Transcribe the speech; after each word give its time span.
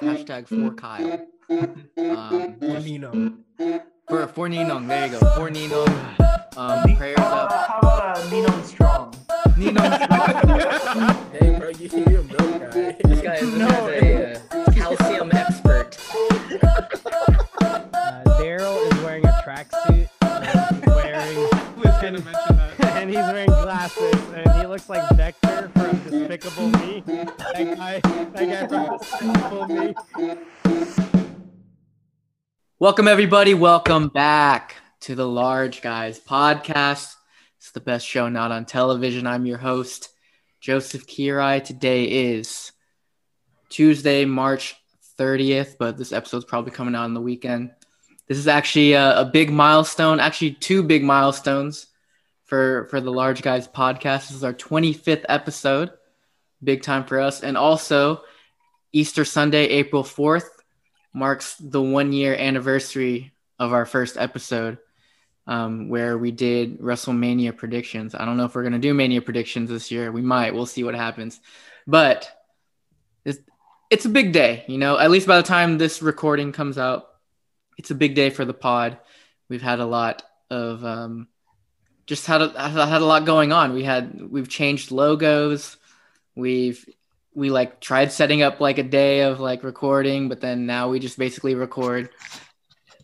hashtag 0.00 0.48
for 0.48 0.72
Kyle. 0.74 1.26
Um, 1.48 2.56
For 2.60 2.80
Nino. 2.80 3.32
for 4.08 4.26
for 4.28 4.48
Ninong, 4.48 4.88
there 4.88 5.06
you 5.06 5.12
go. 5.12 5.18
For 5.36 5.50
Ninong. 5.50 6.56
Um, 6.56 6.96
prayers 6.96 7.18
up. 7.18 7.52
How 7.52 7.78
about 7.78 8.18
uh, 8.18 8.30
Nino 8.30 8.62
Strong? 8.62 9.14
Ninong. 9.56 9.92
Hey, 11.38 11.58
bro, 11.58 11.68
you 11.70 11.88
hear 11.88 12.04
him, 12.08 12.26
bro, 12.28 12.58
guy. 12.58 12.96
This 13.04 13.20
guy 13.20 13.34
is, 13.36 13.50
this 13.52 13.58
guy's 13.58 14.02
a 14.02 14.58
uh, 14.58 14.72
calcium 14.72 15.30
expert. 15.32 15.98
Uh, 16.62 18.22
Daryl 18.40 18.92
is 18.92 19.00
wearing 19.02 19.24
a 19.26 19.42
tracksuit. 19.44 20.08
uh, 20.22 20.72
he's 20.74 20.86
wearing, 20.86 21.36
was 21.76 22.02
gonna 22.02 22.20
mention 22.20 22.56
that. 22.56 22.75
And 22.96 23.10
he's 23.10 23.18
wearing 23.18 23.46
glasses, 23.46 24.14
and 24.34 24.50
he 24.58 24.66
looks 24.66 24.88
like 24.88 25.06
Vector 25.16 25.70
from 25.74 25.98
Despicable 25.98 26.68
Me. 26.68 27.02
That 27.06 27.76
guy, 27.76 28.00
that 28.00 28.34
guy 28.34 28.66
from 28.66 28.96
Despicable 28.96 29.68
Me. 29.68 29.94
Welcome 32.78 33.06
everybody. 33.06 33.52
Welcome 33.52 34.08
back 34.08 34.76
to 35.00 35.14
the 35.14 35.28
Large 35.28 35.82
Guys 35.82 36.18
podcast. 36.18 37.14
It's 37.58 37.70
the 37.72 37.80
best 37.80 38.06
show 38.06 38.30
not 38.30 38.50
on 38.50 38.64
television. 38.64 39.26
I'm 39.26 39.44
your 39.44 39.58
host, 39.58 40.08
Joseph 40.60 41.06
Kirai. 41.06 41.62
Today 41.62 42.04
is 42.04 42.72
Tuesday, 43.68 44.24
March 44.24 44.74
30th, 45.18 45.76
but 45.78 45.98
this 45.98 46.12
episode's 46.14 46.46
probably 46.46 46.70
coming 46.70 46.94
out 46.94 47.04
on 47.04 47.12
the 47.12 47.20
weekend. 47.20 47.72
This 48.26 48.38
is 48.38 48.48
actually 48.48 48.94
a, 48.94 49.20
a 49.20 49.24
big 49.26 49.50
milestone, 49.50 50.18
actually 50.18 50.52
two 50.52 50.82
big 50.82 51.04
milestones 51.04 51.88
for 52.46 52.86
for 52.90 53.00
the 53.00 53.12
Large 53.12 53.42
Guys 53.42 53.68
podcast. 53.68 54.28
This 54.28 54.32
is 54.32 54.44
our 54.44 54.54
25th 54.54 55.24
episode. 55.28 55.90
Big 56.62 56.82
time 56.82 57.04
for 57.04 57.20
us. 57.20 57.42
And 57.42 57.56
also 57.56 58.22
Easter 58.92 59.24
Sunday, 59.24 59.66
April 59.66 60.02
4th 60.02 60.48
marks 61.12 61.56
the 61.56 61.82
one 61.82 62.12
year 62.12 62.34
anniversary 62.34 63.32
of 63.58 63.72
our 63.72 63.84
first 63.84 64.16
episode 64.16 64.78
um, 65.46 65.88
where 65.88 66.18
we 66.18 66.30
did 66.30 66.78
WrestleMania 66.78 67.56
predictions. 67.56 68.14
I 68.14 68.24
don't 68.24 68.36
know 68.36 68.44
if 68.44 68.54
we're 68.54 68.62
going 68.62 68.72
to 68.72 68.78
do 68.78 68.94
Mania 68.94 69.22
predictions 69.22 69.70
this 69.70 69.90
year. 69.90 70.10
We 70.10 70.22
might. 70.22 70.54
We'll 70.54 70.66
see 70.66 70.84
what 70.84 70.94
happens. 70.94 71.40
But 71.86 72.30
it's, 73.24 73.38
it's 73.90 74.04
a 74.04 74.10
big 74.10 74.32
day, 74.32 74.64
you 74.66 74.78
know, 74.78 74.98
at 74.98 75.10
least 75.10 75.26
by 75.26 75.36
the 75.36 75.42
time 75.42 75.78
this 75.78 76.02
recording 76.02 76.52
comes 76.52 76.78
out, 76.78 77.06
it's 77.78 77.90
a 77.90 77.94
big 77.94 78.14
day 78.14 78.30
for 78.30 78.44
the 78.44 78.54
pod. 78.54 78.98
We've 79.48 79.62
had 79.62 79.80
a 79.80 79.86
lot 79.86 80.22
of 80.50 80.84
um, 80.84 81.28
just 82.06 82.26
had 82.26 82.42
a, 82.42 82.68
had 82.68 83.02
a 83.02 83.04
lot 83.04 83.24
going 83.24 83.52
on. 83.52 83.74
We 83.74 83.82
had 83.82 84.30
we've 84.30 84.48
changed 84.48 84.90
logos. 84.90 85.76
We've 86.34 86.84
we 87.34 87.50
like 87.50 87.80
tried 87.80 88.12
setting 88.12 88.42
up 88.42 88.60
like 88.60 88.78
a 88.78 88.82
day 88.82 89.22
of 89.22 89.40
like 89.40 89.62
recording, 89.62 90.28
but 90.28 90.40
then 90.40 90.66
now 90.66 90.88
we 90.88 90.98
just 90.98 91.18
basically 91.18 91.54
record. 91.54 92.10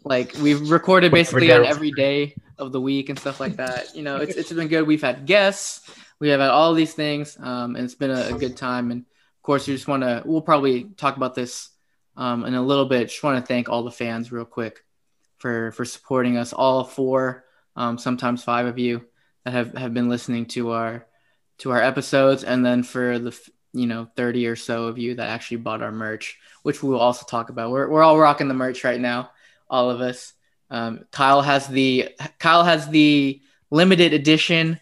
Like 0.05 0.34
we've 0.41 0.70
recorded 0.70 1.12
basically 1.12 1.53
on 1.53 1.64
every 1.64 1.91
day 1.91 2.34
of 2.58 2.73
the 2.73 2.80
week 2.80 3.08
and 3.08 3.19
stuff 3.19 3.41
like 3.41 3.56
that. 3.56 3.95
You 3.95 4.03
know, 4.03 4.17
it's 4.17 4.36
it's 4.36 4.53
been 4.53 4.69
good. 4.69 4.86
We've 4.86 5.03
had 5.03 5.27
guests, 5.27 5.91
we 6.19 6.28
have 6.28 6.41
had 6.41 6.50
all 6.50 6.73
these 6.75 6.95
things, 6.95 7.36
um, 7.41 7.77
and 7.77 7.84
it's 7.84 7.95
been 7.95 8.11
a, 8.11 8.34
a 8.34 8.39
good 8.39 8.56
time. 8.56 8.91
And 8.91 9.00
of 9.03 9.42
course, 9.42 9.67
we 9.67 9.75
just 9.75 9.89
want 9.89 10.03
to. 10.03 10.23
We'll 10.25 10.41
probably 10.41 10.84
talk 10.84 11.17
about 11.17 11.34
this 11.34 11.70
um, 12.17 12.45
in 12.45 12.55
a 12.55 12.62
little 12.62 12.86
bit. 12.86 13.08
Just 13.08 13.23
want 13.23 13.39
to 13.42 13.47
thank 13.47 13.69
all 13.69 13.83
the 13.83 13.91
fans 13.91 14.33
real 14.33 14.45
quick 14.45 14.84
for 15.39 15.73
for 15.73 15.84
supporting 15.84 16.36
us. 16.36 16.53
All 16.53 16.84
four, 16.84 17.45
um, 17.77 17.98
sometimes 17.98 18.45
five 18.45 18.67
of 18.67 18.78
you 18.78 19.05
that 19.45 19.53
have 19.53 19.75
have 19.75 19.95
been 19.95 20.09
listening 20.09 20.47
to 20.47 20.70
our 20.70 21.06
to 21.59 21.70
our 21.70 21.83
episodes, 21.83 22.45
and 22.45 22.64
then 22.64 22.83
for 22.83 23.19
the 23.19 23.39
you 23.73 23.87
know 23.87 24.09
30 24.17 24.47
or 24.47 24.56
so 24.56 24.84
of 24.84 24.98
you 24.98 25.14
that 25.14 25.29
actually 25.29 25.59
bought 25.59 25.83
our 25.83 25.92
merch, 25.92 26.39
which 26.62 26.83
we 26.83 26.91
will 26.91 27.01
also 27.01 27.25
talk 27.27 27.51
about. 27.51 27.70
We're 27.70 27.89
we're 27.89 28.03
all 28.03 28.19
rocking 28.19 28.48
the 28.48 28.55
merch 28.55 28.84
right 28.84 29.01
now, 29.01 29.31
all 29.69 29.91
of 29.91 30.01
us. 30.01 30.33
Um, 30.70 31.05
Kyle 31.11 31.42
has 31.42 31.67
the 31.69 32.11
Kyle 32.39 32.64
has 32.64 32.89
the 32.89 33.42
limited 33.70 34.12
edition, 34.12 34.81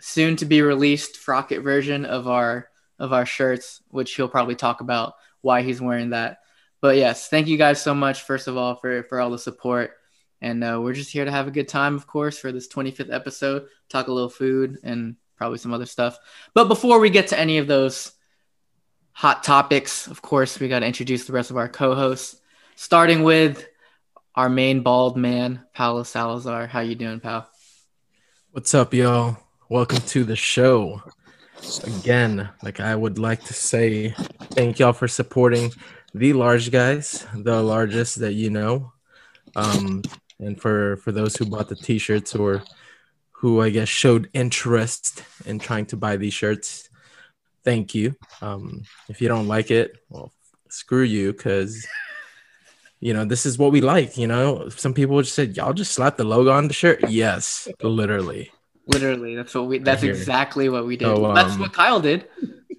soon 0.00 0.36
to 0.36 0.44
be 0.44 0.62
released 0.62 1.16
Frocket 1.16 1.62
version 1.62 2.04
of 2.04 2.28
our 2.28 2.68
of 2.98 3.12
our 3.12 3.26
shirts, 3.26 3.82
which 3.88 4.14
he'll 4.14 4.28
probably 4.28 4.54
talk 4.54 4.80
about 4.80 5.14
why 5.40 5.62
he's 5.62 5.80
wearing 5.80 6.10
that. 6.10 6.38
But 6.80 6.96
yes, 6.96 7.28
thank 7.28 7.46
you 7.46 7.56
guys 7.56 7.80
so 7.82 7.94
much, 7.94 8.22
first 8.22 8.48
of 8.48 8.56
all, 8.56 8.76
for 8.76 9.02
for 9.04 9.20
all 9.20 9.30
the 9.30 9.38
support. 9.38 9.92
And 10.40 10.64
uh, 10.64 10.80
we're 10.82 10.94
just 10.94 11.10
here 11.10 11.24
to 11.24 11.30
have 11.30 11.46
a 11.46 11.52
good 11.52 11.68
time, 11.68 11.94
of 11.94 12.06
course, 12.06 12.38
for 12.38 12.50
this 12.52 12.68
25th 12.68 13.12
episode, 13.12 13.66
talk 13.88 14.08
a 14.08 14.12
little 14.12 14.30
food 14.30 14.78
and 14.82 15.16
probably 15.36 15.58
some 15.58 15.72
other 15.72 15.86
stuff. 15.86 16.18
But 16.54 16.68
before 16.68 16.98
we 16.98 17.10
get 17.10 17.28
to 17.28 17.38
any 17.38 17.58
of 17.58 17.66
those 17.66 18.12
hot 19.12 19.42
topics, 19.42 20.06
of 20.06 20.22
course, 20.22 20.58
we 20.58 20.68
got 20.68 20.80
to 20.80 20.86
introduce 20.86 21.26
the 21.26 21.32
rest 21.32 21.50
of 21.50 21.56
our 21.56 21.68
co-hosts, 21.68 22.40
starting 22.74 23.22
with 23.22 23.68
our 24.34 24.48
main 24.48 24.82
bald 24.82 25.16
man, 25.16 25.64
Paulo 25.74 26.02
Salazar. 26.04 26.66
How 26.66 26.80
you 26.80 26.94
doing, 26.94 27.20
pal? 27.20 27.48
What's 28.52 28.74
up, 28.74 28.94
y'all? 28.94 29.36
Welcome 29.68 30.00
to 30.08 30.24
the 30.24 30.36
show. 30.36 31.02
Again, 31.84 32.48
like 32.62 32.80
I 32.80 32.96
would 32.96 33.18
like 33.18 33.44
to 33.44 33.54
say, 33.54 34.14
thank 34.52 34.78
y'all 34.78 34.94
for 34.94 35.08
supporting 35.08 35.70
the 36.14 36.32
large 36.32 36.70
guys, 36.70 37.26
the 37.34 37.62
largest 37.62 38.20
that 38.20 38.32
you 38.32 38.50
know. 38.50 38.92
Um, 39.54 40.02
and 40.40 40.60
for 40.60 40.96
for 40.98 41.12
those 41.12 41.36
who 41.36 41.44
bought 41.46 41.68
the 41.68 41.76
t-shirts 41.76 42.34
or 42.34 42.62
who 43.32 43.60
I 43.60 43.70
guess 43.70 43.88
showed 43.88 44.28
interest 44.34 45.22
in 45.46 45.58
trying 45.58 45.86
to 45.86 45.96
buy 45.96 46.16
these 46.16 46.34
shirts, 46.34 46.88
thank 47.64 47.94
you. 47.94 48.14
Um, 48.42 48.82
if 49.08 49.20
you 49.20 49.28
don't 49.28 49.48
like 49.48 49.70
it, 49.70 49.96
well, 50.08 50.32
screw 50.68 51.02
you, 51.02 51.32
because 51.32 51.86
you 53.00 53.14
know 53.14 53.24
this 53.24 53.46
is 53.46 53.58
what 53.58 53.72
we 53.72 53.80
like. 53.80 54.16
You 54.18 54.26
know, 54.26 54.68
some 54.70 54.94
people 54.94 55.20
just 55.22 55.34
said, 55.34 55.56
"Y'all 55.56 55.72
just 55.72 55.92
slap 55.92 56.16
the 56.16 56.24
logo 56.24 56.50
on 56.50 56.68
the 56.68 56.74
shirt." 56.74 57.08
Yes, 57.08 57.68
literally. 57.82 58.50
Literally, 58.86 59.36
that's 59.36 59.54
what 59.54 59.66
we. 59.66 59.78
That's 59.78 60.02
here. 60.02 60.12
exactly 60.12 60.68
what 60.68 60.86
we 60.86 60.96
did. 60.96 61.06
So, 61.06 61.32
that's 61.34 61.54
um, 61.54 61.60
what 61.60 61.72
Kyle 61.72 62.00
did. 62.00 62.26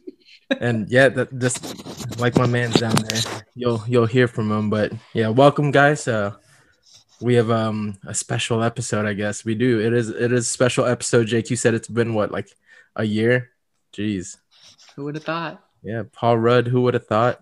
and 0.59 0.89
yeah, 0.89 1.09
that 1.09 1.37
just 1.39 2.19
like 2.19 2.35
my 2.37 2.47
man's 2.47 2.79
down 2.79 2.95
there. 2.95 3.43
You'll 3.55 3.83
you'll 3.87 4.05
hear 4.05 4.27
from 4.27 4.51
him. 4.51 4.69
But 4.69 4.93
yeah, 5.13 5.29
welcome 5.29 5.71
guys. 5.71 6.07
Uh 6.07 6.35
we 7.21 7.35
have 7.35 7.51
um 7.51 7.97
a 8.05 8.13
special 8.13 8.63
episode, 8.63 9.05
I 9.05 9.13
guess. 9.13 9.45
We 9.45 9.55
do. 9.55 9.79
It 9.79 9.93
is 9.93 10.09
it 10.09 10.31
is 10.31 10.45
a 10.47 10.49
special 10.49 10.85
episode. 10.85 11.27
Jake, 11.27 11.49
you 11.49 11.55
said 11.55 11.73
it's 11.73 11.87
been 11.87 12.13
what, 12.13 12.31
like 12.31 12.49
a 12.95 13.03
year? 13.03 13.51
Jeez. 13.93 14.37
Who 14.95 15.05
would 15.05 15.15
have 15.15 15.23
thought? 15.23 15.63
Yeah, 15.83 16.03
Paul 16.11 16.37
Rudd, 16.37 16.67
who 16.67 16.81
would 16.81 16.93
have 16.93 17.07
thought? 17.07 17.41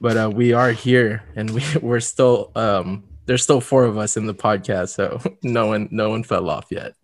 But 0.00 0.16
uh 0.16 0.30
we 0.34 0.52
are 0.52 0.72
here 0.72 1.22
and 1.36 1.50
we 1.50 1.62
we're 1.82 2.00
still 2.00 2.52
um 2.56 3.04
there's 3.26 3.42
still 3.42 3.60
four 3.60 3.84
of 3.84 3.98
us 3.98 4.16
in 4.16 4.26
the 4.26 4.34
podcast, 4.34 4.90
so 4.90 5.20
no 5.42 5.66
one 5.66 5.88
no 5.90 6.10
one 6.10 6.24
fell 6.24 6.50
off 6.50 6.66
yet. 6.70 6.94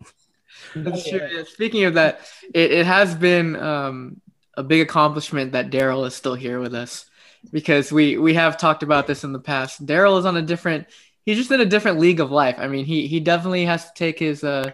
That's 0.75 1.09
true. 1.09 1.19
Yeah, 1.31 1.43
Speaking 1.47 1.85
of 1.85 1.95
that, 1.95 2.21
it, 2.53 2.71
it 2.71 2.85
has 2.85 3.15
been 3.15 3.55
um, 3.55 4.21
a 4.55 4.63
big 4.63 4.81
accomplishment 4.81 5.53
that 5.53 5.71
Daryl 5.71 6.05
is 6.05 6.15
still 6.15 6.35
here 6.35 6.59
with 6.59 6.75
us 6.75 7.05
because 7.51 7.91
we 7.91 8.17
we 8.17 8.33
have 8.33 8.57
talked 8.57 8.83
about 8.83 9.07
this 9.07 9.23
in 9.23 9.31
the 9.33 9.39
past. 9.39 9.85
Daryl 9.85 10.19
is 10.19 10.25
on 10.25 10.37
a 10.37 10.41
different. 10.41 10.87
He's 11.29 11.37
just 11.37 11.51
in 11.51 11.61
a 11.61 11.65
different 11.65 11.99
league 11.99 12.19
of 12.19 12.31
life. 12.31 12.55
I 12.57 12.67
mean, 12.67 12.85
he 12.85 13.05
he 13.05 13.19
definitely 13.19 13.63
has 13.65 13.85
to 13.85 13.91
take 13.93 14.17
his 14.17 14.43
uh 14.43 14.71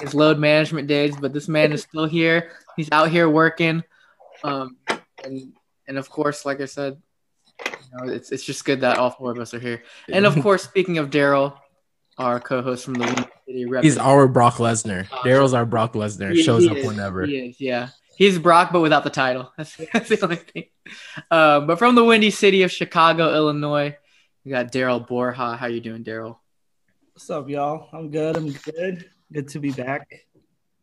his 0.00 0.14
load 0.14 0.38
management 0.38 0.86
days, 0.86 1.16
but 1.16 1.32
this 1.32 1.48
man 1.48 1.72
is 1.72 1.82
still 1.82 2.06
here. 2.06 2.52
He's 2.76 2.88
out 2.92 3.10
here 3.10 3.28
working, 3.28 3.82
um, 4.44 4.76
and 5.24 5.54
and 5.88 5.98
of 5.98 6.08
course, 6.08 6.46
like 6.46 6.60
I 6.60 6.66
said, 6.66 7.02
you 7.66 7.72
know, 8.06 8.12
it's 8.12 8.30
it's 8.30 8.44
just 8.44 8.64
good 8.64 8.82
that 8.82 8.96
all 8.96 9.10
four 9.10 9.32
of 9.32 9.40
us 9.40 9.54
are 9.54 9.58
here. 9.58 9.82
And 10.08 10.24
of 10.24 10.40
course, 10.42 10.62
speaking 10.62 10.98
of 10.98 11.10
Daryl, 11.10 11.58
our 12.16 12.38
co-host 12.38 12.84
from 12.84 12.94
the 12.94 13.04
Windy 13.04 13.24
City 13.44 13.64
Rep. 13.66 13.82
He's 13.82 13.98
our 13.98 14.28
Brock 14.28 14.58
Lesnar. 14.58 15.06
Daryl's 15.24 15.52
our 15.52 15.66
Brock 15.66 15.94
Lesnar. 15.94 16.32
He- 16.32 16.44
Shows 16.44 16.62
he 16.62 16.70
up 16.70 16.76
is. 16.76 16.86
whenever. 16.86 17.26
He 17.26 17.38
is, 17.38 17.60
yeah. 17.60 17.88
He's 18.16 18.38
Brock, 18.38 18.70
but 18.72 18.82
without 18.82 19.02
the 19.02 19.10
title. 19.10 19.52
That's, 19.56 19.76
that's 19.92 20.08
the 20.08 20.20
only 20.22 20.36
thing. 20.36 20.64
Uh, 21.28 21.58
but 21.60 21.78
from 21.80 21.96
the 21.96 22.04
windy 22.04 22.30
city 22.30 22.62
of 22.62 22.70
Chicago, 22.70 23.34
Illinois, 23.34 23.96
we 24.44 24.50
got 24.50 24.72
Daryl 24.72 25.06
Borja. 25.06 25.56
How 25.56 25.66
you 25.66 25.80
doing, 25.80 26.04
Daryl? 26.04 26.36
What's 27.12 27.30
up, 27.30 27.48
y'all? 27.48 27.88
I'm 27.92 28.10
good. 28.10 28.36
I'm 28.36 28.52
good. 28.52 29.10
Good 29.32 29.48
to 29.48 29.58
be 29.58 29.70
back. 29.70 30.26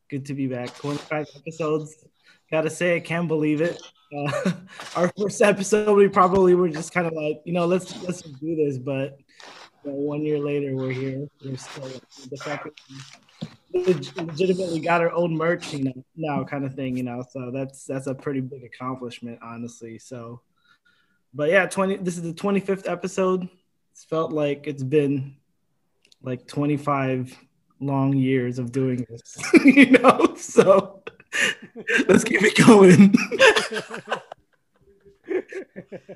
Good 0.10 0.26
to 0.26 0.34
be 0.34 0.48
back. 0.48 0.76
25 0.76 1.28
episodes. 1.36 2.06
Gotta 2.52 2.70
say, 2.70 2.98
I 2.98 3.00
can't 3.00 3.28
believe 3.28 3.62
it. 3.62 3.82
Uh, 4.16 4.52
our 4.96 5.12
first 5.18 5.42
episode, 5.42 5.96
we 5.96 6.08
probably 6.08 6.54
were 6.54 6.70
just 6.70 6.94
kind 6.94 7.08
of 7.08 7.14
like, 7.14 7.42
you 7.46 7.54
know, 7.54 7.66
let's 7.66 8.02
let's 8.04 8.22
do 8.22 8.56
this. 8.56 8.78
But 8.78 9.18
you 9.84 9.92
know, 9.92 9.98
one 9.98 10.24
year 10.24 10.40
later, 10.40 10.76
we're 10.76 10.92
here. 10.92 11.28
We're 11.44 11.58
still 11.58 11.90
the 12.30 12.38
fact 12.38 12.66
that 12.66 12.74
we 13.74 13.84
legitimately 14.24 14.80
got 14.80 15.02
our 15.02 15.12
own 15.12 15.36
merch, 15.36 15.74
you 15.74 15.86
know, 15.86 16.06
now 16.16 16.44
kind 16.44 16.66
of 16.66 16.76
thing, 16.76 16.96
you 16.98 17.04
know. 17.04 17.24
So 17.30 17.52
that's 17.52 17.86
that's 17.86 18.08
a 18.08 18.14
pretty 18.14 18.42
big 18.42 18.64
accomplishment, 18.64 19.40
honestly. 19.42 19.98
So, 19.98 20.42
but 21.36 21.50
yeah, 21.50 21.66
20. 21.66 21.98
This 21.98 22.16
is 22.18 22.24
the 22.24 22.34
25th 22.34 22.90
episode. 22.90 23.48
It's 23.92 24.06
felt 24.06 24.32
like 24.32 24.68
it's 24.68 24.84
been 24.84 25.36
like 26.24 26.48
25 26.48 27.38
long 27.82 28.14
years 28.16 28.58
of 28.58 28.72
doing 28.72 29.06
this, 29.10 29.38
you 29.66 29.92
know. 29.92 30.36
So 30.38 31.04
let's 32.08 32.24
keep 32.24 32.42
it 32.42 32.56
going. 32.66 33.14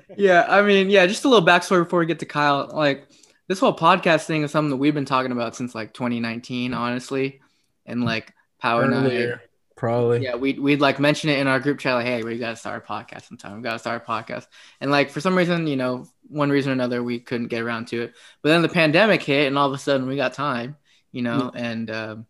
yeah, 0.16 0.46
I 0.48 0.62
mean, 0.62 0.88
yeah, 0.88 1.06
just 1.06 1.24
a 1.24 1.28
little 1.28 1.46
backstory 1.46 1.84
before 1.84 2.00
we 2.00 2.06
get 2.06 2.20
to 2.20 2.26
Kyle. 2.26 2.70
Like 2.72 3.06
this 3.46 3.60
whole 3.60 3.76
podcast 3.76 4.24
thing 4.24 4.42
is 4.42 4.50
something 4.50 4.70
that 4.70 4.76
we've 4.76 4.94
been 4.94 5.04
talking 5.04 5.32
about 5.32 5.54
since 5.54 5.74
like 5.74 5.92
2019, 5.92 6.72
honestly. 6.72 7.40
And 7.86 8.04
like 8.04 8.32
Power 8.60 8.86
Night. 8.86 9.40
Probably. 9.80 10.22
Yeah, 10.22 10.34
we'd 10.34 10.60
we'd 10.60 10.82
like 10.82 11.00
mention 11.00 11.30
it 11.30 11.38
in 11.38 11.46
our 11.46 11.58
group 11.58 11.78
chat, 11.78 11.94
like, 11.94 12.04
hey, 12.04 12.22
we 12.22 12.36
gotta 12.36 12.54
start 12.54 12.84
a 12.84 12.86
podcast 12.86 13.28
sometime. 13.28 13.56
We 13.56 13.62
gotta 13.62 13.78
start 13.78 14.02
a 14.06 14.06
podcast. 14.06 14.46
And 14.78 14.90
like 14.90 15.08
for 15.08 15.22
some 15.22 15.34
reason, 15.34 15.66
you 15.66 15.76
know, 15.76 16.06
one 16.28 16.50
reason 16.50 16.68
or 16.68 16.74
another, 16.74 17.02
we 17.02 17.18
couldn't 17.18 17.46
get 17.46 17.62
around 17.62 17.86
to 17.86 18.02
it. 18.02 18.14
But 18.42 18.50
then 18.50 18.60
the 18.60 18.68
pandemic 18.68 19.22
hit, 19.22 19.46
and 19.46 19.56
all 19.56 19.66
of 19.66 19.72
a 19.72 19.78
sudden 19.78 20.06
we 20.06 20.16
got 20.16 20.34
time, 20.34 20.76
you 21.12 21.22
know, 21.22 21.50
and 21.54 21.90
um, 21.90 22.26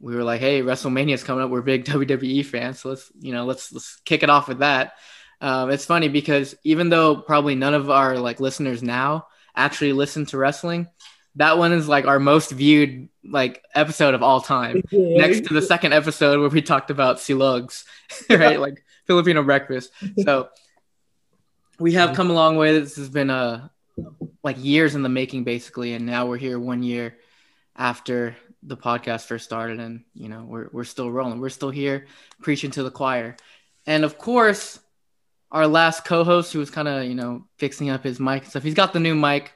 we 0.00 0.16
were 0.16 0.24
like, 0.24 0.40
hey, 0.40 0.62
WrestleMania's 0.62 1.22
coming 1.22 1.44
up. 1.44 1.50
We're 1.50 1.60
big 1.60 1.84
WWE 1.84 2.46
fans, 2.46 2.80
so 2.80 2.88
let's 2.88 3.12
you 3.20 3.34
know 3.34 3.44
let's 3.44 3.70
let's 3.70 3.96
kick 4.06 4.22
it 4.22 4.30
off 4.30 4.48
with 4.48 4.60
that. 4.60 4.94
Um, 5.42 5.70
it's 5.70 5.84
funny 5.84 6.08
because 6.08 6.54
even 6.64 6.88
though 6.88 7.14
probably 7.14 7.56
none 7.56 7.74
of 7.74 7.90
our 7.90 8.16
like 8.18 8.40
listeners 8.40 8.82
now 8.82 9.26
actually 9.54 9.92
listen 9.92 10.24
to 10.26 10.38
wrestling, 10.38 10.88
that 11.36 11.58
one 11.58 11.72
is 11.72 11.88
like 11.88 12.06
our 12.06 12.18
most 12.18 12.50
viewed 12.50 13.08
like 13.24 13.64
episode 13.74 14.14
of 14.14 14.22
all 14.22 14.40
time, 14.40 14.82
next 14.92 15.46
to 15.46 15.54
the 15.54 15.62
second 15.62 15.92
episode 15.92 16.40
where 16.40 16.48
we 16.48 16.62
talked 16.62 16.90
about 16.90 17.16
silogs, 17.16 17.84
right? 18.30 18.60
like 18.60 18.84
Filipino 19.06 19.42
breakfast. 19.42 19.90
So 20.22 20.48
we 21.78 21.92
have 21.94 22.14
come 22.14 22.30
a 22.30 22.34
long 22.34 22.56
way. 22.56 22.78
This 22.78 22.96
has 22.96 23.08
been 23.08 23.30
a 23.30 23.70
uh, 23.98 24.08
like 24.42 24.62
years 24.62 24.94
in 24.94 25.02
the 25.02 25.08
making, 25.08 25.44
basically, 25.44 25.94
and 25.94 26.06
now 26.06 26.26
we're 26.26 26.36
here 26.36 26.58
one 26.58 26.82
year 26.82 27.16
after 27.76 28.36
the 28.62 28.76
podcast 28.76 29.26
first 29.26 29.44
started, 29.44 29.80
and 29.80 30.04
you 30.14 30.28
know 30.28 30.44
we're 30.44 30.68
we're 30.72 30.84
still 30.84 31.10
rolling. 31.10 31.40
We're 31.40 31.48
still 31.48 31.70
here 31.70 32.06
preaching 32.42 32.70
to 32.72 32.82
the 32.82 32.90
choir, 32.90 33.36
and 33.86 34.04
of 34.04 34.18
course, 34.18 34.78
our 35.50 35.66
last 35.66 36.04
co-host 36.04 36.52
who 36.52 36.58
was 36.58 36.70
kind 36.70 36.88
of 36.88 37.04
you 37.04 37.14
know 37.14 37.46
fixing 37.58 37.90
up 37.90 38.04
his 38.04 38.20
mic 38.20 38.42
and 38.42 38.50
stuff. 38.50 38.62
He's 38.62 38.74
got 38.74 38.92
the 38.92 39.00
new 39.00 39.14
mic, 39.14 39.52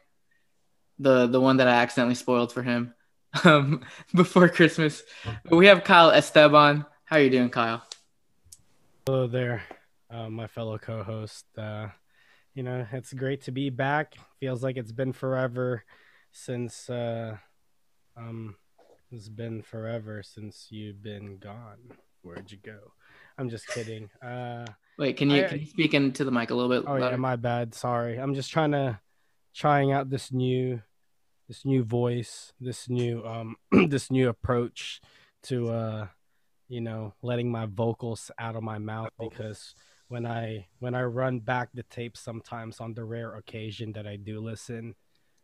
the 0.99 1.27
the 1.27 1.41
one 1.41 1.59
that 1.59 1.69
I 1.69 1.75
accidentally 1.75 2.15
spoiled 2.15 2.53
for 2.53 2.63
him 2.63 2.95
um, 3.45 3.83
before 4.15 4.49
Christmas. 4.49 5.03
But 5.45 5.57
we 5.57 5.67
have 5.67 5.85
Kyle 5.85 6.11
Esteban. 6.11 6.85
How 7.05 7.17
are 7.17 7.23
you 7.23 7.31
doing, 7.31 7.51
Kyle? 7.51 7.83
Hello 9.07 9.27
there, 9.27 9.63
uh, 10.11 10.29
my 10.29 10.47
fellow 10.47 10.79
co-host. 10.79 11.47
Uh, 11.57 11.89
you 12.55 12.63
know, 12.63 12.87
it's 12.93 13.13
great 13.13 13.43
to 13.45 13.53
be 13.53 13.71
back. 13.71 14.17
Feels 14.41 14.63
like 14.63 14.77
it's 14.77 14.93
been 14.93 15.13
forever 15.13 15.85
since 16.33 16.91
uh, 16.91 17.37
um, 18.17 18.57
it's 19.11 19.29
been 19.29 19.63
forever 19.63 20.23
since 20.23 20.67
you've 20.71 21.03
been 21.03 21.39
gone. 21.39 21.79
Where'd 22.23 22.51
you 22.51 22.59
go? 22.63 22.79
I'm 23.39 23.49
just 23.49 23.69
kidding. 23.69 24.11
Uh, 24.21 24.67
Wait, 24.99 25.17
can 25.17 25.31
you, 25.31 25.45
I, 25.45 25.49
can 25.49 25.61
you 25.61 25.67
speak 25.67 25.95
into 25.95 26.25
the 26.25 26.31
mic 26.31 26.51
a 26.51 26.55
little 26.55 26.69
bit? 26.69 26.89
Oh 26.89 26.95
louder? 26.95 27.11
yeah, 27.11 27.17
my 27.17 27.37
bad. 27.37 27.75
Sorry. 27.75 28.19
I'm 28.19 28.35
just 28.35 28.51
trying 28.51 28.73
to 28.73 28.99
trying 29.55 29.93
out 29.93 30.11
this 30.11 30.33
new 30.33 30.83
this 31.49 31.65
new 31.65 31.83
voice, 31.83 32.53
this 32.61 32.89
new 32.89 33.25
um 33.25 33.57
this 33.89 34.11
new 34.11 34.29
approach 34.29 35.01
to 35.45 35.71
uh 35.71 36.07
you 36.69 36.83
know, 36.83 37.15
letting 37.23 37.51
my 37.51 37.65
vocals 37.67 38.31
out 38.39 38.55
of 38.55 38.63
my 38.63 38.79
mouth 38.79 39.11
because 39.19 39.75
when 40.09 40.27
I 40.27 40.67
when 40.79 40.95
I 40.95 41.03
run 41.03 41.41
back 41.41 41.71
the 41.73 41.83
tape 41.85 42.17
sometimes 42.17 42.81
on 42.81 42.95
the 42.95 43.05
rare 43.05 43.35
occasion 43.35 43.93
that 43.93 44.07
I 44.07 44.17
do 44.17 44.41
listen, 44.41 44.95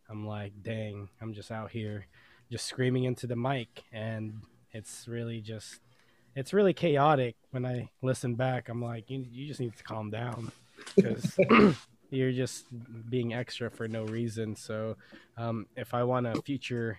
I'm 0.09 0.25
like, 0.25 0.53
dang, 0.61 1.09
I'm 1.21 1.33
just 1.33 1.51
out 1.51 1.71
here 1.71 2.05
just 2.51 2.65
screaming 2.65 3.05
into 3.05 3.25
the 3.25 3.35
mic 3.35 3.83
and 3.91 4.41
it's 4.71 5.07
really 5.07 5.41
just 5.41 5.79
it's 6.35 6.53
really 6.53 6.73
chaotic 6.73 7.35
when 7.51 7.65
I 7.65 7.89
listen 8.01 8.35
back. 8.35 8.69
I'm 8.69 8.81
like, 8.81 9.09
you, 9.09 9.25
you 9.29 9.47
just 9.47 9.59
need 9.59 9.75
to 9.77 9.83
calm 9.83 10.11
down 10.11 10.51
because 10.95 11.37
you're 12.09 12.31
just 12.31 12.65
being 13.09 13.33
extra 13.33 13.69
for 13.69 13.87
no 13.87 14.03
reason. 14.05 14.55
So, 14.55 14.97
um, 15.37 15.67
if 15.75 15.93
I 15.93 16.03
want 16.03 16.27
a 16.27 16.41
future 16.41 16.97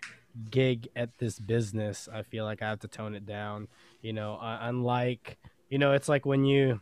gig 0.51 0.89
at 0.97 1.17
this 1.19 1.39
business, 1.39 2.09
I 2.13 2.23
feel 2.23 2.45
like 2.45 2.63
I 2.63 2.69
have 2.69 2.81
to 2.81 2.89
tone 2.89 3.15
it 3.15 3.27
down. 3.27 3.69
You 4.03 4.13
know, 4.13 4.35
uh, 4.37 4.59
unlike, 4.63 5.39
you 5.71 5.79
know, 5.79 5.93
it's 5.93 6.09
like 6.09 6.27
when 6.27 6.45
you, 6.45 6.81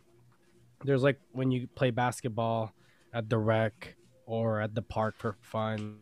there's 0.83 1.03
like 1.03 1.19
when 1.31 1.51
you 1.51 1.67
play 1.75 1.91
basketball 1.91 2.73
at 3.13 3.29
the 3.29 3.37
rec 3.37 3.95
or 4.25 4.61
at 4.61 4.75
the 4.75 4.81
park 4.81 5.15
for 5.17 5.37
fun, 5.41 5.99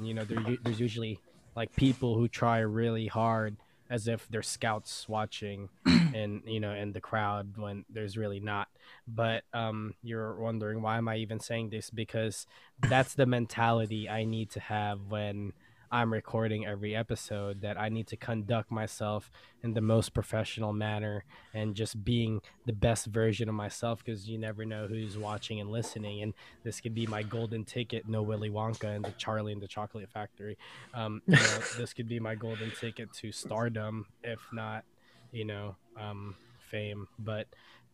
you 0.00 0.14
know, 0.14 0.24
there, 0.24 0.38
there's 0.62 0.80
usually 0.80 1.18
like 1.56 1.74
people 1.76 2.16
who 2.16 2.28
try 2.28 2.60
really 2.60 3.06
hard 3.06 3.56
as 3.92 4.08
if 4.08 4.26
they're 4.30 4.42
scouts 4.42 5.06
watching 5.06 5.68
and 5.86 6.40
you 6.46 6.58
know 6.58 6.72
in 6.72 6.92
the 6.92 7.00
crowd 7.00 7.58
when 7.58 7.84
there's 7.90 8.16
really 8.16 8.40
not. 8.40 8.68
But 9.06 9.44
um 9.52 9.94
you're 10.02 10.34
wondering 10.36 10.80
why 10.80 10.96
am 10.96 11.08
i 11.08 11.16
even 11.16 11.38
saying 11.38 11.68
this? 11.68 11.90
Because 11.90 12.46
that's 12.80 13.14
the 13.14 13.26
mentality 13.26 14.08
i 14.08 14.24
need 14.24 14.50
to 14.50 14.60
have 14.60 14.98
when 15.08 15.52
I'm 15.92 16.10
recording 16.10 16.64
every 16.64 16.96
episode 16.96 17.60
that 17.60 17.78
I 17.78 17.90
need 17.90 18.06
to 18.06 18.16
conduct 18.16 18.70
myself 18.70 19.30
in 19.62 19.74
the 19.74 19.82
most 19.82 20.14
professional 20.14 20.72
manner 20.72 21.22
and 21.52 21.74
just 21.74 22.02
being 22.02 22.40
the 22.64 22.72
best 22.72 23.04
version 23.04 23.46
of 23.46 23.54
myself 23.54 24.02
because 24.02 24.26
you 24.26 24.38
never 24.38 24.64
know 24.64 24.86
who's 24.86 25.18
watching 25.18 25.60
and 25.60 25.70
listening. 25.70 26.22
And 26.22 26.32
this 26.64 26.80
could 26.80 26.94
be 26.94 27.06
my 27.06 27.22
golden 27.22 27.66
ticket, 27.66 28.08
no 28.08 28.22
Willy 28.22 28.48
Wonka 28.48 28.96
and 28.96 29.04
the 29.04 29.10
Charlie 29.18 29.52
and 29.52 29.60
the 29.60 29.68
Chocolate 29.68 30.08
Factory. 30.08 30.56
Um, 30.94 31.20
you 31.26 31.36
know, 31.36 31.58
this 31.76 31.92
could 31.92 32.08
be 32.08 32.18
my 32.18 32.36
golden 32.36 32.70
ticket 32.70 33.12
to 33.20 33.30
stardom, 33.30 34.06
if 34.24 34.40
not, 34.50 34.84
you 35.30 35.44
know, 35.44 35.76
um, 36.00 36.36
fame. 36.70 37.06
But 37.18 37.48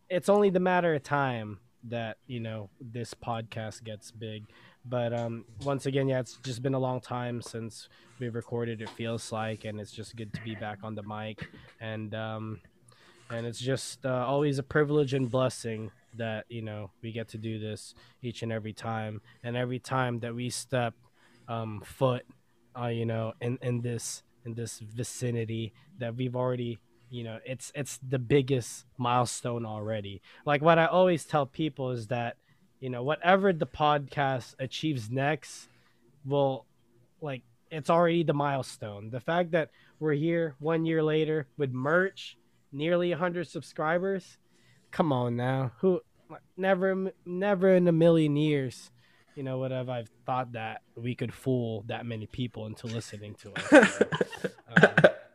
it's 0.09 0.29
only 0.29 0.51
the 0.51 0.61
matter 0.61 0.95
of 0.95 1.03
time 1.03 1.59
that 1.85 2.19
you 2.27 2.41
know 2.41 2.71
this 2.81 3.15
podcast 3.15 3.85
gets 3.85 4.11
big 4.11 4.45
but 4.89 5.13
um, 5.13 5.45
once 5.65 5.87
again, 5.87 6.09
yeah, 6.09 6.21
it's 6.21 6.39
just 6.39 6.63
been 6.63 6.75
a 6.75 6.79
long 6.79 7.01
time 7.01 7.43
since 7.43 7.89
we've 8.19 8.35
recorded. 8.35 8.81
It 8.81 8.89
feels 8.91 9.31
like, 9.33 9.65
and 9.65 9.81
it's 9.81 9.93
just 9.93 10.17
good 10.17 10.33
to 10.35 10.41
be 10.43 10.55
back 10.55 10.79
on 10.83 10.95
the 10.95 11.03
mic, 11.03 11.49
and 11.81 12.15
um, 12.15 12.61
and 13.31 13.47
it's 13.47 13.61
just 13.61 14.07
uh, 14.07 14.25
always 14.27 14.59
a 14.59 14.63
privilege 14.63 15.15
and 15.15 15.31
blessing 15.31 15.91
that 16.15 16.47
you 16.49 16.63
know 16.63 16.91
we 17.03 17.13
get 17.13 17.29
to 17.29 17.39
do 17.39 17.59
this 17.59 17.95
each 18.23 18.43
and 18.43 18.53
every 18.53 18.73
time, 18.73 19.21
and 19.43 19.57
every 19.57 19.79
time 19.79 20.21
that 20.21 20.35
we 20.35 20.51
step 20.51 20.95
um, 21.49 21.83
foot, 21.85 22.25
uh, 22.79 22.87
you 22.87 23.05
know, 23.05 23.35
in 23.41 23.59
in 23.63 23.83
this 23.83 24.23
in 24.45 24.55
this 24.55 24.79
vicinity 24.79 25.73
that 25.99 26.17
we've 26.17 26.37
already 26.37 26.79
you 27.11 27.25
know 27.25 27.39
it's 27.45 27.73
it's 27.75 27.99
the 28.07 28.19
biggest 28.19 28.85
milestone 28.99 29.65
already 29.65 30.21
like 30.45 30.61
what 30.61 30.79
i 30.79 30.85
always 30.85 31.25
tell 31.25 31.47
people 31.47 31.91
is 31.91 32.09
that 32.09 32.37
you 32.81 32.91
know 32.91 33.03
whatever 33.03 33.53
the 33.53 33.67
podcast 33.67 34.55
achieves 34.59 35.11
next 35.11 35.69
will 36.25 36.65
like 37.21 37.43
it's 37.71 37.91
already 37.91 38.23
the 38.23 38.35
milestone. 38.35 39.11
The 39.11 39.21
fact 39.21 39.51
that 39.51 39.71
we're 40.01 40.15
here 40.15 40.55
one 40.59 40.87
year 40.87 41.03
later 41.03 41.47
with 41.57 41.73
merch 41.73 42.37
nearly 42.73 43.11
100 43.11 43.49
subscribers 43.49 44.39
come 44.91 45.13
on 45.13 45.37
now. 45.37 45.73
Who 45.81 46.01
never 46.57 47.13
never 47.25 47.75
in 47.75 47.89
a 47.89 47.93
million 47.93 48.37
years 48.37 48.91
you 49.35 49.43
know 49.43 49.59
would 49.59 49.71
have 49.71 49.89
i 49.89 50.05
thought 50.27 50.53
that 50.53 50.83
we 50.95 51.15
could 51.15 51.33
fool 51.33 51.85
that 51.87 52.05
many 52.05 52.27
people 52.27 52.67
into 52.67 52.87
listening 52.87 53.35
to 53.35 53.53
us 53.55 54.03
um, 54.77 54.91
but, 55.01 55.29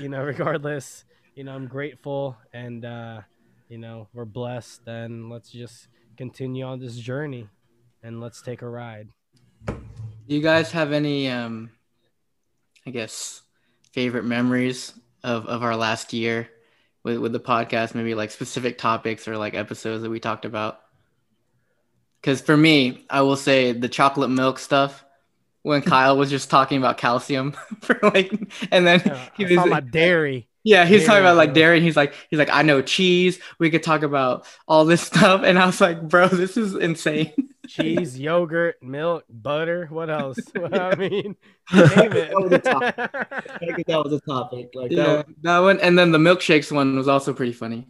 you 0.00 0.08
know 0.08 0.22
regardless 0.22 1.04
you 1.34 1.44
know 1.44 1.54
i'm 1.54 1.66
grateful 1.66 2.36
and 2.52 2.84
uh 2.84 3.20
you 3.68 3.78
know 3.78 4.08
we're 4.12 4.24
blessed 4.24 4.80
and 4.88 5.30
let's 5.30 5.50
just 5.50 5.88
continue 6.18 6.64
on 6.64 6.80
this 6.80 6.96
journey 6.96 7.48
and 8.02 8.20
let's 8.20 8.42
take 8.42 8.60
a 8.60 8.68
ride. 8.68 9.08
Do 9.66 10.34
you 10.34 10.42
guys 10.42 10.72
have 10.72 10.92
any 10.92 11.30
um 11.30 11.70
I 12.84 12.90
guess 12.90 13.42
favorite 13.92 14.24
memories 14.24 14.92
of, 15.22 15.46
of 15.46 15.62
our 15.62 15.76
last 15.76 16.12
year 16.12 16.48
with, 17.04 17.18
with 17.18 17.32
the 17.32 17.40
podcast, 17.40 17.94
maybe 17.94 18.14
like 18.14 18.30
specific 18.30 18.78
topics 18.78 19.28
or 19.28 19.36
like 19.36 19.54
episodes 19.54 20.02
that 20.02 20.10
we 20.10 20.18
talked 20.18 20.44
about? 20.44 20.80
Because 22.20 22.40
for 22.40 22.56
me, 22.56 23.06
I 23.08 23.20
will 23.22 23.36
say 23.36 23.72
the 23.72 23.88
chocolate 23.88 24.30
milk 24.30 24.58
stuff 24.58 25.04
when 25.62 25.82
Kyle 25.82 26.16
was 26.16 26.30
just 26.30 26.50
talking 26.50 26.78
about 26.78 26.98
calcium 26.98 27.52
for 27.80 27.98
like, 28.02 28.32
and 28.72 28.86
then 28.86 29.02
yeah, 29.04 29.28
he 29.36 29.44
was 29.44 29.54
talking 29.54 29.72
about 29.72 29.90
dairy. 29.90 30.47
Yeah, 30.64 30.84
he's 30.84 31.06
talking 31.06 31.20
about 31.20 31.36
like 31.36 31.54
dairy. 31.54 31.80
He's 31.80 31.96
like, 31.96 32.14
he's 32.30 32.38
like, 32.38 32.50
I 32.50 32.62
know 32.62 32.82
cheese. 32.82 33.38
We 33.58 33.70
could 33.70 33.82
talk 33.82 34.02
about 34.02 34.46
all 34.66 34.84
this 34.84 35.02
stuff, 35.06 35.42
and 35.44 35.58
I 35.58 35.66
was 35.66 35.80
like, 35.80 36.02
bro, 36.02 36.28
this 36.28 36.56
is 36.56 36.74
insane. 36.74 37.32
cheese, 37.68 38.18
yogurt, 38.18 38.82
milk, 38.82 39.24
butter. 39.28 39.86
What 39.90 40.10
else? 40.10 40.38
I 40.72 40.94
mean, 40.96 41.10
name 41.12 41.36
it. 41.72 42.30
that, 42.30 42.34
was 42.34 42.52
a 42.52 42.58
topic. 42.58 43.86
that 43.86 44.02
was 44.04 44.12
a 44.12 44.20
topic. 44.20 44.70
Like 44.74 44.90
yeah, 44.90 45.04
that, 45.04 45.26
that 45.42 45.58
one, 45.60 45.80
and 45.80 45.98
then 45.98 46.12
the 46.12 46.18
milkshakes 46.18 46.72
one 46.72 46.96
was 46.96 47.08
also 47.08 47.32
pretty 47.32 47.52
funny. 47.52 47.86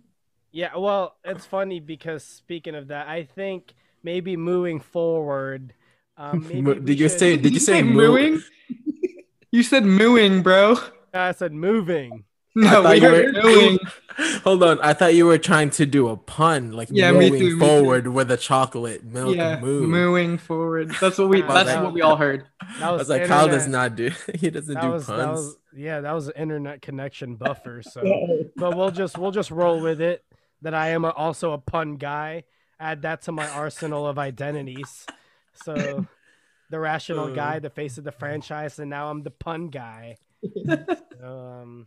Yeah, 0.51 0.77
well, 0.77 1.17
it's 1.25 1.47
funny 1.47 1.81
because 1.81 2.25
speaking 2.25 2.75
of 2.75 2.89
that, 2.89 3.09
I 3.09 3.25
think 3.25 3.75
maybe 4.03 4.37
moving 4.37 4.81
forward. 4.81 5.75
Um, 6.17 6.41
did 6.49 6.99
you 6.99 7.09
should... 7.09 7.19
say? 7.19 7.37
Did 7.37 7.55
you 7.55 7.61
say 7.61 7.83
mooing? 7.83 8.41
you 9.53 9.63
said 9.63 9.85
mooing, 9.85 10.43
bro. 10.43 10.77
I 11.15 11.33
said 11.33 11.53
moving. 11.53 12.25
No, 12.71 12.83
we 12.91 12.97
you 13.01 13.09
were 13.09 13.11
were- 13.13 13.33
doing. 13.43 13.79
Hold 14.43 14.65
on, 14.65 14.81
I 14.81 14.95
thought 14.95 15.15
you 15.15 15.27
were 15.27 15.39
trying 15.39 15.71
to 15.71 15.87
do 15.87 16.09
a 16.09 16.17
pun, 16.17 16.73
like 16.73 16.89
Yeah, 16.91 17.13
moving 17.13 17.35
too, 17.35 17.39
me 17.39 17.51
too. 17.51 17.59
forward 17.61 18.09
with 18.09 18.33
a 18.33 18.37
chocolate 18.37 19.05
milk 19.05 19.37
Yeah, 19.37 19.61
moo. 19.61 19.87
moving 19.87 20.39
forward. 20.39 20.91
That's 21.01 21.19
what 21.19 21.29
we. 21.29 21.43
That's 21.43 21.67
that- 21.71 21.85
what 21.85 21.93
we 21.93 22.03
all 22.03 22.17
heard. 22.17 22.45
That 22.81 22.83
I 22.83 22.91
was, 22.91 22.99
was 23.01 23.09
like, 23.11 23.27
Kyle 23.27 23.47
does 23.47 23.69
not 23.69 23.95
do. 23.95 24.11
He 24.35 24.51
doesn't 24.51 24.75
That 24.75 24.83
do 24.83 24.91
was, 24.91 25.05
puns. 25.07 25.19
that 25.19 25.29
was 25.31 25.57
yeah, 25.77 26.01
that 26.01 26.13
was 26.13 26.27
an 26.29 26.35
internet 26.37 26.83
connection 26.83 27.37
buffer. 27.37 27.81
So, 27.83 28.03
but 28.57 28.77
we'll 28.77 28.91
just 28.91 29.17
we'll 29.17 29.31
just 29.31 29.51
roll 29.53 29.81
with 29.81 30.01
it. 30.01 30.25
That 30.63 30.75
I 30.75 30.89
am 30.89 31.05
a, 31.05 31.11
also 31.11 31.53
a 31.53 31.59
pun 31.59 31.95
guy. 31.97 32.43
Add 32.81 33.03
that 33.03 33.23
to 33.23 33.33
my 33.33 33.49
arsenal 33.49 34.07
of 34.09 34.19
identities. 34.19 35.07
So, 35.65 36.07
the 36.71 36.79
rational 36.81 37.27
Uh. 37.27 37.31
guy, 37.35 37.59
the 37.61 37.71
face 37.71 37.99
of 37.99 38.03
the 38.05 38.11
franchise, 38.13 38.81
and 38.81 38.91
now 38.91 39.11
I'm 39.11 39.23
the 39.23 39.31
pun 39.31 39.69
guy. 39.69 40.17
um, 41.23 41.87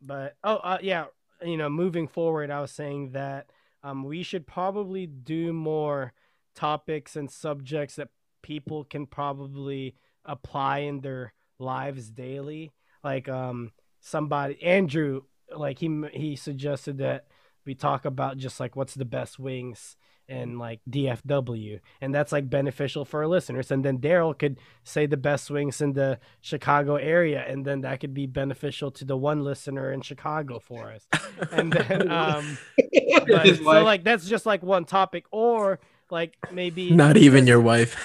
but 0.00 0.36
oh 0.44 0.56
uh, 0.56 0.78
yeah, 0.82 1.06
you 1.42 1.56
know, 1.56 1.68
moving 1.68 2.08
forward, 2.08 2.50
I 2.50 2.60
was 2.60 2.72
saying 2.72 3.12
that 3.12 3.50
um, 3.82 4.04
we 4.04 4.22
should 4.22 4.46
probably 4.46 5.06
do 5.06 5.52
more 5.52 6.12
topics 6.54 7.16
and 7.16 7.30
subjects 7.30 7.96
that 7.96 8.08
people 8.42 8.84
can 8.84 9.06
probably 9.06 9.94
apply 10.24 10.78
in 10.78 11.00
their 11.00 11.32
lives 11.58 12.10
daily. 12.10 12.72
Like 13.02 13.28
um, 13.28 13.72
somebody 14.00 14.62
Andrew, 14.62 15.22
like 15.54 15.78
he 15.78 16.04
he 16.12 16.36
suggested 16.36 16.98
that 16.98 17.26
we 17.64 17.74
talk 17.74 18.04
about 18.04 18.38
just 18.38 18.60
like 18.60 18.76
what's 18.76 18.94
the 18.94 19.04
best 19.04 19.38
wings 19.38 19.96
and 20.28 20.58
like 20.58 20.80
DFW, 20.90 21.80
and 22.00 22.14
that's 22.14 22.32
like 22.32 22.50
beneficial 22.50 23.04
for 23.04 23.20
our 23.22 23.26
listeners. 23.26 23.70
And 23.70 23.84
then 23.84 23.98
Daryl 23.98 24.38
could 24.38 24.58
say 24.84 25.06
the 25.06 25.16
best 25.16 25.50
wings 25.50 25.80
in 25.80 25.92
the 25.94 26.18
Chicago 26.40 26.96
area, 26.96 27.44
and 27.46 27.64
then 27.64 27.80
that 27.82 28.00
could 28.00 28.14
be 28.14 28.26
beneficial 28.26 28.90
to 28.92 29.04
the 29.04 29.16
one 29.16 29.42
listener 29.42 29.92
in 29.92 30.00
Chicago 30.02 30.58
for 30.58 30.92
us. 30.92 31.06
And 31.50 31.72
then, 31.72 32.10
um, 32.10 32.58
but- 33.26 33.56
so 33.56 33.62
like 33.84 34.04
that's 34.04 34.28
just 34.28 34.46
like 34.46 34.62
one 34.62 34.84
topic, 34.84 35.24
or 35.30 35.80
like 36.10 36.36
maybe 36.52 36.90
Not 36.94 37.16
even 37.16 37.46
your 37.46 37.60
wife. 37.60 37.96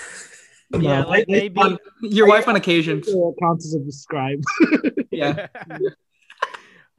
yeah, 0.79 1.03
like 1.03 1.27
maybe 1.27 1.59
On, 1.61 1.77
your 2.01 2.27
wife 2.27 2.47
on 2.47 2.55
occasion. 2.55 3.01
It 3.05 3.35
counts 3.41 3.65
as 3.67 3.75
a 3.75 3.83
subscribe. 3.83 4.41
Yeah. 5.11 5.47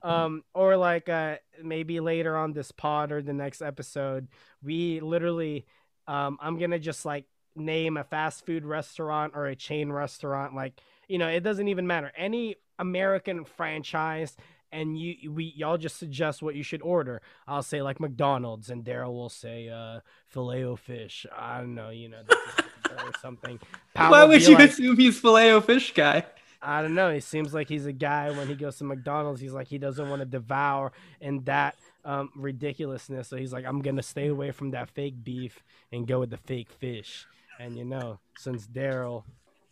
Um 0.05 0.43
or 0.55 0.77
like 0.77 1.09
uh 1.09 1.37
maybe 1.63 1.99
later 1.99 2.37
on 2.37 2.53
this 2.53 2.71
pod 2.71 3.11
or 3.11 3.23
the 3.23 3.33
next 3.33 3.63
episode 3.63 4.29
we 4.63 5.01
literally 5.01 5.65
um 6.07 6.39
i'm 6.41 6.59
gonna 6.59 6.79
just 6.79 7.05
like 7.05 7.25
name 7.57 7.97
a 7.97 8.05
fast 8.05 8.45
food 8.45 8.65
restaurant 8.65 9.33
or 9.35 9.47
a 9.47 9.57
chain 9.57 9.91
restaurant 9.91 10.55
like 10.55 10.81
you 11.09 11.19
know 11.19 11.29
it 11.29 11.41
doesn't 11.41 11.69
even 11.69 11.87
matter. 11.87 12.13
Any 12.17 12.57
american 12.79 13.45
franchise 13.45 14.37
and 14.73 14.99
you 14.99 15.31
we 15.31 15.53
y'all 15.57 15.79
just 15.79 15.97
suggest 15.97 16.43
what 16.43 16.55
you 16.57 16.63
should 16.65 16.83
order. 16.83 17.23
I'll 17.47 17.63
say 17.63 17.81
like 17.81 18.01
mcdonald's 18.01 18.71
and 18.71 18.85
daryl 18.85 19.13
will 19.13 19.29
say 19.29 19.69
uh 19.69 20.01
filet 20.27 20.65
o 20.65 20.75
fish 20.77 21.27
i 21.37 21.59
don't 21.59 21.75
know 21.77 21.91
you 21.91 22.09
know 22.09 22.23
or 22.91 23.13
something. 23.23 23.59
Pat 23.95 24.11
Why 24.11 24.25
would 24.25 24.43
you 24.47 24.55
like- 24.57 24.71
assume 24.71 24.97
he's 24.97 25.19
filet 25.19 25.53
o 25.53 25.61
fish 25.61 25.95
guy? 25.95 26.25
I 26.65 26.83
don't 26.83 26.95
know. 26.95 27.13
He 27.13 27.21
seems 27.21 27.53
like 27.55 27.69
he's 27.69 27.87
a 27.87 27.93
guy 27.93 28.31
when 28.31 28.49
he 28.49 28.55
goes 28.55 28.79
to 28.79 28.85
McDonald's. 28.85 29.41
He's 29.41 29.53
like 29.53 29.69
he 29.69 29.79
doesn't 29.79 30.09
want 30.09 30.21
to 30.21 30.27
devour 30.27 30.93
in 31.21 31.45
that 31.45 31.77
um, 32.05 32.31
ridiculousness. 32.35 33.29
So 33.29 33.37
he's 33.37 33.53
like, 33.53 33.65
I'm 33.65 33.83
gonna 33.83 34.03
stay 34.03 34.29
away 34.29 34.51
from 34.51 34.71
that 34.73 34.91
fake 34.91 35.23
beef 35.23 35.63
and 35.93 36.07
go 36.07 36.21
with 36.21 36.31
the 36.31 36.37
fake 36.37 36.71
fish. 36.71 37.27
And 37.61 37.77
you 37.77 37.85
know, 37.85 38.19
since 38.37 38.67
Daryl, 38.67 39.25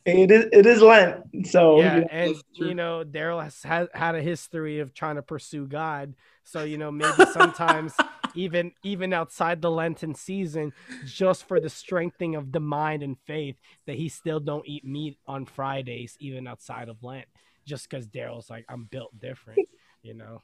it 0.05 0.31
is 0.31 0.47
it 0.53 0.67
is 0.67 0.83
Lent, 0.83 1.47
so 1.47 1.79
yeah, 1.79 1.95
you 1.95 2.01
know, 2.01 2.09
and 2.11 2.37
you 2.55 2.75
know, 2.75 3.05
Daryl 3.05 3.43
has 3.43 3.63
had, 3.63 3.89
had 3.95 4.15
a 4.15 4.23
history 4.23 4.81
of 4.81 4.95
trying 4.95 5.17
to 5.17 5.23
pursue 5.23 5.67
God. 5.67 6.15
So 6.45 6.65
you 6.65 6.77
know, 6.79 6.91
maybe 6.91 7.25
sometimes 7.33 7.95
even 8.35 8.73
even 8.83 9.12
outside 9.12 9.61
the 9.61 9.71
Lenten 9.71 10.15
season, 10.15 10.73
just 11.05 11.47
for 11.47 11.61
the 11.61 11.69
strengthening 11.69 12.35
of 12.35 12.53
the 12.53 12.61
mind 12.61 13.03
and 13.03 13.17
faith, 13.27 13.57
that 13.87 13.97
he 13.97 14.09
still 14.09 14.41
don't 14.41 14.67
eat 14.67 14.85
meat 14.85 15.19
on 15.27 15.47
Fridays, 15.47 16.17
even 16.21 16.47
outside 16.47 16.89
of 16.89 17.03
Lent, 17.03 17.27
just 17.65 17.89
because 17.89 18.07
Daryl's 18.07 18.51
like, 18.51 18.65
I'm 18.69 18.85
built 18.85 19.19
different, 19.19 19.69
you 20.03 20.15
know. 20.15 20.43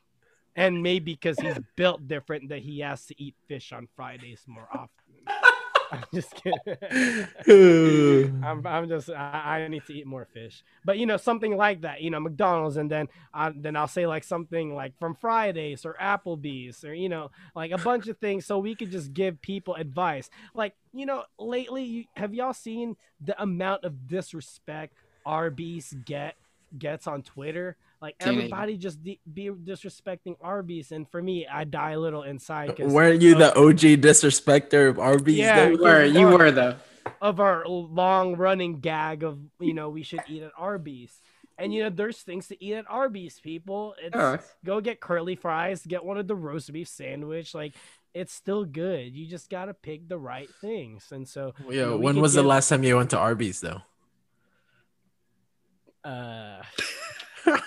And 0.56 0.82
maybe 0.82 1.12
because 1.12 1.38
he's 1.38 1.58
built 1.76 2.08
different, 2.08 2.48
that 2.48 2.60
he 2.60 2.80
has 2.80 3.06
to 3.06 3.22
eat 3.22 3.36
fish 3.46 3.72
on 3.72 3.86
Fridays 3.94 4.42
more 4.46 4.68
often. 4.72 5.47
I'm 5.92 6.04
just 6.12 6.34
kidding. 6.34 8.42
I'm, 8.44 8.66
I'm 8.66 8.88
just 8.88 9.10
I, 9.10 9.64
I 9.64 9.68
need 9.68 9.84
to 9.86 9.94
eat 9.94 10.06
more 10.06 10.26
fish. 10.32 10.62
But 10.84 10.98
you 10.98 11.06
know 11.06 11.16
something 11.16 11.56
like 11.56 11.82
that 11.82 12.02
you 12.02 12.10
know 12.10 12.20
mcdonald's 12.20 12.76
and 12.76 12.90
then 12.90 13.08
I, 13.32 13.52
then 13.54 13.76
i'll 13.76 13.88
say 13.88 14.06
like 14.06 14.24
something 14.24 14.74
like 14.74 14.98
from 14.98 15.14
fridays 15.14 15.84
or 15.84 15.96
applebee's 16.00 16.84
or 16.84 16.94
you 16.94 17.08
know 17.08 17.30
like 17.54 17.70
a 17.70 17.78
bunch 17.78 18.08
of 18.08 18.18
things 18.18 18.46
so 18.46 18.58
we 18.58 18.74
could 18.74 18.90
just 18.90 19.12
give 19.12 19.40
people 19.40 19.74
advice. 19.74 20.30
Like 20.54 20.74
you 20.92 21.06
know 21.06 21.24
lately 21.38 21.84
you, 21.84 22.04
have 22.16 22.34
y'all 22.34 22.52
seen 22.52 22.96
the 23.20 23.40
amount 23.40 23.84
of 23.84 24.06
disrespect 24.06 24.94
arby's 25.24 25.94
get 26.04 26.36
gets 26.78 27.06
on 27.06 27.22
twitter 27.22 27.76
like 28.00 28.16
Teenage. 28.18 28.36
everybody 28.38 28.76
just 28.76 29.02
de- 29.02 29.20
be 29.32 29.48
disrespecting 29.50 30.36
arby's 30.40 30.92
and 30.92 31.08
for 31.10 31.20
me 31.20 31.46
i 31.46 31.64
die 31.64 31.92
a 31.92 31.98
little 31.98 32.22
inside 32.22 32.68
because 32.68 32.92
Weren't 32.92 33.20
you 33.22 33.34
the 33.34 33.52
OG 33.56 34.00
disrespecter 34.00 34.88
of 34.88 34.98
Arby's? 34.98 35.38
Yeah, 35.38 35.64
though? 35.64 35.70
You 35.70 35.78
were. 35.82 36.04
You 36.04 36.26
were 36.28 36.50
though. 36.52 36.76
of 37.20 37.40
our 37.40 37.66
long 37.66 38.36
running 38.36 38.80
gag 38.80 39.22
of 39.24 39.38
you 39.60 39.74
know 39.74 39.88
we 39.88 40.02
should 40.02 40.20
eat 40.28 40.42
at 40.42 40.52
Arby's. 40.56 41.20
And 41.60 41.74
you 41.74 41.82
know 41.82 41.90
there's 41.90 42.18
things 42.22 42.46
to 42.48 42.64
eat 42.64 42.74
at 42.74 42.84
Arby's, 42.88 43.40
people. 43.40 43.96
It's 44.00 44.14
Yeah. 44.14 44.36
go 44.64 44.80
get 44.80 45.00
curly 45.00 45.34
fries, 45.34 45.84
get 45.84 46.04
one 46.04 46.16
of 46.18 46.28
the 46.28 46.36
roast 46.36 46.72
beef 46.72 46.86
sandwich. 46.86 47.52
Like 47.52 47.74
it's 48.14 48.32
still 48.32 48.64
good. 48.64 49.12
You 49.16 49.26
just 49.26 49.50
gotta 49.50 49.74
pick 49.74 50.08
the 50.08 50.18
right 50.18 50.48
things. 50.60 51.10
And 51.10 51.26
so 51.26 51.54
Yo, 51.64 51.70
you 51.70 51.80
know, 51.80 51.96
when 51.96 52.14
could 52.14 52.22
was 52.22 52.34
the 52.34 52.44
last 52.44 52.68
time 52.68 52.84
you 52.84 52.94
went 52.96 53.10
to 53.10 53.18
Arby's 53.18 53.60
though? 53.60 53.82
uh 56.04 56.62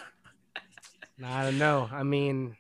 I 1.24 1.44
don't 1.44 1.58
know. 1.58 1.90
I 1.92 2.04
mean 2.04 2.56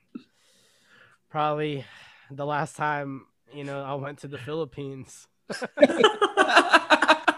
probably 1.29 1.85
the 2.29 2.45
last 2.45 2.75
time, 2.75 3.25
you 3.53 3.63
know, 3.63 3.83
I 3.83 3.93
went 3.95 4.19
to 4.19 4.27
the 4.27 4.37
Philippines. 4.37 5.27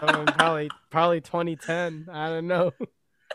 Um, 0.02 0.26
probably 0.26 0.68
probably 0.90 1.20
2010. 1.22 2.08
I 2.12 2.28
don't 2.28 2.46
know. 2.46 2.72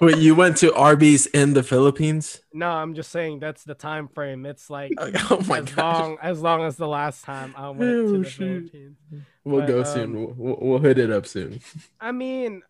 Wait, 0.01 0.17
you 0.17 0.35
went 0.35 0.57
to 0.57 0.73
Arby's 0.75 1.25
in 1.25 1.53
the 1.53 1.63
Philippines? 1.63 2.41
No, 2.53 2.69
I'm 2.69 2.93
just 2.93 3.11
saying 3.11 3.39
that's 3.39 3.63
the 3.63 3.73
time 3.73 4.07
frame. 4.07 4.45
It's 4.45 4.69
like 4.69 4.91
Oh 4.99 5.43
my 5.47 5.59
as 5.59 5.71
god. 5.71 6.01
long 6.01 6.17
as 6.21 6.41
long 6.41 6.61
as 6.63 6.75
the 6.75 6.87
last 6.87 7.23
time 7.23 7.53
I 7.57 7.69
went 7.69 7.81
Oh, 7.81 8.13
to 8.13 8.17
the 8.19 8.29
shoot. 8.29 8.69
Philippines. 8.71 8.97
We'll 9.43 9.61
but, 9.61 9.67
go 9.67 9.79
um, 9.79 9.85
soon. 9.85 10.13
We'll, 10.13 10.33
we'll, 10.37 10.57
we'll 10.61 10.79
hit 10.79 10.99
it 10.99 11.11
up 11.11 11.25
soon. 11.25 11.59
I 11.99 12.11
mean, 12.11 12.61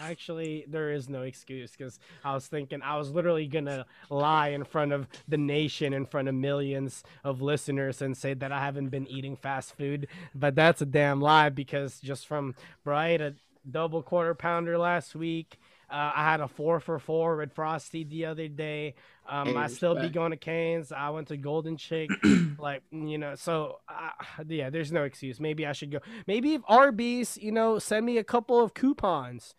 actually, 0.00 0.64
there 0.68 0.90
is 0.92 1.08
no 1.08 1.22
excuse 1.22 1.72
because 1.72 1.98
I 2.24 2.34
was 2.34 2.46
thinking 2.46 2.82
I 2.82 2.96
was 2.96 3.10
literally 3.10 3.46
gonna 3.46 3.86
lie 4.10 4.48
in 4.48 4.64
front 4.64 4.92
of 4.92 5.06
the 5.28 5.36
nation, 5.36 5.92
in 5.92 6.06
front 6.06 6.28
of 6.28 6.34
millions 6.34 7.02
of 7.24 7.42
listeners, 7.42 8.02
and 8.02 8.16
say 8.16 8.34
that 8.34 8.52
I 8.52 8.60
haven't 8.60 8.88
been 8.88 9.06
eating 9.06 9.36
fast 9.36 9.76
food. 9.76 10.08
But 10.34 10.54
that's 10.54 10.82
a 10.82 10.86
damn 10.86 11.20
lie 11.20 11.48
because 11.50 12.00
just 12.00 12.26
from 12.26 12.54
bro, 12.84 12.96
I 12.96 13.08
ate 13.08 13.20
a 13.20 13.34
double 13.70 14.02
quarter 14.02 14.34
pounder 14.34 14.78
last 14.78 15.14
week. 15.14 15.58
Uh, 15.88 16.10
I 16.16 16.24
had 16.24 16.40
a 16.40 16.48
four 16.48 16.80
for 16.80 16.98
four 16.98 17.36
with 17.36 17.52
Frosty 17.52 18.02
the 18.02 18.24
other 18.26 18.48
day. 18.48 18.94
Um, 19.28 19.48
Hey, 19.48 19.56
I 19.56 19.66
still 19.68 19.94
be 19.94 20.08
going 20.08 20.32
to 20.32 20.36
Canes. 20.36 20.90
I 20.90 21.10
went 21.10 21.28
to 21.28 21.36
Golden 21.36 21.76
Chick, 21.76 22.10
like 22.58 22.82
you 22.90 23.18
know. 23.18 23.36
So 23.36 23.78
uh, 23.88 24.42
yeah, 24.48 24.70
there's 24.70 24.90
no 24.90 25.04
excuse. 25.04 25.38
Maybe 25.38 25.64
I 25.64 25.72
should 25.72 25.92
go. 25.92 25.98
Maybe 26.26 26.54
if 26.54 26.62
Arby's, 26.66 27.38
you 27.40 27.52
know, 27.52 27.78
send 27.78 28.04
me 28.04 28.18
a 28.18 28.24
couple 28.24 28.60
of 28.60 28.74
coupons. 28.74 29.54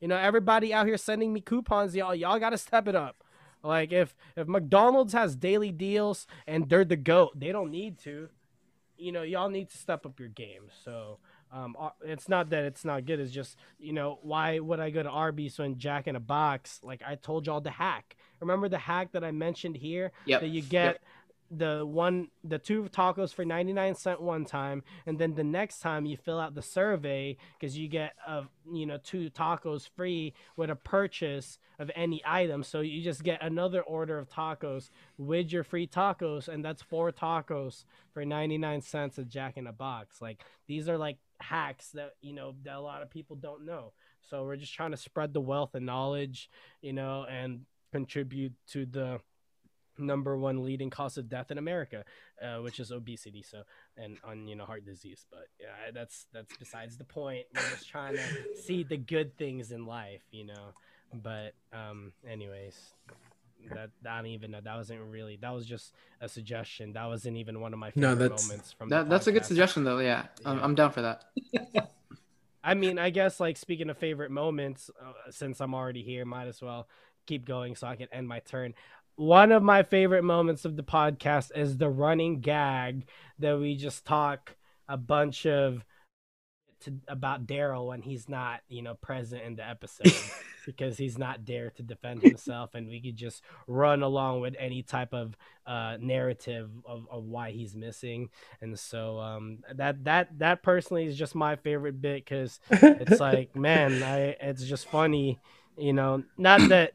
You 0.00 0.08
know, 0.08 0.16
everybody 0.16 0.72
out 0.72 0.86
here 0.86 0.96
sending 0.96 1.32
me 1.32 1.40
coupons, 1.40 1.94
y'all. 1.94 2.14
Y'all 2.14 2.38
got 2.38 2.50
to 2.50 2.58
step 2.58 2.88
it 2.88 2.96
up. 2.96 3.22
Like 3.62 3.92
if 3.92 4.16
if 4.36 4.48
McDonald's 4.48 5.12
has 5.12 5.36
daily 5.36 5.70
deals 5.70 6.26
and 6.46 6.68
they're 6.68 6.84
the 6.84 6.96
goat, 6.96 7.38
they 7.38 7.52
don't 7.52 7.70
need 7.70 7.98
to. 8.00 8.28
You 8.96 9.12
know, 9.12 9.22
y'all 9.22 9.50
need 9.50 9.70
to 9.70 9.76
step 9.78 10.06
up 10.06 10.18
your 10.18 10.28
game. 10.30 10.64
So 10.84 11.18
um, 11.52 11.76
uh, 11.78 11.90
it's 12.02 12.28
not 12.28 12.48
that 12.50 12.64
it's 12.64 12.84
not 12.84 13.04
good. 13.04 13.20
It's 13.20 13.32
just 13.32 13.56
you 13.78 13.92
know 13.92 14.18
why 14.22 14.58
would 14.60 14.80
I 14.80 14.88
go 14.88 15.02
to 15.02 15.10
Arby's 15.10 15.58
when 15.58 15.76
Jack 15.76 16.06
in 16.06 16.16
a 16.16 16.20
Box? 16.20 16.80
Like 16.82 17.02
I 17.06 17.16
told 17.16 17.46
y'all 17.46 17.60
the 17.60 17.70
hack. 17.70 18.16
Remember 18.40 18.70
the 18.70 18.78
hack 18.78 19.12
that 19.12 19.22
I 19.24 19.32
mentioned 19.32 19.76
here 19.76 20.12
Yep. 20.24 20.40
that 20.40 20.48
you 20.48 20.62
get 20.62 21.02
the 21.50 21.84
one 21.84 22.28
the 22.44 22.58
two 22.58 22.84
tacos 22.84 23.34
for 23.34 23.44
99 23.44 23.96
cent 23.96 24.20
one 24.20 24.44
time 24.44 24.84
and 25.04 25.18
then 25.18 25.34
the 25.34 25.42
next 25.42 25.80
time 25.80 26.06
you 26.06 26.16
fill 26.16 26.38
out 26.38 26.54
the 26.54 26.62
survey 26.62 27.36
because 27.58 27.76
you 27.76 27.88
get 27.88 28.14
a 28.26 28.44
you 28.72 28.86
know 28.86 28.98
two 29.02 29.28
tacos 29.30 29.88
free 29.96 30.32
with 30.56 30.70
a 30.70 30.76
purchase 30.76 31.58
of 31.80 31.90
any 31.96 32.22
item. 32.24 32.62
So 32.62 32.80
you 32.80 33.02
just 33.02 33.24
get 33.24 33.42
another 33.42 33.80
order 33.82 34.18
of 34.18 34.28
tacos 34.28 34.90
with 35.18 35.50
your 35.50 35.64
free 35.64 35.86
tacos 35.86 36.46
and 36.46 36.64
that's 36.64 36.82
four 36.82 37.10
tacos 37.10 37.84
for 38.12 38.24
99 38.24 38.82
cents 38.82 39.18
at 39.18 39.28
jack 39.28 39.56
in 39.56 39.66
a 39.66 39.72
box. 39.72 40.22
Like 40.22 40.44
these 40.68 40.88
are 40.88 40.98
like 40.98 41.18
hacks 41.40 41.88
that 41.92 42.12
you 42.20 42.34
know 42.34 42.54
that 42.64 42.76
a 42.76 42.80
lot 42.80 43.02
of 43.02 43.10
people 43.10 43.34
don't 43.34 43.64
know. 43.64 43.92
So 44.22 44.44
we're 44.44 44.56
just 44.56 44.74
trying 44.74 44.92
to 44.92 44.96
spread 44.96 45.34
the 45.34 45.40
wealth 45.40 45.74
and 45.74 45.86
knowledge 45.86 46.48
you 46.80 46.92
know 46.92 47.26
and 47.28 47.62
contribute 47.92 48.52
to 48.68 48.86
the 48.86 49.20
number 50.00 50.36
one 50.36 50.64
leading 50.64 50.90
cause 50.90 51.16
of 51.18 51.28
death 51.28 51.50
in 51.50 51.58
America, 51.58 52.04
uh, 52.42 52.58
which 52.62 52.80
is 52.80 52.90
obesity. 52.90 53.42
So 53.42 53.62
and 53.96 54.18
on 54.24 54.48
you 54.48 54.56
know 54.56 54.64
heart 54.64 54.84
disease. 54.84 55.26
But 55.30 55.46
yeah, 55.60 55.90
that's 55.92 56.26
that's 56.32 56.56
besides 56.56 56.96
the 56.96 57.04
point. 57.04 57.46
We're 57.54 57.60
just 57.70 57.88
trying 57.88 58.14
to 58.16 58.22
see 58.62 58.82
the 58.82 58.96
good 58.96 59.36
things 59.36 59.70
in 59.72 59.86
life, 59.86 60.22
you 60.30 60.46
know. 60.46 60.72
But 61.12 61.54
um, 61.72 62.12
anyways, 62.28 62.78
that 63.74 63.90
I 64.08 64.16
don't 64.18 64.26
even 64.26 64.52
know. 64.52 64.60
That 64.62 64.76
wasn't 64.76 65.00
really. 65.10 65.36
That 65.40 65.52
was 65.54 65.66
just 65.66 65.92
a 66.20 66.28
suggestion. 66.28 66.92
That 66.94 67.06
wasn't 67.06 67.36
even 67.36 67.60
one 67.60 67.72
of 67.72 67.78
my 67.78 67.92
No, 67.94 68.10
favorite 68.12 68.28
that's- 68.30 68.48
moments 68.48 68.72
from. 68.72 68.88
That, 68.90 69.08
that's 69.08 69.26
a 69.26 69.32
good 69.32 69.44
suggestion, 69.44 69.84
though. 69.84 69.98
Yeah, 69.98 70.26
I'm, 70.44 70.58
Yeah. 70.58 70.64
I'm 70.64 70.74
down 70.74 70.92
for 70.92 71.02
that. 71.02 71.24
I 72.62 72.74
mean, 72.74 72.98
I 72.98 73.10
guess 73.10 73.40
like 73.40 73.56
speaking 73.56 73.88
of 73.90 73.96
favorite 73.98 74.30
moments, 74.30 74.90
uh, 75.00 75.12
since 75.30 75.60
I'm 75.60 75.74
already 75.74 76.02
here, 76.02 76.24
might 76.26 76.46
as 76.46 76.60
well 76.60 76.88
keep 77.26 77.46
going 77.46 77.74
so 77.74 77.86
I 77.86 77.96
can 77.96 78.08
end 78.12 78.28
my 78.28 78.40
turn. 78.40 78.74
One 79.20 79.52
of 79.52 79.62
my 79.62 79.82
favorite 79.82 80.24
moments 80.24 80.64
of 80.64 80.76
the 80.76 80.82
podcast 80.82 81.54
is 81.54 81.76
the 81.76 81.90
running 81.90 82.40
gag 82.40 83.06
that 83.38 83.58
we 83.58 83.76
just 83.76 84.06
talk 84.06 84.56
a 84.88 84.96
bunch 84.96 85.44
of 85.44 85.84
to, 86.84 86.94
about 87.06 87.46
Daryl 87.46 87.88
when 87.88 88.00
he's 88.00 88.30
not, 88.30 88.60
you 88.70 88.80
know, 88.80 88.94
present 88.94 89.42
in 89.42 89.56
the 89.56 89.68
episode 89.68 90.10
because 90.64 90.96
he's 90.96 91.18
not 91.18 91.44
there 91.44 91.68
to 91.68 91.82
defend 91.82 92.22
himself, 92.22 92.74
and 92.74 92.88
we 92.88 92.98
could 92.98 93.16
just 93.16 93.42
run 93.66 94.02
along 94.02 94.40
with 94.40 94.56
any 94.58 94.82
type 94.82 95.12
of 95.12 95.36
uh, 95.66 95.98
narrative 96.00 96.70
of, 96.86 97.06
of 97.10 97.24
why 97.24 97.50
he's 97.50 97.76
missing, 97.76 98.30
and 98.62 98.78
so 98.78 99.18
um, 99.18 99.58
that 99.74 100.02
that 100.04 100.38
that 100.38 100.62
personally 100.62 101.04
is 101.04 101.18
just 101.18 101.34
my 101.34 101.56
favorite 101.56 102.00
bit 102.00 102.24
because 102.24 102.58
it's 102.70 103.20
like 103.20 103.54
man 103.54 104.02
i 104.02 104.34
it's 104.40 104.64
just 104.64 104.88
funny 104.88 105.38
you 105.76 105.92
know 105.92 106.22
not 106.38 106.66
that 106.70 106.94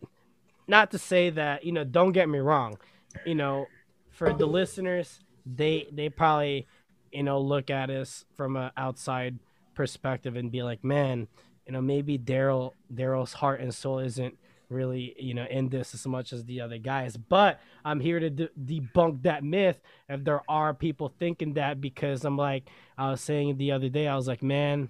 not 0.68 0.92
to 0.92 0.98
say 0.98 1.30
that 1.30 1.64
you 1.64 1.72
know 1.72 1.84
don't 1.84 2.12
get 2.12 2.30
me 2.30 2.40
wrong 2.40 2.78
you 3.26 3.36
know 3.36 3.66
for 4.12 4.34
the 4.34 4.46
listeners 4.46 5.20
they 5.46 5.88
they 5.92 6.10
probably 6.10 6.68
you 7.12 7.24
know 7.24 7.40
look 7.40 7.70
at 7.70 7.90
us 7.90 8.26
from 8.36 8.56
an 8.56 8.72
outside 8.78 9.40
perspective 9.74 10.36
and 10.36 10.52
be 10.52 10.64
like 10.64 10.84
man 10.84 11.28
you 11.66 11.74
know 11.74 11.82
maybe 11.82 12.18
daryl 12.18 12.72
daryl's 12.94 13.34
heart 13.34 13.60
and 13.62 13.74
soul 13.74 14.00
isn't 14.00 14.38
really 14.70 15.16
you 15.20 15.34
know 15.34 15.46
in 15.50 15.70
this 15.70 15.94
as 15.94 16.08
much 16.08 16.34
as 16.34 16.44
the 16.46 16.60
other 16.60 16.78
guys 16.78 17.16
but 17.18 17.60
i'm 17.84 18.00
here 18.00 18.20
to 18.20 18.30
de- 18.30 18.50
debunk 18.66 19.22
that 19.22 19.44
myth 19.44 19.80
if 20.10 20.24
there 20.24 20.42
are 20.50 20.74
people 20.74 21.14
thinking 21.20 21.54
that 21.54 21.80
because 21.80 22.26
i'm 22.26 22.38
like 22.38 22.64
i 22.98 23.12
was 23.12 23.22
saying 23.22 23.58
the 23.58 23.72
other 23.72 23.90
day 23.90 24.08
i 24.08 24.16
was 24.16 24.28
like 24.28 24.42
man 24.42 24.90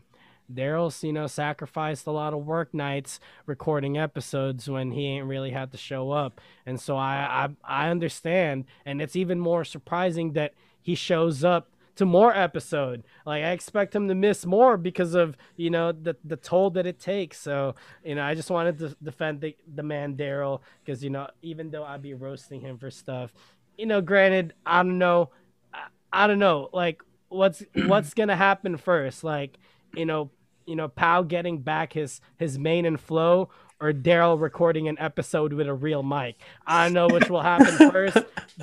Daryl's, 0.54 1.04
you 1.04 1.14
know, 1.14 1.28
sacrificed 1.28 2.08
a 2.08 2.12
lot 2.12 2.34
of 2.34 2.46
work 2.46 2.74
nights 2.74 3.20
recording 3.46 3.98
episodes 3.98 4.70
when 4.70 4.92
he 4.92 5.08
ain't 5.08 5.26
really 5.26 5.52
had 5.52 5.72
to 5.72 5.78
show 5.78 6.12
up. 6.12 6.40
And 6.66 6.80
so 6.80 6.98
I, 6.98 7.50
I 7.68 7.86
I 7.86 7.90
understand. 7.90 8.66
And 8.86 9.02
it's 9.02 9.16
even 9.16 9.40
more 9.40 9.64
surprising 9.64 10.34
that 10.34 10.54
he 10.82 10.96
shows 10.96 11.44
up 11.44 11.70
to 11.96 12.06
more 12.06 12.36
episode. 12.36 13.04
Like 13.26 13.44
I 13.44 13.52
expect 13.52 13.96
him 13.96 14.08
to 14.08 14.16
miss 14.16 14.46
more 14.46 14.78
because 14.78 15.16
of, 15.16 15.38
you 15.56 15.70
know, 15.70 15.92
the 15.92 16.16
the 16.24 16.36
toll 16.36 16.70
that 16.72 16.86
it 16.86 17.00
takes. 17.00 17.40
So, 17.40 17.76
you 18.04 18.16
know, 18.16 18.24
I 18.24 18.36
just 18.36 18.50
wanted 18.50 18.78
to 18.80 18.96
defend 19.02 19.42
the, 19.42 19.56
the 19.74 19.84
man 19.84 20.16
Daryl 20.16 20.62
because, 20.84 21.04
you 21.04 21.10
know, 21.10 21.28
even 21.42 21.72
though 21.72 21.84
I'd 21.84 22.02
be 22.02 22.14
roasting 22.14 22.62
him 22.62 22.78
for 22.78 22.92
stuff, 22.92 23.34
you 23.78 23.86
know, 23.86 24.02
granted, 24.02 24.54
I 24.66 24.84
don't 24.84 24.98
know. 24.98 25.32
I, 25.74 25.88
I 26.14 26.28
don't 26.28 26.40
know. 26.40 26.70
Like 26.74 27.02
what's 27.30 27.64
what's 27.86 28.14
gonna 28.14 28.36
happen 28.36 28.78
first? 28.78 29.24
Like, 29.24 29.58
you 29.94 30.06
know, 30.06 30.30
you 30.66 30.76
know, 30.76 30.88
Pow 30.88 31.24
getting 31.24 31.60
back 31.60 31.94
his 31.94 32.22
his 32.38 32.58
mane 32.58 32.86
and 32.86 33.00
flow, 33.00 33.50
or 33.80 33.92
Daryl 33.92 34.40
recording 34.40 34.88
an 34.88 34.98
episode 35.00 35.54
with 35.54 35.68
a 35.68 35.74
real 35.74 36.04
mic. 36.04 36.40
I 36.66 36.86
don't 36.86 36.94
know 36.94 37.08
which 37.08 37.30
will 37.30 37.42
happen 37.42 37.92
first, 37.92 38.18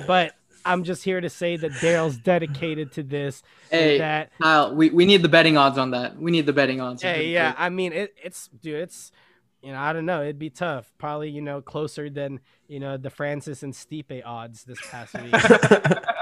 but 0.07 0.33
I'm 0.65 0.83
just 0.83 1.03
here 1.03 1.21
to 1.21 1.29
say 1.29 1.57
that 1.57 1.71
Daryl's 1.73 2.17
dedicated 2.17 2.93
to 2.93 3.03
this. 3.03 3.43
Hey, 3.69 3.97
that 3.97 4.31
Kyle, 4.41 4.73
we, 4.73 4.89
we 4.89 5.05
need 5.05 5.21
the 5.21 5.29
betting 5.29 5.57
odds 5.57 5.77
on 5.77 5.91
that. 5.91 6.17
We 6.17 6.31
need 6.31 6.45
the 6.45 6.53
betting 6.53 6.81
odds. 6.81 7.01
hey, 7.01 7.29
yeah, 7.29 7.53
I 7.57 7.69
mean 7.69 7.93
it, 7.93 8.13
it's 8.23 8.49
dude, 8.61 8.81
it's 8.81 9.11
you 9.63 9.71
know, 9.71 9.79
I 9.79 9.93
don't 9.93 10.05
know, 10.05 10.21
it'd 10.21 10.37
be 10.37 10.49
tough. 10.49 10.91
Probably, 10.97 11.29
you 11.29 11.41
know, 11.41 11.61
closer 11.61 12.09
than, 12.09 12.41
you 12.67 12.81
know, 12.81 12.97
the 12.97 13.09
Francis 13.09 13.63
and 13.63 13.73
Stipe 13.73 14.21
odds 14.25 14.65
this 14.65 14.77
past 14.91 15.13
week. 15.13 15.33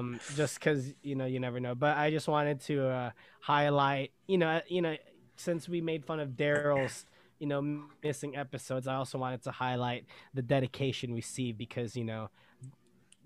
um 0.00 0.20
just 0.36 0.58
because 0.58 0.92
you 1.02 1.14
know 1.14 1.26
you 1.26 1.40
never 1.40 1.60
know. 1.60 1.74
But 1.74 1.96
i 1.96 2.10
just 2.10 2.28
wanted 2.28 2.60
to 2.62 2.88
uh 2.88 3.10
highlight 3.40 4.12
you 4.26 4.38
know 4.38 4.60
you 4.68 4.82
know 4.82 4.96
since 5.36 5.68
we 5.68 5.80
made 5.80 6.04
fun 6.04 6.20
of 6.20 6.30
daryl's 6.30 7.06
you 7.38 7.46
know 7.46 7.62
missing 8.02 8.36
episodes 8.36 8.86
i 8.86 8.94
also 8.94 9.16
wanted 9.16 9.42
to 9.42 9.50
highlight 9.50 10.04
the 10.34 10.42
dedication 10.42 11.14
we 11.14 11.22
see 11.22 11.52
because 11.52 11.96
you 11.96 12.04
know 12.04 12.28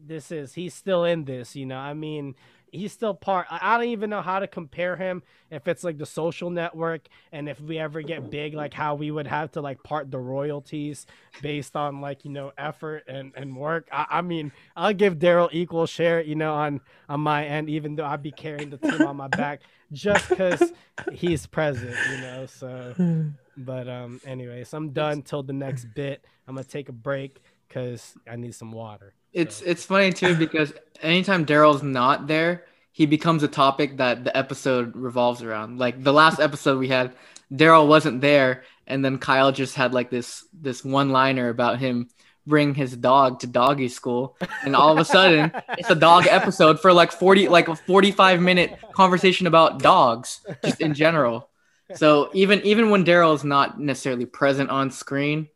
this 0.07 0.31
is 0.31 0.55
he's 0.55 0.75
still 0.75 1.05
in 1.05 1.25
this 1.25 1.57
you 1.57 1.67
know. 1.67 1.79
I 1.79 1.95
mean 1.95 2.35
he's 2.75 2.93
still 2.93 3.15
part 3.15 3.47
i 3.51 3.77
don't 3.77 3.89
even 3.89 4.11
know 4.11 4.21
how 4.21 4.39
to 4.39 4.47
compare 4.47 4.97
him 4.97 5.23
if 5.51 5.69
it's 5.69 5.85
like 5.85 5.99
the 5.99 6.07
social 6.07 6.51
network 6.51 7.07
and 7.33 7.49
if 7.49 7.61
we 7.61 7.79
ever 7.79 8.03
get 8.03 8.31
big 8.31 8.55
like 8.55 8.75
how 8.75 8.95
we 8.95 9.11
would 9.11 9.27
have 9.27 9.51
to 9.53 9.61
like 9.61 9.83
part 9.83 10.11
the 10.11 10.19
royalties 10.19 11.07
based 11.41 11.77
on 11.77 12.01
like 12.01 12.25
you 12.25 12.31
know 12.31 12.53
effort 12.59 13.05
and 13.07 13.33
and 13.37 13.57
work. 13.57 13.89
I, 13.93 14.07
I 14.11 14.23
mean 14.23 14.53
i'll 14.77 14.95
give 14.95 15.19
daryl 15.19 15.49
equal 15.53 15.87
share 15.87 16.21
you 16.21 16.35
know 16.35 16.55
on 16.55 16.81
on 17.09 17.21
my 17.21 17.45
end 17.47 17.71
even 17.71 17.95
though 17.95 18.07
i'd 18.07 18.23
be 18.23 18.33
carrying 18.33 18.71
the 18.71 18.79
team 18.79 19.03
on 19.07 19.17
my 19.17 19.29
back 19.29 19.61
just 19.93 20.29
because 20.29 20.73
he's 21.13 21.47
present 21.47 21.97
you 22.11 22.17
know 22.19 22.47
so. 22.47 22.95
But 23.57 23.89
um 23.89 24.21
anyways 24.27 24.75
i'm 24.75 24.91
done 24.91 25.23
till 25.23 25.45
the 25.45 25.53
next 25.53 25.85
bit. 25.95 26.25
I'm 26.49 26.57
gonna 26.57 26.65
take 26.65 26.89
a 26.89 26.93
break 26.93 27.41
because 27.75 28.15
i 28.31 28.37
need 28.37 28.55
some 28.55 28.71
water 28.73 29.15
It's 29.33 29.57
So- 29.57 29.65
it's 29.67 29.85
funny 29.85 30.13
too 30.13 30.37
because 30.37 30.73
anytime 31.03 31.45
Daryl's 31.45 31.83
not 31.83 32.29
there, 32.29 32.65
he 32.93 33.05
becomes 33.07 33.43
a 33.43 33.49
topic 33.49 33.97
that 33.97 34.23
the 34.23 34.31
episode 34.37 34.95
revolves 34.95 35.43
around. 35.43 35.79
Like 35.81 36.01
the 36.03 36.13
last 36.13 36.39
episode 36.39 36.79
we 36.79 36.87
had, 36.89 37.11
Daryl 37.53 37.89
wasn't 37.89 38.21
there, 38.21 38.63
and 38.87 39.05
then 39.05 39.19
Kyle 39.19 39.51
just 39.51 39.75
had 39.75 39.93
like 39.93 40.09
this 40.11 40.47
this 40.55 40.85
one 40.85 41.11
liner 41.11 41.49
about 41.49 41.81
him 41.81 42.09
bring 42.47 42.75
his 42.75 42.97
dog 42.97 43.41
to 43.41 43.49
doggy 43.49 43.89
school, 43.89 44.37
and 44.63 44.77
all 44.77 44.93
of 44.93 44.99
a 44.99 45.05
sudden 45.05 45.51
it's 45.77 45.91
a 45.91 45.97
dog 45.99 46.27
episode 46.31 46.79
for 46.79 46.93
like 46.93 47.11
forty 47.11 47.49
like 47.49 47.67
a 47.67 47.75
forty 47.75 48.13
five 48.13 48.39
minute 48.41 48.71
conversation 48.93 49.49
about 49.49 49.83
dogs 49.83 50.47
just 50.65 50.81
in 50.81 50.95
general. 50.95 51.51
So 51.97 52.31
even 52.33 52.63
even 52.63 52.91
when 52.91 53.05
Daryl's 53.05 53.43
not 53.45 53.81
necessarily 53.81 54.27
present 54.27 54.71
on 54.71 54.91
screen, 54.93 55.49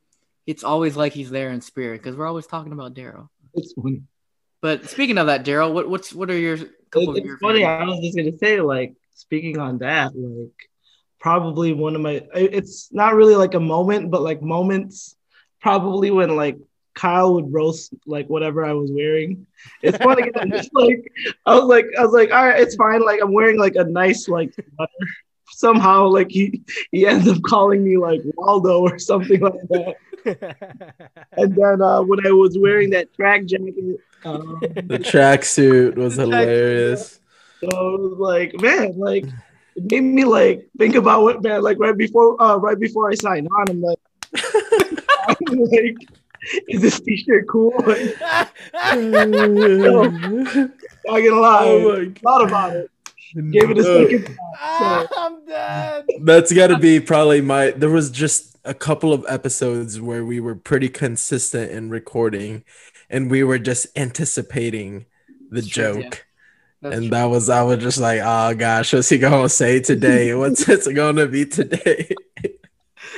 it's 0.48 0.64
always 0.64 0.96
like 0.96 1.12
he's 1.12 1.28
there 1.30 1.50
in 1.50 1.60
spirit 1.60 2.02
because 2.02 2.16
we're 2.16 2.26
always 2.26 2.46
talking 2.46 2.72
about 2.72 2.94
Daryl. 2.94 3.28
It's 3.54 3.74
funny. 3.74 4.00
But 4.62 4.88
speaking 4.88 5.18
of 5.18 5.26
that, 5.26 5.44
Daryl, 5.44 5.72
what 5.74 5.88
what's 5.90 6.12
what 6.14 6.30
are 6.30 6.38
your 6.38 6.56
couple 6.90 7.14
It- 7.14 7.20
of 7.20 7.24
your 7.26 7.34
it's 7.34 7.42
funny. 7.42 7.60
favorites? 7.60 7.82
I 7.82 7.94
was 7.94 8.00
just 8.00 8.16
gonna 8.16 8.38
say, 8.38 8.60
like, 8.62 8.94
speaking 9.14 9.58
on 9.58 9.78
that, 9.78 10.12
like, 10.16 10.58
probably 11.20 11.74
one 11.74 11.94
of 11.94 12.00
my. 12.00 12.22
It's 12.34 12.88
not 12.92 13.14
really 13.14 13.36
like 13.36 13.52
a 13.54 13.60
moment, 13.60 14.10
but 14.10 14.22
like 14.22 14.40
moments. 14.42 15.14
Probably 15.60 16.10
when 16.10 16.34
like 16.34 16.56
Kyle 16.94 17.34
would 17.34 17.52
roast 17.52 17.92
like 18.06 18.28
whatever 18.28 18.64
I 18.64 18.72
was 18.72 18.90
wearing. 18.90 19.46
It's 19.82 19.98
funny. 19.98 20.30
I'm 20.40 20.50
just 20.50 20.70
like 20.72 21.12
I 21.44 21.56
was 21.56 21.64
like 21.64 21.86
I 21.98 22.02
was 22.04 22.12
like, 22.14 22.30
all 22.32 22.46
right, 22.46 22.60
it's 22.60 22.76
fine. 22.76 23.04
Like 23.04 23.20
I'm 23.20 23.32
wearing 23.34 23.58
like 23.58 23.76
a 23.76 23.84
nice 23.84 24.28
like. 24.28 24.54
Somehow, 25.50 26.06
like 26.08 26.30
he 26.30 26.62
he 26.92 27.06
ends 27.06 27.26
up 27.26 27.42
calling 27.42 27.82
me 27.82 27.96
like 27.96 28.20
Waldo 28.36 28.80
or 28.82 28.98
something 28.98 29.40
like 29.40 29.60
that. 29.70 29.96
And 30.24 31.54
then 31.54 31.82
uh, 31.82 32.02
when 32.02 32.26
I 32.26 32.32
was 32.32 32.58
wearing 32.58 32.90
that 32.90 33.14
track 33.14 33.44
jacket, 33.46 34.00
um, 34.24 34.60
The 34.60 34.98
tracksuit 34.98 35.96
was 35.96 36.16
hilarious. 36.22 37.20
So 37.62 37.68
it 37.68 38.00
was 38.00 38.16
like, 38.18 38.54
man, 38.60 38.98
like 38.98 39.24
it 39.76 39.84
made 39.90 40.00
me 40.02 40.24
like 40.24 40.68
think 40.78 40.94
about 40.94 41.22
what 41.22 41.42
man, 41.42 41.62
like 41.62 41.78
right 41.78 41.96
before 41.96 42.40
uh 42.40 42.56
right 42.56 42.78
before 42.78 43.10
I 43.10 43.14
signed 43.14 43.48
on, 43.58 43.70
I'm 43.70 43.80
like, 43.82 43.98
I'm 45.28 45.58
like 45.58 45.96
is 46.68 46.80
this 46.82 47.00
t-shirt 47.00 47.46
cool? 47.48 47.72
Like, 47.86 48.16
not 51.04 51.18
gonna 51.20 51.40
lie, 51.40 51.64
Oh 51.64 52.12
thought 52.22 52.46
about 52.46 52.76
it. 52.76 52.90
Gave 53.50 53.70
it 53.70 53.78
a 53.78 53.82
No. 53.82 54.08
second. 54.08 54.36
Ah, 54.60 55.06
I'm 55.16 55.44
dead. 55.46 56.04
That's 56.22 56.52
got 56.52 56.68
to 56.68 56.78
be 56.78 57.00
probably 57.00 57.40
my. 57.40 57.70
There 57.72 57.90
was 57.90 58.10
just 58.10 58.57
a 58.68 58.74
couple 58.74 59.12
of 59.12 59.24
episodes 59.28 60.00
where 60.00 60.24
we 60.24 60.40
were 60.40 60.54
pretty 60.54 60.88
consistent 60.88 61.70
in 61.72 61.90
recording, 61.90 62.64
and 63.10 63.30
we 63.30 63.42
were 63.42 63.58
just 63.58 63.86
anticipating 63.96 65.06
the 65.50 65.62
That's 65.62 65.68
true, 65.68 65.94
yeah. 65.96 66.10
joke. 66.10 66.26
That's 66.82 66.96
and 66.96 67.10
true. 67.10 67.10
that 67.10 67.24
was 67.24 67.48
I 67.48 67.62
was 67.62 67.78
just 67.78 67.98
like, 67.98 68.20
oh 68.22 68.54
gosh, 68.54 68.92
what's 68.92 69.08
he 69.08 69.18
gonna 69.18 69.48
say 69.48 69.80
today? 69.80 70.34
What's 70.36 70.68
it 70.68 70.94
gonna 70.94 71.26
be 71.26 71.46
today? 71.46 72.14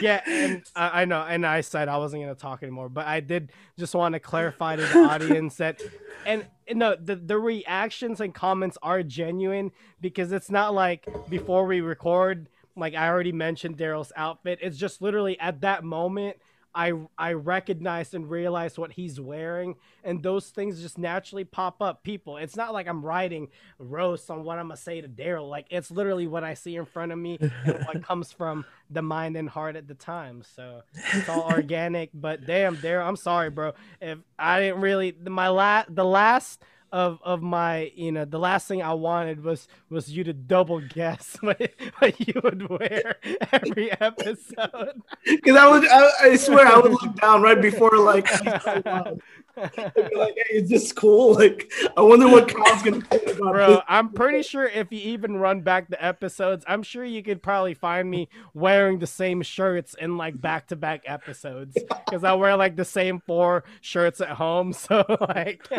Yeah, 0.00 0.22
and 0.26 0.62
I, 0.74 1.02
I 1.02 1.04
know, 1.04 1.20
and 1.22 1.44
I 1.46 1.60
said 1.60 1.88
I 1.88 1.98
wasn't 1.98 2.22
gonna 2.22 2.34
talk 2.34 2.62
anymore, 2.62 2.88
but 2.88 3.06
I 3.06 3.20
did 3.20 3.52
just 3.78 3.94
want 3.94 4.14
to 4.14 4.20
clarify 4.20 4.76
to 4.76 4.86
the 4.86 4.98
audience 5.02 5.56
that, 5.56 5.82
and, 6.24 6.46
and 6.66 6.78
no, 6.78 6.96
the 6.96 7.16
the 7.16 7.38
reactions 7.38 8.20
and 8.20 8.34
comments 8.34 8.78
are 8.82 9.02
genuine 9.02 9.72
because 10.00 10.32
it's 10.32 10.50
not 10.50 10.74
like 10.74 11.06
before 11.28 11.66
we 11.66 11.80
record, 11.80 12.48
like 12.80 12.94
I 12.94 13.08
already 13.08 13.32
mentioned 13.32 13.76
Daryl's 13.76 14.12
outfit. 14.16 14.58
It's 14.62 14.76
just 14.76 15.00
literally 15.00 15.38
at 15.38 15.60
that 15.60 15.84
moment 15.84 16.36
I 16.74 16.92
I 17.18 17.32
recognize 17.32 18.14
and 18.14 18.30
realize 18.30 18.78
what 18.78 18.92
he's 18.92 19.20
wearing, 19.20 19.74
and 20.04 20.22
those 20.22 20.50
things 20.50 20.80
just 20.80 20.98
naturally 20.98 21.44
pop 21.44 21.82
up. 21.82 22.04
People, 22.04 22.36
it's 22.36 22.56
not 22.56 22.72
like 22.72 22.86
I'm 22.86 23.04
writing 23.04 23.48
roast 23.78 24.30
on 24.30 24.44
what 24.44 24.58
I'm 24.58 24.68
gonna 24.68 24.76
say 24.76 25.00
to 25.00 25.08
Daryl. 25.08 25.48
Like 25.48 25.66
it's 25.70 25.90
literally 25.90 26.26
what 26.26 26.44
I 26.44 26.54
see 26.54 26.76
in 26.76 26.84
front 26.84 27.12
of 27.12 27.18
me 27.18 27.38
and 27.40 27.84
what 27.86 28.02
comes 28.06 28.30
from 28.30 28.64
the 28.88 29.02
mind 29.02 29.36
and 29.36 29.48
heart 29.48 29.74
at 29.76 29.88
the 29.88 29.94
time. 29.94 30.42
So 30.42 30.82
it's 31.12 31.28
all 31.28 31.50
organic. 31.50 32.10
But 32.14 32.46
damn, 32.46 32.76
Daryl, 32.76 33.06
I'm 33.06 33.16
sorry, 33.16 33.50
bro. 33.50 33.72
If 34.00 34.18
I 34.38 34.60
didn't 34.60 34.80
really 34.80 35.16
my 35.26 35.48
last 35.48 35.94
the 35.94 36.04
last 36.04 36.62
of 36.92 37.20
of 37.22 37.42
my 37.42 37.92
you 37.94 38.11
know 38.11 38.24
the 38.24 38.38
last 38.38 38.66
thing 38.66 38.83
I 38.83 38.94
wanted 38.94 39.44
was 39.44 39.68
was 39.90 40.11
you 40.11 40.24
to 40.24 40.33
double 40.33 40.81
guess 40.81 41.37
what, 41.40 41.72
what 41.98 42.20
you 42.20 42.40
would 42.42 42.68
wear 42.68 43.16
every 43.53 43.90
episode. 44.00 45.03
Because 45.24 45.57
I 45.57 45.68
would, 45.68 45.88
I, 45.88 46.11
I, 46.22 46.37
swear, 46.37 46.66
I 46.66 46.79
would 46.79 46.92
look 46.92 47.16
down 47.16 47.42
right 47.42 47.61
before 47.61 47.96
like, 47.98 48.29
like, 49.61 50.35
hey, 50.49 50.57
is 50.57 50.68
this 50.68 50.92
cool? 50.92 51.35
Like, 51.40 51.70
I 51.96 52.03
wonder 52.03 52.29
what 52.29 52.49
Kyle's 52.49 52.83
gonna 52.83 53.01
think 53.03 53.23
about 53.38 53.53
Bro, 53.53 53.68
this. 53.70 53.81
I'm 53.88 54.11
pretty 54.11 54.42
sure 54.42 54.64
if 54.66 54.90
you 54.92 54.99
even 55.01 55.37
run 55.37 55.61
back 55.62 55.88
the 55.88 56.03
episodes, 56.05 56.64
I'm 56.68 56.83
sure 56.83 57.05
you 57.05 57.23
could 57.23 57.42
probably 57.42 57.75
find 57.75 58.11
me 58.11 58.29
wearing 58.55 58.99
the 58.99 59.07
same 59.07 59.42
shirts 59.42 59.94
in 59.99 60.16
like 60.16 60.40
back 60.40 60.68
to 60.68 60.77
back 60.77 61.03
episodes 61.07 61.77
because 62.07 62.25
I 62.25 62.33
wear 62.35 62.57
like 62.57 62.77
the 62.77 62.85
same 62.85 63.20
four 63.27 63.64
shirts 63.81 64.20
at 64.20 64.31
home. 64.31 64.73
So 64.81 65.05
like. 65.20 65.68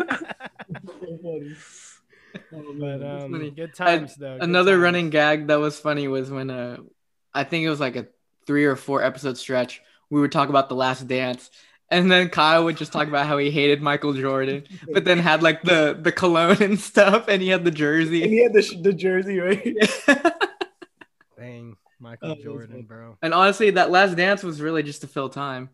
Oh, 2.52 2.72
But 2.78 3.00
man. 3.00 3.02
um, 3.02 3.32
funny. 3.32 3.50
good 3.50 3.74
times 3.74 4.14
though. 4.16 4.38
good 4.38 4.42
Another 4.44 4.72
times. 4.72 4.82
running 4.82 5.10
gag 5.10 5.48
that 5.48 5.60
was 5.60 5.78
funny 5.78 6.08
was 6.08 6.30
when 6.30 6.50
uh 6.50 6.78
I 7.34 7.44
think 7.44 7.64
it 7.64 7.70
was 7.70 7.80
like 7.80 7.96
a 7.96 8.06
three 8.46 8.64
or 8.64 8.76
four 8.76 9.02
episode 9.02 9.36
stretch. 9.38 9.82
We 10.10 10.20
would 10.20 10.32
talk 10.32 10.48
about 10.48 10.68
the 10.68 10.74
last 10.74 11.06
dance. 11.08 11.50
And 11.92 12.10
then 12.10 12.28
Kyle 12.30 12.64
would 12.64 12.76
just 12.78 12.90
talk 12.90 13.06
about 13.06 13.26
how 13.26 13.36
he 13.38 13.50
hated 13.50 13.82
Michael 13.82 14.14
Jordan, 14.14 14.64
but 14.92 15.04
then 15.04 15.18
had 15.18 15.42
like 15.42 15.62
the 15.62 15.96
the 16.00 16.10
cologne 16.10 16.62
and 16.62 16.80
stuff, 16.80 17.28
and 17.28 17.42
he 17.42 17.48
had 17.48 17.64
the 17.64 17.70
jersey. 17.70 18.22
and 18.22 18.32
he 18.32 18.42
had 18.42 18.52
the, 18.54 18.80
the 18.82 18.92
jersey, 18.94 19.38
right? 19.38 19.76
Dang, 21.38 21.76
Michael 22.00 22.32
Oh, 22.32 22.42
Jordan, 22.42 22.82
bro. 22.82 23.16
and 23.22 23.34
honestly, 23.34 23.70
that 23.70 23.90
last 23.90 24.16
dance 24.16 24.42
was 24.42 24.60
really 24.60 24.82
just 24.82 25.00
to 25.02 25.06
fill 25.06 25.28
time. 25.28 25.70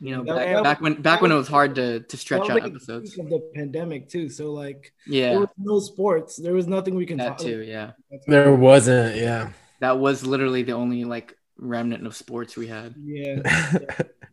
You 0.00 0.16
know, 0.16 0.24
That- 0.24 0.34
back, 0.36 0.46
that- 0.56 0.62
back 0.64 0.80
when 0.80 0.94
back 1.02 1.20
when 1.22 1.30
it 1.30 1.36
was 1.36 1.48
hard 1.48 1.76
to 1.76 2.00
to 2.00 2.16
stretch 2.16 2.42
out 2.50 2.60
like, 2.60 2.64
episodes. 2.64 3.16
of 3.18 3.28
the 3.28 3.38
pandemic 3.54 4.08
too. 4.08 4.28
So 4.28 4.52
like, 4.52 4.92
there 5.06 5.32
Yeah, 5.34 5.38
was 5.38 5.48
no 5.56 5.78
sports. 5.80 6.36
There 6.36 6.54
was 6.54 6.66
nothing 6.66 6.94
we 6.96 7.06
can 7.06 7.18
that 7.18 7.38
talk. 7.38 7.46
too. 7.46 7.60
Yeah, 7.62 7.92
There 8.26 8.52
wasn't, 8.54 9.16
yeah. 9.16 9.50
that 9.80 9.98
was 9.98 10.26
literally 10.26 10.64
the 10.64 10.72
only 10.72 11.04
like 11.04 11.36
remnant 11.56 12.06
of 12.06 12.16
sports 12.16 12.56
we 12.56 12.66
had. 12.66 12.94
Yeah, 12.98 13.42
it's 13.44 14.10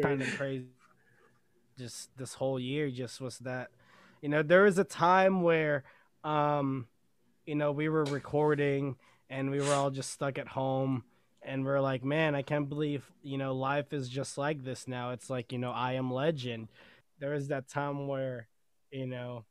kind 0.00 0.22
of 0.22 0.28
crazy. 0.36 0.66
Just 1.78 2.10
this 2.16 2.34
whole 2.34 2.58
year 2.58 2.90
just 2.90 3.20
was 3.20 3.38
that, 3.40 3.68
you 4.20 4.28
know, 4.28 4.42
there 4.42 4.64
was 4.64 4.78
a 4.78 4.84
time 4.84 5.42
where, 5.42 5.84
um, 6.24 6.88
you 7.46 7.54
know, 7.54 7.70
we 7.72 7.88
were 7.88 8.04
recording 8.04 8.96
and 9.30 9.50
we 9.50 9.60
were 9.60 9.72
all 9.72 9.90
just 9.90 10.10
stuck 10.10 10.38
at 10.38 10.48
home 10.48 11.04
and 11.42 11.64
we're 11.64 11.80
like, 11.80 12.04
man, 12.04 12.34
I 12.34 12.42
can't 12.42 12.68
believe, 12.68 13.10
you 13.22 13.38
know, 13.38 13.54
life 13.54 13.92
is 13.92 14.08
just 14.08 14.36
like 14.36 14.64
this 14.64 14.88
now. 14.88 15.10
It's 15.10 15.30
like, 15.30 15.52
you 15.52 15.58
know, 15.58 15.70
I 15.70 15.92
am 15.92 16.12
legend. 16.12 16.68
There 17.20 17.30
was 17.30 17.48
that 17.48 17.68
time 17.68 18.08
where, 18.08 18.48
you 18.90 19.06
know, 19.06 19.44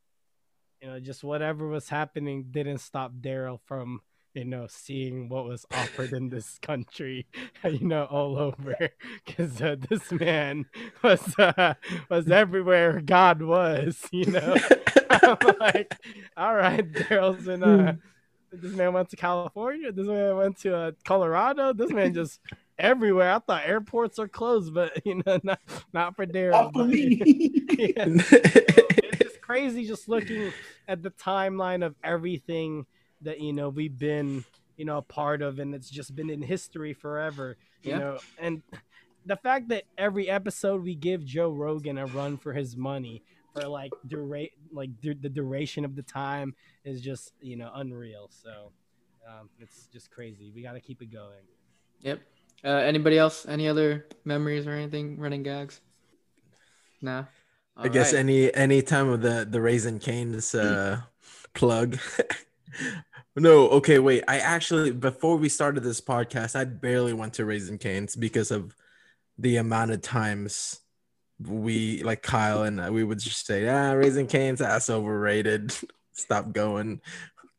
you 0.81 0.89
know, 0.89 0.99
just 0.99 1.23
whatever 1.23 1.67
was 1.67 1.89
happening 1.89 2.47
didn't 2.51 2.79
stop 2.79 3.13
Daryl 3.19 3.59
from, 3.65 4.01
you 4.33 4.45
know, 4.45 4.67
seeing 4.69 5.29
what 5.29 5.45
was 5.45 5.65
offered 5.71 6.13
in 6.13 6.29
this 6.29 6.59
country, 6.59 7.25
you 7.63 7.85
know, 7.85 8.05
all 8.05 8.37
over, 8.37 8.75
because 9.25 9.61
uh, 9.61 9.75
this 9.89 10.11
man 10.11 10.65
was 11.03 11.37
uh, 11.39 11.73
was 12.09 12.29
everywhere 12.29 13.01
God 13.01 13.41
was, 13.41 13.99
you 14.11 14.25
know. 14.27 14.55
I'm 15.09 15.37
like, 15.59 15.95
all 16.35 16.55
right, 16.55 16.91
Daryl's 16.91 17.47
in. 17.47 17.63
Uh, 17.63 17.95
this 18.51 18.73
man 18.73 18.93
went 18.93 19.09
to 19.09 19.15
California. 19.15 19.91
This 19.91 20.07
man 20.07 20.37
went 20.37 20.57
to 20.61 20.75
uh, 20.75 20.91
Colorado. 21.03 21.73
This 21.73 21.91
man 21.91 22.13
just 22.13 22.39
everywhere. 22.79 23.33
I 23.33 23.39
thought 23.39 23.65
airports 23.65 24.19
are 24.19 24.27
closed, 24.27 24.73
but 24.73 25.05
you 25.05 25.21
know, 25.25 25.39
not 25.43 25.59
not 25.93 26.15
for 26.15 26.25
Daryl. 26.25 26.51
Not 26.51 26.73
for 26.73 26.85
me. 26.85 27.65
yeah 27.77 28.05
it's 28.07 29.19
just 29.19 29.41
crazy 29.41 29.85
just 29.85 30.07
looking 30.07 30.51
at 30.87 31.01
the 31.03 31.11
timeline 31.11 31.85
of 31.85 31.95
everything 32.03 32.85
that 33.21 33.39
you 33.39 33.53
know 33.53 33.69
we've 33.69 33.97
been 33.97 34.43
you 34.75 34.85
know 34.85 34.97
a 34.97 35.01
part 35.01 35.41
of 35.41 35.59
and 35.59 35.73
it's 35.73 35.89
just 35.89 36.15
been 36.15 36.29
in 36.29 36.41
history 36.41 36.93
forever 36.93 37.57
you 37.83 37.91
Yeah. 37.91 37.97
know 37.99 38.19
and 38.39 38.61
the 39.25 39.35
fact 39.35 39.67
that 39.69 39.83
every 39.97 40.29
episode 40.29 40.83
we 40.83 40.95
give 40.95 41.25
joe 41.25 41.49
rogan 41.49 41.97
a 41.97 42.05
run 42.05 42.37
for 42.37 42.53
his 42.53 42.77
money 42.77 43.23
for 43.53 43.67
like 43.67 43.91
dura- 44.07 44.53
like 44.71 44.91
du- 45.01 45.15
the 45.15 45.29
duration 45.29 45.83
of 45.83 45.95
the 45.95 46.03
time 46.03 46.53
is 46.85 47.01
just 47.01 47.33
you 47.41 47.55
know 47.55 47.71
unreal 47.75 48.29
so 48.29 48.71
um, 49.27 49.49
it's 49.59 49.87
just 49.87 50.09
crazy 50.11 50.51
we 50.55 50.61
got 50.61 50.73
to 50.73 50.79
keep 50.79 51.01
it 51.01 51.11
going 51.11 51.43
Yep. 52.01 52.21
Uh, 52.63 52.69
anybody 52.69 53.17
else? 53.17 53.45
Any 53.47 53.67
other 53.67 54.05
memories 54.23 54.65
or 54.67 54.71
anything? 54.71 55.19
Running 55.19 55.41
gags? 55.43 55.81
Nah. 57.01 57.25
I 57.75 57.87
guess 57.87 58.09
Alright. 58.13 58.19
any 58.19 58.53
any 58.53 58.81
time 58.83 59.09
of 59.09 59.21
the 59.21 59.47
the 59.49 59.59
Raising 59.61 59.97
Cane's 59.99 60.53
uh 60.55 61.01
plug. 61.53 61.97
no, 63.35 63.69
okay, 63.69 63.99
wait. 63.99 64.23
I 64.27 64.39
actually 64.39 64.91
before 64.91 65.37
we 65.37 65.49
started 65.49 65.83
this 65.83 66.01
podcast, 66.01 66.55
I 66.55 66.65
barely 66.65 67.13
went 67.13 67.35
to 67.35 67.45
Raising 67.45 67.77
Cane's 67.77 68.15
because 68.15 68.51
of 68.51 68.75
the 69.37 69.57
amount 69.57 69.91
of 69.91 70.01
times 70.01 70.79
we 71.39 72.01
like 72.03 72.23
Kyle 72.23 72.63
and 72.63 72.93
we 72.93 73.03
would 73.03 73.19
just 73.19 73.45
say, 73.45 73.67
ah, 73.67 73.91
Raising 73.91 74.27
Cane's, 74.27 74.59
that's 74.59 74.89
overrated. 74.89 75.75
Stop 76.13 76.51
going. 76.51 77.01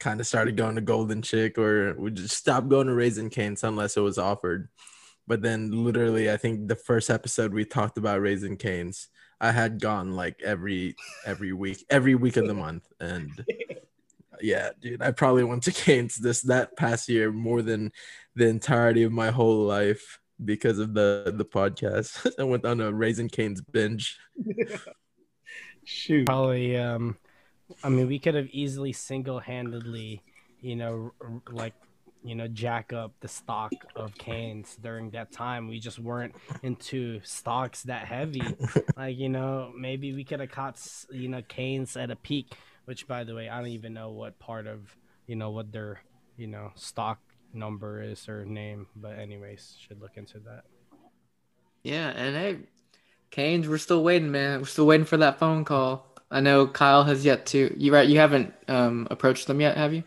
Kind 0.00 0.20
of 0.20 0.26
started 0.26 0.56
going 0.56 0.74
to 0.76 0.80
Golden 0.80 1.22
Chick 1.22 1.58
or 1.58 1.94
we 1.94 2.10
just 2.10 2.36
stopped 2.36 2.68
going 2.68 2.86
to 2.86 2.94
Raising 2.94 3.30
Cane's 3.30 3.64
unless 3.64 3.96
it 3.96 4.00
was 4.00 4.18
offered. 4.18 4.68
But 5.26 5.42
then 5.42 5.84
literally, 5.84 6.30
I 6.30 6.36
think 6.36 6.68
the 6.68 6.76
first 6.76 7.10
episode 7.10 7.52
we 7.52 7.64
talked 7.64 7.98
about 7.98 8.20
Raising 8.20 8.56
Cane's. 8.56 9.08
I 9.40 9.52
had 9.52 9.80
gone 9.80 10.14
like 10.14 10.40
every 10.42 10.96
every 11.24 11.52
week, 11.52 11.84
every 11.90 12.14
week 12.14 12.36
of 12.36 12.48
the 12.48 12.54
month, 12.54 12.84
and 12.98 13.30
yeah, 14.42 14.70
dude, 14.80 15.02
I 15.02 15.10
probably 15.10 15.44
went 15.44 15.62
to 15.64 15.72
Canes 15.84 16.16
this 16.16 16.42
that 16.42 16.76
past 16.76 17.08
year 17.08 17.32
more 17.32 17.62
than 17.62 17.92
the 18.34 18.46
entirety 18.46 19.02
of 19.02 19.12
my 19.12 19.30
whole 19.30 19.64
life 19.64 20.20
because 20.44 20.78
of 20.78 20.94
the 20.94 21.32
the 21.36 21.44
podcast. 21.44 22.30
I 22.38 22.44
went 22.44 22.64
on 22.64 22.80
a 22.80 22.92
Raising 22.92 23.28
Cane's 23.28 23.60
binge. 23.60 24.18
Shoot. 25.84 26.26
probably 26.26 26.76
um 26.76 27.16
i 27.82 27.88
mean 27.88 28.06
we 28.08 28.18
could 28.18 28.34
have 28.34 28.48
easily 28.52 28.92
single-handedly 28.92 30.22
you 30.60 30.76
know 30.76 31.12
r- 31.20 31.30
r- 31.30 31.42
like 31.50 31.72
you 32.22 32.34
know 32.34 32.46
jack 32.46 32.92
up 32.92 33.12
the 33.20 33.28
stock 33.28 33.72
of 33.96 34.14
canes 34.18 34.76
during 34.82 35.08
that 35.10 35.32
time 35.32 35.66
we 35.66 35.78
just 35.80 35.98
weren't 35.98 36.34
into 36.62 37.20
stocks 37.24 37.84
that 37.84 38.06
heavy 38.06 38.42
like 38.98 39.16
you 39.16 39.30
know 39.30 39.72
maybe 39.78 40.12
we 40.12 40.24
could 40.24 40.40
have 40.40 40.50
caught 40.50 40.78
you 41.10 41.28
know 41.28 41.40
canes 41.48 41.96
at 41.96 42.10
a 42.10 42.16
peak 42.16 42.52
which 42.88 43.06
by 43.06 43.22
the 43.22 43.34
way 43.34 43.50
i 43.50 43.58
don't 43.58 43.68
even 43.68 43.92
know 43.92 44.08
what 44.08 44.38
part 44.38 44.66
of 44.66 44.96
you 45.26 45.36
know 45.36 45.50
what 45.50 45.70
their 45.72 46.00
you 46.38 46.46
know 46.46 46.72
stock 46.74 47.20
number 47.52 48.02
is 48.02 48.28
or 48.30 48.46
name 48.46 48.86
but 48.96 49.18
anyways 49.18 49.76
should 49.78 50.00
look 50.00 50.16
into 50.16 50.38
that 50.38 50.64
Yeah, 51.82 52.08
and 52.08 52.34
hey, 52.36 52.58
Canes, 53.30 53.68
we're 53.68 53.78
still 53.78 54.02
waiting, 54.02 54.30
man. 54.30 54.60
We're 54.60 54.66
still 54.66 54.86
waiting 54.86 55.06
for 55.06 55.18
that 55.18 55.38
phone 55.38 55.64
call. 55.64 56.06
I 56.30 56.40
know 56.40 56.66
Kyle 56.66 57.04
has 57.04 57.24
yet 57.24 57.46
to. 57.46 57.74
You 57.78 57.92
right? 57.92 58.08
You 58.08 58.18
haven't 58.18 58.52
um 58.68 59.06
approached 59.10 59.46
them 59.46 59.60
yet, 59.60 59.76
have 59.76 59.92
you? 59.94 60.04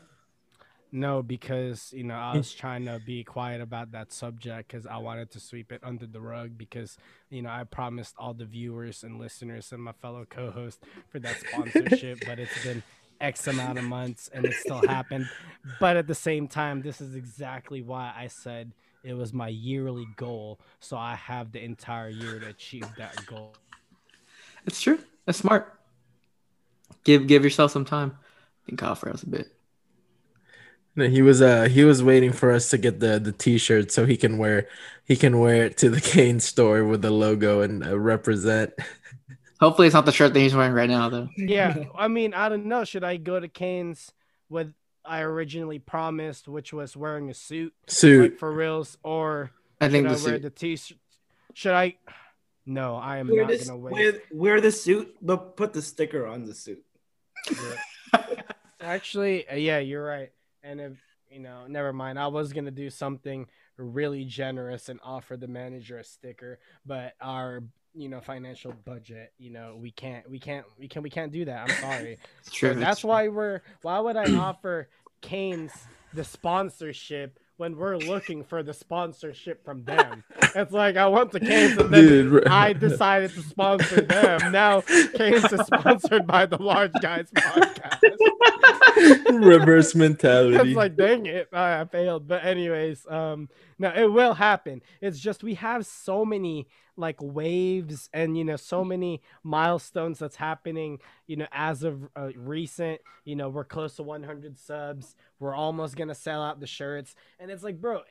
No, 0.94 1.24
because 1.24 1.94
you 1.94 2.04
know 2.04 2.16
I 2.16 2.36
was 2.36 2.52
trying 2.54 2.86
to 2.86 3.00
be 3.06 3.24
quiet 3.24 3.62
about 3.62 3.94
that 3.94 4.12
subject 4.12 4.70
because 4.70 4.86
I 4.86 4.98
wanted 4.98 5.32
to 5.32 5.40
sweep 5.40 5.72
it 5.72 5.80
under 5.84 6.06
the 6.06 6.20
rug 6.20 6.58
because 6.58 6.98
you 7.30 7.42
know 7.42 7.50
I 7.50 7.64
promised 7.64 8.16
all 8.18 8.34
the 8.34 8.44
viewers 8.44 9.04
and 9.04 9.18
listeners 9.18 9.72
and 9.72 9.82
my 9.82 9.94
fellow 9.94 10.26
co-host 10.30 10.84
for 11.10 11.20
that 11.20 11.38
sponsorship, 11.40 12.26
but 12.26 12.40
it's 12.40 12.64
been 12.64 12.84
X 13.22 13.48
amount 13.48 13.78
of 13.78 13.86
months 13.86 14.30
and 14.34 14.46
it 14.46 14.54
still 14.54 14.86
happened. 14.86 15.30
But 15.80 15.96
at 15.96 16.08
the 16.08 16.16
same 16.16 16.50
time, 16.50 16.82
this 16.82 17.00
is 17.00 17.16
exactly 17.16 17.82
why 17.82 18.12
I 18.16 18.28
said 18.28 18.74
it 19.04 19.14
was 19.14 19.32
my 19.32 19.48
yearly 19.48 20.08
goal, 20.18 20.60
so 20.82 20.98
I 20.98 21.16
have 21.16 21.54
the 21.54 21.64
entire 21.64 22.10
year 22.10 22.38
to 22.40 22.48
achieve 22.48 22.86
that 22.98 23.26
goal. 23.26 23.56
It's 24.66 24.82
true. 24.82 25.00
That's 25.26 25.38
smart. 25.38 25.80
Give 27.06 27.28
give 27.28 27.46
yourself 27.46 27.72
some 27.72 27.86
time. 27.86 28.18
Think 28.66 28.82
Farrell's 28.82 29.24
a 29.24 29.28
bit. 29.28 29.56
No, 30.96 31.08
he 31.08 31.22
was 31.22 31.42
uh 31.42 31.64
he 31.70 31.84
was 31.84 32.04
waiting 32.04 32.32
for 32.34 32.52
us 32.52 32.70
to 32.72 32.78
get 32.78 33.00
the 33.00 33.18
the 33.20 33.32
t-shirt 33.32 33.92
so 33.92 34.06
he 34.06 34.18
can 34.18 34.38
wear 34.38 34.68
he 35.06 35.16
can 35.16 35.40
wear 35.40 35.66
it 35.66 35.78
to 35.78 35.90
the 35.90 36.02
Cane 36.12 36.40
store 36.40 36.84
with 36.84 37.02
the 37.02 37.12
logo 37.12 37.62
and 37.62 37.86
uh, 37.86 37.98
represent. 37.98 38.74
Hopefully, 39.60 39.88
it's 39.88 39.94
not 39.94 40.06
the 40.06 40.12
shirt 40.12 40.34
that 40.34 40.40
he's 40.40 40.56
wearing 40.56 40.74
right 40.74 40.90
now, 40.90 41.08
though. 41.10 41.30
Yeah, 41.38 41.84
I 41.96 42.08
mean, 42.08 42.34
I 42.34 42.50
don't 42.50 42.66
know. 42.66 42.84
Should 42.84 43.04
I 43.04 43.18
go 43.18 43.40
to 43.40 43.48
Canes 43.48 44.12
with 44.50 44.74
I 45.06 45.22
originally 45.22 45.80
promised, 45.80 46.48
which 46.48 46.74
was 46.74 46.98
wearing 46.98 47.30
a 47.30 47.34
suit? 47.34 47.74
Suit. 47.88 48.32
like 48.32 48.40
for 48.40 48.52
reals, 48.52 48.98
or 49.04 49.52
I 49.80 49.88
think 49.90 50.08
should 50.10 50.18
the 50.18 50.22
I 50.22 50.26
wear 50.26 50.34
suit. 50.36 50.42
the 50.42 50.50
t-shirt? 50.50 50.98
should 51.54 51.74
I? 51.74 51.96
No, 52.66 52.96
I 52.96 53.18
am 53.18 53.28
Wear 53.28 53.42
not 53.44 53.50
this, 53.50 53.68
gonna 53.68 53.80
wait. 53.80 53.92
wear, 53.94 54.14
wear 54.32 54.62
the 54.62 54.72
suit, 54.72 55.16
but 55.22 55.56
put 55.58 55.74
the 55.74 55.82
sticker 55.82 56.28
on 56.28 56.46
the 56.46 56.54
suit. 56.54 56.84
Actually, 58.82 59.48
uh, 59.48 59.56
yeah, 59.56 59.80
you're 59.80 60.04
right. 60.04 60.32
And 60.64 60.80
if 60.80 60.98
you 61.32 61.40
know, 61.40 61.66
never 61.68 61.94
mind. 61.94 62.20
I 62.20 62.28
was 62.28 62.54
gonna 62.54 62.72
do 62.72 62.90
something 62.90 63.48
really 63.78 64.26
generous 64.26 64.90
and 64.90 65.00
offer 65.04 65.38
the 65.38 65.48
manager 65.48 65.98
a 65.98 66.04
sticker, 66.04 66.60
but 66.86 67.14
our 67.22 67.64
you 67.94 68.10
know 68.10 68.20
financial 68.20 68.74
budget, 68.86 69.34
you 69.38 69.50
know, 69.50 69.78
we 69.80 69.92
can't, 69.92 70.30
we 70.30 70.40
can't, 70.40 70.66
we 70.78 70.88
can, 70.88 71.02
we 71.04 71.10
can't 71.10 71.32
do 71.32 71.46
that. 71.46 71.70
I'm 71.70 71.82
sorry. 71.82 72.18
It's 72.40 72.52
true. 72.52 72.74
So 72.74 72.80
that's 72.80 73.04
why 73.04 73.30
we're. 73.30 73.62
Why 73.82 74.00
would 74.00 74.18
I 74.18 74.36
offer 74.36 74.90
Canes 75.22 75.72
the 76.14 76.24
sponsorship 76.24 77.40
when 77.58 77.78
we're 77.78 77.98
looking 77.98 78.44
for 78.44 78.62
the 78.64 78.74
sponsorship 78.74 79.64
from 79.64 79.86
them? 79.86 80.24
It's 80.54 80.74
like 80.74 80.98
I 80.98 81.08
want 81.08 81.32
the 81.32 81.40
Canes, 81.40 81.78
and 81.78 81.94
then 81.94 82.06
Dude, 82.06 82.48
I 82.48 82.74
decided 82.74 83.32
to 83.32 83.42
sponsor 83.42 84.02
them. 84.02 84.52
Now 84.52 84.82
Canes 84.82 85.52
is 85.52 85.62
sponsored 85.66 86.28
by 86.28 86.46
the 86.46 86.62
Large 86.62 86.94
Guys 87.02 87.28
podcast. 87.36 88.00
reverse 89.32 89.96
mentality. 89.96 90.58
It's 90.58 90.76
like, 90.76 90.96
dang 90.96 91.26
it, 91.26 91.50
I 91.54 91.86
failed. 91.86 92.28
But 92.28 92.46
anyways, 92.46 93.06
um, 93.08 93.50
no, 93.80 93.92
it 93.96 94.12
will 94.12 94.34
happen. 94.34 94.82
It's 95.02 95.20
just 95.20 95.44
we 95.44 95.56
have 95.56 95.86
so 95.86 96.26
many 96.26 96.68
like 96.98 97.18
waves 97.22 98.10
and 98.14 98.38
you 98.38 98.44
know 98.44 98.58
so 98.58 98.84
many 98.84 99.22
milestones 99.44 100.20
that's 100.20 100.36
happening. 100.36 101.00
You 101.28 101.38
know, 101.38 101.48
as 101.52 101.84
of 101.84 102.08
uh, 102.16 102.30
recent, 102.36 103.02
you 103.26 103.36
know, 103.36 103.50
we're 103.50 103.64
close 103.64 103.96
to 103.96 104.04
100 104.04 104.58
subs. 104.60 105.16
We're 105.40 105.56
almost 105.56 105.96
gonna 105.96 106.16
sell 106.16 106.42
out 106.42 106.60
the 106.60 106.68
shirts, 106.68 107.16
and 107.40 107.50
it's 107.50 107.64
like, 107.64 107.80
bro, 107.82 108.02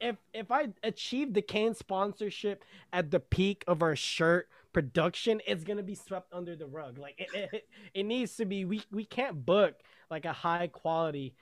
if 0.00 0.16
if 0.32 0.50
I 0.50 0.68
achieve 0.82 1.34
the 1.34 1.42
Cane 1.42 1.74
sponsorship 1.74 2.64
at 2.92 3.10
the 3.10 3.20
peak 3.20 3.64
of 3.66 3.82
our 3.82 3.96
shirt 3.96 4.48
production, 4.72 5.40
it's 5.46 5.64
gonna 5.64 5.82
be 5.82 5.94
swept 5.94 6.32
under 6.32 6.54
the 6.56 6.66
rug. 6.66 6.98
Like 6.98 7.14
it, 7.18 7.48
it, 7.52 7.68
it 7.94 8.02
needs 8.04 8.36
to 8.36 8.44
be. 8.44 8.64
We 8.64 8.82
we 8.90 9.04
can't 9.04 9.44
book 9.44 9.74
like 10.10 10.24
a 10.24 10.32
high 10.32 10.68
quality, 10.68 11.34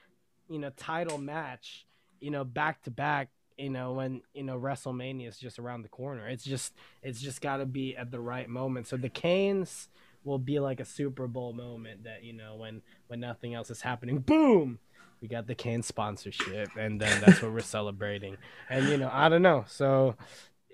you 0.49 0.59
know, 0.59 0.71
title 0.75 1.17
match, 1.17 1.85
you 2.19 2.31
know, 2.31 2.43
back 2.43 2.81
to 2.83 2.91
back, 2.91 3.29
you 3.57 3.69
know, 3.69 3.93
when 3.93 4.21
you 4.33 4.43
know 4.43 4.57
WrestleMania 4.57 5.27
is 5.27 5.37
just 5.37 5.59
around 5.59 5.81
the 5.81 5.89
corner. 5.89 6.27
It's 6.27 6.43
just 6.43 6.73
it's 7.01 7.19
just 7.19 7.41
got 7.41 7.57
to 7.57 7.65
be 7.65 7.95
at 7.95 8.11
the 8.11 8.19
right 8.19 8.47
moment. 8.47 8.87
So 8.87 8.97
the 8.97 9.09
Canes 9.09 9.89
will 10.23 10.37
be 10.37 10.59
like 10.59 10.79
a 10.79 10.85
Super 10.85 11.27
Bowl 11.27 11.53
moment 11.53 12.03
that 12.03 12.23
you 12.23 12.33
know 12.33 12.55
when 12.55 12.81
when 13.07 13.19
nothing 13.19 13.53
else 13.53 13.71
is 13.71 13.81
happening, 13.81 14.19
boom, 14.19 14.79
we 15.21 15.27
got 15.27 15.47
the 15.47 15.55
Cane 15.55 15.81
sponsorship, 15.81 16.69
and 16.77 17.01
then 17.01 17.21
that's 17.21 17.41
what 17.41 17.51
we're 17.51 17.61
celebrating. 17.61 18.37
And 18.69 18.87
you 18.89 18.97
know, 18.97 19.09
I 19.11 19.29
don't 19.29 19.41
know, 19.41 19.65
so 19.67 20.15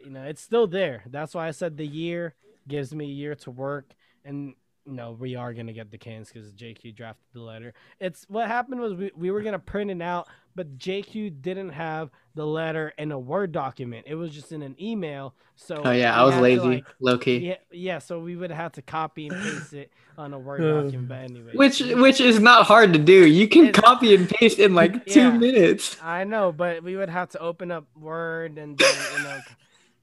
you 0.03 0.10
know, 0.10 0.23
it's 0.23 0.41
still 0.41 0.67
there. 0.67 1.03
That's 1.10 1.34
why 1.34 1.47
I 1.47 1.51
said 1.51 1.77
the 1.77 1.88
year 1.88 2.36
gives 2.67 2.93
me 2.93 3.06
a 3.06 3.13
year 3.13 3.36
to 3.36 3.51
work, 3.51 3.93
and 4.25 4.56
no, 4.86 5.12
we 5.17 5.36
are 5.36 5.54
gonna 5.54 5.74
get 5.74 5.91
the 5.91 5.98
cans 5.98 6.30
because 6.32 6.52
JQ 6.54 6.96
drafted 6.96 7.26
the 7.34 7.41
letter. 7.41 7.74
It's 8.00 8.26
what 8.28 8.48
happened 8.48 8.82
was 8.82 8.93
we, 8.93 9.12
we 9.15 9.32
were 9.32 9.41
gonna 9.41 9.60
print 9.60 9.89
it 9.91 10.02
out, 10.02 10.28
but 10.56 10.78
JQ 10.78 11.41
didn't 11.41 11.69
have 11.69 12.10
the 12.36 12.46
letter 12.46 12.91
in 12.98 13.12
a 13.12 13.19
Word 13.19 13.52
document. 13.52 14.06
It 14.08 14.15
was 14.15 14.32
just 14.32 14.52
in 14.52 14.62
an 14.62 14.76
email. 14.82 15.36
So 15.56 15.82
Oh 15.86 15.91
yeah, 15.91 16.19
I 16.19 16.24
was 16.24 16.36
lazy, 16.38 16.60
like- 16.67 16.86
low 17.00 17.17
key. 17.17 17.38
yeah, 17.38 17.56
yeah. 17.72 18.00
So 18.00 18.19
we 18.19 18.36
would 18.36 18.52
have 18.52 18.74
to 18.74 18.82
copy 18.82 19.28
and 19.28 19.41
paste 19.41 19.74
it 19.74 19.91
on 20.17 20.34
a 20.34 20.39
Word 20.39 20.60
document. 20.84 21.08
But 21.08 21.19
anyway, 21.19 21.52
Which 21.54 21.80
which 21.80 22.19
is 22.19 22.39
not 22.39 22.65
hard 22.65 22.91
to 22.93 23.00
do. 23.00 23.26
You 23.26 23.48
can 23.48 23.67
It- 23.67 23.74
copy 23.76 24.13
and 24.15 24.28
paste 24.28 24.60
in 24.60 24.76
like 24.76 25.06
two 25.08 25.32
minutes. 25.32 25.98
I 26.04 26.24
know, 26.26 26.52
but 26.52 26.84
we 26.84 26.96
would 26.98 27.10
have 27.10 27.30
to 27.30 27.39
open 27.39 27.72
up 27.72 27.86
Word 27.96 28.58
and 28.58 28.78
then, 28.78 28.88
you 29.17 29.24
know, 29.24 29.39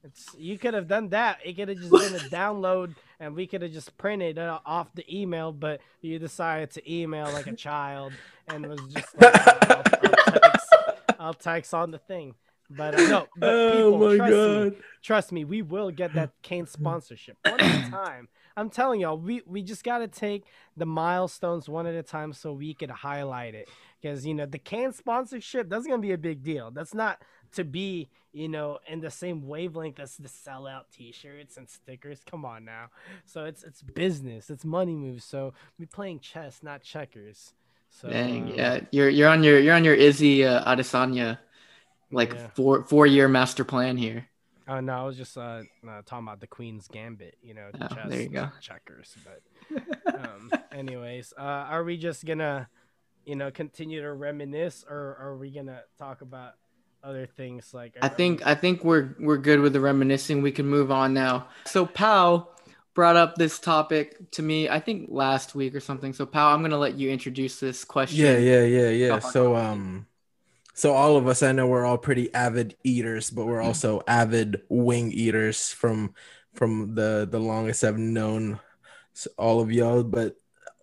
it's 0.03 0.33
you 0.35 0.57
could 0.57 0.73
have 0.73 0.87
done 0.87 1.09
that. 1.09 1.37
It 1.45 1.53
could 1.55 1.69
have 1.69 1.77
just 1.77 1.91
been 1.91 2.15
a 2.15 2.23
download, 2.29 2.95
and 3.21 3.35
we 3.35 3.45
could 3.47 3.61
have 3.61 3.71
just 3.71 3.95
printed 3.97 4.37
it 4.37 4.49
off 4.65 4.93
the 4.95 5.05
email. 5.09 5.53
But 5.53 5.79
you 6.01 6.19
decided 6.19 6.71
to 6.71 6.93
email 6.93 7.31
like 7.31 7.47
a 7.47 7.53
child 7.53 8.11
and 8.47 8.65
was 8.65 8.81
just 8.89 9.21
like, 9.21 9.47
I'll, 9.47 9.61
I'll, 9.69 10.23
text, 10.23 10.75
I'll 11.19 11.33
text 11.33 11.73
on 11.73 11.91
the 11.91 11.99
thing. 11.99 12.35
But 12.69 12.95
uh, 12.95 13.07
no, 13.07 13.27
but 13.37 13.49
oh 13.49 13.91
people, 13.91 14.17
my 14.17 14.17
trust 14.17 14.75
me, 14.75 14.81
trust 15.01 15.31
me, 15.31 15.45
we 15.45 15.61
will 15.61 15.91
get 15.91 16.13
that 16.13 16.31
Cane 16.41 16.65
sponsorship 16.65 17.37
one 17.43 17.59
at 17.59 17.87
a 17.87 17.91
time. 17.91 18.27
I'm 18.57 18.69
telling 18.69 18.99
y'all, 19.01 19.17
we, 19.17 19.41
we 19.45 19.61
just 19.61 19.83
got 19.83 19.99
to 19.99 20.07
take 20.07 20.45
the 20.75 20.85
milestones 20.85 21.69
one 21.69 21.85
at 21.85 21.95
a 21.95 22.03
time 22.03 22.33
so 22.33 22.53
we 22.53 22.73
could 22.73 22.89
highlight 22.89 23.55
it. 23.55 23.69
Because, 24.01 24.25
you 24.25 24.33
know, 24.33 24.45
the 24.45 24.57
Cane 24.57 24.93
sponsorship, 24.93 25.69
that's 25.69 25.85
going 25.85 26.01
to 26.01 26.05
be 26.05 26.13
a 26.13 26.17
big 26.17 26.43
deal. 26.43 26.71
That's 26.71 26.93
not 26.93 27.21
to 27.53 27.63
be, 27.63 28.09
you 28.33 28.47
know, 28.47 28.79
in 28.87 29.01
the 29.01 29.11
same 29.11 29.47
wavelength 29.47 29.99
as 29.99 30.17
the 30.17 30.27
sellout 30.27 30.83
t 30.91 31.11
shirts 31.11 31.57
and 31.57 31.69
stickers. 31.69 32.21
Come 32.29 32.45
on 32.45 32.65
now. 32.65 32.87
So 33.25 33.45
it's 33.45 33.63
it's 33.63 33.81
business, 33.81 34.49
it's 34.49 34.65
money 34.65 34.95
moves. 34.95 35.25
So 35.25 35.53
we 35.79 35.85
playing 35.85 36.19
chess, 36.19 36.61
not 36.63 36.81
checkers. 36.81 37.53
So, 37.89 38.09
Dang, 38.09 38.47
um, 38.47 38.53
yeah, 38.55 38.79
you're 38.91 39.09
you're 39.09 39.29
on 39.29 39.43
your 39.43 39.59
you're 39.59 39.75
on 39.75 39.83
your 39.83 39.95
Izzy 39.95 40.45
uh, 40.45 40.63
Adesanya, 40.63 41.39
like 42.11 42.33
Yeah. 42.33 42.47
four 42.55 42.83
four 42.83 43.05
year 43.05 43.27
master 43.27 43.63
plan 43.65 43.97
here. 43.97 44.25
Oh 44.67 44.79
no, 44.79 44.93
I 44.93 45.03
was 45.03 45.17
just 45.17 45.37
uh, 45.37 45.63
uh 45.87 46.01
talking 46.05 46.27
about 46.27 46.39
the 46.39 46.47
Queen's 46.47 46.87
Gambit, 46.87 47.35
you 47.43 47.53
know, 47.53 47.67
the 47.71 47.83
Oh, 47.83 47.95
chess, 47.95 48.09
there 48.09 48.21
you 48.21 48.29
go. 48.29 48.47
checkers. 48.61 49.15
But 49.25 49.41
um, 50.17 50.51
anyways, 50.71 51.33
uh, 51.37 51.41
are 51.41 51.83
we 51.83 51.97
just 51.97 52.25
gonna, 52.25 52.69
you 53.25 53.35
know, 53.35 53.51
continue 53.51 54.01
to 54.01 54.13
reminisce, 54.13 54.85
or 54.89 55.17
are 55.19 55.35
we 55.35 55.51
gonna 55.51 55.81
talk 55.97 56.21
about 56.21 56.53
other 57.03 57.25
things 57.25 57.73
like? 57.73 57.95
I 58.01 58.07
are 58.07 58.09
think 58.09 58.39
we- 58.39 58.45
I 58.45 58.55
think 58.55 58.83
we're 58.83 59.15
we're 59.19 59.37
good 59.37 59.59
with 59.59 59.73
the 59.73 59.79
reminiscing. 59.79 60.41
We 60.41 60.51
can 60.51 60.65
move 60.67 60.91
on 60.91 61.13
now. 61.13 61.47
So 61.65 61.85
Pow 61.85 62.47
brought 62.93 63.15
up 63.15 63.35
this 63.35 63.59
topic 63.59 64.31
to 64.31 64.41
me. 64.41 64.67
I 64.69 64.79
think 64.79 65.07
last 65.09 65.55
week 65.55 65.75
or 65.75 65.79
something. 65.79 66.13
So 66.13 66.25
Pow, 66.25 66.53
I'm 66.53 66.61
gonna 66.61 66.77
let 66.77 66.95
you 66.95 67.09
introduce 67.09 67.59
this 67.59 67.83
question. 67.83 68.25
Yeah, 68.25 68.37
yeah, 68.37 68.63
yeah, 68.63 68.89
yeah. 68.89 69.19
So 69.19 69.55
um 69.55 70.07
so 70.73 70.93
all 70.93 71.17
of 71.17 71.27
us 71.27 71.43
I 71.43 71.51
know 71.51 71.67
we're 71.67 71.85
all 71.85 71.97
pretty 71.97 72.33
avid 72.33 72.75
eaters, 72.83 73.29
but 73.29 73.45
we're 73.45 73.61
also 73.61 74.01
avid 74.07 74.61
wing 74.69 75.11
eaters 75.11 75.69
from 75.69 76.13
from 76.53 76.95
the 76.95 77.27
the 77.29 77.39
longest 77.39 77.83
I've 77.83 77.97
known 77.97 78.59
all 79.37 79.61
of 79.61 79.71
y'all, 79.71 80.03
but 80.03 80.35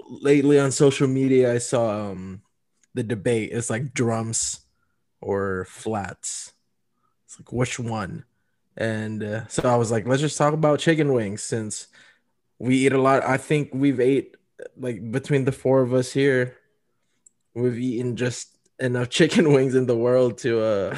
lately 0.09 0.59
on 0.59 0.70
social 0.72 1.09
media 1.09 1.52
I 1.52 1.59
saw 1.59 2.11
um 2.11 2.42
the 2.94 3.02
debate 3.02 3.50
it's 3.52 3.68
like 3.70 3.92
drums 3.92 4.61
or 5.20 5.66
flats. 5.66 6.52
It's 7.26 7.38
like 7.38 7.52
which 7.52 7.78
one? 7.78 8.24
And 8.76 9.22
uh, 9.22 9.46
so 9.48 9.68
I 9.68 9.76
was 9.76 9.90
like, 9.90 10.07
let's 10.07 10.20
just 10.22 10.38
talk 10.38 10.54
about 10.54 10.78
chicken 10.78 11.12
wings 11.12 11.42
since 11.42 11.88
we 12.59 12.76
eat 12.76 12.92
a 12.92 13.00
lot. 13.00 13.24
I 13.24 13.37
think 13.37 13.70
we've 13.72 14.00
ate 14.00 14.37
like 14.76 15.11
between 15.11 15.44
the 15.44 15.52
four 15.52 15.83
of 15.83 15.92
us 15.94 16.12
here, 16.12 16.57
we've 17.54 17.78
eaten 17.78 18.16
just 18.16 18.57
enough 18.78 19.09
chicken 19.11 19.52
wings 19.52 19.74
in 19.74 19.87
the 19.87 19.96
world 19.96 20.38
to 20.38 20.61
uh 20.61 20.96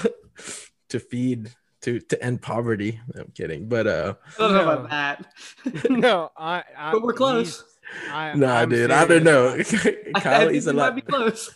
to 0.88 1.00
feed 1.00 1.50
to 1.82 2.00
to 2.00 2.22
end 2.22 2.42
poverty. 2.42 3.00
I'm 3.16 3.32
kidding, 3.34 3.68
but 3.68 3.86
uh 3.86 4.14
I 4.38 4.42
don't 4.42 4.52
know 4.54 4.64
No. 4.64 4.70
about 4.70 4.90
that, 4.90 5.26
no, 5.90 6.30
I, 6.36 6.64
I 6.76 6.92
but 6.92 7.02
we're 7.02 7.14
close. 7.14 7.64
I, 8.06 8.34
nah, 8.34 8.64
I'm 8.64 8.68
dude, 8.68 8.90
I 8.90 9.04
don't 9.06 9.24
serious. 9.24 9.24
know. 9.24 9.90
I, 10.14 10.20
I 10.20 10.20
Kyle 10.20 10.40
think 10.46 10.52
eats 10.52 10.66
a 10.66 10.72
we 10.72 10.76
might 10.76 10.82
lot. 10.84 10.94
be 10.94 11.02
close. 11.02 11.50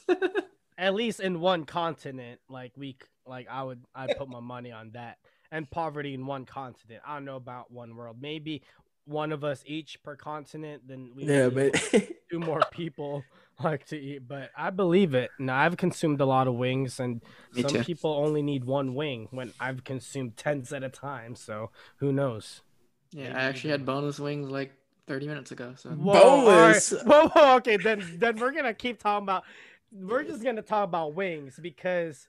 At 0.85 0.95
least 0.95 1.21
in 1.21 1.41
one 1.41 1.65
continent, 1.65 2.41
like 2.51 2.73
we, 2.77 2.99
like 3.27 3.49
I 3.51 3.63
would, 3.63 3.83
I 3.95 4.13
put 4.13 4.29
my 4.29 4.41
money 4.41 4.71
on 4.71 4.91
that. 4.93 5.17
And 5.51 5.71
poverty 5.71 6.13
in 6.13 6.27
one 6.27 6.45
continent. 6.45 7.01
I 7.07 7.15
don't 7.15 7.25
know 7.25 7.37
about 7.37 7.71
one 7.71 7.97
world. 7.97 8.17
Maybe 8.21 8.63
one 9.07 9.33
of 9.33 9.45
us 9.45 9.63
each 9.67 10.03
per 10.03 10.15
continent. 10.17 10.83
Then 10.87 11.13
we 11.17 11.25
Yeah, 11.25 11.49
but 11.49 11.75
two 12.31 12.39
more 12.39 12.61
people 12.71 13.25
like 13.63 13.87
to 13.87 13.97
eat. 13.99 14.27
But 14.29 14.51
I 14.57 14.71
believe 14.71 15.15
it. 15.15 15.31
Now 15.39 15.57
I've 15.59 15.77
consumed 15.77 16.21
a 16.21 16.27
lot 16.27 16.49
of 16.49 16.55
wings, 16.55 17.01
and 17.01 17.23
Me 17.55 17.63
some 17.63 17.73
too. 17.73 17.85
people 17.85 18.13
only 18.13 18.43
need 18.43 18.65
one 18.65 18.95
wing 18.95 19.29
when 19.31 19.53
I've 19.61 19.85
consumed 19.85 20.37
tens 20.37 20.73
at 20.73 20.83
a 20.83 20.89
time. 20.91 21.35
So 21.35 21.71
who 21.97 22.13
knows? 22.13 22.61
yeah, 23.13 23.33
I 23.35 23.45
actually 23.45 23.71
had 23.71 23.87
boneless 23.87 24.19
wings 24.19 24.51
like 24.51 24.73
30 25.07 25.29
minutes 25.29 25.53
ago. 25.53 25.75
So 25.77 25.91
Whoa, 25.91 26.13
all 26.15 26.47
right. 26.47 26.91
Boneless. 26.91 26.95
Whoa, 27.05 27.29
whoa, 27.29 27.57
okay, 27.57 27.77
then 27.77 28.03
then 28.19 28.37
we're 28.37 28.53
gonna 28.53 28.75
keep 28.75 29.01
talking 29.01 29.25
about. 29.25 29.45
We're 29.95 30.25
just 30.25 30.43
gonna 30.43 30.63
talk 30.63 30.85
about 30.85 31.15
wings 31.15 31.59
because 31.61 32.27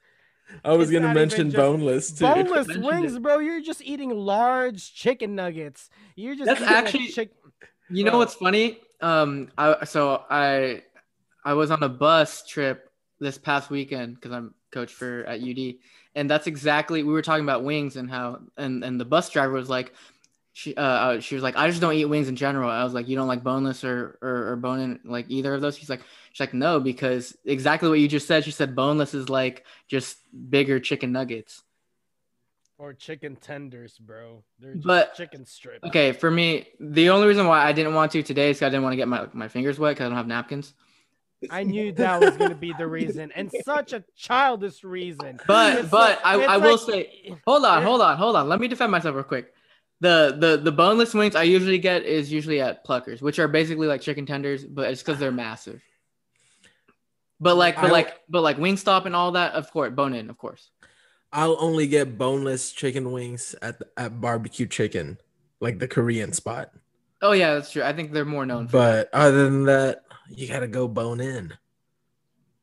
I 0.63 0.73
was 0.73 0.91
gonna 0.91 1.07
not 1.07 1.11
even 1.17 1.21
mention 1.21 1.47
just 1.49 1.57
boneless 1.57 2.11
too. 2.11 2.25
boneless 2.25 2.67
wings, 2.77 3.15
it. 3.15 3.21
bro. 3.23 3.39
You're 3.39 3.61
just 3.61 3.81
eating 3.81 4.11
large 4.11 4.93
chicken 4.93 5.33
nuggets. 5.35 5.89
You're 6.15 6.35
just 6.35 6.45
That's 6.45 6.61
actually- 6.61 7.07
chick- 7.07 7.33
You 7.89 8.03
know 8.03 8.17
what's 8.17 8.35
funny? 8.35 8.79
Um, 9.01 9.49
I 9.57 9.85
so 9.85 10.23
I 10.29 10.83
I 11.43 11.53
was 11.53 11.71
on 11.71 11.81
a 11.83 11.89
bus 11.89 12.45
trip 12.47 12.89
this 13.19 13.37
past 13.37 13.69
weekend 13.69 14.15
because 14.15 14.31
I'm 14.31 14.53
coach 14.71 14.91
for 14.93 15.23
at 15.25 15.41
UD, 15.41 15.75
and 16.15 16.29
that's 16.29 16.47
exactly 16.47 17.01
we 17.03 17.13
were 17.13 17.21
talking 17.21 17.43
about 17.45 17.63
wings 17.63 17.95
and 17.95 18.09
how 18.09 18.39
and 18.57 18.83
and 18.83 18.99
the 18.99 19.05
bus 19.05 19.29
driver 19.29 19.53
was 19.53 19.69
like, 19.69 19.93
she 20.57 20.73
uh 20.73 20.81
uh, 20.81 21.19
she 21.19 21.35
was 21.35 21.43
like 21.43 21.57
I 21.57 21.67
just 21.67 21.81
don't 21.81 21.93
eat 21.95 22.05
wings 22.05 22.29
in 22.29 22.37
general. 22.37 22.69
I 22.69 22.85
was 22.85 22.93
like 22.93 23.09
you 23.09 23.17
don't 23.17 23.27
like 23.27 23.43
boneless 23.43 23.83
or 23.83 24.17
or, 24.21 24.51
or 24.51 24.55
bone 24.55 24.79
in 24.79 24.99
like 25.03 25.25
either 25.27 25.53
of 25.53 25.59
those. 25.59 25.77
She's 25.77 25.89
like 25.89 25.99
she's 26.31 26.39
like 26.39 26.53
no 26.53 26.79
because 26.79 27.37
exactly 27.43 27.89
what 27.89 27.99
you 27.99 28.07
just 28.07 28.25
said. 28.25 28.45
She 28.45 28.51
said 28.51 28.73
boneless 28.73 29.13
is 29.13 29.27
like 29.27 29.65
just 29.89 30.17
bigger 30.49 30.79
chicken 30.79 31.11
nuggets. 31.11 31.61
Or 32.77 32.93
chicken 32.93 33.35
tenders, 33.35 33.97
bro. 33.97 34.43
They're 34.59 34.75
just 34.75 34.87
But- 34.87 35.13
chicken 35.15 35.45
strips. 35.45 35.83
Okay, 35.87 36.13
for 36.13 36.31
me, 36.31 36.67
the 36.79 37.09
only 37.09 37.27
reason 37.27 37.47
why 37.47 37.65
I 37.65 37.73
didn't 37.73 37.93
want 37.93 38.13
to 38.13 38.23
today 38.23 38.49
is 38.51 38.59
'cause 38.59 38.67
I 38.67 38.69
didn't 38.69 38.83
want 38.83 38.93
to 38.93 38.97
get 38.97 39.09
my, 39.09 39.27
my 39.33 39.49
fingers 39.49 39.77
wet 39.77 39.91
because 39.95 40.05
I 40.05 40.07
don't 40.09 40.17
have 40.17 40.27
napkins. 40.27 40.73
I 41.49 41.63
knew 41.63 41.91
that 41.93 42.21
was 42.21 42.37
gonna 42.37 42.55
be 42.55 42.73
the 42.77 42.87
reason, 42.87 43.31
and 43.35 43.51
such 43.65 43.91
a 43.93 44.03
childish 44.15 44.83
reason. 44.85 45.37
But 45.47 45.79
It's 45.79 45.89
but 45.89 46.21
like- 46.23 46.25
I, 46.25 46.55
I 46.55 46.57
will 46.57 46.77
say, 46.77 47.37
hold 47.45 47.65
on, 47.65 47.83
hold 47.83 47.99
on, 48.01 48.15
hold 48.17 48.35
on. 48.37 48.47
Let 48.47 48.61
me 48.61 48.69
defend 48.69 48.89
myself 48.91 49.15
real 49.15 49.23
quick. 49.25 49.53
The 50.01 50.35
the 50.37 50.57
the 50.57 50.71
boneless 50.71 51.13
wings 51.13 51.35
I 51.35 51.43
usually 51.43 51.79
get 51.79 52.03
is 52.03 52.31
usually 52.31 52.59
at 52.61 52.85
Pluckers, 52.85 53.21
which 53.21 53.39
are 53.39 53.47
basically 53.47 53.87
like 53.87 54.01
chicken 54.01 54.25
tenders, 54.25 54.65
but 54.65 54.91
it's 54.91 55.01
because 55.01 55.19
they're 55.19 55.31
massive. 55.31 55.81
But 57.39 57.55
like, 57.55 57.75
but 57.75 57.85
I- 57.85 57.91
like, 57.91 58.21
but 58.29 58.41
like 58.41 58.57
Wingstop 58.57 59.05
and 59.05 59.15
all 59.15 59.31
that, 59.33 59.53
of 59.53 59.71
course, 59.71 59.93
bone 59.93 60.13
in, 60.13 60.29
of 60.29 60.37
course. 60.37 60.69
I'll 61.33 61.57
only 61.59 61.87
get 61.87 62.17
boneless 62.17 62.71
chicken 62.71 63.11
wings 63.11 63.55
at 63.61 63.81
at 63.97 64.21
barbecue 64.21 64.67
chicken, 64.67 65.17
like 65.59 65.79
the 65.79 65.87
Korean 65.87 66.31
spot. 66.33 66.71
Oh 67.21 67.31
yeah, 67.33 67.55
that's 67.55 67.71
true. 67.71 67.83
I 67.83 67.93
think 67.93 68.11
they're 68.13 68.25
more 68.25 68.45
known. 68.45 68.67
For 68.67 68.77
But 68.77 69.09
other 69.13 69.45
than 69.45 69.63
that, 69.65 70.03
you 70.29 70.47
gotta 70.47 70.67
go 70.67 70.87
bone 70.87 71.19
in. 71.19 71.53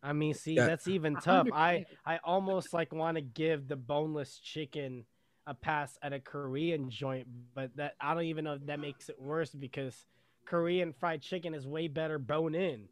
I 0.02 0.12
mean, 0.14 0.34
see, 0.34 0.54
Yeah. 0.54 0.66
that's 0.66 0.88
even 0.88 1.16
tough. 1.16 1.48
I 1.52 1.84
I 2.06 2.18
almost 2.24 2.72
like 2.72 2.92
want 2.92 3.16
to 3.16 3.20
give 3.20 3.68
the 3.68 3.76
boneless 3.76 4.38
chicken 4.38 5.04
a 5.46 5.54
pass 5.54 5.98
at 6.02 6.12
a 6.12 6.20
Korean 6.20 6.90
joint, 6.90 7.26
but 7.54 7.76
that 7.76 7.94
I 8.00 8.14
don't 8.14 8.24
even 8.24 8.44
know 8.44 8.54
if 8.54 8.66
that 8.66 8.80
makes 8.80 9.08
it 9.08 9.20
worse 9.20 9.50
because 9.50 10.06
Korean 10.44 10.92
fried 10.92 11.22
chicken 11.22 11.54
is 11.54 11.66
way 11.66 11.88
better 11.88 12.18
bone 12.18 12.54
in, 12.54 12.88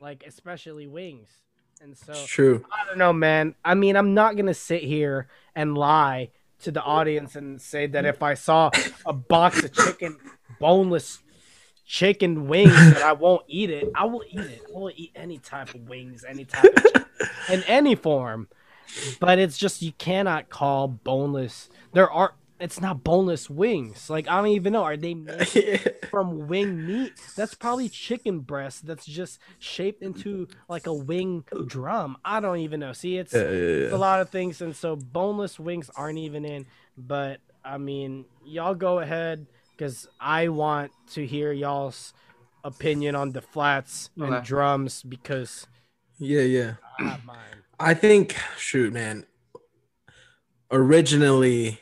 like 0.00 0.24
especially 0.26 0.86
wings. 0.86 1.28
And 1.82 1.96
so 1.96 2.12
It's 2.12 2.26
true. 2.26 2.64
I 2.70 2.86
don't 2.86 2.98
know, 2.98 3.12
man. 3.12 3.54
I 3.64 3.74
mean, 3.74 3.96
I'm 3.96 4.14
not 4.14 4.36
gonna 4.36 4.54
sit 4.54 4.82
here 4.82 5.28
and 5.54 5.76
lie 5.76 6.30
to 6.60 6.70
the 6.70 6.82
audience 6.82 7.36
and 7.36 7.60
say 7.60 7.86
that 7.86 8.04
if 8.04 8.22
I 8.22 8.34
saw 8.34 8.70
a 9.06 9.12
box 9.12 9.64
of 9.64 9.72
chicken, 9.72 10.18
boneless 10.58 11.22
chicken 11.86 12.46
wings, 12.48 12.74
that 12.74 13.02
I 13.02 13.12
won't 13.14 13.44
eat 13.48 13.70
it. 13.70 13.90
I 13.94 14.04
will 14.04 14.22
eat 14.28 14.40
it. 14.40 14.62
I 14.68 14.78
will 14.78 14.92
eat 14.94 15.12
any 15.16 15.38
type 15.38 15.74
of 15.74 15.88
wings, 15.88 16.24
any 16.28 16.44
type 16.44 16.64
of 16.64 16.82
chicken, 16.84 17.04
in 17.50 17.62
any 17.64 17.94
form. 17.94 18.48
But 19.20 19.38
it's 19.38 19.58
just 19.58 19.82
you 19.82 19.92
cannot 19.92 20.48
call 20.50 20.88
boneless. 20.88 21.68
There 21.92 22.10
are. 22.10 22.34
It's 22.58 22.78
not 22.78 23.02
boneless 23.02 23.48
wings. 23.48 24.10
Like 24.10 24.28
I 24.28 24.36
don't 24.36 24.48
even 24.48 24.74
know. 24.74 24.82
Are 24.84 24.96
they 24.96 25.14
made 25.14 25.94
from 26.10 26.46
wing 26.46 26.86
meat. 26.86 27.14
That's 27.34 27.54
probably 27.54 27.88
chicken 27.88 28.40
breast 28.40 28.84
that's 28.86 29.06
just 29.06 29.38
shaped 29.58 30.02
into 30.02 30.46
like 30.68 30.86
a 30.86 30.92
wing 30.92 31.44
drum. 31.66 32.18
I 32.22 32.40
don't 32.40 32.58
even 32.58 32.80
know. 32.80 32.92
See, 32.92 33.16
it's, 33.16 33.32
Yeah, 33.32 33.44
yeah, 33.44 33.84
it's 33.88 33.94
a 33.94 33.98
lot 33.98 34.20
of 34.20 34.28
things, 34.28 34.60
and 34.60 34.76
so 34.76 34.94
boneless 34.94 35.58
wings 35.58 35.90
aren't 35.96 36.18
even 36.18 36.44
in. 36.44 36.66
But 36.98 37.40
I 37.64 37.78
mean, 37.78 38.26
y'all 38.44 38.74
go 38.74 38.98
ahead 38.98 39.46
because 39.72 40.06
I 40.20 40.48
want 40.48 40.92
to 41.12 41.26
hear 41.26 41.52
y'all's 41.52 42.12
opinion 42.62 43.14
on 43.14 43.32
the 43.32 43.40
flats 43.40 44.10
Okay. 44.20 44.34
and 44.34 44.44
drums 44.44 45.02
because 45.02 45.66
yeah, 46.18 46.42
yeah. 46.42 46.74
I 47.80 47.88
have 47.88 47.96
mine. 47.96 47.96
I 47.96 48.00
think, 48.00 48.36
shoot, 48.56 48.92
man. 48.92 49.26
Originally, 50.70 51.80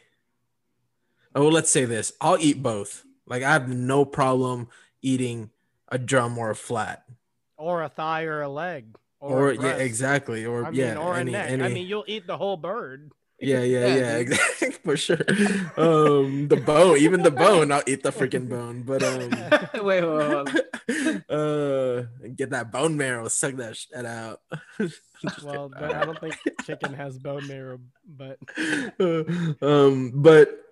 oh, 1.35 1.49
let's 1.49 1.71
say 1.71 1.85
this: 1.85 2.13
I'll 2.21 2.39
eat 2.41 2.63
both. 2.63 3.05
Like 3.27 3.43
I 3.43 3.53
have 3.53 3.69
no 3.69 4.05
problem 4.05 4.69
eating 5.03 5.51
a 5.89 5.99
drum 5.99 6.39
or 6.39 6.51
a 6.51 6.57
flat, 6.57 7.05
Or 7.57 7.83
a 7.83 7.89
thigh 7.89 8.25
or 8.25 8.43
a 8.43 8.49
leg. 8.49 8.97
Or, 9.21 9.49
or, 9.49 9.51
a 9.51 9.55
yeah, 9.57 9.77
exactly, 9.77 10.47
or 10.47 10.65
I 10.65 10.71
mean, 10.71 10.81
yeah, 10.81 10.97
or 10.97 11.17
any, 11.17 11.31
a 11.31 11.39
neck. 11.39 11.51
any, 11.51 11.65
I 11.65 11.69
mean, 11.69 11.87
you'll 11.87 12.05
eat 12.07 12.27
the 12.27 12.37
whole 12.37 12.57
bird. 12.57 13.11
yeah, 13.41 13.63
yeah, 13.63 13.87
Yeah, 13.87 13.97
yeah, 13.97 14.17
exactly, 14.19 14.71
for 14.71 14.97
sure. 14.97 15.25
Um, 15.77 16.49
the 16.49 16.63
bone, 16.65 16.99
even 16.99 17.23
the 17.23 17.31
bone, 17.31 17.73
I'll 17.73 17.83
eat 17.87 18.03
the 18.05 18.13
freaking 18.13 18.49
bone. 18.49 18.83
But 18.83 19.03
um, 19.03 19.31
wait, 19.85 20.03
wait, 20.05 20.45
wait, 20.47 20.65
wait. 20.89 21.31
uh, 21.31 22.03
get 22.37 22.51
that 22.51 22.71
bone 22.71 22.97
marrow, 22.97 23.29
suck 23.29 23.57
that 23.57 23.77
shit 23.77 24.07
out. 24.07 24.41
Well, 25.45 25.69
but 25.69 25.95
I 25.95 26.05
don't 26.05 26.19
think 26.21 26.37
chicken 26.65 26.95
has 26.95 27.19
bone 27.19 27.47
marrow, 27.47 27.81
but 28.07 28.39
um, 29.63 30.13
but 30.15 30.65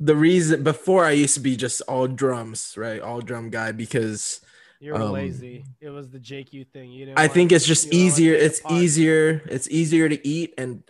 the 0.00 0.14
reason 0.14 0.62
before 0.62 1.04
I 1.04 1.10
used 1.12 1.34
to 1.34 1.40
be 1.40 1.56
just 1.56 1.80
all 1.82 2.06
drums, 2.06 2.74
right? 2.76 3.00
All 3.00 3.20
drum 3.20 3.50
guy 3.50 3.72
because 3.72 4.40
you're 4.80 5.00
Um, 5.00 5.12
lazy. 5.12 5.64
It 5.80 5.90
was 5.90 6.10
the 6.10 6.18
JQ 6.20 6.68
thing. 6.72 6.90
You 6.90 7.06
didn't 7.06 7.18
I 7.18 7.28
think 7.28 7.52
it's 7.52 7.66
just 7.66 7.86
you 7.86 7.90
don't 7.92 7.98
wanna 8.00 8.06
easier. 8.08 8.34
It's 8.34 8.60
easier. 8.70 9.42
It's 9.46 9.68
easier 9.70 10.08
to 10.08 10.26
eat, 10.26 10.54
and 10.58 10.82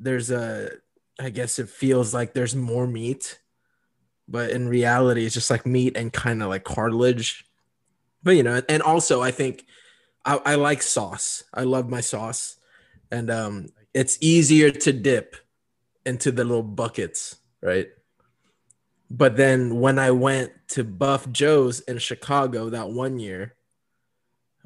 there's 0.00 0.30
a. 0.30 0.70
I 1.20 1.30
guess 1.30 1.58
it 1.58 1.68
feels 1.68 2.12
like 2.12 2.34
there's 2.34 2.56
more 2.56 2.86
meat, 2.86 3.38
but 4.26 4.50
in 4.50 4.66
reality, 4.66 5.24
it's 5.24 5.34
just 5.34 5.50
like 5.50 5.66
meat 5.66 5.96
and 5.96 6.12
kind 6.12 6.42
of 6.42 6.48
like 6.48 6.64
cartilage. 6.64 7.44
But 8.24 8.32
you 8.32 8.42
know, 8.42 8.60
and 8.68 8.82
also 8.82 9.22
I 9.22 9.30
think 9.30 9.66
I, 10.24 10.40
I 10.44 10.54
like 10.54 10.82
sauce. 10.82 11.44
I 11.52 11.64
love 11.64 11.88
my 11.88 12.00
sauce, 12.00 12.56
and 13.10 13.30
um, 13.30 13.68
it's 13.94 14.18
easier 14.20 14.70
to 14.70 14.92
dip 14.92 15.36
into 16.06 16.30
the 16.32 16.44
little 16.44 16.62
buckets, 16.62 17.36
right? 17.60 17.88
But 19.10 19.36
then 19.36 19.80
when 19.80 19.98
I 19.98 20.10
went 20.10 20.52
to 20.68 20.84
Buff 20.84 21.30
Joe's 21.30 21.80
in 21.80 21.98
Chicago 21.98 22.70
that 22.70 22.90
one 22.90 23.18
year, 23.18 23.54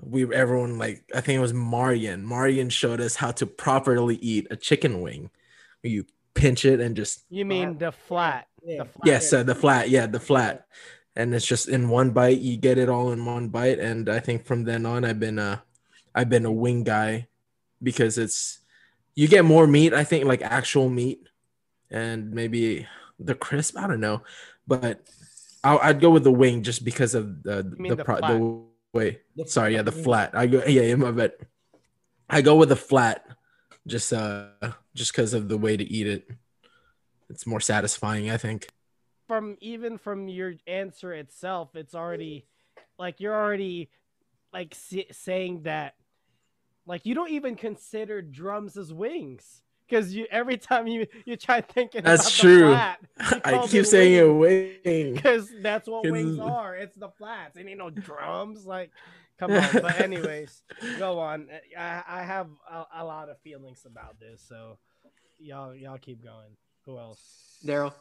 we 0.01 0.23
everyone 0.33 0.79
like 0.79 1.05
I 1.15 1.21
think 1.21 1.39
it 1.39 1.41
was 1.41 1.55
Marion. 1.55 2.29
Marion 2.29 2.69
showed 2.69 3.01
us 3.01 3.17
how 3.17 3.33
to 3.33 3.47
properly 3.47 4.17
eat 4.17 4.47
a 4.51 4.57
chicken 4.57 5.01
wing. 5.01 5.31
You 5.83 6.05
pinch 6.35 6.65
it 6.65 6.81
and 6.81 6.95
just 6.95 7.25
You 7.29 7.45
mean 7.45 7.79
the 7.79 7.91
flat? 7.93 8.47
Yeah. 8.65 8.79
The 8.79 8.85
flat. 8.85 9.07
yes, 9.07 9.33
uh, 9.33 9.43
the 9.43 9.55
flat, 9.55 9.91
yeah, 9.91 10.07
the 10.07 10.21
flat, 10.21 10.67
and 11.17 11.35
it's 11.35 11.47
just 11.47 11.69
in 11.69 11.89
one 11.89 12.11
bite. 12.11 12.39
You 12.39 12.57
get 12.57 12.79
it 12.79 12.89
all 12.89 13.11
in 13.13 13.25
one 13.25 13.49
bite, 13.49 13.79
and 13.79 14.09
I 14.09 14.21
think 14.21 14.45
from 14.45 14.65
then 14.65 14.87
on, 14.87 15.05
I've 15.05 15.19
been 15.19 15.39
a, 15.39 15.63
I've 16.15 16.29
been 16.29 16.45
a 16.45 16.53
wing 16.53 16.85
guy, 16.85 17.29
because 17.83 18.19
it's 18.19 18.61
you 19.15 19.29
get 19.29 19.45
more 19.45 19.67
meat. 19.67 19.95
I 19.95 20.05
think 20.05 20.25
like 20.25 20.43
actual 20.43 20.89
meat, 20.89 21.27
and 21.91 22.33
maybe 22.33 22.87
the 23.19 23.35
crisp. 23.35 23.79
I 23.79 23.87
don't 23.87 24.01
know, 24.01 24.23
but 24.67 25.01
I'll, 25.65 25.79
I'd 25.83 26.01
go 26.01 26.11
with 26.11 26.25
the 26.25 26.33
wing 26.33 26.63
just 26.63 26.85
because 26.85 27.15
of 27.15 27.43
the 27.43 27.63
the 27.63 27.97
the 27.97 28.05
pro- 28.05 28.21
the 28.21 28.63
way. 28.93 29.21
Sorry, 29.47 29.75
yeah, 29.75 29.83
the 29.83 29.93
flat. 29.93 30.33
flat. 30.33 30.41
I 30.41 30.47
go 30.47 30.63
yeah, 30.67 30.83
yeah, 30.83 30.95
my 30.95 31.11
bad. 31.11 31.33
I 32.29 32.43
go 32.43 32.57
with 32.57 32.69
the 32.69 32.77
flat, 32.77 33.25
just 33.87 34.13
uh, 34.13 34.49
just 34.95 35.13
because 35.13 35.33
of 35.33 35.49
the 35.49 35.57
way 35.57 35.77
to 35.77 35.85
eat 35.85 36.07
it. 36.07 36.29
It's 37.29 37.47
more 37.47 37.61
satisfying, 37.61 38.31
I 38.31 38.37
think. 38.37 38.69
From 39.27 39.57
even 39.61 39.99
from 39.99 40.29
your 40.29 40.55
answer 40.67 41.13
itself, 41.13 41.75
it's 41.75 41.95
already 41.95 42.47
mm. 42.79 42.83
like 42.99 43.21
you're 43.21 43.35
already 43.35 43.91
like 44.53 44.73
s- 44.73 45.05
saying 45.13 45.63
that 45.63 45.95
like 46.87 47.05
you 47.07 47.15
don't 47.15 47.31
even 47.31 47.57
consider 47.57 48.23
drums 48.23 48.77
as 48.77 48.93
wings 48.93 49.63
because 49.89 50.15
you 50.15 50.27
every 50.31 50.57
time 50.57 50.87
you 50.87 51.07
you 51.25 51.37
try 51.37 51.61
thinking 51.61 52.03
That's 52.05 52.23
about 52.23 52.33
true. 52.41 52.61
The 52.61 52.67
flat, 52.69 53.01
I 53.45 53.67
keep 53.67 53.83
it 53.83 53.87
saying 53.87 54.13
it 54.15 54.33
wing. 54.33 54.75
wing. 54.85 55.15
because 55.15 55.53
that's 55.61 55.89
what 55.89 56.05
'Cause- 56.05 56.13
wings 56.13 56.39
are. 56.39 56.77
It's 56.77 56.97
the 56.97 57.09
flats. 57.11 57.57
It 57.57 57.67
ain't 57.67 57.79
no 57.79 57.91
drums. 57.91 58.65
Like, 58.67 58.91
come 59.39 59.53
on. 59.53 59.69
But 59.73 60.01
anyways, 60.01 60.63
go 60.99 61.19
on. 61.19 61.49
I, 61.77 62.03
I 62.07 62.23
have 62.23 62.49
a, 62.71 62.85
a 62.99 63.05
lot 63.05 63.29
of 63.29 63.39
feelings 63.41 63.85
about 63.85 64.19
this, 64.21 64.41
so 64.49 64.79
y'all 65.39 65.75
y'all 65.75 65.99
keep 65.99 66.23
going. 66.23 66.57
Who 66.85 66.99
else? 66.99 67.59
Daryl. 67.65 67.93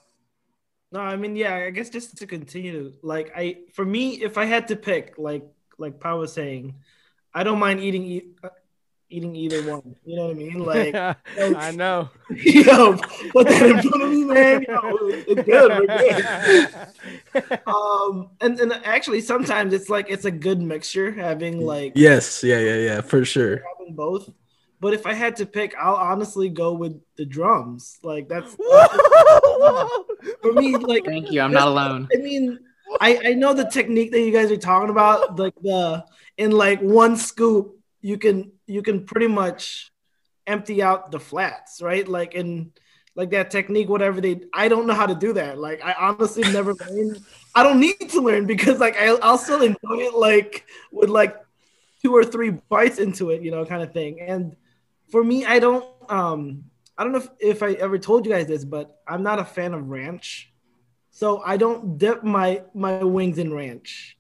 No, 0.91 0.99
I 0.99 1.15
mean, 1.15 1.35
yeah, 1.35 1.55
I 1.55 1.69
guess 1.71 1.89
just 1.89 2.17
to 2.17 2.27
continue, 2.27 2.93
like 3.01 3.31
I, 3.35 3.57
for 3.73 3.83
me, 3.83 4.21
if 4.21 4.37
I 4.37 4.45
had 4.45 4.67
to 4.69 4.75
pick, 4.75 5.15
like, 5.17 5.43
like 5.77 5.99
Pa 5.99 6.15
was 6.15 6.31
saying, 6.31 6.75
I 7.33 7.43
don't 7.43 7.59
mind 7.59 7.81
eating, 7.81 8.03
e- 8.03 8.29
uh, 8.43 8.49
eating 9.09 9.35
either 9.35 9.61
one. 9.69 9.95
You 10.05 10.15
know 10.15 10.27
what 10.27 10.31
I 10.31 10.33
mean? 10.35 10.59
Like, 10.59 10.95
I 11.55 11.71
know. 11.71 12.09
yo, 12.29 12.97
put 13.31 13.47
that 13.47 13.69
in 13.69 13.81
front 13.81 14.03
of 14.03 14.11
me, 14.11 14.23
man. 14.23 14.65
Yo, 14.67 14.97
it's 15.27 15.43
good. 15.43 15.87
We're 15.87 15.97
good. 15.97 17.57
Um, 17.67 18.29
and 18.39 18.57
and 18.59 18.71
actually, 18.85 19.19
sometimes 19.19 19.73
it's 19.73 19.89
like 19.89 20.09
it's 20.09 20.23
a 20.23 20.31
good 20.31 20.61
mixture 20.61 21.11
having 21.11 21.59
like 21.59 21.91
Yes, 21.95 22.43
yeah, 22.43 22.59
yeah, 22.59 22.77
yeah, 22.77 23.01
for 23.01 23.25
sure. 23.25 23.61
having 23.77 23.93
both. 23.93 24.29
But 24.85 24.93
if 24.93 25.07
I 25.07 25.13
had 25.13 25.37
to 25.37 25.47
pick, 25.47 25.73
I'll 25.79 25.95
honestly 25.95 26.47
go 26.47 26.73
with 26.73 27.01
the 27.15 27.25
drums. 27.25 27.97
Like 28.03 28.29
that's 28.29 28.53
for 30.43 30.53
me. 30.53 30.75
Like 30.75 31.05
Thank 31.05 31.31
you. 31.31 31.41
I'm 31.41 31.51
not 31.51 31.69
alone. 31.69 32.07
I 32.13 32.17
mean, 32.17 32.59
I, 33.01 33.29
I 33.29 33.33
know 33.33 33.55
the 33.55 33.65
technique 33.65 34.11
that 34.11 34.21
you 34.21 34.31
guys 34.31 34.51
are 34.51 34.57
talking 34.57 34.91
about, 34.91 35.39
like 35.39 35.55
the 35.59 36.05
in 36.37 36.51
like 36.51 36.81
one 36.81 37.17
scoop, 37.17 37.79
you 38.01 38.19
can 38.19 38.51
you 38.67 38.83
can 38.83 39.05
pretty 39.05 39.25
much 39.25 39.91
empty 40.45 40.83
out 40.83 41.09
the 41.09 41.19
flats, 41.19 41.81
right? 41.81 42.07
Like 42.07 42.35
in 42.35 42.71
like 43.15 43.31
that 43.31 43.49
technique, 43.49 43.89
whatever 43.89 44.21
they 44.21 44.41
I 44.53 44.67
don't 44.67 44.85
know 44.85 44.93
how 44.93 45.07
to 45.07 45.15
do 45.15 45.33
that. 45.33 45.57
Like 45.57 45.83
I 45.83 45.93
honestly 45.93 46.43
never 46.53 46.75
learned. 46.91 47.25
I 47.55 47.63
don't 47.63 47.79
need 47.79 48.07
to 48.11 48.21
learn 48.21 48.45
because 48.45 48.79
like 48.79 48.97
I, 48.97 49.07
I'll 49.15 49.39
still 49.39 49.63
enjoy 49.63 50.05
it 50.05 50.13
like 50.13 50.67
with 50.91 51.09
like 51.09 51.35
two 52.03 52.15
or 52.15 52.23
three 52.23 52.51
bites 52.51 52.99
into 52.99 53.31
it, 53.31 53.41
you 53.41 53.49
know, 53.49 53.65
kind 53.65 53.81
of 53.81 53.91
thing. 53.91 54.21
And 54.21 54.55
for 55.15 55.23
me, 55.23 55.45
I 55.45 55.59
don't 55.59 55.85
um 56.09 56.65
I 56.97 57.05
don't 57.05 57.13
know 57.13 57.19
if, 57.19 57.29
if 57.39 57.63
I 57.63 57.71
ever 57.71 57.97
told 57.97 58.25
you 58.25 58.33
guys 58.33 58.47
this, 58.47 58.65
but 58.65 58.99
I'm 59.07 59.23
not 59.23 59.39
a 59.39 59.45
fan 59.45 59.73
of 59.73 59.87
ranch. 59.87 60.51
So 61.09 61.41
I 61.41 61.55
don't 61.55 61.97
dip 61.97 62.21
my 62.25 62.63
my 62.73 63.01
wings 63.01 63.37
in 63.37 63.53
ranch. 63.53 64.17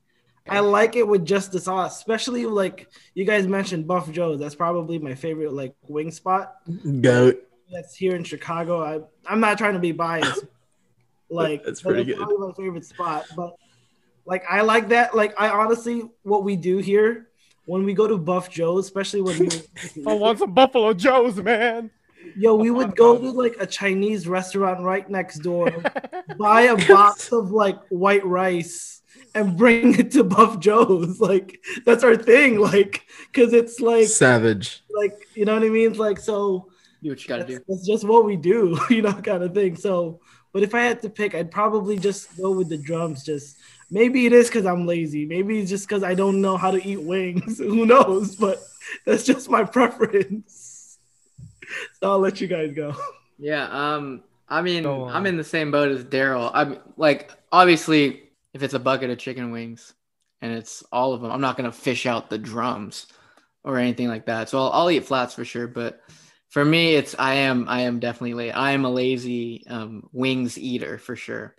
I 0.47 0.61
like 0.61 0.95
it 0.95 1.05
with 1.05 1.25
just 1.25 1.51
the 1.51 1.59
sauce, 1.59 1.97
especially 1.97 2.45
like 2.45 2.87
you 3.13 3.25
guys 3.25 3.45
mentioned 3.45 3.87
Buff 3.87 4.09
Joe's. 4.09 4.39
That's 4.39 4.55
probably 4.55 4.97
my 4.97 5.15
favorite 5.15 5.51
like 5.51 5.75
wing 5.85 6.11
spot. 6.11 6.55
Goat. 7.01 7.43
That's 7.69 7.93
here 7.93 8.15
in 8.15 8.23
Chicago. 8.23 8.81
I 8.81 9.01
I'm 9.29 9.41
not 9.41 9.57
trying 9.57 9.73
to 9.73 9.79
be 9.79 9.91
biased. 9.91 10.45
Like 11.27 11.63
That's 11.65 11.81
pretty 11.81 12.01
it's 12.01 12.09
good. 12.11 12.17
probably 12.19 12.47
my 12.47 12.53
favorite 12.53 12.85
spot. 12.85 13.25
But 13.35 13.55
like 14.25 14.45
I 14.47 14.61
like 14.61 14.89
that. 14.89 15.13
Like 15.15 15.33
I 15.41 15.49
honestly, 15.49 16.03
what 16.21 16.43
we 16.43 16.55
do 16.55 16.77
here 16.77 17.27
when 17.65 17.83
we 17.83 17.93
go 17.93 18.07
to 18.07 18.17
Buff 18.17 18.49
Joe's, 18.49 18.85
especially 18.85 19.21
when 19.21 19.39
we 19.39 19.49
I 20.07 20.13
want 20.13 20.39
some 20.39 20.53
Buffalo 20.53 20.93
Joes, 20.93 21.37
man. 21.37 21.91
yo, 22.37 22.55
we 22.55 22.71
would 22.71 22.95
go 22.95 23.17
to 23.17 23.31
like 23.31 23.55
a 23.59 23.65
Chinese 23.65 24.27
restaurant 24.27 24.81
right 24.81 25.09
next 25.09 25.39
door, 25.39 25.71
buy 26.37 26.61
a 26.63 26.87
box 26.87 27.31
of 27.31 27.51
like 27.51 27.79
white 27.89 28.25
rice 28.25 29.01
and 29.33 29.57
bring 29.57 29.97
it 29.99 30.11
to 30.11 30.23
Buff 30.23 30.59
Joe's. 30.59 31.19
Like 31.19 31.59
that's 31.85 32.03
our 32.03 32.15
thing. 32.15 32.59
Like 32.59 33.03
because 33.31 33.53
it's 33.53 33.79
like 33.79 34.07
Savage. 34.07 34.83
like 34.95 35.13
you 35.35 35.45
know 35.45 35.53
what 35.55 35.63
I 35.63 35.69
mean. 35.69 35.91
It's 35.91 35.99
like 35.99 36.19
so. 36.19 36.69
Do 37.03 37.09
what 37.09 37.21
you 37.21 37.27
gotta 37.27 37.43
That's, 37.43 37.59
do. 37.59 37.65
that's 37.67 37.85
just 37.85 38.03
what 38.03 38.25
we 38.25 38.35
do, 38.35 38.79
you 38.89 39.03
know, 39.03 39.13
kind 39.13 39.43
of 39.43 39.53
thing. 39.53 39.75
So, 39.75 40.21
but 40.53 40.63
if 40.63 40.73
I 40.73 40.81
had 40.81 41.01
to 41.03 41.09
pick, 41.09 41.35
I'd 41.35 41.51
probably 41.51 41.99
just 41.99 42.35
go 42.37 42.49
with 42.51 42.67
the 42.69 42.77
drums. 42.77 43.23
Just 43.23 43.57
maybe 43.89 44.25
it 44.25 44.33
is 44.33 44.47
because 44.47 44.65
I'm 44.65 44.85
lazy. 44.85 45.25
Maybe 45.25 45.59
it's 45.59 45.69
just 45.69 45.87
because 45.87 46.03
I 46.03 46.13
don't 46.13 46.41
know 46.41 46.57
how 46.57 46.71
to 46.71 46.85
eat 46.85 47.01
wings. 47.01 47.57
Who 47.59 47.85
knows? 47.85 48.35
But 48.35 48.61
that's 49.05 49.23
just 49.23 49.49
my 49.49 49.63
preference. 49.77 50.97
So 51.99 52.11
I'll 52.11 52.19
let 52.19 52.41
you 52.41 52.47
guys 52.47 52.73
go. 52.73 52.95
Yeah. 53.37 53.67
Um. 53.69 54.23
I 54.47 54.61
mean, 54.61 54.85
I'm 54.85 55.25
in 55.25 55.37
the 55.37 55.43
same 55.43 55.71
boat 55.71 55.89
as 55.89 56.03
Daryl. 56.03 56.51
I'm 56.53 56.77
like, 56.97 57.31
obviously, 57.51 58.29
if 58.53 58.61
it's 58.61 58.75
a 58.75 58.79
bucket 58.79 59.09
of 59.09 59.17
chicken 59.17 59.49
wings 59.49 59.95
and 60.39 60.53
it's 60.53 60.83
all 60.91 61.13
of 61.13 61.21
them, 61.21 61.31
I'm 61.31 61.41
not 61.41 61.57
gonna 61.57 61.71
fish 61.71 62.05
out 62.05 62.29
the 62.29 62.37
drums 62.37 63.07
or 63.63 63.79
anything 63.79 64.07
like 64.07 64.27
that. 64.27 64.47
So 64.47 64.59
I'll, 64.59 64.71
I'll 64.71 64.91
eat 64.91 65.05
flats 65.05 65.33
for 65.33 65.43
sure. 65.43 65.67
But 65.67 65.99
for 66.49 66.63
me, 66.63 66.95
it's 66.95 67.15
I 67.17 67.33
am 67.33 67.67
I 67.67 67.81
am 67.81 67.99
definitely 67.99 68.35
late. 68.35 68.51
I 68.51 68.71
am 68.71 68.85
a 68.85 68.89
lazy 68.89 69.65
um, 69.67 70.07
wings 70.13 70.57
eater 70.57 70.97
for 70.99 71.15
sure. 71.15 71.55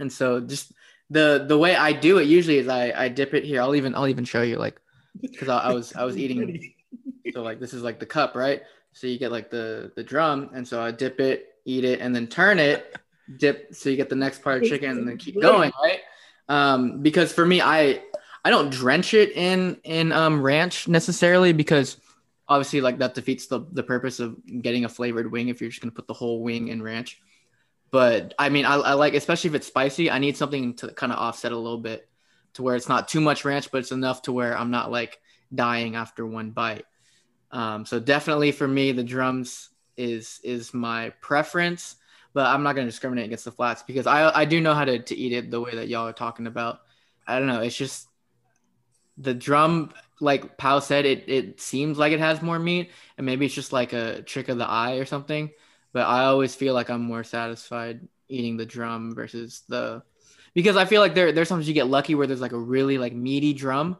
And 0.00 0.10
so 0.10 0.40
just 0.40 0.72
the 1.10 1.44
the 1.46 1.58
way 1.58 1.74
I 1.74 1.92
do 1.92 2.18
it 2.18 2.24
usually 2.24 2.58
is 2.58 2.68
I 2.68 2.92
I 2.92 3.08
dip 3.08 3.34
it 3.34 3.44
here. 3.44 3.60
I'll 3.60 3.74
even 3.74 3.94
I'll 3.94 4.08
even 4.08 4.24
show 4.24 4.42
you 4.42 4.56
like 4.56 4.80
because 5.20 5.48
I, 5.48 5.58
I 5.58 5.72
was 5.72 5.94
I 5.94 6.04
was 6.04 6.16
eating 6.16 6.72
so 7.32 7.42
like 7.42 7.60
this 7.60 7.74
is 7.74 7.82
like 7.82 7.98
the 7.98 8.06
cup, 8.06 8.34
right? 8.36 8.62
So 8.92 9.06
you 9.06 9.18
get 9.18 9.32
like 9.32 9.50
the 9.50 9.92
the 9.96 10.04
drum, 10.04 10.50
and 10.54 10.66
so 10.66 10.80
I 10.82 10.90
dip 10.90 11.20
it, 11.20 11.54
eat 11.64 11.84
it, 11.84 12.00
and 12.00 12.14
then 12.14 12.26
turn 12.26 12.58
it, 12.58 12.96
dip. 13.36 13.74
So 13.74 13.90
you 13.90 13.96
get 13.96 14.08
the 14.08 14.16
next 14.16 14.42
part 14.42 14.62
of 14.62 14.68
chicken, 14.68 14.90
and 14.90 15.08
then 15.08 15.16
keep 15.16 15.40
going, 15.40 15.72
right? 15.82 16.00
Um, 16.48 17.02
because 17.02 17.32
for 17.32 17.44
me, 17.44 17.60
I 17.60 18.02
I 18.44 18.50
don't 18.50 18.70
drench 18.70 19.14
it 19.14 19.32
in 19.32 19.78
in 19.84 20.12
um 20.12 20.42
ranch 20.42 20.88
necessarily 20.88 21.52
because 21.52 21.96
obviously 22.48 22.80
like 22.80 22.98
that 22.98 23.14
defeats 23.14 23.46
the 23.46 23.60
the 23.72 23.82
purpose 23.82 24.20
of 24.20 24.36
getting 24.62 24.84
a 24.84 24.88
flavored 24.88 25.30
wing 25.30 25.48
if 25.48 25.60
you're 25.60 25.70
just 25.70 25.82
gonna 25.82 25.92
put 25.92 26.06
the 26.06 26.14
whole 26.14 26.42
wing 26.42 26.68
in 26.68 26.82
ranch. 26.82 27.20
But 27.90 28.34
I 28.38 28.48
mean, 28.48 28.64
I, 28.64 28.76
I 28.76 28.92
like 28.94 29.14
especially 29.14 29.48
if 29.48 29.54
it's 29.54 29.66
spicy. 29.66 30.10
I 30.10 30.18
need 30.18 30.36
something 30.36 30.74
to 30.76 30.88
kind 30.92 31.12
of 31.12 31.18
offset 31.18 31.52
a 31.52 31.56
little 31.56 31.78
bit 31.78 32.08
to 32.54 32.62
where 32.62 32.76
it's 32.76 32.88
not 32.88 33.08
too 33.08 33.20
much 33.20 33.44
ranch, 33.44 33.70
but 33.70 33.78
it's 33.78 33.92
enough 33.92 34.22
to 34.22 34.32
where 34.32 34.56
I'm 34.56 34.70
not 34.70 34.90
like 34.90 35.20
dying 35.54 35.96
after 35.96 36.26
one 36.26 36.50
bite. 36.50 36.84
Um, 37.50 37.84
so 37.84 37.98
definitely 37.98 38.52
for 38.52 38.68
me, 38.68 38.92
the 38.92 39.02
drums 39.04 39.70
is 39.96 40.40
is 40.44 40.72
my 40.72 41.10
preference, 41.20 41.96
but 42.32 42.46
I'm 42.46 42.62
not 42.62 42.74
gonna 42.76 42.86
discriminate 42.86 43.26
against 43.26 43.44
the 43.44 43.52
flats 43.52 43.82
because 43.82 44.06
I 44.06 44.30
I 44.30 44.44
do 44.44 44.60
know 44.60 44.74
how 44.74 44.84
to, 44.84 45.00
to 45.00 45.16
eat 45.16 45.32
it 45.32 45.50
the 45.50 45.60
way 45.60 45.74
that 45.74 45.88
y'all 45.88 46.06
are 46.06 46.12
talking 46.12 46.46
about. 46.46 46.80
I 47.26 47.38
don't 47.38 47.48
know, 47.48 47.60
it's 47.60 47.76
just 47.76 48.08
the 49.18 49.34
drum, 49.34 49.92
like 50.20 50.56
Pau 50.56 50.78
said, 50.78 51.06
it 51.06 51.28
it 51.28 51.60
seems 51.60 51.98
like 51.98 52.12
it 52.12 52.20
has 52.20 52.40
more 52.40 52.58
meat, 52.58 52.90
and 53.18 53.26
maybe 53.26 53.46
it's 53.46 53.54
just 53.54 53.72
like 53.72 53.92
a 53.92 54.22
trick 54.22 54.48
of 54.48 54.58
the 54.58 54.68
eye 54.68 54.94
or 54.96 55.04
something. 55.04 55.50
But 55.92 56.06
I 56.06 56.24
always 56.24 56.54
feel 56.54 56.74
like 56.74 56.90
I'm 56.90 57.02
more 57.02 57.24
satisfied 57.24 58.06
eating 58.28 58.56
the 58.56 58.66
drum 58.66 59.14
versus 59.14 59.62
the 59.68 60.02
because 60.54 60.76
I 60.76 60.84
feel 60.84 61.00
like 61.00 61.14
there 61.14 61.32
there's 61.32 61.48
sometimes 61.48 61.68
you 61.68 61.74
get 61.74 61.88
lucky 61.88 62.14
where 62.14 62.26
there's 62.26 62.40
like 62.40 62.52
a 62.52 62.58
really 62.58 62.98
like 62.98 63.12
meaty 63.12 63.52
drum 63.52 63.96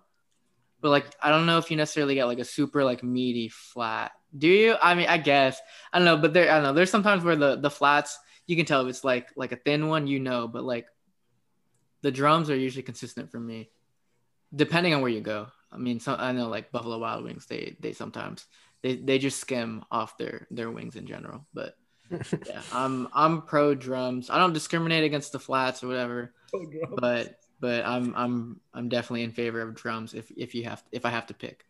but 0.80 0.90
like 0.90 1.06
I 1.22 1.30
don't 1.30 1.46
know 1.46 1.58
if 1.58 1.70
you 1.70 1.76
necessarily 1.76 2.14
get 2.14 2.24
like 2.24 2.38
a 2.38 2.44
super 2.44 2.84
like 2.84 3.02
meaty 3.02 3.48
flat. 3.48 4.12
Do 4.36 4.48
you? 4.48 4.76
I 4.80 4.94
mean, 4.94 5.08
I 5.08 5.18
guess 5.18 5.60
I 5.92 5.98
don't 5.98 6.04
know, 6.04 6.16
but 6.16 6.32
there 6.32 6.50
I 6.50 6.54
don't 6.54 6.62
know. 6.62 6.72
There's 6.72 6.90
sometimes 6.90 7.24
where 7.24 7.36
the 7.36 7.56
the 7.56 7.70
flats 7.70 8.18
you 8.46 8.56
can 8.56 8.66
tell 8.66 8.82
if 8.82 8.88
it's 8.88 9.04
like 9.04 9.28
like 9.36 9.52
a 9.52 9.56
thin 9.56 9.88
one, 9.88 10.06
you 10.06 10.20
know, 10.20 10.48
but 10.48 10.64
like 10.64 10.86
the 12.02 12.10
drums 12.10 12.50
are 12.50 12.56
usually 12.56 12.82
consistent 12.82 13.30
for 13.30 13.38
me, 13.38 13.70
depending 14.54 14.94
on 14.94 15.02
where 15.02 15.10
you 15.10 15.20
go. 15.20 15.48
I 15.70 15.76
mean, 15.76 16.00
some 16.00 16.16
I 16.18 16.32
know 16.32 16.48
like 16.48 16.72
Buffalo 16.72 16.98
Wild 16.98 17.24
Wings, 17.24 17.46
they 17.46 17.76
they 17.80 17.92
sometimes 17.92 18.46
they 18.82 18.96
they 18.96 19.18
just 19.18 19.40
skim 19.40 19.84
off 19.90 20.16
their 20.16 20.46
their 20.50 20.70
wings 20.70 20.96
in 20.96 21.06
general, 21.06 21.46
but. 21.52 21.74
Yeah, 22.10 22.62
I'm 22.72 23.08
I'm 23.12 23.42
pro 23.42 23.74
drums. 23.74 24.30
I 24.30 24.38
don't 24.38 24.52
discriminate 24.52 25.04
against 25.04 25.32
the 25.32 25.38
flats 25.38 25.82
or 25.82 25.88
whatever 25.88 26.32
but 26.96 27.40
but 27.60 27.84
I'm 27.84 28.14
I'm 28.16 28.60
I'm 28.74 28.88
definitely 28.88 29.22
in 29.22 29.32
favor 29.32 29.60
of 29.60 29.74
drums 29.74 30.14
if 30.14 30.30
if 30.36 30.54
you 30.54 30.64
have 30.64 30.82
if 30.92 31.04
I 31.04 31.10
have 31.10 31.26
to 31.26 31.34
pick. 31.34 31.64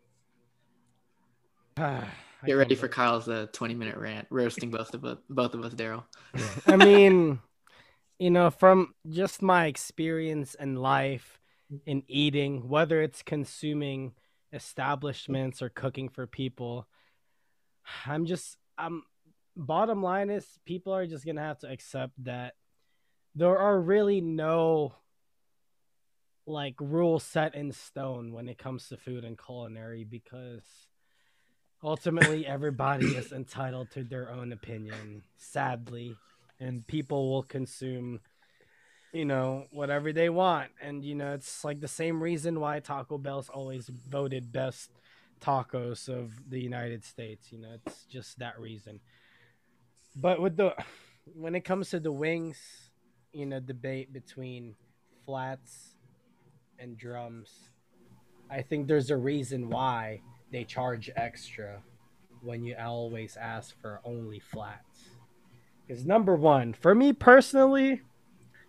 I 1.76 2.06
Get 2.46 2.54
ready 2.54 2.74
for 2.74 2.88
Kyle's 2.88 3.28
uh, 3.28 3.46
20 3.52 3.74
minute 3.74 3.96
rant 3.96 4.26
roasting 4.30 4.70
both 4.70 4.94
of 4.94 5.04
us 5.04 5.18
both 5.28 5.54
of 5.54 5.64
us 5.64 5.74
Daryl. 5.74 6.04
I 6.66 6.76
mean, 6.76 7.40
you 8.18 8.30
know, 8.30 8.50
from 8.50 8.94
just 9.08 9.42
my 9.42 9.66
experience 9.66 10.54
in 10.54 10.76
life 10.76 11.38
in 11.86 12.02
eating, 12.08 12.68
whether 12.68 13.02
it's 13.02 13.22
consuming 13.22 14.12
establishments 14.52 15.62
or 15.62 15.68
cooking 15.68 16.08
for 16.08 16.26
people, 16.26 16.86
I'm 18.06 18.26
just 18.26 18.56
I'm 18.78 19.02
bottom 19.60 20.02
line 20.02 20.30
is 20.30 20.46
people 20.64 20.94
are 20.94 21.06
just 21.06 21.24
to 21.24 21.34
have 21.36 21.58
to 21.60 21.70
accept 21.70 22.12
that 22.24 22.54
there 23.34 23.58
are 23.58 23.80
really 23.80 24.20
no 24.20 24.94
like 26.46 26.74
rules 26.80 27.22
set 27.22 27.54
in 27.54 27.70
stone 27.70 28.32
when 28.32 28.48
it 28.48 28.58
comes 28.58 28.88
to 28.88 28.96
food 28.96 29.24
and 29.24 29.38
culinary 29.38 30.02
because 30.02 30.64
ultimately 31.84 32.46
everybody 32.46 33.06
is 33.06 33.32
entitled 33.32 33.90
to 33.92 34.02
their 34.02 34.30
own 34.30 34.52
opinion 34.52 35.22
sadly. 35.36 36.16
And 36.58 36.86
people 36.86 37.30
will 37.30 37.42
consume 37.42 38.20
you 39.12 39.24
know 39.24 39.66
whatever 39.70 40.12
they 40.12 40.30
want. 40.30 40.70
And 40.80 41.04
you 41.04 41.14
know 41.14 41.34
it's 41.34 41.64
like 41.64 41.80
the 41.80 41.88
same 41.88 42.22
reason 42.22 42.60
why 42.60 42.80
taco 42.80 43.18
bell's 43.18 43.48
always 43.48 43.88
voted 43.88 44.52
best 44.52 44.90
tacos 45.40 46.08
of 46.08 46.50
the 46.50 46.60
united 46.60 47.04
states. 47.04 47.52
You 47.52 47.58
know 47.58 47.76
it's 47.86 48.04
just 48.04 48.38
that 48.38 48.58
reason 48.58 49.00
but 50.16 50.40
with 50.40 50.56
the 50.56 50.74
when 51.34 51.54
it 51.54 51.64
comes 51.64 51.90
to 51.90 52.00
the 52.00 52.12
wings 52.12 52.58
you 53.32 53.46
know 53.46 53.60
debate 53.60 54.12
between 54.12 54.74
flats 55.24 55.94
and 56.78 56.96
drums 56.96 57.70
i 58.50 58.60
think 58.62 58.86
there's 58.86 59.10
a 59.10 59.16
reason 59.16 59.68
why 59.68 60.20
they 60.50 60.64
charge 60.64 61.10
extra 61.16 61.82
when 62.42 62.64
you 62.64 62.74
always 62.78 63.36
ask 63.36 63.78
for 63.80 64.00
only 64.04 64.38
flats. 64.38 65.10
Because 65.86 66.04
number 66.04 66.34
one 66.34 66.72
for 66.72 66.94
me 66.94 67.12
personally 67.12 68.02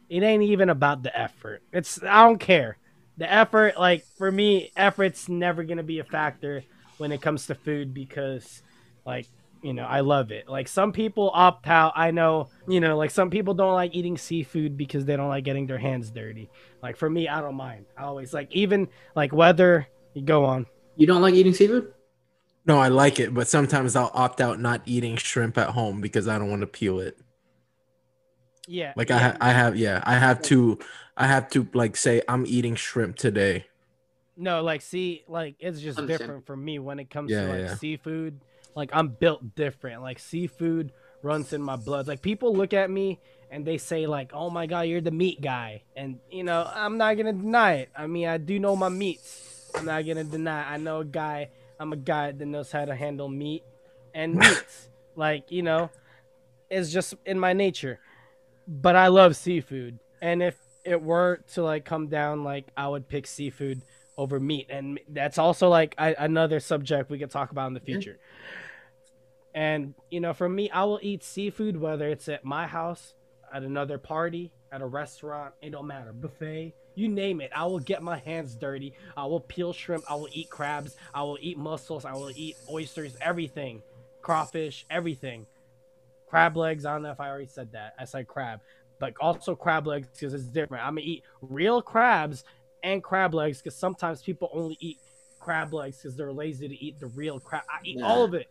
it 0.10 0.24
ain't 0.24 0.44
even 0.44 0.70
about 0.70 1.04
the 1.04 1.18
effort. 1.18 1.62
It's 1.72 2.02
i 2.04 2.24
don't 2.24 2.40
care. 2.40 2.78
The 3.18 3.32
effort 3.32 3.78
like 3.78 4.06
for 4.18 4.32
me 4.32 4.72
effort's 4.76 5.30
never 5.30 5.64
gonna 5.64 5.84
be 5.84 6.00
a 6.00 6.04
factor 6.04 6.64
when 6.98 7.12
it 7.12 7.22
comes 7.22 7.48
to 7.48 7.56
food 7.56 7.94
because 7.94 8.62
like 9.06 9.28
you 9.62 9.74
know 9.74 9.84
i 9.84 10.00
love 10.00 10.32
it 10.32 10.48
like 10.50 10.68
some 10.68 10.92
people 10.92 11.30
opt 11.34 11.68
out 11.68 11.94
i 11.96 12.12
know 12.12 12.50
you 12.68 12.80
know 12.80 12.98
like 12.98 13.12
some 13.12 13.30
people 13.30 13.54
don't 13.54 13.74
like 13.74 13.94
eating 13.94 14.18
seafood 14.18 14.76
because 14.76 15.06
they 15.06 15.16
don't 15.16 15.30
like 15.30 15.44
getting 15.44 15.68
their 15.68 15.78
hands 15.78 16.10
dirty 16.12 16.50
like 16.82 16.98
for 16.98 17.10
me 17.10 17.28
i 17.28 17.40
don't 17.42 17.56
mind 17.56 17.86
i 17.98 18.04
always 18.04 18.34
like 18.34 18.48
even 18.52 18.88
like 19.16 19.32
whether 19.32 19.88
you 20.14 20.22
go 20.24 20.46
on 20.46 20.66
You 20.96 21.06
don't 21.08 21.22
like 21.22 21.34
eating 21.34 21.54
seafood? 21.54 21.94
No, 22.66 22.80
I 22.80 22.90
like 22.90 23.20
it, 23.20 23.34
but 23.34 23.48
sometimes 23.48 23.96
I'll 23.96 24.12
opt 24.14 24.42
out 24.42 24.60
not 24.60 24.82
eating 24.86 25.16
shrimp 25.18 25.58
at 25.58 25.70
home 25.72 26.02
because 26.02 26.28
I 26.28 26.38
don't 26.40 26.50
want 26.50 26.62
to 26.62 26.68
peel 26.68 27.00
it. 27.00 27.18
yeah 28.68 28.94
Like 28.96 29.12
I, 29.12 29.18
ha- 29.20 29.38
I 29.42 29.52
have, 29.52 29.76
yeah, 29.78 30.02
I 30.06 30.16
have 30.18 30.42
to, 30.44 30.80
I 31.16 31.28
have 31.28 31.50
to 31.52 31.68
like 31.74 31.96
say 31.96 32.22
I'm 32.28 32.46
eating 32.46 32.76
shrimp 32.76 33.16
today. 33.16 33.66
No, 34.38 34.64
like 34.64 34.82
see, 34.82 35.24
like 35.28 35.56
it's 35.60 35.80
just 35.82 36.06
different 36.06 36.46
for 36.46 36.56
me 36.56 36.80
when 36.80 37.00
it 37.00 37.10
comes 37.10 37.32
Yeah, 37.32 37.42
to 37.42 37.46
like 37.46 37.60
yeah. 37.60 37.76
seafood. 37.76 38.40
Like 38.76 38.90
I'm 38.94 39.10
built 39.10 39.56
different. 39.56 40.02
Like 40.02 40.20
seafood 40.20 40.92
runs 41.22 41.54
in 41.54 41.62
my 41.62 41.76
blood. 41.76 42.08
Like 42.08 42.22
people 42.22 42.56
look 42.56 42.74
at 42.74 42.90
me 42.90 43.20
and 43.50 43.66
they 43.66 43.78
say 43.78 44.08
like, 44.08 44.32
"Oh 44.34 44.50
my 44.50 44.66
god, 44.66 44.82
you're 44.82 45.02
the 45.02 45.12
meat 45.12 45.42
guy," 45.42 45.84
and 45.96 46.20
you 46.30 46.44
know 46.44 46.70
I'm 46.74 46.98
not 46.98 47.18
gonna 47.18 47.34
deny 47.34 47.74
it. 47.74 47.90
I 47.96 48.08
mean, 48.08 48.28
I 48.28 48.38
do 48.38 48.60
know 48.60 48.76
my 48.76 48.90
meats. 48.90 49.72
I'm 49.76 49.86
not 49.86 50.06
gonna 50.06 50.24
deny. 50.24 50.74
I 50.74 50.78
know 50.78 51.00
a 51.00 51.06
guy. 51.06 51.50
I'm 51.80 51.94
a 51.94 51.98
guy 51.98 52.32
that 52.32 52.46
knows 52.46 52.72
how 52.72 52.86
to 52.86 52.96
handle 52.96 53.28
meat 53.28 53.64
and 54.14 54.36
meats. 54.38 54.90
Like, 55.16 55.52
you 55.52 55.64
know, 55.64 55.90
it's 56.70 56.92
just 56.92 57.16
in 57.26 57.40
my 57.40 57.54
nature. 57.54 58.00
But 58.68 58.96
I 58.96 59.08
love 59.08 59.36
seafood. 59.36 60.00
And 60.22 60.42
if 60.42 60.56
it 60.86 61.02
were 61.02 61.42
to 61.54 61.64
like 61.64 61.86
come 61.86 62.08
down, 62.08 62.44
like 62.44 62.68
I 62.78 62.88
would 62.88 63.08
pick 63.10 63.28
seafood 63.28 63.82
over 64.18 64.40
meat. 64.40 64.68
And 64.70 65.00
that's 65.10 65.38
also 65.38 65.68
like 65.70 65.96
I, 65.98 66.16
another 66.18 66.60
subject 66.60 67.10
we 67.10 67.20
could 67.20 67.32
talk 67.32 67.52
about 67.52 67.68
in 67.68 67.74
the 67.74 67.80
future. 67.80 68.20
And, 69.54 69.94
you 70.10 70.20
know, 70.20 70.34
for 70.34 70.48
me, 70.48 70.70
I 70.70 70.84
will 70.86 71.00
eat 71.02 71.24
seafood 71.24 71.78
whether 71.78 72.08
it's 72.08 72.30
at 72.30 72.46
my 72.46 72.68
house, 72.68 73.14
at 73.54 73.64
another 73.64 73.98
party, 73.98 74.52
at 74.72 74.82
a 74.82 74.86
restaurant, 74.86 75.54
it 75.62 75.72
don't 75.72 75.88
matter. 75.88 76.14
Buffet, 76.14 76.74
you 76.96 77.10
name 77.10 77.42
it. 77.42 77.52
I 77.56 77.66
will 77.66 77.80
get 77.80 78.02
my 78.02 78.18
hands 78.18 78.56
dirty. 78.56 78.94
I 79.18 79.26
will 79.26 79.42
peel 79.42 79.74
shrimp. 79.74 80.06
I 80.10 80.16
will 80.16 80.30
eat 80.32 80.50
crabs. 80.50 80.96
I 81.14 81.24
will 81.24 81.38
eat 81.42 81.58
mussels. 81.58 82.06
I 82.06 82.14
will 82.14 82.32
eat 82.34 82.56
oysters, 82.70 83.18
everything. 83.20 83.82
Crawfish, 84.22 84.86
everything. 84.90 85.46
Crab 86.28 86.56
legs. 86.56 86.86
I 86.86 86.94
don't 86.94 87.04
know 87.04 87.12
if 87.12 87.20
I 87.20 87.28
already 87.28 87.48
said 87.48 87.74
that. 87.74 87.94
I 88.00 88.06
said 88.06 88.28
crab, 88.28 88.62
but 89.00 89.14
also 89.20 89.56
crab 89.56 89.88
legs 89.88 90.08
because 90.14 90.34
it's 90.34 90.46
different. 90.46 90.86
I'm 90.86 90.96
gonna 90.96 91.02
eat 91.06 91.24
real 91.42 91.82
crabs 91.82 92.46
and 92.84 93.04
crab 93.04 93.34
legs 93.34 93.62
because 93.62 93.76
sometimes 93.76 94.22
people 94.22 94.50
only 94.54 94.78
eat 94.80 94.98
crab 95.40 95.74
legs 95.74 95.98
because 95.98 96.16
they're 96.16 96.32
lazy 96.32 96.70
to 96.70 96.76
eat 96.76 97.00
the 97.00 97.08
real 97.08 97.40
crab. 97.40 97.64
I 97.70 97.80
eat 97.84 98.02
all 98.02 98.24
of 98.24 98.34
it. 98.34 98.50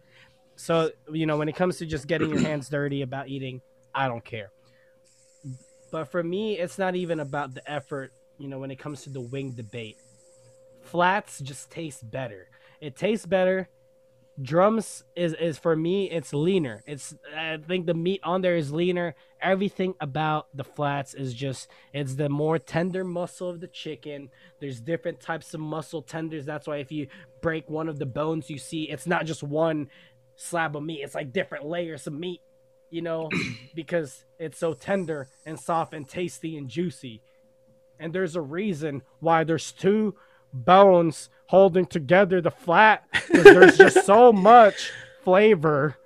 So 0.60 0.90
you 1.10 1.24
know, 1.24 1.38
when 1.38 1.48
it 1.48 1.56
comes 1.56 1.78
to 1.78 1.86
just 1.86 2.06
getting 2.06 2.28
your 2.28 2.40
hands 2.40 2.68
dirty 2.68 3.00
about 3.00 3.28
eating, 3.28 3.62
I 3.94 4.08
don't 4.08 4.24
care. 4.24 4.50
But 5.90 6.10
for 6.10 6.22
me, 6.22 6.58
it's 6.58 6.78
not 6.78 6.94
even 6.94 7.18
about 7.18 7.54
the 7.54 7.68
effort. 7.68 8.12
You 8.38 8.48
know, 8.48 8.58
when 8.58 8.70
it 8.70 8.78
comes 8.78 9.02
to 9.04 9.10
the 9.10 9.22
wing 9.22 9.52
debate, 9.52 9.96
flats 10.82 11.40
just 11.40 11.70
taste 11.70 12.08
better. 12.10 12.48
It 12.80 12.94
tastes 12.94 13.24
better. 13.24 13.70
Drums 14.40 15.02
is 15.16 15.34
is 15.34 15.58
for 15.58 15.74
me. 15.74 16.10
It's 16.10 16.32
leaner. 16.32 16.82
It's 16.86 17.14
I 17.36 17.56
think 17.56 17.86
the 17.86 17.94
meat 17.94 18.20
on 18.22 18.42
there 18.42 18.56
is 18.56 18.72
leaner. 18.72 19.14
Everything 19.42 19.94
about 20.00 20.48
the 20.54 20.64
flats 20.64 21.14
is 21.14 21.34
just 21.34 21.68
it's 21.92 22.14
the 22.14 22.28
more 22.28 22.58
tender 22.58 23.04
muscle 23.04 23.48
of 23.48 23.60
the 23.60 23.66
chicken. 23.66 24.30
There's 24.60 24.80
different 24.80 25.20
types 25.20 25.52
of 25.52 25.60
muscle 25.60 26.02
tenders. 26.02 26.46
That's 26.46 26.66
why 26.66 26.78
if 26.78 26.92
you 26.92 27.08
break 27.42 27.68
one 27.68 27.88
of 27.88 27.98
the 27.98 28.06
bones, 28.06 28.48
you 28.48 28.58
see 28.58 28.84
it's 28.84 29.06
not 29.06 29.26
just 29.26 29.42
one 29.42 29.88
slab 30.40 30.74
of 30.74 30.82
meat. 30.82 31.02
It's 31.02 31.14
like 31.14 31.32
different 31.32 31.66
layers 31.66 32.06
of 32.06 32.14
meat, 32.14 32.40
you 32.88 33.02
know, 33.02 33.28
because 33.74 34.24
it's 34.38 34.58
so 34.58 34.72
tender 34.72 35.28
and 35.44 35.58
soft 35.58 35.94
and 35.94 36.08
tasty 36.08 36.56
and 36.56 36.68
juicy. 36.68 37.20
And 37.98 38.12
there's 38.12 38.36
a 38.36 38.40
reason 38.40 39.02
why 39.20 39.44
there's 39.44 39.72
two 39.72 40.14
bones 40.52 41.28
holding 41.46 41.86
together 41.86 42.40
the 42.40 42.50
flat 42.50 43.04
because 43.12 43.44
there's 43.44 43.78
just 43.78 44.06
so 44.06 44.32
much 44.32 44.90
flavor 45.22 45.96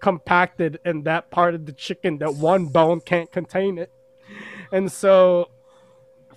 compacted 0.00 0.80
in 0.84 1.02
that 1.02 1.30
part 1.30 1.54
of 1.54 1.66
the 1.66 1.72
chicken 1.72 2.18
that 2.18 2.34
one 2.34 2.66
bone 2.66 3.00
can't 3.00 3.30
contain 3.30 3.78
it. 3.78 3.92
And 4.72 4.90
so 4.90 5.50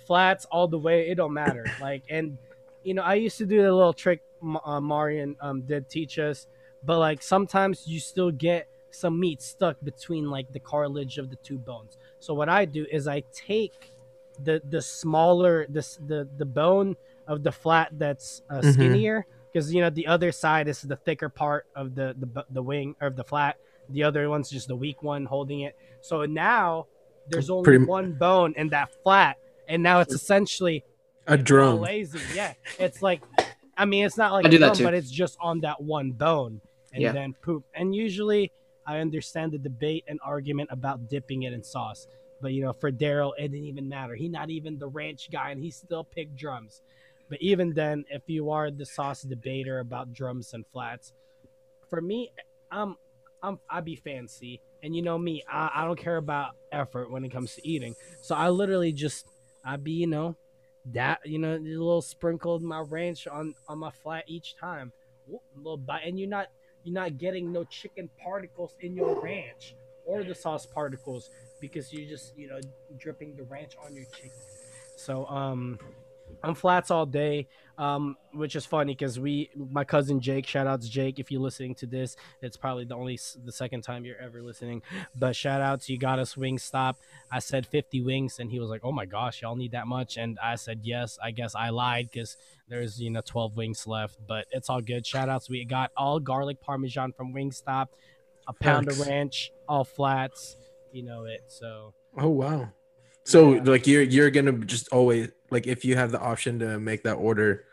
flats 0.06 0.44
all 0.44 0.68
the 0.68 0.78
way, 0.78 1.08
it 1.08 1.14
don't 1.14 1.32
matter. 1.32 1.64
Like, 1.80 2.04
and 2.10 2.36
you 2.84 2.92
know, 2.94 3.02
I 3.02 3.14
used 3.14 3.38
to 3.38 3.46
do 3.46 3.62
the 3.62 3.72
little 3.72 3.94
trick 3.94 4.20
uh, 4.64 4.80
Marion 4.80 5.34
um, 5.40 5.62
did 5.62 5.88
teach 5.88 6.18
us 6.18 6.46
but 6.84 6.98
like 6.98 7.22
sometimes 7.22 7.86
you 7.86 8.00
still 8.00 8.30
get 8.30 8.68
some 8.90 9.18
meat 9.20 9.42
stuck 9.42 9.76
between 9.82 10.30
like 10.30 10.52
the 10.52 10.60
cartilage 10.60 11.18
of 11.18 11.28
the 11.30 11.36
two 11.36 11.58
bones. 11.58 11.98
So 12.20 12.32
what 12.34 12.48
I 12.48 12.64
do 12.64 12.86
is 12.90 13.06
I 13.08 13.22
take 13.32 13.92
the 14.42 14.60
the 14.68 14.80
smaller 14.82 15.66
this 15.68 15.98
the 16.06 16.28
the 16.36 16.44
bone 16.44 16.96
of 17.26 17.42
the 17.42 17.52
flat 17.52 17.88
that's 17.98 18.42
uh, 18.50 18.60
Mhm. 18.60 18.72
skinnier 18.74 19.26
because 19.52 19.72
you 19.74 19.80
know 19.80 19.90
the 19.90 20.06
other 20.06 20.30
side 20.32 20.68
is 20.68 20.82
the 20.82 20.96
thicker 20.96 21.28
part 21.28 21.66
of 21.74 21.94
the 21.94 22.14
the 22.18 22.44
the 22.50 22.62
wing 22.62 22.94
of 23.00 23.16
the 23.16 23.24
flat. 23.24 23.56
The 23.88 24.02
other 24.02 24.28
one's 24.28 24.50
just 24.50 24.68
the 24.68 24.76
weak 24.76 25.02
one 25.02 25.24
holding 25.26 25.60
it. 25.60 25.76
So 26.00 26.24
now 26.24 26.86
there's 27.28 27.50
only 27.50 27.64
Pretty- 27.64 27.84
one 27.84 28.12
bone 28.12 28.54
in 28.56 28.68
that 28.70 28.90
flat, 29.02 29.36
and 29.68 29.82
now 29.82 30.00
it's 30.00 30.14
essentially 30.14 30.84
A 31.26 31.36
drum. 31.36 31.80
lazy. 31.80 32.20
Yeah, 32.34 32.54
it's 32.78 33.02
like, 33.02 33.20
I 33.76 33.84
mean, 33.84 34.04
it's 34.04 34.16
not 34.16 34.32
like 34.32 34.46
I 34.46 34.48
do 34.48 34.58
that 34.58 34.66
drum, 34.66 34.76
too. 34.78 34.84
but 34.84 34.94
it's 34.94 35.10
just 35.10 35.36
on 35.40 35.60
that 35.60 35.82
one 35.82 36.12
bone, 36.12 36.60
and 36.92 37.02
Yeah. 37.02 37.12
then 37.12 37.34
poop. 37.42 37.64
And 37.74 37.94
usually, 37.94 38.52
I 38.86 38.98
understand 38.98 39.52
the 39.52 39.58
debate 39.58 40.04
and 40.06 40.18
argument 40.24 40.70
about 40.72 41.08
dipping 41.08 41.42
it 41.42 41.52
in 41.52 41.62
sauce, 41.62 42.06
but 42.40 42.52
you 42.52 42.62
know, 42.62 42.72
for 42.72 42.90
Daryl, 42.90 43.32
it 43.36 43.48
didn't 43.48 43.66
even 43.66 43.88
matter. 43.88 44.14
He 44.14 44.28
not 44.28 44.50
even 44.50 44.78
the 44.78 44.88
ranch 44.88 45.28
guy, 45.30 45.50
and 45.50 45.62
he 45.62 45.70
still 45.70 46.04
picked 46.04 46.36
drums. 46.36 46.82
But 47.28 47.42
even 47.42 47.74
then, 47.74 48.04
if 48.08 48.22
you 48.26 48.50
are 48.50 48.70
the 48.70 48.86
sauce 48.86 49.22
debater 49.22 49.80
about 49.80 50.12
drums 50.12 50.54
and 50.54 50.64
flats, 50.72 51.12
for 51.90 52.00
me, 52.00 52.30
I'm 52.70 52.96
I'm 53.42 53.58
I 53.68 53.80
be 53.80 53.96
fancy, 53.96 54.60
and 54.82 54.94
you 54.94 55.02
know 55.02 55.18
me, 55.18 55.42
I, 55.50 55.70
I 55.74 55.84
don't 55.84 55.98
care 55.98 56.16
about 56.16 56.54
effort 56.72 57.10
when 57.10 57.24
it 57.24 57.32
comes 57.32 57.54
to 57.56 57.68
eating. 57.68 57.94
So 58.22 58.34
I 58.34 58.48
literally 58.50 58.92
just 58.92 59.26
I 59.64 59.76
be 59.76 59.92
you 59.92 60.06
know 60.06 60.36
that 60.92 61.20
you 61.24 61.38
know 61.38 61.56
a 61.56 61.58
little 61.58 62.02
sprinkled 62.02 62.62
my 62.62 62.80
ranch 62.80 63.26
on 63.26 63.54
on 63.68 63.78
my 63.78 63.90
flat 63.90 64.24
each 64.26 64.56
time, 64.56 64.92
little 65.56 65.76
bite, 65.76 66.02
and 66.06 66.18
you're 66.18 66.28
not 66.28 66.48
you're 66.84 66.94
not 66.94 67.18
getting 67.18 67.52
no 67.52 67.64
chicken 67.64 68.08
particles 68.22 68.74
in 68.80 68.94
your 68.94 69.20
ranch 69.20 69.74
or 70.06 70.22
the 70.22 70.34
sauce 70.34 70.66
particles 70.66 71.30
because 71.60 71.92
you're 71.92 72.08
just 72.08 72.36
you 72.36 72.48
know 72.48 72.60
dripping 72.98 73.34
the 73.34 73.42
ranch 73.44 73.72
on 73.84 73.94
your 73.94 74.04
chicken. 74.06 74.30
So 74.96 75.26
um, 75.26 75.78
I'm 76.42 76.54
flats 76.54 76.90
all 76.90 77.06
day, 77.06 77.48
um, 77.76 78.16
which 78.32 78.54
is 78.54 78.64
funny 78.64 78.92
because 78.94 79.18
we, 79.18 79.50
my 79.56 79.84
cousin 79.84 80.20
Jake, 80.20 80.46
shout 80.46 80.66
out 80.66 80.80
to 80.82 80.88
Jake 80.88 81.18
if 81.18 81.30
you're 81.30 81.40
listening 81.40 81.74
to 81.76 81.86
this. 81.86 82.14
It's 82.40 82.56
probably 82.56 82.84
the 82.84 82.94
only 82.94 83.18
the 83.44 83.50
second 83.52 83.82
time 83.82 84.04
you're 84.04 84.20
ever 84.20 84.42
listening, 84.42 84.82
but 85.18 85.34
shout 85.34 85.60
out 85.60 85.80
to 85.82 85.92
you 85.92 85.98
got 85.98 86.18
us 86.18 86.36
wing 86.36 86.58
stop. 86.58 86.98
I 87.32 87.40
said 87.40 87.66
50 87.66 88.02
wings, 88.02 88.38
and 88.38 88.50
he 88.50 88.60
was 88.60 88.70
like, 88.70 88.82
"Oh 88.84 88.92
my 88.92 89.06
gosh, 89.06 89.42
y'all 89.42 89.56
need 89.56 89.72
that 89.72 89.86
much?" 89.86 90.16
And 90.16 90.38
I 90.42 90.54
said, 90.56 90.80
"Yes." 90.82 91.18
I 91.22 91.30
guess 91.32 91.54
I 91.54 91.70
lied 91.70 92.10
because 92.12 92.36
there's 92.68 93.00
you 93.00 93.10
know 93.10 93.22
12 93.24 93.56
wings 93.56 93.86
left, 93.86 94.16
but 94.26 94.46
it's 94.50 94.70
all 94.70 94.80
good. 94.80 95.04
Shout 95.06 95.28
outs, 95.28 95.48
we 95.48 95.64
got 95.64 95.90
all 95.96 96.20
garlic 96.20 96.60
parmesan 96.60 97.12
from 97.12 97.34
Wingstop, 97.34 97.88
a 98.46 98.52
pound 98.52 98.88
of 98.88 99.00
ranch, 99.00 99.52
all 99.68 99.84
flats. 99.84 100.56
You 100.92 101.02
know 101.02 101.24
it. 101.24 101.40
So 101.48 101.94
Oh 102.16 102.28
wow. 102.28 102.70
So 103.24 103.54
Yeah. 103.54 103.62
like 103.64 103.86
you're 103.86 104.02
you're 104.02 104.30
gonna 104.30 104.52
just 104.52 104.88
always 104.92 105.30
like 105.50 105.66
if 105.66 105.84
you 105.84 105.96
have 105.96 106.10
the 106.12 106.20
option 106.20 106.58
to 106.60 106.78
make 106.78 107.02
that 107.04 107.14
order, 107.14 107.64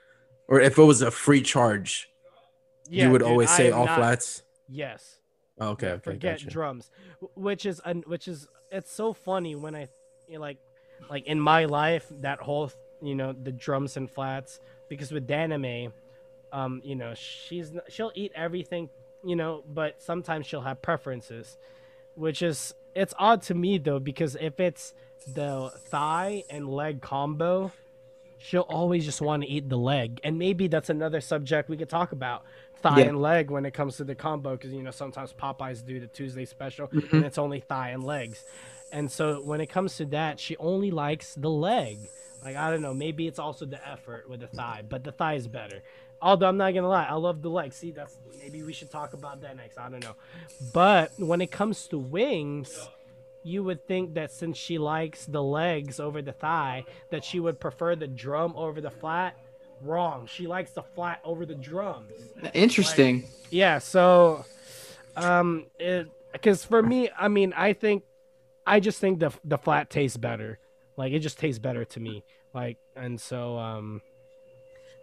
or 0.47 0.59
if 0.59 0.77
it 0.77 0.83
was 0.83 1.01
a 1.01 1.11
free 1.11 1.41
charge, 1.41 2.09
yeah, 2.89 3.05
you 3.05 3.11
would 3.11 3.19
dude, 3.19 3.27
always 3.27 3.49
say 3.49 3.71
all 3.71 3.85
not- 3.85 3.97
flats. 3.97 4.43
Yes. 4.69 5.19
Oh, 5.59 5.69
okay, 5.69 5.89
okay, 5.89 6.01
forget 6.03 6.37
gotcha. 6.39 6.49
drums 6.49 6.89
which 7.35 7.67
is 7.67 7.79
which 8.07 8.27
is 8.27 8.47
it's 8.71 8.91
so 8.91 9.13
funny 9.13 9.55
when 9.55 9.75
i 9.75 9.87
you 10.27 10.33
know, 10.33 10.41
like 10.41 10.57
like 11.11 11.27
in 11.27 11.39
my 11.39 11.65
life 11.65 12.07
that 12.21 12.39
whole 12.39 12.71
you 13.03 13.13
know 13.13 13.33
the 13.33 13.51
drums 13.51 13.95
and 13.95 14.09
flats 14.09 14.59
because 14.89 15.11
with 15.11 15.27
danime 15.27 15.91
um 16.51 16.81
you 16.83 16.95
know 16.95 17.13
she's 17.13 17.71
she'll 17.87 18.11
eat 18.15 18.31
everything 18.33 18.89
you 19.23 19.35
know 19.35 19.63
but 19.71 20.01
sometimes 20.01 20.47
she'll 20.47 20.61
have 20.61 20.81
preferences 20.81 21.55
which 22.15 22.41
is 22.41 22.73
it's 22.95 23.13
odd 23.19 23.43
to 23.43 23.53
me 23.53 23.77
though 23.77 23.99
because 23.99 24.35
if 24.41 24.59
it's 24.59 24.95
the 25.23 25.71
thigh 25.87 26.43
and 26.49 26.67
leg 26.69 27.01
combo 27.01 27.71
she'll 28.39 28.61
always 28.63 29.05
just 29.05 29.21
want 29.21 29.41
to 29.41 29.47
eat 29.47 29.69
the 29.69 29.77
leg. 29.77 30.19
And 30.21 30.37
maybe 30.37 30.67
that's 30.67 30.89
another 30.89 31.21
subject 31.21 31.69
we 31.69 31.77
could 31.77 31.87
talk 31.87 32.11
about 32.11 32.43
thigh 32.81 32.99
Yeah. 32.99 33.05
and 33.05 33.21
leg 33.21 33.49
when 33.49 33.65
it 33.65 33.73
comes 33.73 33.95
to 33.97 34.03
the 34.03 34.15
combo 34.15 34.57
because 34.57 34.73
you 34.73 34.83
know 34.83 34.91
sometimes 34.91 35.31
popeyes 35.31 35.85
do 35.85 35.97
the 36.01 36.07
tuesday 36.07 36.43
special 36.43 36.87
Mhm. 36.89 37.13
and 37.13 37.23
it's 37.25 37.37
only 37.37 37.61
thigh 37.61 37.91
and 37.91 38.03
legs. 38.03 38.43
And 38.91 39.09
so 39.09 39.41
when 39.41 39.61
it 39.61 39.67
comes 39.67 39.95
to 39.97 40.05
that 40.07 40.41
she 40.41 40.57
only 40.57 40.91
likes 40.91 41.35
the 41.35 41.49
leg. 41.49 41.99
Like 42.43 42.57
i 42.57 42.69
don't 42.69 42.81
know 42.81 42.93
maybe 42.93 43.27
it's 43.27 43.39
also 43.39 43.65
the 43.65 43.79
effort 43.87 44.29
with 44.29 44.41
the 44.41 44.47
thigh 44.47 44.83
but 44.89 45.05
the 45.05 45.13
thigh 45.13 45.35
is 45.35 45.47
better. 45.47 45.81
Although 46.21 46.47
i'm 46.49 46.57
not 46.57 46.73
gonna 46.73 46.89
lie 46.89 47.05
i 47.05 47.13
love 47.13 47.41
the 47.41 47.49
leg. 47.49 47.71
See 47.71 47.91
that's 47.91 48.17
maybe 48.41 48.61
we 48.63 48.73
should 48.73 48.91
talk 48.91 49.13
about 49.13 49.39
that 49.39 49.55
next 49.55 49.77
i 49.77 49.87
don't 49.89 50.03
know. 50.03 50.15
But 50.73 51.13
when 51.17 51.39
it 51.39 51.49
comes 51.51 51.87
to 51.87 51.97
wings 51.97 52.89
you 53.43 53.63
would 53.63 53.85
think 53.87 54.13
that 54.15 54.31
since 54.31 54.57
she 54.57 54.77
likes 54.77 55.25
the 55.25 55.43
legs 55.43 55.99
over 55.99 56.21
the 56.21 56.31
thigh 56.31 56.85
that 57.11 57.23
she 57.23 57.39
would 57.39 57.59
prefer 57.59 57.95
the 57.95 58.07
drum 58.07 58.53
over 58.55 58.81
the 58.81 58.89
flat? 58.89 59.37
Wrong. 59.81 60.27
She 60.27 60.47
likes 60.47 60.71
the 60.71 60.83
flat 60.83 61.19
over 61.23 61.45
the 61.45 61.55
drums. 61.55 62.11
Interesting. 62.53 63.25
yeah 63.49 63.79
so 63.79 64.45
um 65.15 65.65
because 66.31 66.65
for 66.65 66.81
me 66.81 67.07
i 67.19 67.27
mean 67.27 67.53
i 67.55 67.71
think 67.73 68.03
i 68.65 68.79
just 68.79 68.99
think 68.99 69.19
the 69.19 69.31
the 69.43 69.57
flat 69.57 69.89
tastes 69.89 70.17
better. 70.17 70.59
Like 70.95 71.11
it 71.13 71.19
just 71.19 71.37
tastes 71.39 71.59
better 71.59 71.85
to 71.85 71.99
me. 71.99 72.23
Like 72.53 72.77
and 72.95 73.19
so 73.19 73.57
um 73.57 74.01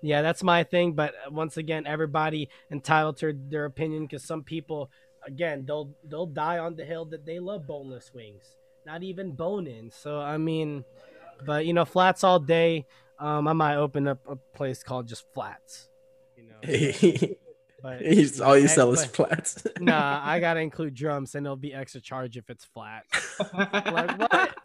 yeah 0.02 0.22
that's 0.22 0.42
my 0.42 0.64
thing 0.64 0.92
but 0.94 1.12
once 1.30 1.58
again 1.58 1.86
everybody 1.86 2.48
entitled 2.70 3.18
to 3.18 3.36
their 3.50 3.66
opinion 3.66 4.06
because 4.06 4.24
some 4.24 4.42
people 4.42 4.90
again 5.26 5.64
they'll 5.66 5.90
they'll 6.04 6.26
die 6.26 6.58
on 6.58 6.76
the 6.76 6.84
hill 6.84 7.04
that 7.04 7.24
they 7.26 7.38
love 7.38 7.66
boneless 7.66 8.10
wings 8.14 8.56
not 8.86 9.02
even 9.02 9.32
bone 9.32 9.66
in 9.66 9.90
so 9.90 10.18
i 10.20 10.36
mean 10.36 10.84
but 11.44 11.66
you 11.66 11.72
know 11.72 11.84
flats 11.84 12.24
all 12.24 12.38
day 12.40 12.86
um 13.18 13.46
i 13.46 13.52
might 13.52 13.76
open 13.76 14.08
up 14.08 14.18
a 14.28 14.36
place 14.56 14.82
called 14.82 15.06
just 15.06 15.24
flats 15.32 15.88
you 16.36 16.44
know 16.48 17.34
But 17.82 18.02
He's 18.02 18.42
all 18.42 18.58
you 18.58 18.64
Egg- 18.64 18.70
sell 18.70 18.92
is 18.92 19.06
flats. 19.06 19.66
nah, 19.80 20.20
I 20.22 20.38
gotta 20.38 20.60
include 20.60 20.94
drums, 20.94 21.34
and 21.34 21.46
it'll 21.46 21.56
be 21.56 21.72
extra 21.72 22.00
charge 22.00 22.36
if 22.36 22.50
it's 22.50 22.64
flat. 22.64 23.04
Like 23.54 24.18
what? 24.18 24.30
what? 24.30 24.56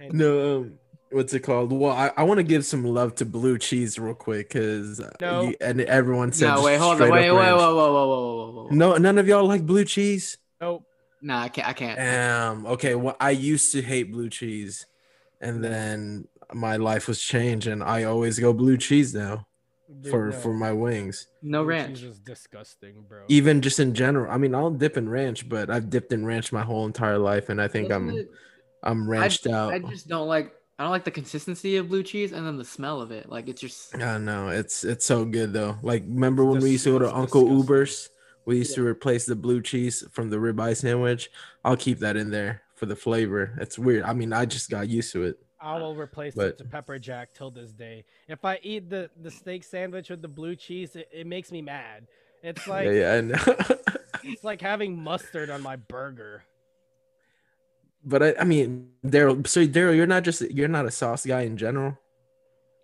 And- 0.00 0.12
no, 0.12 0.58
um, 0.58 0.78
what's 1.14 1.32
it 1.32 1.40
called? 1.40 1.72
Well, 1.72 1.92
I, 1.92 2.12
I 2.16 2.22
want 2.24 2.38
to 2.38 2.44
give 2.44 2.64
some 2.66 2.84
love 2.84 3.14
to 3.16 3.24
blue 3.24 3.56
cheese 3.58 3.98
real 3.98 4.14
quick 4.14 4.48
because 4.48 5.00
No. 5.20 5.52
and 5.60 5.80
everyone 5.82 6.32
said 6.32 6.54
no, 6.54 6.62
wait, 6.62 6.76
hold 6.78 6.92
on, 6.92 6.96
straight 6.98 7.12
wait, 7.12 7.28
up 7.28 7.36
wait, 7.36 7.42
whoa, 7.42 7.48
ranch. 7.48 7.56
whoa, 7.58 7.74
whoa, 7.74 7.92
whoa, 7.92 8.06
whoa, 8.08 8.52
whoa, 8.52 8.62
whoa. 8.64 8.68
No, 8.70 8.96
none 8.96 9.18
of 9.18 9.26
y'all 9.28 9.46
like 9.46 9.64
blue 9.64 9.84
cheese. 9.84 10.36
Nope. 10.60 10.84
Nah, 11.22 11.42
I 11.42 11.48
can't. 11.48 11.68
I 11.68 11.72
can't. 11.72 11.98
Um. 12.58 12.66
Okay. 12.66 12.94
Well, 12.94 13.16
I 13.18 13.30
used 13.30 13.72
to 13.72 13.80
hate 13.80 14.12
blue 14.12 14.28
cheese, 14.28 14.84
and 15.40 15.64
then 15.64 16.28
my 16.52 16.76
life 16.76 17.08
was 17.08 17.22
changed, 17.22 17.66
and 17.66 17.82
I 17.82 18.02
always 18.04 18.38
go 18.38 18.52
blue 18.52 18.76
cheese 18.76 19.14
now 19.14 19.46
Dude, 20.02 20.10
for 20.10 20.26
no. 20.26 20.32
for 20.32 20.52
my 20.52 20.72
wings. 20.72 21.26
no 21.40 21.60
Blue 21.62 21.70
ranch. 21.70 22.00
cheese 22.00 22.10
is 22.10 22.18
disgusting, 22.18 23.04
bro. 23.08 23.22
Even 23.28 23.62
just 23.62 23.80
in 23.80 23.94
general. 23.94 24.30
I 24.30 24.36
mean, 24.36 24.54
I'll 24.54 24.70
dip 24.70 24.98
in 24.98 25.08
ranch, 25.08 25.48
but 25.48 25.70
I've 25.70 25.88
dipped 25.88 26.12
in 26.12 26.26
ranch 26.26 26.52
my 26.52 26.62
whole 26.62 26.84
entire 26.84 27.16
life, 27.18 27.48
and 27.48 27.58
I 27.60 27.68
think 27.68 27.88
Doesn't 27.88 28.10
I'm 28.10 28.16
it- 28.16 28.30
I'm 28.82 29.08
ranched 29.08 29.46
out. 29.46 29.72
I 29.72 29.78
just 29.78 30.08
don't 30.08 30.28
like. 30.28 30.52
I 30.78 30.82
don't 30.82 30.90
like 30.90 31.04
the 31.04 31.10
consistency 31.10 31.76
of 31.76 31.88
blue 31.88 32.02
cheese 32.02 32.32
and 32.32 32.44
then 32.44 32.56
the 32.56 32.64
smell 32.64 33.00
of 33.00 33.10
it. 33.12 33.28
Like 33.28 33.48
it's 33.48 33.60
just. 33.60 33.94
I 33.94 33.98
don't 33.98 34.24
know. 34.24 34.48
It's 34.48 34.82
it's 34.84 35.04
so 35.04 35.24
good 35.24 35.52
though. 35.52 35.76
Like 35.82 36.02
remember 36.02 36.44
when 36.44 36.60
we 36.60 36.72
used 36.72 36.84
to 36.84 36.90
go 36.90 36.98
to 36.98 37.14
Uncle 37.14 37.42
disgusting. 37.42 37.58
Uber's? 37.58 38.10
We 38.46 38.58
used 38.58 38.74
to 38.74 38.86
replace 38.86 39.24
the 39.24 39.36
blue 39.36 39.62
cheese 39.62 40.04
from 40.10 40.28
the 40.30 40.36
ribeye 40.36 40.76
sandwich. 40.76 41.30
I'll 41.64 41.76
keep 41.78 42.00
that 42.00 42.16
in 42.16 42.30
there 42.30 42.62
for 42.74 42.84
the 42.86 42.96
flavor. 42.96 43.56
It's 43.60 43.78
weird. 43.78 44.04
I 44.04 44.12
mean, 44.12 44.32
I 44.34 44.44
just 44.44 44.68
got 44.68 44.88
used 44.88 45.12
to 45.12 45.24
it. 45.24 45.38
I 45.60 45.78
will 45.78 45.94
replace 45.96 46.34
But- 46.34 46.46
it 46.48 46.58
to 46.58 46.64
pepper 46.64 46.98
jack 46.98 47.32
till 47.32 47.50
this 47.50 47.70
day. 47.72 48.04
If 48.28 48.44
I 48.44 48.58
eat 48.62 48.90
the 48.90 49.10
the 49.22 49.30
steak 49.30 49.64
sandwich 49.64 50.10
with 50.10 50.22
the 50.22 50.28
blue 50.28 50.56
cheese, 50.56 50.96
it, 50.96 51.08
it 51.12 51.26
makes 51.26 51.52
me 51.52 51.62
mad. 51.62 52.06
It's 52.42 52.66
like 52.66 52.86
yeah, 52.86 52.92
yeah, 52.92 53.14
I 53.14 53.20
know. 53.20 53.56
it's 54.24 54.44
like 54.44 54.60
having 54.60 55.00
mustard 55.00 55.50
on 55.50 55.62
my 55.62 55.76
burger. 55.76 56.42
But 58.04 58.22
I, 58.22 58.34
I 58.40 58.44
mean, 58.44 58.90
Daryl. 59.04 59.46
So 59.46 59.66
Daryl, 59.66 59.94
you're 59.96 60.06
not 60.06 60.22
just 60.24 60.40
you're 60.42 60.68
not 60.68 60.86
a 60.86 60.90
sauce 60.90 61.24
guy 61.26 61.42
in 61.42 61.56
general. 61.56 61.98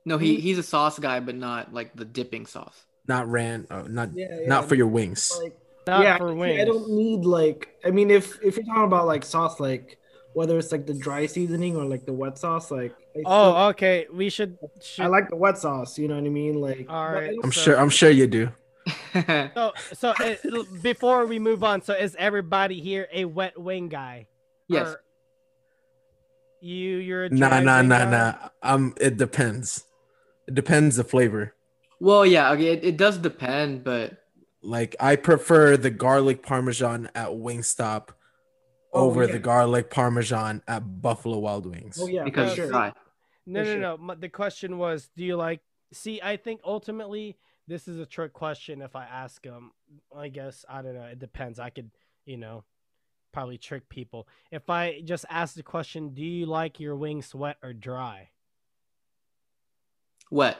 No, 0.04 0.16
he 0.18 0.40
he's 0.40 0.58
a 0.58 0.62
sauce 0.62 0.98
guy, 0.98 1.20
but 1.20 1.34
not 1.34 1.72
like 1.74 1.94
the 1.94 2.04
dipping 2.04 2.46
sauce. 2.46 2.84
Not 3.06 3.28
ran. 3.28 3.66
Oh, 3.70 3.82
not 3.82 4.10
Yeah, 4.14 4.26
yeah, 4.42 4.48
not 4.48 4.68
for 4.68 4.74
your 4.74 4.86
wings. 4.86 5.32
Like, 5.42 5.56
Not 5.86 6.02
yeah, 6.02 6.16
for 6.18 6.30
I- 6.30 6.32
wings. 6.32 6.60
I 6.60 6.64
don't 6.64 6.90
need 6.90 7.24
like. 7.24 7.68
I 7.84 7.90
mean, 7.90 8.10
if 8.10 8.42
if 8.42 8.56
you're 8.56 8.64
talking 8.66 8.84
about 8.84 9.06
like 9.06 9.24
sauce, 9.24 9.60
like 9.60 9.98
whether 10.32 10.56
it's 10.58 10.70
like 10.72 10.86
the 10.86 10.94
dry 10.94 11.26
seasoning 11.26 11.76
or 11.76 11.84
like 11.84 12.06
the 12.06 12.12
wet 12.12 12.38
sauce, 12.38 12.70
like 12.70 12.94
I 13.16 13.22
Oh, 13.26 13.68
okay. 13.70 14.06
We 14.12 14.30
should. 14.30 14.56
should 14.82 15.04
I 15.04 15.08
like 15.08 15.28
the 15.28 15.36
wet 15.36 15.58
sauce. 15.58 15.98
You 15.98 16.08
know 16.08 16.14
what 16.14 16.24
I 16.24 16.28
mean? 16.30 16.60
Like, 16.60 16.86
All 16.88 17.04
right. 17.04 17.10
I 17.10 17.14
right. 17.20 17.30
don't- 17.34 17.44
I'm 17.46 17.52
so- 17.52 17.60
sure. 17.62 17.76
I'm 17.80 17.90
sure 17.90 18.10
you 18.10 18.26
do. 18.26 18.48
So, 19.12 19.72
so 19.92 20.08
uh, 20.10 20.34
before 20.82 21.26
we 21.26 21.38
move 21.38 21.64
on, 21.64 21.82
so 21.82 21.92
is 21.94 22.14
everybody 22.18 22.80
here 22.80 23.08
a 23.12 23.24
wet 23.24 23.58
wing 23.60 23.88
guy? 23.88 24.28
yes. 24.68 24.86
Or 24.88 25.02
You, 26.60 26.96
you're 26.98 27.24
a 27.24 27.30
Nah, 27.30 27.48
dry 27.48 27.60
nah, 27.60 27.82
wing 27.82 27.82
nah, 27.82 27.98
guy? 27.98 28.10
nah. 28.10 28.48
Um, 28.62 28.94
it 29.00 29.16
depends. 29.16 29.84
It 30.48 30.54
depends 30.54 30.96
the 30.96 31.04
flavor. 31.04 31.54
Well, 32.00 32.26
yeah. 32.26 32.50
Okay, 32.52 32.72
it, 32.72 32.84
it 32.84 32.96
does 32.96 33.18
depend, 33.18 33.84
but 33.84 34.18
Like 34.62 34.94
I 35.00 35.16
prefer 35.16 35.76
the 35.76 35.90
garlic 35.90 36.42
parmesan 36.42 37.08
at 37.14 37.28
Wingstop 37.30 38.08
Oh, 38.92 39.00
over 39.00 39.26
yeah. 39.26 39.32
the 39.32 39.38
garlic 39.38 39.90
parmesan 39.90 40.62
at 40.68 41.00
Buffalo 41.02 41.38
Wild 41.38 41.66
Wings. 41.66 41.98
Oh 42.00 42.06
yeah, 42.06 42.24
because 42.24 42.50
for 42.50 42.56
it's 42.56 42.56
sure. 42.56 42.70
No, 43.46 43.64
no, 43.64 43.64
sure. 43.64 43.80
no. 43.80 43.96
My- 43.96 44.14
The 44.14 44.28
question 44.28 44.78
was, 44.78 45.10
do 45.16 45.24
you 45.24 45.36
like? 45.36 45.60
See, 45.92 46.20
I 46.22 46.36
think 46.36 46.60
ultimately 46.64 47.36
this 47.66 47.88
is 47.88 47.98
a 47.98 48.06
trick 48.06 48.32
question. 48.32 48.82
If 48.82 48.96
I 48.96 49.04
ask 49.04 49.42
them, 49.42 49.72
I 50.16 50.28
guess 50.28 50.64
I 50.68 50.82
don't 50.82 50.94
know. 50.94 51.04
It 51.04 51.18
depends. 51.18 51.58
I 51.58 51.70
could, 51.70 51.90
you 52.26 52.36
know, 52.36 52.64
probably 53.32 53.58
trick 53.58 53.88
people. 53.88 54.26
If 54.50 54.68
I 54.70 55.00
just 55.04 55.24
ask 55.30 55.54
the 55.54 55.62
question, 55.62 56.10
do 56.14 56.22
you 56.22 56.46
like 56.46 56.80
your 56.80 56.96
wings 56.96 57.34
wet 57.34 57.56
or 57.62 57.72
dry? 57.72 58.30
Wet. 60.30 60.58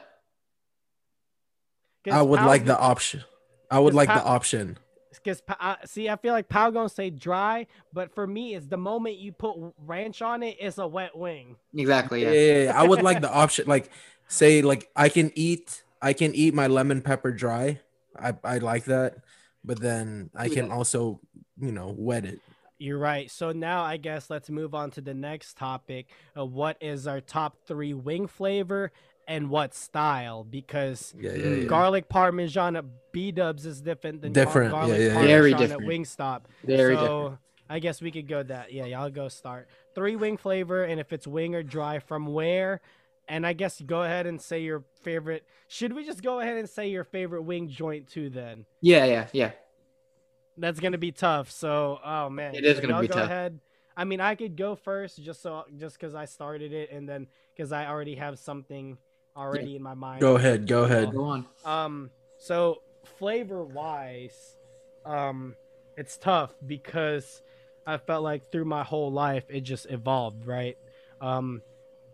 I 2.09 2.21
would 2.21 2.39
Pal- 2.39 2.47
like 2.47 2.65
the 2.65 2.77
option. 2.79 3.23
I 3.69 3.79
would 3.79 3.93
like 3.93 4.09
pa- 4.09 4.19
the 4.19 4.23
option. 4.25 4.77
Because 5.11 5.41
uh, 5.59 5.75
see, 5.85 6.09
I 6.09 6.15
feel 6.15 6.33
like 6.33 6.49
Pal 6.49 6.71
gonna 6.71 6.89
say 6.89 7.09
dry, 7.09 7.67
but 7.93 8.13
for 8.15 8.25
me, 8.25 8.55
it's 8.55 8.65
the 8.65 8.77
moment 8.77 9.17
you 9.17 9.31
put 9.31 9.55
ranch 9.85 10.21
on 10.21 10.41
it, 10.41 10.57
it's 10.59 10.77
a 10.77 10.87
wet 10.87 11.15
wing. 11.15 11.57
Exactly. 11.75 12.23
Yeah, 12.23 12.31
Yeah. 12.31 12.53
yeah, 12.53 12.63
yeah. 12.63 12.81
I 12.81 12.87
would 12.87 13.03
like 13.03 13.21
the 13.27 13.31
option. 13.31 13.67
Like, 13.67 13.91
say, 14.27 14.61
like 14.61 14.89
I 14.95 15.09
can 15.09 15.31
eat, 15.35 15.83
I 16.01 16.13
can 16.13 16.33
eat 16.33 16.53
my 16.53 16.67
lemon 16.67 17.01
pepper 17.01 17.31
dry. 17.31 17.79
I 18.17 18.33
I 18.43 18.57
like 18.57 18.85
that, 18.85 19.17
but 19.63 19.79
then 19.79 20.31
I 20.35 20.49
can 20.49 20.69
that. 20.69 20.73
also, 20.75 21.19
you 21.59 21.71
know, 21.71 21.93
wet 21.95 22.25
it. 22.25 22.39
You're 22.81 22.97
right. 22.97 23.29
So 23.29 23.51
now 23.51 23.83
I 23.83 23.97
guess 23.97 24.29
let's 24.29 24.49
move 24.49 24.73
on 24.73 24.89
to 24.91 25.01
the 25.01 25.13
next 25.13 25.55
topic. 25.55 26.07
Of 26.35 26.51
what 26.53 26.77
is 26.81 27.05
our 27.05 27.21
top 27.21 27.57
three 27.67 27.93
wing 27.93 28.27
flavor 28.27 28.91
and 29.27 29.49
what 29.49 29.75
style? 29.75 30.43
Because 30.43 31.13
Yeah, 31.17 31.33
yeah, 31.33 31.47
yeah. 31.49 31.63
garlic 31.65 32.09
parmesan 32.09 32.75
at 32.75 32.85
B 33.11 33.31
Dubs 33.31 33.65
is 33.67 33.81
different 33.81 34.21
than 34.21 34.33
Different, 34.33 34.71
garlic 34.71 34.97
yeah, 34.97 35.03
yeah, 35.03 35.07
yeah. 35.09 35.13
parmesan 35.13 35.29
Very 35.37 35.53
at 35.53 35.59
different. 35.59 35.87
Wingstop. 35.89 36.41
Very 36.63 36.95
so 36.95 37.01
different. 37.01 37.39
I 37.69 37.79
guess 37.79 38.01
we 38.01 38.11
could 38.11 38.27
go 38.27 38.41
that. 38.43 38.73
Yeah, 38.73 38.85
y'all 38.85 39.09
go 39.09 39.27
start. 39.29 39.69
Three 39.95 40.15
wing 40.15 40.37
flavor, 40.37 40.83
and 40.83 40.99
if 40.99 41.13
it's 41.13 41.27
wing 41.27 41.55
or 41.55 41.63
dry, 41.63 41.99
from 41.99 42.25
where? 42.25 42.81
And 43.29 43.45
I 43.47 43.53
guess 43.53 43.79
go 43.79 44.01
ahead 44.01 44.25
and 44.25 44.41
say 44.41 44.59
your 44.61 44.83
favorite. 45.03 45.45
Should 45.69 45.93
we 45.93 46.03
just 46.03 46.21
go 46.21 46.41
ahead 46.41 46.57
and 46.57 46.67
say 46.67 46.89
your 46.89 47.05
favorite 47.05 47.43
wing 47.43 47.69
joint 47.69 48.09
too? 48.09 48.29
Then 48.29 48.65
Yeah. 48.81 49.05
Yeah. 49.05 49.27
Yeah. 49.31 49.51
That's 50.57 50.79
gonna 50.79 50.97
be 50.97 51.11
tough. 51.11 51.49
So, 51.51 51.99
oh 52.03 52.29
man, 52.29 52.55
It 52.55 52.65
is 52.65 52.77
So 52.77 52.81
gonna 52.81 52.93
y'all 52.93 53.01
be 53.01 53.07
go 53.07 53.13
tough. 53.15 53.25
Ahead. 53.25 53.59
I 53.95 54.03
mean, 54.05 54.21
I 54.21 54.35
could 54.35 54.55
go 54.55 54.75
first 54.75 55.21
just 55.23 55.41
so 55.41 55.65
just 55.77 55.99
because 55.99 56.15
I 56.15 56.25
started 56.25 56.73
it, 56.73 56.91
and 56.91 57.07
then 57.07 57.27
because 57.55 57.71
I 57.71 57.87
already 57.87 58.15
have 58.15 58.39
something 58.39 58.97
already 59.35 59.75
in 59.75 59.83
my 59.83 59.93
mind. 59.93 60.21
Go 60.21 60.35
ahead, 60.35 60.67
go 60.67 60.83
ahead. 60.83 61.11
Go 61.11 61.23
on. 61.25 61.45
Um, 61.65 62.09
so 62.37 62.81
flavor 63.17 63.63
wise, 63.63 64.55
um, 65.05 65.55
it's 65.97 66.17
tough 66.17 66.53
because 66.65 67.41
I 67.85 67.97
felt 67.97 68.23
like 68.23 68.51
through 68.51 68.65
my 68.65 68.83
whole 68.83 69.11
life 69.11 69.45
it 69.49 69.61
just 69.61 69.87
evolved, 69.89 70.45
right? 70.45 70.77
Um, 71.19 71.61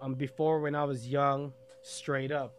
um, 0.01 0.15
before 0.15 0.59
when 0.59 0.75
I 0.75 0.83
was 0.83 1.07
young, 1.07 1.53
straight 1.81 2.31
up, 2.31 2.53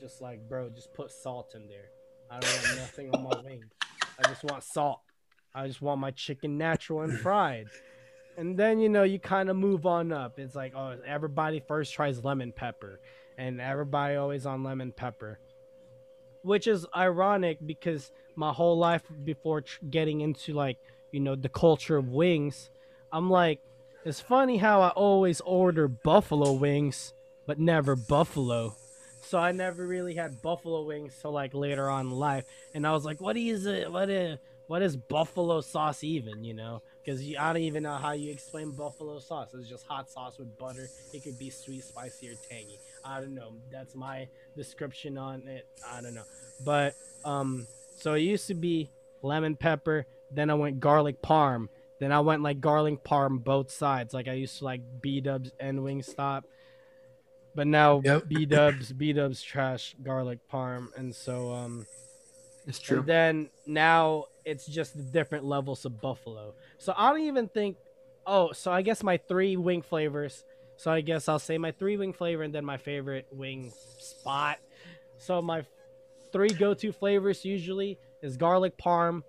just 0.00 0.20
like 0.20 0.48
bro, 0.48 0.68
just 0.70 0.92
put 0.92 1.10
salt 1.10 1.54
in 1.54 1.68
there. 1.68 1.90
I 2.30 2.40
don't 2.40 2.54
want 2.54 2.76
nothing 2.78 3.10
on 3.14 3.22
my 3.22 3.40
wings. 3.44 3.66
I 4.18 4.28
just 4.28 4.44
want 4.44 4.62
salt. 4.62 5.00
I 5.54 5.66
just 5.66 5.80
want 5.80 6.00
my 6.00 6.10
chicken 6.10 6.58
natural 6.58 7.02
and 7.02 7.18
fried. 7.18 7.66
And 8.36 8.56
then 8.56 8.80
you 8.80 8.88
know 8.88 9.04
you 9.04 9.18
kind 9.20 9.48
of 9.48 9.56
move 9.56 9.86
on 9.86 10.10
up. 10.10 10.38
It's 10.38 10.54
like 10.54 10.74
oh, 10.74 10.96
everybody 11.06 11.60
first 11.60 11.94
tries 11.94 12.24
lemon 12.24 12.52
pepper, 12.52 13.00
and 13.38 13.60
everybody 13.60 14.16
always 14.16 14.46
on 14.46 14.64
lemon 14.64 14.92
pepper 14.92 15.38
which 16.44 16.66
is 16.66 16.86
ironic 16.94 17.58
because 17.64 18.12
my 18.36 18.52
whole 18.52 18.78
life 18.78 19.02
before 19.24 19.62
tr- 19.62 19.84
getting 19.90 20.20
into 20.20 20.52
like 20.52 20.78
you 21.10 21.18
know 21.18 21.34
the 21.34 21.48
culture 21.48 21.96
of 21.96 22.08
wings 22.08 22.70
i'm 23.10 23.30
like 23.30 23.60
it's 24.04 24.20
funny 24.20 24.58
how 24.58 24.82
i 24.82 24.88
always 24.90 25.40
order 25.40 25.88
buffalo 25.88 26.52
wings 26.52 27.14
but 27.46 27.58
never 27.58 27.96
buffalo 27.96 28.76
so 29.22 29.38
i 29.38 29.52
never 29.52 29.86
really 29.86 30.14
had 30.14 30.42
buffalo 30.42 30.82
wings 30.82 31.16
till 31.20 31.32
like 31.32 31.54
later 31.54 31.88
on 31.88 32.06
in 32.06 32.12
life 32.12 32.44
and 32.74 32.86
i 32.86 32.92
was 32.92 33.04
like 33.04 33.20
what 33.20 33.36
is 33.36 33.64
it 33.64 33.90
what 33.90 34.10
is 34.10 34.38
what 34.66 34.82
is 34.82 34.96
buffalo 34.96 35.60
sauce 35.60 36.02
even 36.04 36.44
you 36.44 36.54
know? 36.54 36.82
Because 37.04 37.20
i 37.38 37.52
don't 37.52 37.62
even 37.62 37.82
know 37.82 37.96
how 37.96 38.12
you 38.12 38.30
explain 38.32 38.70
buffalo 38.70 39.18
sauce. 39.18 39.54
It's 39.54 39.68
just 39.68 39.86
hot 39.86 40.10
sauce 40.10 40.38
with 40.38 40.56
butter. 40.58 40.88
It 41.12 41.22
could 41.22 41.38
be 41.38 41.50
sweet 41.50 41.84
spicy 41.84 42.30
or 42.30 42.34
tangy. 42.48 42.78
I 43.04 43.20
don't 43.20 43.34
know. 43.34 43.52
That's 43.70 43.94
my 43.94 44.28
description 44.56 45.18
on 45.18 45.46
it. 45.48 45.66
I 45.86 46.00
don't 46.00 46.14
know. 46.14 46.24
But 46.64 46.94
um 47.24 47.66
so 47.96 48.14
it 48.14 48.20
used 48.20 48.46
to 48.48 48.54
be 48.54 48.90
lemon 49.22 49.56
pepper 49.56 50.06
then 50.30 50.50
i 50.50 50.54
went 50.54 50.80
garlic 50.80 51.22
parm 51.22 51.68
then 52.00 52.10
i 52.12 52.20
went 52.20 52.42
like 52.42 52.60
garlic 52.60 53.02
parm 53.04 53.42
both 53.42 53.70
sides. 53.70 54.12
Like 54.14 54.28
i 54.28 54.32
used 54.32 54.58
to 54.58 54.64
like 54.64 54.80
b-dubs 55.00 55.52
and 55.60 55.80
wingstop. 55.80 56.42
But 57.54 57.66
now 57.66 58.00
Yep. 58.02 58.24
b-dubs 58.28 58.92
b-dubs 58.92 59.42
trash 59.42 59.94
garlic 60.02 60.40
parm 60.52 60.88
and 60.96 61.14
so 61.14 61.52
um 61.52 61.86
It's 62.66 62.78
true. 62.78 62.98
and 62.98 63.06
then 63.06 63.50
now 63.66 64.26
it's 64.44 64.66
just 64.66 64.96
the 64.96 65.02
different 65.02 65.44
levels 65.44 65.84
of 65.84 66.00
buffalo. 66.00 66.54
So 66.78 66.94
I 66.96 67.10
don't 67.10 67.22
even 67.22 67.48
think. 67.48 67.76
Oh, 68.26 68.52
so 68.52 68.72
I 68.72 68.82
guess 68.82 69.02
my 69.02 69.18
three 69.18 69.56
wing 69.56 69.82
flavors. 69.82 70.44
So 70.76 70.90
I 70.90 71.02
guess 71.02 71.28
I'll 71.28 71.38
say 71.38 71.58
my 71.58 71.72
three 71.72 71.96
wing 71.96 72.12
flavor 72.12 72.42
and 72.42 72.54
then 72.54 72.64
my 72.64 72.78
favorite 72.78 73.26
wing 73.30 73.72
spot. 73.98 74.58
So 75.18 75.40
my 75.40 75.64
three 76.32 76.48
go-to 76.48 76.90
flavors 76.90 77.44
usually 77.44 77.98
is 78.22 78.36
garlic 78.36 78.76
parm, 78.76 79.22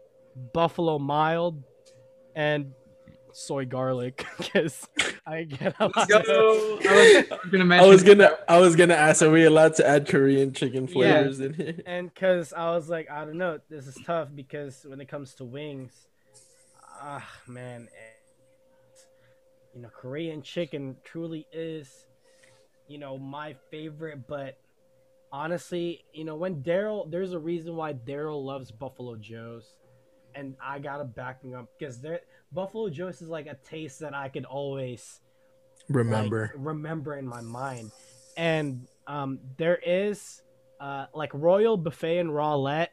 buffalo 0.53 0.97
mild, 0.97 1.61
and 2.35 2.73
soy 3.35 3.65
garlic 3.65 4.25
because 4.37 4.87
I 5.27 5.43
get 5.43 5.75
a 5.79 5.91
Let's 5.93 6.05
go. 6.05 6.19
of- 6.79 6.85
I 6.85 6.95
was, 6.95 7.43
gonna 7.51 7.75
I 7.75 7.85
was 7.87 8.03
gonna 8.03 8.29
I 8.47 8.57
was 8.59 8.75
gonna 8.75 8.93
ask, 8.93 9.21
are 9.21 9.29
we 9.29 9.43
allowed 9.45 9.75
to 9.75 9.87
add 9.87 10.07
Korean 10.07 10.53
chicken 10.53 10.87
Yeah. 10.87 10.93
flavors 10.93 11.39
in 11.41 11.53
here? 11.53 11.75
and 11.85 12.13
because 12.13 12.53
I 12.53 12.71
was 12.71 12.89
like, 12.89 13.09
I 13.11 13.25
don't 13.25 13.37
know, 13.37 13.59
this 13.69 13.87
is 13.87 13.97
tough 14.05 14.29
because 14.33 14.85
when 14.87 15.01
it 15.01 15.07
comes 15.09 15.33
to 15.35 15.43
wings, 15.43 15.91
ah 17.01 17.27
man, 17.47 17.89
eh, 17.91 18.11
you 19.75 19.81
know, 19.81 19.89
Korean 19.89 20.41
chicken 20.41 20.95
truly 21.03 21.45
is, 21.51 22.05
you 22.87 22.97
know, 22.97 23.17
my 23.17 23.55
favorite. 23.69 24.27
But 24.27 24.57
honestly, 25.31 26.05
you 26.13 26.23
know, 26.23 26.35
when 26.37 26.63
Daryl, 26.63 27.11
there's 27.11 27.33
a 27.33 27.39
reason 27.39 27.75
why 27.75 27.93
Daryl 27.93 28.41
loves 28.45 28.71
Buffalo 28.71 29.17
Joe's, 29.17 29.65
and 30.35 30.55
I 30.63 30.79
gotta 30.79 31.03
back 31.03 31.43
him 31.43 31.53
up 31.53 31.67
because 31.77 31.99
there, 31.99 32.21
Buffalo 32.51 32.89
Joe's 32.89 33.21
is 33.21 33.29
like 33.29 33.47
a 33.47 33.55
taste 33.67 33.99
that 33.99 34.13
I 34.13 34.29
could 34.29 34.45
always 34.45 35.19
like, 35.89 35.95
Remember. 35.97 36.51
remember 36.57 37.15
in 37.15 37.27
my 37.27 37.41
mind 37.41 37.91
and 38.37 38.87
um 39.07 39.39
there 39.57 39.79
is 39.85 40.41
uh 40.79 41.05
like 41.13 41.31
royal 41.33 41.77
buffet 41.77 42.17
and 42.17 42.29
rowlett 42.31 42.87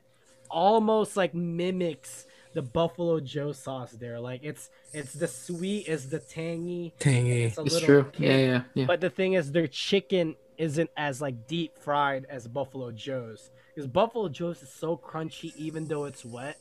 almost 0.50 1.16
like 1.16 1.32
mimics 1.34 2.26
the 2.54 2.60
buffalo 2.62 3.18
joe 3.18 3.50
sauce 3.50 3.92
there 3.92 4.20
like 4.20 4.40
it's 4.44 4.68
it's 4.92 5.14
the 5.14 5.26
sweet 5.26 5.88
it's 5.88 6.04
the 6.06 6.18
tangy 6.18 6.92
Tangy. 6.98 7.44
it's 7.44 7.56
a 7.58 7.62
It's 7.62 7.80
true. 7.80 8.04
kick. 8.12 8.20
Yeah, 8.20 8.36
yeah, 8.36 8.62
yeah. 8.74 8.84
but 8.84 9.00
the 9.00 9.08
thing 9.10 9.32
is 9.32 9.50
their 9.50 9.66
chicken 9.66 10.36
isn't 10.58 10.90
as 10.96 11.22
like 11.22 11.46
deep 11.48 11.78
fried 11.78 12.26
as 12.28 12.46
buffalo 12.46 12.92
joe's 12.92 13.50
because 13.74 13.88
buffalo 13.88 14.28
joe's 14.28 14.62
is 14.62 14.70
so 14.70 14.96
crunchy 14.98 15.56
even 15.56 15.86
though 15.86 16.04
it's 16.04 16.24
wet 16.26 16.58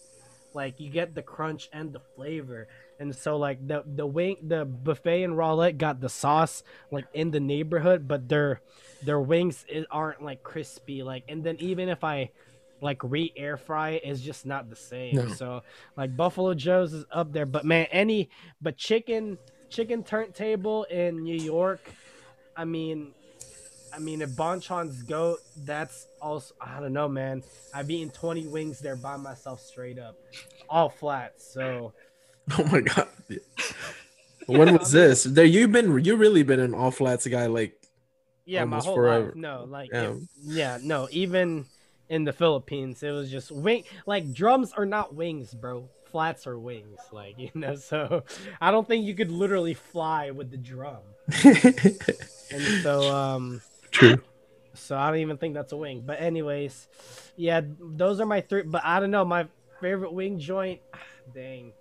like 0.54 0.80
you 0.80 0.89
get 0.89 1.16
the 1.16 1.22
crunch 1.22 1.70
and 1.74 1.93
the 1.93 1.99
flavor 2.16 2.68
and 2.99 3.16
so 3.16 3.38
like 3.38 3.66
the 3.68 3.84
the 3.95 4.06
wing 4.06 4.38
the 4.43 4.66
buffet 4.66 5.24
and 5.24 5.38
rowlett 5.38 5.78
got 5.78 5.99
the 5.99 6.10
sauce 6.10 6.64
like 6.91 7.06
in 7.14 7.32
the 7.32 7.39
neighborhood 7.39 8.08
but 8.08 8.28
their 8.28 8.62
their 9.04 9.20
wings 9.20 9.66
aren't 9.89 10.22
like 10.24 10.43
crispy 10.43 11.04
like 11.04 11.24
and 11.30 11.43
then 11.43 11.56
even 11.60 11.89
if 11.89 12.04
i 12.04 12.30
like 12.82 13.02
re 13.04 13.32
air 13.36 13.58
fry 13.58 13.91
it, 13.91 14.02
it's 14.04 14.22
just 14.22 14.45
not 14.45 14.70
the 14.70 14.76
same 14.76 15.16
No. 15.16 15.28
so 15.30 15.62
like 15.95 16.16
buffalo 16.18 16.54
joe's 16.54 16.93
is 16.93 17.06
up 17.12 17.32
there 17.32 17.45
but 17.45 17.64
man 17.66 17.88
any 17.91 18.30
but 18.62 18.78
chicken 18.78 19.38
chicken 19.70 20.04
turntable 20.04 20.84
in 20.86 21.24
new 21.24 21.36
york 21.38 21.80
i 22.58 22.66
mean 22.66 23.14
I 23.94 24.00
mean, 24.00 24.22
if 24.22 24.32
Bonchon's 24.32 25.04
goat, 25.04 25.39
that's 25.66 26.08
also 26.22 26.54
I 26.62 26.80
don't 26.80 26.94
know, 26.94 27.08
man. 27.10 27.44
I've 27.74 27.89
eaten 27.89 28.10
twenty 28.12 28.48
wings 28.48 28.80
there 28.80 28.96
by 28.96 29.18
myself, 29.18 29.60
straight 29.62 30.00
up, 30.00 30.16
all 30.70 30.89
flats. 30.89 31.54
So 31.54 31.94
Oh 32.58 32.64
my 32.66 32.82
god. 32.82 33.08
When 34.48 34.78
was 34.78 34.92
this? 34.92 35.24
There 35.24 35.46
you've 35.46 35.72
been 35.72 36.04
you 36.04 36.16
really 36.16 36.44
been 36.44 36.60
an 36.60 36.74
all 36.74 36.92
flats 36.92 37.28
guy 37.28 37.46
like 37.48 37.78
yeah, 38.46 38.62
Almost 38.62 38.86
my 38.86 38.89
whole 38.89 38.96
forever. 38.96 39.26
life. 39.28 39.36
No, 39.36 39.64
like 39.70 39.89
Yeah. 39.94 40.12
if- 40.12 40.18
yeah, 40.42 40.78
no. 40.82 41.08
Even 41.12 41.66
in 42.10 42.24
the 42.26 42.34
Philippines, 42.34 43.04
it 43.04 43.12
was 43.12 43.30
just 43.32 43.52
wing. 43.52 43.84
Like 44.06 44.34
drums 44.34 44.74
are 44.74 44.86
not 44.86 45.14
wings, 45.16 45.54
bro. 45.54 45.88
Flats 46.12 46.48
are 46.48 46.58
wings, 46.60 47.00
like 47.14 47.36
you 47.38 47.52
know. 47.54 47.76
So 47.76 48.24
I 48.60 48.72
don't 48.72 48.88
think 48.88 49.06
you 49.06 49.14
could 49.16 49.32
literally 49.32 49.74
fly 49.76 50.32
with 50.32 50.50
the 50.52 50.58
drum. 50.58 51.00
And 52.54 52.84
so, 52.84 53.10
um, 53.10 53.62
True. 53.92 54.22
So 54.74 54.98
I 54.98 55.10
don't 55.10 55.20
even 55.20 55.36
think 55.36 55.54
that's 55.54 55.74
a 55.74 55.76
wing. 55.76 56.04
But 56.06 56.22
anyways, 56.22 56.88
yeah, 57.36 57.60
those 57.78 58.22
are 58.22 58.26
my 58.26 58.39
three. 58.39 58.62
But 58.62 58.84
I 58.86 59.02
don't 59.02 59.12
know 59.12 59.26
my 59.26 59.48
favorite 59.82 60.14
wing 60.14 60.39
joint. 60.39 60.80
Dang. 61.34 61.74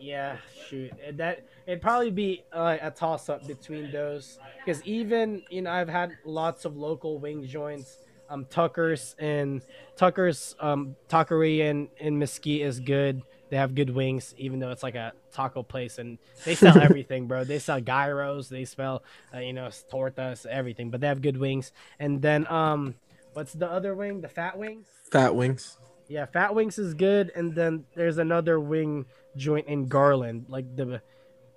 Yeah, 0.00 0.38
shoot. 0.68 0.92
That 1.12 1.44
it'd 1.66 1.80
probably 1.80 2.10
be 2.10 2.44
uh, 2.52 2.76
a 2.80 2.90
toss 2.90 3.28
up 3.28 3.46
between 3.46 3.92
those 3.92 4.38
because 4.64 4.82
even 4.84 5.42
you 5.48 5.62
know 5.62 5.70
I've 5.70 5.88
had 5.88 6.10
lots 6.24 6.64
of 6.64 6.76
local 6.76 7.18
wing 7.18 7.46
joints. 7.46 7.98
Um, 8.30 8.44
Tucker's 8.46 9.14
and 9.18 9.62
Tucker's 9.96 10.54
um 10.60 10.96
Tuckery 11.08 11.60
in, 11.60 11.88
in 11.98 12.18
Mesquite 12.18 12.62
is 12.62 12.80
good. 12.80 13.22
They 13.50 13.56
have 13.56 13.74
good 13.74 13.90
wings, 13.90 14.34
even 14.36 14.58
though 14.58 14.70
it's 14.70 14.82
like 14.82 14.94
a 14.94 15.12
taco 15.32 15.62
place, 15.62 15.98
and 15.98 16.18
they 16.44 16.54
sell 16.54 16.78
everything, 16.82 17.26
bro. 17.26 17.44
They 17.44 17.58
sell 17.58 17.80
gyros, 17.80 18.48
they 18.48 18.64
sell, 18.64 19.02
uh, 19.34 19.38
you 19.38 19.52
know, 19.52 19.68
tortas, 19.90 20.46
everything. 20.46 20.90
But 20.90 21.00
they 21.00 21.06
have 21.06 21.22
good 21.22 21.36
wings. 21.36 21.72
And 21.98 22.20
then, 22.20 22.46
um, 22.48 22.94
what's 23.32 23.52
the 23.52 23.70
other 23.70 23.94
wing? 23.94 24.20
The 24.20 24.28
fat 24.28 24.58
wings. 24.58 24.86
Fat 25.10 25.34
wings. 25.34 25.78
Yeah, 26.08 26.26
fat 26.26 26.54
wings 26.54 26.78
is 26.78 26.94
good. 26.94 27.32
And 27.34 27.54
then 27.54 27.84
there's 27.94 28.18
another 28.18 28.60
wing 28.60 29.06
joint 29.36 29.66
in 29.66 29.88
Garland, 29.88 30.46
like 30.48 30.76
the, 30.76 31.00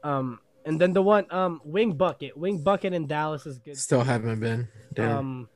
um, 0.03 0.39
and 0.65 0.79
then 0.79 0.93
the 0.93 1.01
one, 1.01 1.25
um, 1.31 1.61
Wing 1.63 1.93
Bucket. 1.93 2.37
Wing 2.37 2.59
Bucket 2.61 2.93
in 2.93 3.07
Dallas 3.07 3.45
is 3.45 3.57
good. 3.57 3.77
Still 3.77 4.03
haven't 4.03 4.39
been. 4.39 4.67
Damn. 4.93 5.17
Um, 5.17 5.49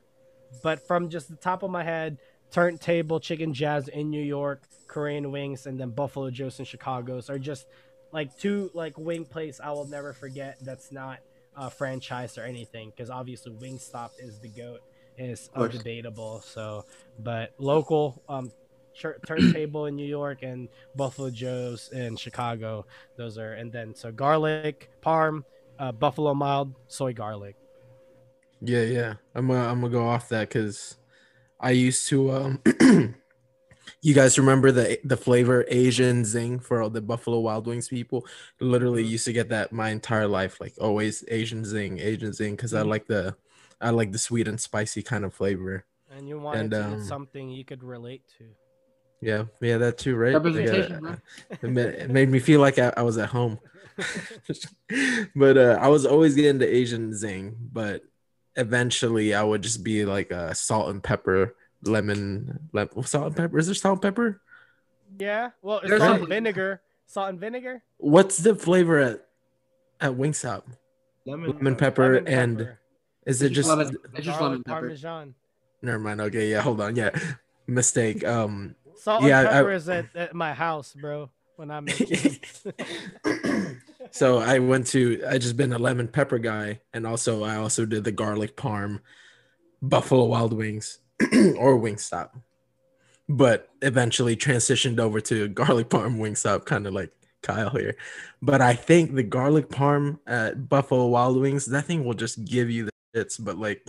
but 0.62 0.86
from 0.86 1.10
just 1.10 1.28
the 1.28 1.36
top 1.36 1.62
of 1.62 1.70
my 1.70 1.84
head, 1.84 2.18
Turntable 2.50 3.20
Chicken 3.20 3.52
Jazz 3.52 3.88
in 3.88 4.10
New 4.10 4.22
York, 4.22 4.62
Korean 4.86 5.30
Wings, 5.30 5.66
and 5.66 5.78
then 5.78 5.90
Buffalo 5.90 6.30
Joe's 6.30 6.58
in 6.58 6.64
Chicago's 6.64 7.28
are 7.28 7.38
just 7.38 7.66
like 8.12 8.36
two 8.38 8.70
like 8.74 8.96
wing 8.96 9.24
place 9.24 9.60
I 9.62 9.72
will 9.72 9.86
never 9.86 10.12
forget. 10.12 10.58
That's 10.62 10.90
not 10.92 11.18
a 11.56 11.70
franchise 11.70 12.38
or 12.38 12.44
anything 12.44 12.90
because 12.90 13.10
obviously 13.10 13.52
Wingstop 13.52 14.10
is 14.18 14.38
the 14.38 14.48
goat, 14.48 14.80
is 15.18 15.50
undebatable. 15.56 16.42
So, 16.42 16.84
but 17.18 17.52
local 17.58 18.22
um. 18.28 18.52
Tur- 18.98 19.18
Turntable 19.26 19.84
in 19.84 19.94
New 19.94 20.06
York 20.06 20.42
and 20.42 20.70
Buffalo 20.94 21.28
Joe's 21.28 21.90
in 21.92 22.16
Chicago. 22.16 22.86
Those 23.18 23.36
are, 23.36 23.52
and 23.52 23.70
then 23.70 23.94
so 23.94 24.10
garlic, 24.10 24.88
parm, 25.04 25.44
uh, 25.78 25.92
buffalo 25.92 26.32
mild, 26.32 26.72
soy 26.88 27.12
garlic. 27.12 27.56
Yeah, 28.62 28.84
yeah. 28.84 29.14
I'm 29.34 29.48
gonna 29.48 29.68
I'm 29.68 29.82
gonna 29.82 29.92
go 29.92 30.08
off 30.08 30.30
that 30.30 30.48
because 30.48 30.96
I 31.66 31.70
used 31.70 32.08
to 32.08 32.30
um 32.32 32.60
you 34.02 34.14
guys 34.14 34.38
remember 34.38 34.72
the 34.72 34.98
the 35.04 35.16
flavor 35.16 35.64
Asian 35.68 36.24
zing 36.24 36.60
for 36.60 36.82
all 36.82 36.90
the 36.90 37.00
Buffalo 37.02 37.40
Wild 37.40 37.66
Wings 37.66 37.88
people? 37.88 38.26
Literally 38.60 39.02
Mhm. 39.02 39.10
used 39.12 39.24
to 39.26 39.32
get 39.32 39.48
that 39.50 39.72
my 39.72 39.90
entire 39.90 40.28
life, 40.28 40.60
like 40.60 40.74
always 40.80 41.24
Asian 41.28 41.64
zing, 41.64 41.98
Asian 41.98 42.32
zing, 42.32 42.56
because 42.56 42.74
I 42.74 42.82
Mhm. 42.82 42.90
like 42.94 43.06
the 43.06 43.36
I 43.80 43.90
like 43.90 44.12
the 44.12 44.18
sweet 44.18 44.48
and 44.48 44.60
spicy 44.60 45.02
kind 45.02 45.24
of 45.24 45.34
flavor. 45.34 45.84
And 46.10 46.28
you 46.28 46.38
wanted 46.38 46.58
And, 46.60 46.74
to 46.74 46.82
um, 46.82 47.00
something 47.00 47.50
you 47.50 47.64
could 47.64 47.82
relate 47.82 48.22
to. 48.38 48.44
Yeah, 49.20 49.44
yeah, 49.60 49.78
that 49.78 49.98
too, 49.98 50.14
right? 50.16 50.40
Like, 50.42 50.66
uh, 50.68 51.16
it, 51.62 51.70
made, 51.70 51.86
it 51.94 52.10
made 52.10 52.28
me 52.28 52.38
feel 52.38 52.60
like 52.60 52.78
I, 52.78 52.92
I 52.96 53.02
was 53.02 53.18
at 53.18 53.30
home. 53.30 53.58
but 55.34 55.56
uh, 55.58 55.78
I 55.80 55.88
was 55.88 56.06
always 56.06 56.34
getting 56.34 56.58
the 56.58 56.68
Asian 56.74 57.12
zing, 57.14 57.56
but 57.72 58.02
eventually 58.56 59.34
I 59.34 59.42
would 59.42 59.62
just 59.62 59.84
be 59.84 60.04
like 60.04 60.30
a 60.30 60.54
salt 60.54 60.88
and 60.90 61.02
pepper, 61.02 61.54
lemon, 61.82 62.68
lemon 62.72 63.02
salt 63.04 63.26
and 63.28 63.36
pepper. 63.36 63.58
Is 63.58 63.66
there 63.66 63.74
salt 63.74 63.94
and 63.96 64.02
pepper? 64.02 64.40
Yeah. 65.18 65.50
Well, 65.62 65.78
it's 65.78 65.88
There's 65.88 66.00
salt 66.00 66.12
some- 66.14 66.20
and 66.22 66.28
vinegar. 66.28 66.80
Salt 67.06 67.28
and 67.30 67.38
vinegar. 67.40 67.82
What's 67.98 68.38
the 68.38 68.54
flavor 68.54 68.98
at 68.98 69.26
at 70.00 70.12
Wingstop? 70.12 70.62
Lemon, 71.24 71.52
Lemon 71.52 71.76
pepper 71.76 72.14
lemon 72.14 72.28
and 72.32 72.58
pepper, 72.58 72.80
is 73.26 73.42
it 73.42 73.46
It's 73.46 73.54
just? 73.54 73.68
lemon- 73.68 73.96
it's 74.14 74.24
just 74.26 74.38
garlic, 74.38 74.40
lemon 74.40 74.62
pepper. 74.64 74.80
Parmesan. 74.80 75.34
Never 75.82 75.98
mind. 75.98 76.20
Okay, 76.20 76.50
yeah, 76.50 76.60
hold 76.62 76.80
on. 76.80 76.96
Yeah, 76.96 77.10
mistake. 77.66 78.24
Um, 78.26 78.74
Salt 78.96 79.22
Yeah, 79.24 79.40
and 79.40 79.48
I- 79.48 79.52
pepper 79.52 79.72
is 79.72 79.88
at, 79.88 80.06
at 80.16 80.34
my 80.34 80.52
house, 80.54 80.94
bro. 80.94 81.30
When 81.56 81.70
I'm 81.70 81.84
making. 81.84 82.38
so 84.10 84.38
I 84.38 84.58
went 84.58 84.86
to 84.88 85.22
I 85.28 85.38
just 85.38 85.56
been 85.56 85.72
a 85.72 85.78
lemon 85.78 86.08
pepper 86.08 86.38
guy, 86.38 86.80
and 86.92 87.06
also 87.06 87.44
I 87.44 87.56
also 87.56 87.86
did 87.86 88.04
the 88.04 88.12
garlic 88.12 88.56
parm, 88.56 89.00
Buffalo 89.82 90.24
Wild 90.24 90.52
Wings, 90.52 90.98
or 91.58 91.78
Wingstop, 91.78 92.30
but 93.28 93.70
eventually 93.82 94.36
transitioned 94.36 94.98
over 94.98 95.20
to 95.22 95.48
garlic 95.48 95.88
parm 95.88 96.18
Wingstop, 96.18 96.64
kind 96.64 96.86
of 96.86 96.94
like 96.94 97.10
Kyle 97.42 97.70
here. 97.70 97.96
But 98.42 98.60
I 98.60 98.74
think 98.74 99.14
the 99.14 99.22
garlic 99.22 99.68
parm 99.68 100.18
at 100.26 100.68
Buffalo 100.68 101.06
Wild 101.06 101.38
Wings, 101.38 101.66
that 101.66 101.84
thing 101.84 102.04
will 102.04 102.14
just 102.14 102.44
give 102.44 102.70
you 102.70 102.86
the 102.86 102.90
hits. 103.14 103.38
But 103.38 103.58
like, 103.58 103.86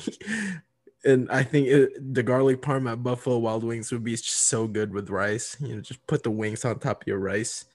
and 1.06 1.30
I 1.32 1.44
think 1.44 1.68
it, 1.68 2.14
the 2.14 2.24
garlic 2.24 2.62
parm 2.62 2.90
at 2.90 3.04
Buffalo 3.04 3.38
Wild 3.40 3.64
Wings 3.64 3.92
would 3.92 4.04
be 4.04 4.16
so 4.16 4.68
good 4.68 4.94
with 4.94 5.10
rice. 5.10 5.58
You 5.60 5.76
know, 5.76 5.82
just 5.82 6.06
put 6.08 6.24
the 6.24 6.32
wings 6.32 6.66
on 6.66 6.80
top 6.80 7.02
of 7.02 7.08
your 7.08 7.20
rice. 7.20 7.66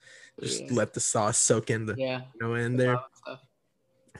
Just 0.41 0.63
Yeah. 0.63 0.69
let 0.73 0.95
the 0.95 1.01
sauce 1.01 1.39
soak 1.39 1.71
in 1.71 1.87
the 1.87 1.95
Yeah. 1.97 2.23
you 2.35 2.41
know 2.41 2.55
in 2.55 2.77
there. 2.77 2.99
Stuff. 3.17 3.41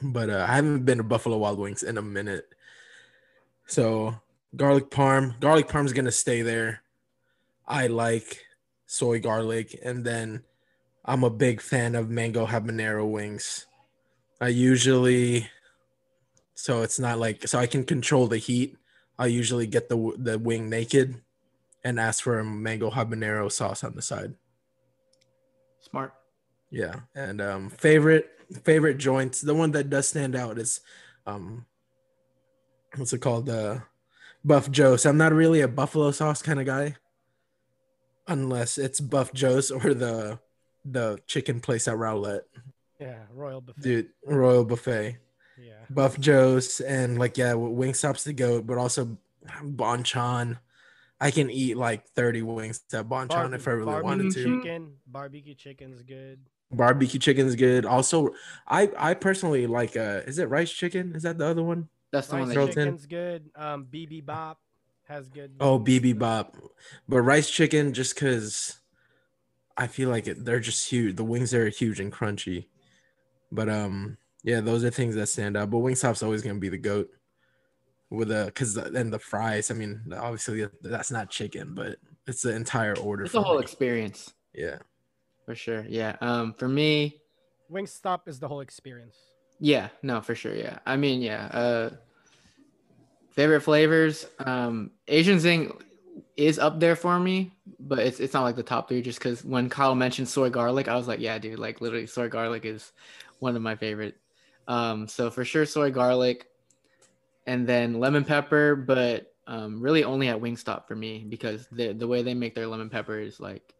But 0.01 0.29
uh, 0.29 0.45
I 0.47 0.55
haven't 0.55 0.85
been 0.85 0.97
to 0.97 1.03
Buffalo 1.03 1.37
Wild 1.37 1.59
Wings 1.59 1.83
in 1.83 1.97
a 1.97 2.01
minute. 2.01 2.53
So 3.67 4.15
garlic 4.55 4.89
parm, 4.89 5.39
garlic 5.39 5.67
parm's 5.67 5.93
gonna 5.93 6.11
stay 6.11 6.41
there. 6.41 6.81
I 7.67 7.87
like 7.87 8.45
soy 8.85 9.19
garlic, 9.19 9.79
and 9.83 10.03
then 10.05 10.43
I'm 11.05 11.23
a 11.23 11.29
big 11.29 11.61
fan 11.61 11.95
of 11.95 12.09
mango 12.09 12.45
habanero 12.45 13.09
wings. 13.09 13.65
I 14.41 14.49
usually, 14.49 15.49
so 16.53 16.81
it's 16.81 16.99
not 16.99 17.19
like 17.19 17.47
so 17.47 17.57
I 17.59 17.67
can 17.67 17.83
control 17.85 18.27
the 18.27 18.37
heat. 18.37 18.77
I 19.17 19.27
usually 19.27 19.67
get 19.67 19.89
the 19.89 20.13
the 20.17 20.37
wing 20.37 20.69
naked, 20.69 21.21
and 21.83 21.99
ask 21.99 22.23
for 22.23 22.39
a 22.39 22.43
mango 22.45 22.89
habanero 22.91 23.51
sauce 23.51 23.83
on 23.83 23.95
the 23.95 24.01
side. 24.01 24.35
Smart. 25.89 26.13
Yeah, 26.71 26.95
and 27.13 27.39
um, 27.41 27.69
favorite 27.69 28.29
favorite 28.63 28.97
joints. 28.97 29.41
The 29.41 29.53
one 29.53 29.71
that 29.71 29.89
does 29.89 30.07
stand 30.07 30.35
out 30.35 30.57
is, 30.57 30.81
um, 31.27 31.65
what's 32.95 33.13
it 33.13 33.19
called? 33.19 33.49
Uh, 33.49 33.79
Buff 34.43 34.71
Joe's. 34.71 35.05
I'm 35.05 35.17
not 35.17 35.33
really 35.33 35.61
a 35.61 35.67
buffalo 35.67 36.11
sauce 36.11 36.41
kind 36.41 36.59
of 36.59 36.65
guy, 36.65 36.95
unless 38.27 38.77
it's 38.77 38.99
Buff 38.99 39.33
Joe's 39.33 39.69
or 39.71 39.93
the 39.93 40.39
the 40.85 41.19
chicken 41.27 41.59
place 41.59 41.87
at 41.87 41.97
Rowlett. 41.97 42.41
Yeah, 42.99 43.19
Royal 43.33 43.61
Buffet. 43.61 43.81
Dude, 43.81 44.09
Royal 44.25 44.65
Buffet, 44.65 45.17
Yeah. 45.61 45.73
Buff 45.89 46.19
Joe's, 46.19 46.79
and 46.79 47.19
like 47.19 47.37
yeah, 47.37 47.53
Wingstop's 47.53 48.23
the 48.23 48.33
goat, 48.33 48.65
but 48.65 48.77
also 48.77 49.17
Bonchon. 49.61 50.57
I 51.23 51.31
can 51.31 51.49
eat 51.49 51.77
like 51.77 52.05
30 52.09 52.41
wings 52.41 52.81
at 52.91 53.07
Bonchon 53.07 53.29
Barbe- 53.29 53.53
if 53.53 53.65
I 53.65 53.71
really 53.71 53.85
barbecue 53.85 54.03
wanted 54.03 54.33
to. 54.33 54.43
Chicken, 54.61 54.93
barbecue 55.07 55.55
chicken's 55.55 56.01
good. 56.03 56.39
Barbecue 56.69 57.17
chicken's 57.17 57.55
good. 57.55 57.85
Also, 57.85 58.31
I 58.67 58.91
I 58.97 59.13
personally 59.13 59.65
like 59.65 59.95
uh 59.95 60.19
is 60.27 60.37
it 60.37 60.49
rice 60.49 60.69
chicken? 60.69 61.15
Is 61.15 61.23
that 61.23 61.37
the 61.37 61.45
other 61.45 61.63
one? 61.63 61.87
That's 62.11 62.27
the 62.27 62.35
one 62.35 62.41
Rice 62.41 62.47
that 62.49 62.53
Throw 62.55 62.63
you, 62.63 62.69
it 62.69 62.77
in. 62.77 62.83
chicken's 62.83 63.05
good. 63.05 63.49
Um, 63.55 63.87
BB 63.89 64.25
Bop 64.25 64.59
has 65.07 65.29
good. 65.29 65.53
Oh, 65.61 65.77
wings. 65.77 65.99
BB 66.01 66.19
Bop. 66.19 66.57
But 67.07 67.21
rice 67.21 67.49
chicken 67.49 67.93
just 67.93 68.17
cuz 68.17 68.81
I 69.77 69.87
feel 69.87 70.09
like 70.09 70.27
it, 70.27 70.43
they're 70.43 70.59
just 70.59 70.89
huge. 70.89 71.15
The 71.15 71.23
wings 71.23 71.53
are 71.53 71.69
huge 71.69 72.01
and 72.01 72.11
crunchy. 72.11 72.67
But 73.49 73.69
um 73.69 74.17
yeah, 74.43 74.59
those 74.59 74.83
are 74.83 74.89
things 74.89 75.15
that 75.15 75.27
stand 75.27 75.55
out. 75.55 75.69
But 75.69 75.77
Wingstop's 75.77 76.21
always 76.21 76.41
going 76.41 76.57
to 76.57 76.59
be 76.59 76.67
the 76.67 76.77
goat. 76.77 77.09
With 78.13 78.29
a 78.29 78.51
cuz 78.53 78.75
then 78.75 79.09
the 79.09 79.17
fries, 79.17 79.71
I 79.71 79.73
mean, 79.73 80.13
obviously 80.15 80.67
that's 80.81 81.09
not 81.09 81.31
chicken, 81.31 81.73
but 81.73 81.97
it's 82.27 82.43
the 82.43 82.55
entire 82.55 82.95
order 82.99 83.23
it's 83.23 83.31
for 83.31 83.39
the 83.39 83.43
whole 83.43 83.57
me. 83.57 83.63
experience 83.63 84.31
Yeah. 84.53 84.77
for 85.47 85.55
sure. 85.55 85.83
Yeah. 85.89 86.15
Um, 86.21 86.53
for 86.53 86.67
me, 86.67 87.19
Wingstop 87.71 88.27
is 88.27 88.39
the 88.39 88.47
whole 88.47 88.61
experience. 88.61 89.17
Yeah, 89.59 89.87
no, 90.03 90.21
for 90.21 90.35
sure. 90.35 90.53
Yeah. 90.53 90.77
I 90.85 90.95
mean, 90.95 91.21
yeah. 91.21 91.45
Uh 91.47 91.89
favorite 93.31 93.61
flavors. 93.61 94.27
Um 94.37 94.91
Asian 95.07 95.39
Zing 95.39 95.73
is 96.37 96.59
up 96.59 96.79
there 96.79 96.95
for 96.95 97.19
me, 97.19 97.51
but 97.79 97.97
it's 97.99 98.19
it's 98.19 98.35
not 98.35 98.43
like 98.43 98.55
the 98.55 98.61
top 98.61 98.89
three 98.89 99.01
just 99.01 99.17
because 99.17 99.43
when 99.43 99.69
Kyle 99.69 99.95
mentioned 99.95 100.29
soy 100.29 100.51
garlic, 100.51 100.87
I 100.87 100.95
was 100.95 101.07
like, 101.07 101.19
yeah, 101.19 101.39
dude, 101.39 101.57
like 101.57 101.81
literally 101.81 102.05
soy 102.05 102.29
garlic 102.29 102.63
is 102.63 102.91
one 103.39 103.55
of 103.55 103.63
my 103.63 103.75
favorite. 103.75 104.17
Um, 104.67 105.07
so 105.07 105.31
for 105.31 105.43
sure 105.43 105.65
soy 105.65 105.89
garlic 105.89 106.45
and 107.45 107.67
then 107.67 107.99
lemon 107.99 108.25
pepper, 108.25 108.75
but 108.75 109.33
um 109.45 109.81
really 109.81 110.03
only 110.03 110.29
at 110.29 110.39
Wingstop 110.39 110.87
for 110.87 110.95
me 110.95 111.25
because 111.27 111.67
the 111.71 111.93
the 111.93 112.07
way 112.07 112.21
they 112.23 112.33
make 112.33 112.55
their 112.55 112.67
lemon 112.67 112.89
pepper 112.89 113.19
is 113.19 113.39
like, 113.39 113.73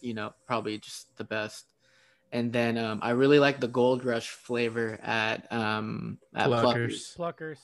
you 0.00 0.14
know, 0.14 0.32
probably 0.46 0.78
just 0.78 1.16
the 1.16 1.24
best 1.24 1.66
and 2.32 2.52
then 2.52 2.78
um, 2.78 3.00
I 3.02 3.10
really 3.10 3.38
like 3.38 3.60
the 3.60 3.68
Gold 3.68 4.04
Rush 4.04 4.28
flavor 4.28 4.98
at 5.02 5.50
um 5.52 6.18
at 6.34 6.48
Pluckers. 6.48 7.16
Pluckers. 7.16 7.16
Pluckers. 7.16 7.58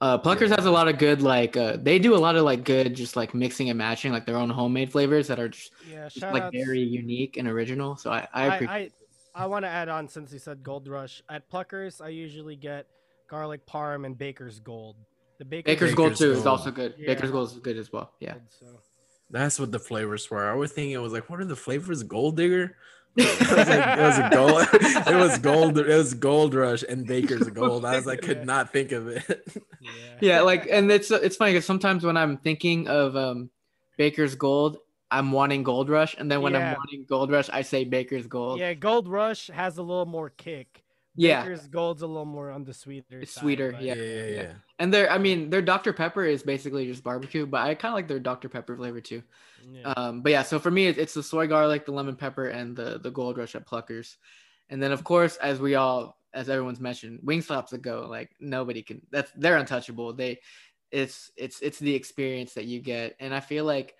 Uh, 0.00 0.16
Pluckers 0.18 0.48
Yeah. 0.48 0.56
has 0.56 0.66
a 0.66 0.70
lot 0.70 0.86
of 0.88 0.96
good 0.98 1.22
like 1.22 1.56
uh, 1.56 1.76
they 1.76 1.98
do 1.98 2.14
a 2.14 2.18
lot 2.18 2.36
of 2.36 2.44
like 2.44 2.64
good 2.64 2.94
just 2.94 3.16
like 3.16 3.34
mixing 3.34 3.68
and 3.68 3.76
matching 3.76 4.12
like 4.12 4.26
their 4.26 4.36
own 4.36 4.48
homemade 4.48 4.92
flavors 4.92 5.26
that 5.26 5.40
are 5.40 5.48
just, 5.48 5.72
Yeah, 5.90 6.08
just, 6.08 6.22
like 6.22 6.52
very 6.52 6.80
unique 6.80 7.36
and 7.36 7.48
original. 7.48 7.96
So 7.96 8.10
I 8.10 8.28
I, 8.32 8.44
I 8.44 8.54
appreciate. 8.54 8.92
I, 9.34 9.42
I 9.42 9.46
want 9.46 9.64
to 9.64 9.68
add 9.68 9.88
on 9.88 10.08
since 10.08 10.32
you 10.32 10.38
said 10.38 10.62
Gold 10.62 10.88
Rush 10.88 11.20
at 11.28 11.50
Pluckers. 11.50 12.00
I 12.00 12.08
usually 12.08 12.56
get 12.56 12.86
garlic 13.28 13.66
parm 13.66 14.04
and 14.06 14.16
Baker's 14.16 14.58
Gold. 14.60 14.96
The 15.38 15.44
Baker's, 15.44 15.74
Baker's 15.74 15.94
Gold 15.94 16.08
Baker's 16.10 16.18
too 16.18 16.32
is 16.32 16.46
also 16.46 16.70
good. 16.70 16.94
Yeah. 16.98 17.06
Baker's 17.14 17.30
Gold 17.30 17.50
is 17.52 17.58
good 17.58 17.76
as 17.76 17.92
well. 17.92 18.12
Yeah. 18.20 18.34
So. 18.48 18.66
That's 19.30 19.60
what 19.60 19.70
the 19.70 19.78
flavors 19.78 20.30
were. 20.30 20.50
I 20.50 20.54
was 20.54 20.72
thinking 20.72 20.92
it 20.92 20.98
was 21.02 21.12
like, 21.12 21.28
what 21.30 21.38
are 21.40 21.44
the 21.44 21.54
flavors? 21.56 22.02
Gold 22.02 22.36
digger? 22.36 22.76
it 23.16 23.40
was 23.40 23.68
like 23.68 23.98
it 23.98 24.00
was 24.00 24.18
a 24.18 24.30
gold. 24.32 24.68
it 24.72 25.16
was 25.16 25.38
gold. 25.38 25.78
It 25.78 25.86
was 25.88 26.14
gold 26.14 26.54
rush 26.54 26.84
and 26.88 27.06
Baker's 27.06 27.48
gold. 27.50 27.84
I 27.84 27.96
was 27.96 28.06
like, 28.06 28.22
could 28.22 28.38
Yeah. 28.38 28.44
not 28.44 28.72
think 28.72 28.92
of 28.92 29.08
it. 29.08 29.24
Yeah. 29.80 29.90
Yeah, 30.20 30.40
like 30.42 30.66
and 30.70 30.90
it's 30.90 31.10
it's 31.10 31.36
funny 31.36 31.52
because 31.52 31.66
sometimes 31.66 32.04
when 32.04 32.16
I'm 32.16 32.36
thinking 32.38 32.88
of 32.88 33.16
um 33.16 33.50
Baker's 33.96 34.34
Gold, 34.34 34.78
I'm 35.10 35.32
wanting 35.32 35.62
Gold 35.64 35.88
Rush, 35.88 36.14
and 36.18 36.30
then 36.30 36.42
when 36.42 36.52
Yeah. 36.52 36.70
I'm 36.72 36.76
wanting 36.76 37.06
Gold 37.08 37.30
Rush, 37.32 37.48
I 37.52 37.62
say 37.62 37.84
Baker's 37.84 38.26
Gold. 38.26 38.60
Yeah, 38.60 38.74
Gold 38.74 39.08
Rush 39.08 39.48
has 39.48 39.78
a 39.78 39.82
little 39.82 40.06
more 40.06 40.30
kick. 40.30 40.84
Yeah. 41.18 41.42
Baker's 41.42 41.66
Gold's 41.66 42.02
a 42.02 42.06
little 42.06 42.24
more 42.24 42.50
on 42.50 42.64
the 42.64 42.72
sweeter. 42.72 43.20
It's 43.20 43.32
side, 43.32 43.42
sweeter, 43.42 43.72
but- 43.72 43.82
yeah. 43.82 43.94
yeah, 43.94 44.24
yeah. 44.26 44.52
And 44.78 44.94
their, 44.94 45.10
I 45.10 45.18
mean, 45.18 45.50
their 45.50 45.60
Dr 45.62 45.92
Pepper 45.92 46.24
is 46.24 46.42
basically 46.42 46.86
just 46.86 47.02
barbecue, 47.02 47.44
but 47.46 47.60
I 47.62 47.74
kind 47.74 47.92
of 47.92 47.96
like 47.96 48.06
their 48.08 48.20
Dr 48.20 48.48
Pepper 48.48 48.76
flavor 48.76 49.00
too. 49.00 49.22
yeah. 49.72 49.92
Um, 49.96 50.22
but 50.22 50.30
yeah, 50.32 50.42
so 50.42 50.58
for 50.58 50.70
me, 50.70 50.86
it- 50.86 50.98
it's 50.98 51.14
the 51.14 51.22
soy 51.22 51.46
garlic, 51.48 51.84
the 51.84 51.92
lemon 51.92 52.16
pepper, 52.16 52.46
and 52.48 52.76
the 52.76 52.98
the 53.02 53.10
Gold 53.10 53.36
Rush 53.38 53.54
at 53.56 53.66
Pluckers. 53.66 54.16
And 54.70 54.80
then 54.82 54.92
of 54.92 55.02
course, 55.02 55.36
as 55.38 55.58
we 55.60 55.74
all, 55.74 56.16
as 56.34 56.48
everyone's 56.48 56.78
mentioned, 56.80 57.20
Wingstop's 57.24 57.72
a 57.72 57.78
go. 57.78 58.06
Like 58.08 58.30
nobody 58.38 58.82
can. 58.82 59.02
That's 59.10 59.32
they're 59.34 59.56
untouchable. 59.56 60.12
They, 60.12 60.38
it's 60.92 61.32
it's 61.36 61.60
it's 61.60 61.78
the 61.80 61.94
experience 61.94 62.54
that 62.54 62.66
you 62.66 62.80
get, 62.80 63.16
and 63.18 63.34
I 63.34 63.40
feel 63.40 63.64
like. 63.64 63.94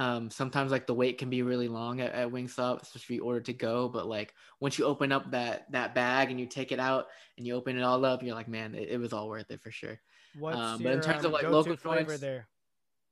Um, 0.00 0.30
sometimes 0.30 0.70
like 0.70 0.86
the 0.86 0.94
wait 0.94 1.18
can 1.18 1.28
be 1.28 1.42
really 1.42 1.68
long 1.68 2.00
at, 2.00 2.12
at 2.12 2.30
Wingstop, 2.30 2.82
especially 2.82 3.16
if 3.16 3.20
you 3.20 3.24
order 3.24 3.40
to 3.40 3.52
go. 3.52 3.88
But 3.88 4.06
like 4.06 4.34
once 4.58 4.78
you 4.78 4.86
open 4.86 5.12
up 5.12 5.30
that 5.32 5.70
that 5.72 5.94
bag 5.94 6.30
and 6.30 6.40
you 6.40 6.46
take 6.46 6.72
it 6.72 6.80
out 6.80 7.06
and 7.36 7.46
you 7.46 7.54
open 7.54 7.76
it 7.76 7.82
all 7.82 8.04
up, 8.04 8.22
you're 8.22 8.34
like, 8.34 8.48
man, 8.48 8.74
it, 8.74 8.88
it 8.88 8.98
was 8.98 9.12
all 9.12 9.28
worth 9.28 9.50
it 9.50 9.60
for 9.60 9.70
sure. 9.70 10.00
What's 10.38 10.56
um, 10.56 10.80
your 10.80 10.90
but 10.90 10.96
in 10.96 11.02
terms 11.02 11.24
of, 11.24 11.26
um, 11.26 11.32
like, 11.32 11.42
local 11.42 11.76
flavor 11.76 12.04
joints- 12.04 12.20
there? 12.20 12.48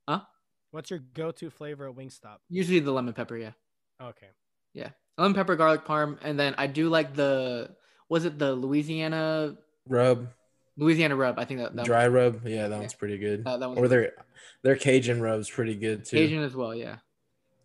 Huh? 0.07 0.21
What's 0.71 0.89
your 0.89 0.99
go-to 0.99 1.49
flavor 1.49 1.87
at 1.87 1.95
Wingstop? 1.95 2.37
Usually 2.49 2.79
the 2.79 2.91
lemon 2.91 3.13
pepper, 3.13 3.37
yeah. 3.37 3.51
Okay. 4.01 4.27
Yeah, 4.73 4.89
lemon 5.19 5.35
pepper 5.35 5.55
garlic 5.55 5.85
parm 5.85 6.17
and 6.23 6.39
then 6.39 6.55
i 6.57 6.65
do 6.65 6.89
like 6.89 7.13
the 7.13 7.69
was 8.07 8.25
it 8.25 8.39
the 8.39 8.53
louisiana 8.55 9.57
Rub, 9.87 10.29
louisiana 10.79 11.15
rub 11.15 11.37
i 11.37 11.45
think 11.45 11.59
that, 11.59 11.75
that 11.75 11.85
dry 11.85 12.07
rub. 12.07 12.45
Yeah, 12.47 12.67
that 12.67 12.79
one's 12.79 12.93
pretty 12.93 13.17
good. 13.17 13.43
Uh, 13.45 13.57
that 13.57 13.67
one's 13.67 13.79
or 13.79 13.87
their 13.87 14.13
their 14.63 14.75
Cajun 14.75 15.21
rub's 15.21 15.49
pretty 15.49 15.75
good 15.75 16.05
too. 16.05 16.17
cajun 16.17 16.43
as 16.43 16.55
well 16.55 16.73
yeah. 16.73 16.97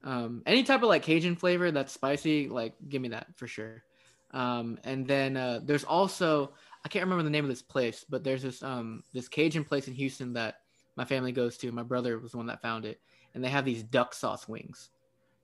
Um 0.02 0.42
any 0.44 0.64
type 0.64 0.82
of 0.82 0.88
like 0.88 1.02
cajun 1.02 1.36
flavor 1.36 1.70
that's 1.70 1.92
spicy 1.92 2.48
like 2.48 2.74
give 2.88 3.00
me 3.00 3.08
that 3.08 3.26
for 3.36 3.46
sure. 3.46 3.82
Um 4.32 4.78
and 4.84 5.06
then 5.06 5.36
uh 5.36 5.60
there's 5.64 5.84
also 5.84 6.52
i 6.84 6.88
can't 6.88 7.04
remember 7.04 7.24
the 7.24 7.30
name 7.30 7.44
of 7.44 7.50
this 7.50 7.62
place 7.62 8.04
but 8.08 8.22
there's 8.22 8.42
this 8.42 8.62
um 8.62 9.02
this 9.14 9.28
cajun 9.28 9.64
place 9.64 9.88
in 9.88 9.94
houston 9.94 10.34
that 10.34 10.56
my 10.96 11.04
family 11.04 11.32
goes 11.32 11.56
to. 11.58 11.72
My 11.72 11.82
brother 11.82 12.18
was 12.18 12.32
the 12.32 12.36
one 12.36 12.46
that 12.46 12.62
found 12.62 12.84
it. 12.84 13.00
And 13.34 13.42
they 13.42 13.48
have 13.48 13.64
these 13.64 13.82
duck 13.82 14.14
sauce 14.14 14.48
wings. 14.48 14.90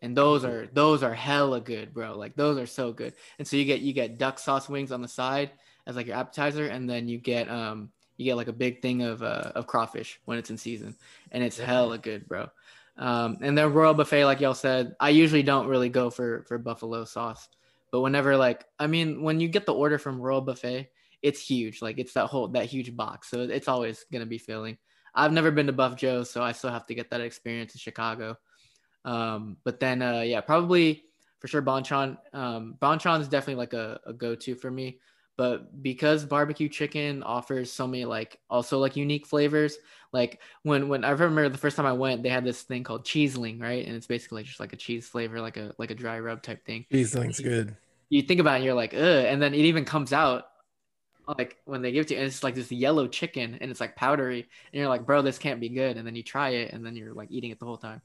And 0.02 0.16
those 0.16 0.44
are 0.44 0.68
those 0.72 1.02
are 1.02 1.12
hella 1.12 1.60
good 1.60 1.92
bro. 1.92 2.16
Like 2.16 2.34
those 2.34 2.56
are 2.56 2.66
so 2.66 2.92
good. 2.92 3.12
And 3.38 3.46
so 3.46 3.56
you 3.56 3.64
get 3.64 3.80
you 3.80 3.92
get 3.92 4.18
duck 4.18 4.38
sauce 4.38 4.68
wings 4.68 4.92
on 4.92 5.02
the 5.02 5.08
side 5.08 5.50
as 5.90 5.96
like 5.96 6.06
your 6.06 6.16
appetizer 6.16 6.66
and 6.66 6.88
then 6.88 7.08
you 7.08 7.18
get 7.18 7.50
um 7.50 7.90
you 8.16 8.24
get 8.24 8.36
like 8.36 8.48
a 8.48 8.52
big 8.52 8.80
thing 8.80 9.02
of 9.02 9.22
uh 9.22 9.52
of 9.54 9.66
crawfish 9.66 10.20
when 10.24 10.38
it's 10.38 10.50
in 10.50 10.56
season 10.56 10.96
and 11.32 11.44
it's 11.44 11.58
hella 11.58 11.98
good 11.98 12.26
bro 12.28 12.48
um 12.96 13.38
and 13.42 13.56
then 13.56 13.72
royal 13.72 13.94
buffet 13.94 14.24
like 14.24 14.40
y'all 14.40 14.54
said 14.54 14.94
i 15.00 15.10
usually 15.10 15.42
don't 15.42 15.66
really 15.66 15.88
go 15.88 16.08
for 16.10 16.44
for 16.48 16.56
buffalo 16.56 17.04
sauce 17.04 17.48
but 17.92 18.00
whenever 18.00 18.36
like 18.36 18.64
i 18.78 18.86
mean 18.86 19.22
when 19.22 19.40
you 19.40 19.48
get 19.48 19.66
the 19.66 19.74
order 19.74 19.98
from 19.98 20.20
royal 20.20 20.40
buffet 20.40 20.88
it's 21.22 21.40
huge 21.40 21.82
like 21.82 21.98
it's 21.98 22.14
that 22.14 22.26
whole 22.26 22.48
that 22.48 22.66
huge 22.66 22.96
box 22.96 23.28
so 23.28 23.42
it's 23.42 23.68
always 23.68 24.04
gonna 24.12 24.26
be 24.26 24.38
filling 24.38 24.78
i've 25.14 25.32
never 25.32 25.50
been 25.50 25.66
to 25.66 25.72
buff 25.72 25.96
joe 25.96 26.22
so 26.22 26.42
i 26.42 26.52
still 26.52 26.70
have 26.70 26.86
to 26.86 26.94
get 26.94 27.10
that 27.10 27.20
experience 27.20 27.74
in 27.74 27.78
chicago 27.78 28.36
um, 29.04 29.56
but 29.64 29.80
then, 29.80 30.02
uh, 30.02 30.20
yeah, 30.20 30.40
probably 30.40 31.04
for 31.38 31.48
sure 31.48 31.62
Bonchon. 31.62 32.18
Um, 32.32 32.76
Bonchon 32.80 33.20
is 33.20 33.28
definitely 33.28 33.56
like 33.56 33.72
a, 33.72 34.00
a 34.06 34.12
go-to 34.12 34.54
for 34.54 34.70
me. 34.70 34.98
But 35.40 35.82
because 35.82 36.26
barbecue 36.26 36.68
chicken 36.68 37.22
offers 37.22 37.72
so 37.72 37.86
many 37.86 38.04
like 38.04 38.38
also 38.50 38.78
like 38.78 38.94
unique 38.94 39.26
flavors, 39.26 39.78
like 40.12 40.38
when 40.64 40.90
when 40.90 41.02
I 41.02 41.12
remember 41.12 41.48
the 41.48 41.56
first 41.56 41.78
time 41.78 41.86
I 41.86 41.94
went, 41.94 42.22
they 42.22 42.28
had 42.28 42.44
this 42.44 42.60
thing 42.60 42.84
called 42.84 43.06
cheesling, 43.06 43.58
right? 43.58 43.86
And 43.86 43.96
it's 43.96 44.06
basically 44.06 44.42
just 44.42 44.60
like 44.60 44.74
a 44.74 44.76
cheese 44.76 45.08
flavor, 45.08 45.40
like 45.40 45.56
a 45.56 45.72
like 45.78 45.90
a 45.90 45.94
dry 45.94 46.20
rub 46.20 46.42
type 46.42 46.66
thing. 46.66 46.84
Cheesling's 46.92 47.40
good. 47.40 47.74
You 48.10 48.20
think 48.20 48.38
about 48.38 48.52
it, 48.52 48.56
and 48.56 48.64
you're 48.66 48.74
like, 48.74 48.92
ugh, 48.92 49.00
and 49.00 49.40
then 49.40 49.54
it 49.54 49.60
even 49.60 49.86
comes 49.86 50.12
out 50.12 50.44
like 51.26 51.56
when 51.64 51.80
they 51.80 51.90
give 51.90 52.02
it 52.02 52.08
to 52.08 52.14
you, 52.16 52.20
and 52.20 52.26
it's 52.26 52.44
like 52.44 52.54
this 52.54 52.70
yellow 52.70 53.08
chicken, 53.08 53.56
and 53.62 53.70
it's 53.70 53.80
like 53.80 53.96
powdery, 53.96 54.40
and 54.40 54.78
you're 54.78 54.90
like, 54.90 55.06
bro, 55.06 55.22
this 55.22 55.38
can't 55.38 55.58
be 55.58 55.70
good. 55.70 55.96
And 55.96 56.06
then 56.06 56.16
you 56.16 56.22
try 56.22 56.50
it, 56.50 56.74
and 56.74 56.84
then 56.84 56.96
you're 56.96 57.14
like 57.14 57.30
eating 57.30 57.50
it 57.50 57.58
the 57.58 57.64
whole 57.64 57.78
time. 57.78 58.02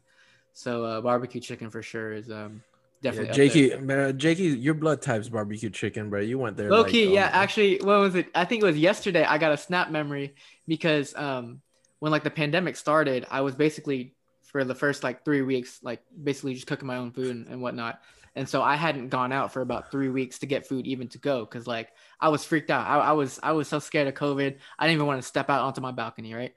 So 0.54 0.86
uh, 0.86 1.02
barbecue 1.02 1.42
chicken 1.42 1.70
for 1.70 1.82
sure 1.82 2.14
is 2.14 2.32
um 2.32 2.64
definitely 3.06 3.30
Yeah. 3.30 3.50
Jakey, 3.50 3.78
man, 3.78 4.20
Jakey, 4.20 4.44
your 4.44 4.74
blood 4.74 5.02
type's 5.02 5.30
barbecue 5.30 5.70
chicken, 5.70 6.10
bro. 6.10 6.22
You 6.22 6.38
went 6.38 6.58
there. 6.58 6.70
Low 6.70 6.82
like, 6.82 6.92
key, 6.92 7.14
yeah. 7.14 7.28
um, 7.28 7.32
Actually, 7.34 7.78
what 7.78 8.00
was 8.00 8.16
it? 8.16 8.28
I 8.36 8.46
think 8.46 8.64
it 8.64 8.66
was 8.66 8.78
yesterday. 8.78 9.24
I 9.24 9.38
got 9.38 9.52
a 9.52 9.58
snap 9.58 9.90
memory 9.92 10.36
because 10.68 11.16
um, 11.16 11.62
when 12.00 12.12
like 12.12 12.24
the 12.24 12.32
pandemic 12.32 12.76
started, 12.76 13.26
I 13.30 13.42
was 13.42 13.56
basically 13.56 14.16
for 14.44 14.64
the 14.64 14.76
first 14.76 15.04
like 15.04 15.24
three 15.24 15.42
weeks, 15.42 15.80
like 15.84 16.02
basically 16.24 16.54
just 16.54 16.68
cooking 16.68 16.88
my 16.88 16.98
own 16.98 17.12
food 17.12 17.30
and, 17.30 17.48
and 17.48 17.62
whatnot. 17.62 18.02
And 18.38 18.48
so 18.48 18.62
I 18.62 18.76
hadn't 18.76 19.10
gone 19.10 19.32
out 19.32 19.54
for 19.54 19.62
about 19.62 19.92
three 19.92 20.10
weeks 20.10 20.40
to 20.40 20.46
get 20.46 20.68
food 20.68 20.86
even 20.86 21.08
to 21.10 21.18
go 21.18 21.46
because 21.46 21.68
like 21.68 21.90
I 22.20 22.30
was 22.30 22.44
freaked 22.44 22.70
out. 22.70 22.86
I, 22.86 22.98
I 22.98 23.12
was 23.14 23.40
I 23.42 23.54
was 23.54 23.68
so 23.68 23.80
scared 23.80 24.08
of 24.08 24.14
COVID. 24.14 24.58
I 24.78 24.86
didn't 24.86 24.96
even 24.96 25.08
want 25.08 25.22
to 25.22 25.28
step 25.28 25.50
out 25.50 25.62
onto 25.62 25.82
my 25.82 25.92
balcony, 25.92 26.34
right? 26.34 26.54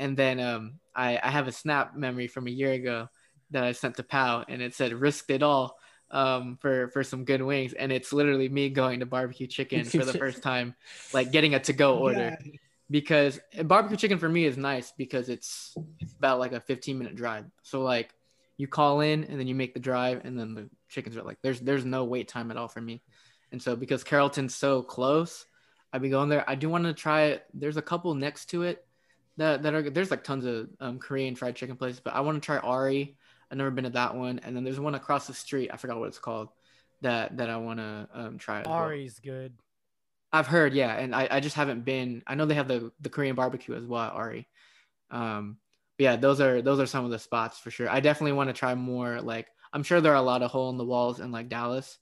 And 0.00 0.16
then 0.16 0.40
um, 0.40 0.80
I, 0.94 1.20
I 1.22 1.30
have 1.30 1.46
a 1.46 1.52
snap 1.52 1.94
memory 1.94 2.26
from 2.26 2.46
a 2.46 2.50
year 2.50 2.72
ago 2.72 3.08
that 3.50 3.64
I 3.64 3.72
sent 3.72 3.96
to 3.96 4.02
Pow, 4.02 4.44
and 4.48 4.62
it 4.62 4.74
said 4.74 4.92
"risked 4.92 5.30
it 5.30 5.42
all." 5.42 5.76
Um 6.10 6.58
for 6.60 6.88
for 6.88 7.04
some 7.04 7.24
good 7.24 7.42
wings. 7.42 7.72
And 7.72 7.92
it's 7.92 8.12
literally 8.12 8.48
me 8.48 8.70
going 8.70 9.00
to 9.00 9.06
barbecue 9.06 9.46
chicken 9.46 9.84
for 9.84 10.04
the 10.04 10.12
first 10.12 10.42
time 10.50 10.74
like 11.12 11.32
getting 11.32 11.54
a 11.54 11.60
to 11.60 11.72
go 11.72 11.98
order. 11.98 12.36
Yeah. 12.40 12.50
because 12.90 13.40
barbecue 13.64 13.96
chicken 13.96 14.18
for 14.18 14.28
me 14.28 14.44
is 14.44 14.56
nice 14.56 14.92
because 14.96 15.28
it's 15.28 15.74
it's 16.00 16.12
about 16.14 16.38
like 16.38 16.52
a 16.52 16.60
15 16.60 16.98
minute 16.98 17.14
drive. 17.14 17.44
So 17.62 17.82
like 17.82 18.12
you 18.56 18.66
call 18.66 19.00
in 19.00 19.24
and 19.24 19.38
then 19.38 19.46
you 19.46 19.54
make 19.54 19.74
the 19.74 19.80
drive 19.80 20.24
and 20.24 20.38
then 20.38 20.54
the 20.54 20.68
chickens 20.88 21.16
are 21.16 21.22
like 21.22 21.38
there's 21.42 21.60
there's 21.60 21.84
no 21.84 22.04
wait 22.04 22.28
time 22.28 22.50
at 22.50 22.56
all 22.56 22.68
for 22.68 22.80
me. 22.80 23.02
And 23.52 23.62
so 23.62 23.76
because 23.76 24.04
carrollton's 24.04 24.54
so 24.54 24.82
close 24.82 25.44
i'd 25.92 26.02
be 26.02 26.08
going 26.08 26.28
there. 26.28 26.48
I 26.48 26.54
do 26.54 26.68
want 26.68 26.84
to 26.84 26.92
try 26.92 27.22
it 27.22 27.44
there's 27.54 27.76
a 27.76 27.82
couple 27.82 28.14
next 28.14 28.46
to 28.50 28.62
it 28.62 28.86
that, 29.36 29.62
that 29.62 29.74
are 29.74 29.88
there's 29.90 30.10
like 30.10 30.24
tons 30.24 30.44
of 30.44 30.68
um, 30.80 30.98
korean 30.98 31.34
fried 31.34 31.56
chicken 31.56 31.76
places 31.76 32.00
but 32.00 32.14
i 32.14 32.20
want 32.20 32.40
to 32.40 32.44
try 32.44 32.58
ari 32.58 33.16
i've 33.50 33.58
never 33.58 33.70
been 33.70 33.84
to 33.84 33.90
that 33.90 34.14
one 34.14 34.40
and 34.44 34.54
then 34.54 34.64
there's 34.64 34.80
one 34.80 34.94
across 34.94 35.26
the 35.26 35.34
street 35.34 35.70
i 35.72 35.76
forgot 35.76 35.98
what 35.98 36.08
it's 36.08 36.18
called 36.18 36.48
that 37.02 37.36
that 37.36 37.50
i 37.50 37.56
want 37.56 37.78
to 37.78 38.08
um, 38.14 38.38
try 38.38 38.60
as 38.60 38.66
well. 38.66 38.76
Ari's 38.76 39.18
good. 39.18 39.54
I've 40.32 40.46
heard, 40.46 40.74
yeah, 40.74 40.94
and 40.94 41.14
I, 41.14 41.26
I 41.30 41.40
just 41.40 41.56
haven't 41.56 41.84
been. 41.84 42.22
I 42.26 42.34
know 42.34 42.46
they 42.46 42.54
have 42.54 42.68
the 42.68 42.92
the 43.00 43.08
Korean 43.08 43.34
barbecue 43.34 43.74
as 43.74 43.84
well, 43.84 44.04
at 44.04 44.12
Ari. 44.12 44.48
Um, 45.10 45.56
but 45.98 46.04
yeah, 46.04 46.16
those 46.16 46.40
are 46.40 46.62
those 46.62 46.78
are 46.78 46.86
some 46.86 47.04
of 47.04 47.10
the 47.10 47.18
spots 47.18 47.58
for 47.58 47.70
sure. 47.70 47.90
I 47.90 48.00
definitely 48.00 48.32
want 48.32 48.48
to 48.48 48.54
try 48.54 48.74
more. 48.74 49.20
Like, 49.20 49.48
I'm 49.72 49.82
sure 49.82 50.00
there 50.00 50.12
are 50.12 50.16
a 50.16 50.22
lot 50.22 50.42
of 50.42 50.50
hole 50.50 50.70
in 50.70 50.78
the 50.78 50.84
walls 50.84 51.18
in 51.18 51.32
like 51.32 51.48
Dallas 51.48 51.98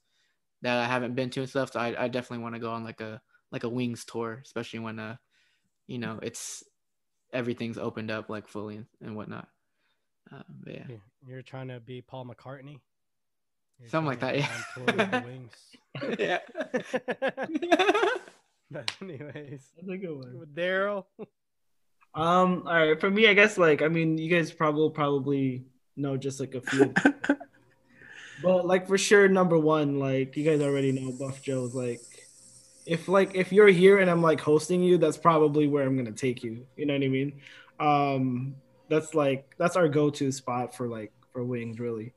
that 0.61 0.77
I 0.77 0.85
haven't 0.85 1.15
been 1.15 1.31
to 1.31 1.39
and 1.39 1.49
stuff. 1.49 1.73
So 1.73 1.79
I, 1.79 2.03
I 2.03 2.07
definitely 2.07 2.43
want 2.43 2.55
to 2.55 2.61
go 2.61 2.71
on 2.71 2.83
like 2.83 3.01
a 3.01 3.19
like 3.51 3.63
a 3.63 3.69
wings 3.69 4.05
tour, 4.05 4.39
especially 4.43 4.79
when 4.79 4.99
uh, 4.99 5.15
you 5.87 5.97
know, 5.97 6.19
it's 6.21 6.63
everything's 7.33 7.79
opened 7.79 8.11
up 8.11 8.29
like 8.29 8.47
fully 8.47 8.75
and, 8.75 8.85
and 9.01 9.15
whatnot. 9.15 9.47
Uh, 10.31 10.41
but 10.63 10.73
yeah, 10.73 10.85
You- 10.89 11.01
You're 11.27 11.41
trying 11.41 11.67
to 11.69 11.79
be 11.79 12.01
Paul 12.01 12.25
McCartney. 12.25 12.79
You're 13.79 13.89
Something 13.89 14.07
like 14.07 14.19
that, 14.19 14.37
yeah. 14.37 14.47
on 14.77 14.85
tour 14.85 14.95
with 14.97 16.17
the 16.17 16.19
yeah. 16.19 16.39
but 18.71 18.91
anyways, 19.01 19.71
That's 19.75 19.89
a 19.89 19.97
good 19.97 20.15
one. 20.17 20.47
Daryl. 20.53 21.05
Um, 22.13 22.63
all 22.65 22.73
right, 22.73 22.99
for 22.99 23.09
me, 23.09 23.27
I 23.27 23.33
guess 23.33 23.57
like 23.57 23.81
I 23.81 23.87
mean, 23.87 24.17
you 24.17 24.29
guys 24.29 24.51
probably 24.51 24.89
probably 24.93 25.63
know 25.95 26.17
just 26.17 26.39
like 26.39 26.55
a 26.55 26.61
few, 26.61 26.93
but 28.43 28.65
like 28.65 28.87
for 28.87 28.97
sure, 28.97 29.27
number 29.27 29.57
one, 29.57 29.99
like 29.99 30.35
you 30.35 30.43
guys 30.43 30.61
already 30.61 30.91
know, 30.91 31.11
Buff 31.11 31.41
Joe's 31.41 31.73
like, 31.75 32.01
if 32.85 33.07
like 33.07 33.35
if 33.35 33.51
you're 33.53 33.67
here 33.67 33.99
and 33.99 34.09
I'm 34.09 34.21
like 34.21 34.41
hosting 34.41 34.81
you, 34.83 34.97
that's 34.97 35.17
probably 35.17 35.67
where 35.67 35.83
I'm 35.85 35.95
gonna 35.95 36.11
take 36.11 36.43
you. 36.43 36.65
You 36.75 36.85
know 36.87 36.93
what 36.95 37.03
I 37.03 37.07
mean? 37.07 37.33
Um, 37.79 38.55
that's 38.89 39.13
like 39.13 39.55
that's 39.57 39.75
our 39.75 39.87
go-to 39.87 40.31
spot 40.31 40.75
for 40.75 40.87
like 40.87 41.11
for 41.31 41.43
wings, 41.43 41.79
really. 41.79 42.13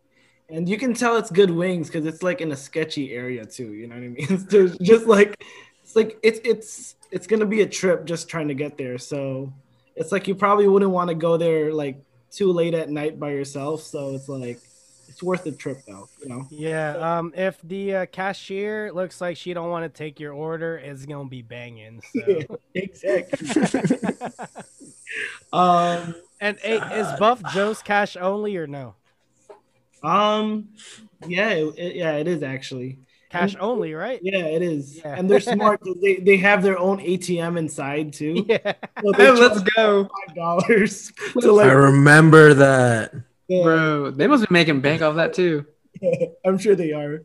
And 0.49 0.69
you 0.69 0.77
can 0.77 0.93
tell 0.93 1.17
it's 1.17 1.31
good 1.31 1.51
wings 1.51 1.89
because 1.89 2.05
it's 2.05 2.23
like 2.23 2.41
in 2.41 2.53
a 2.53 2.57
sketchy 2.57 3.13
area 3.13 3.45
too. 3.45 3.73
You 3.73 3.87
know 3.87 3.95
what 3.95 4.05
I 4.05 4.09
mean? 4.09 4.77
Just 4.83 5.07
like 5.07 5.43
it's 5.83 5.97
like 5.97 6.19
it's 6.23 6.41
it's 6.45 6.97
it's 7.11 7.27
gonna 7.27 7.47
be 7.47 7.63
a 7.63 7.67
trip 7.67 8.07
just 8.07 8.29
trying 8.29 8.49
to 8.49 8.55
get 8.55 8.79
there. 8.79 8.99
So 8.99 9.53
it's 9.97 10.13
like 10.13 10.27
you 10.29 10.35
probably 10.35 10.69
wouldn't 10.69 10.91
want 10.91 11.09
to 11.09 11.15
go 11.15 11.37
there 11.37 11.73
like 11.73 12.03
too 12.31 12.53
late 12.53 12.75
at 12.75 12.91
night 12.91 13.21
by 13.21 13.31
yourself. 13.31 13.83
So 13.83 14.15
it's 14.15 14.29
like 14.29 14.61
it's 15.13 15.23
worth 15.23 15.45
the 15.45 15.53
trip 15.53 15.83
though, 15.87 16.09
you 16.23 16.29
know. 16.29 16.47
Yeah. 16.51 17.19
Um. 17.19 17.33
If 17.37 17.61
the 17.63 17.95
uh, 17.97 18.07
cashier 18.07 18.91
looks 18.93 19.21
like 19.21 19.37
she 19.37 19.53
don't 19.53 19.69
want 19.71 19.85
to 19.85 19.89
take 19.97 20.19
your 20.19 20.33
order, 20.33 20.79
it's 20.79 21.05
gonna 21.07 21.29
be 21.29 21.43
banging. 21.43 22.03
So. 22.15 22.59
exactly. 22.75 23.49
um, 25.53 26.15
and 26.41 26.59
hey, 26.59 26.79
is 26.99 27.07
Buff 27.19 27.43
Joe's 27.53 27.83
cash 27.83 28.17
only 28.17 28.57
or 28.57 28.67
no? 28.67 28.95
um, 30.03 30.69
yeah, 31.27 31.51
it, 31.51 31.75
it- 31.79 31.97
yeah, 31.97 32.13
it 32.13 32.27
is 32.27 32.43
actually. 32.43 32.99
Cash 33.31 33.57
only, 33.59 33.95
right? 33.95 34.21
Yeah, 34.23 34.45
it 34.45 34.61
is. 34.61 34.99
Yeah. 34.99 35.15
And 35.17 35.31
they're 35.31 35.41
smart. 35.41 35.81
they 36.03 36.17
they 36.17 36.37
have 36.37 36.63
their 36.63 36.79
own 36.79 36.99
ATM 36.99 37.59
inside 37.59 38.13
too. 38.13 38.45
Yeah. 38.49 38.75
So 39.03 39.11
Let's 39.11 39.61
go, 39.75 40.05
five 40.27 40.37
dollars 40.37 41.13
to 41.41 41.61
I 41.61 41.73
remember 41.73 42.53
that. 42.53 43.15
Yeah, 43.57 43.63
bro. 43.65 44.11
They 44.11 44.27
must 44.27 44.49
be 44.49 44.53
making 44.53 44.81
bank 44.81 45.03
off 45.03 45.17
that 45.17 45.33
too. 45.35 45.67
I'm 46.45 46.59
sure 46.59 46.75
they 46.75 46.93
are. 46.93 47.23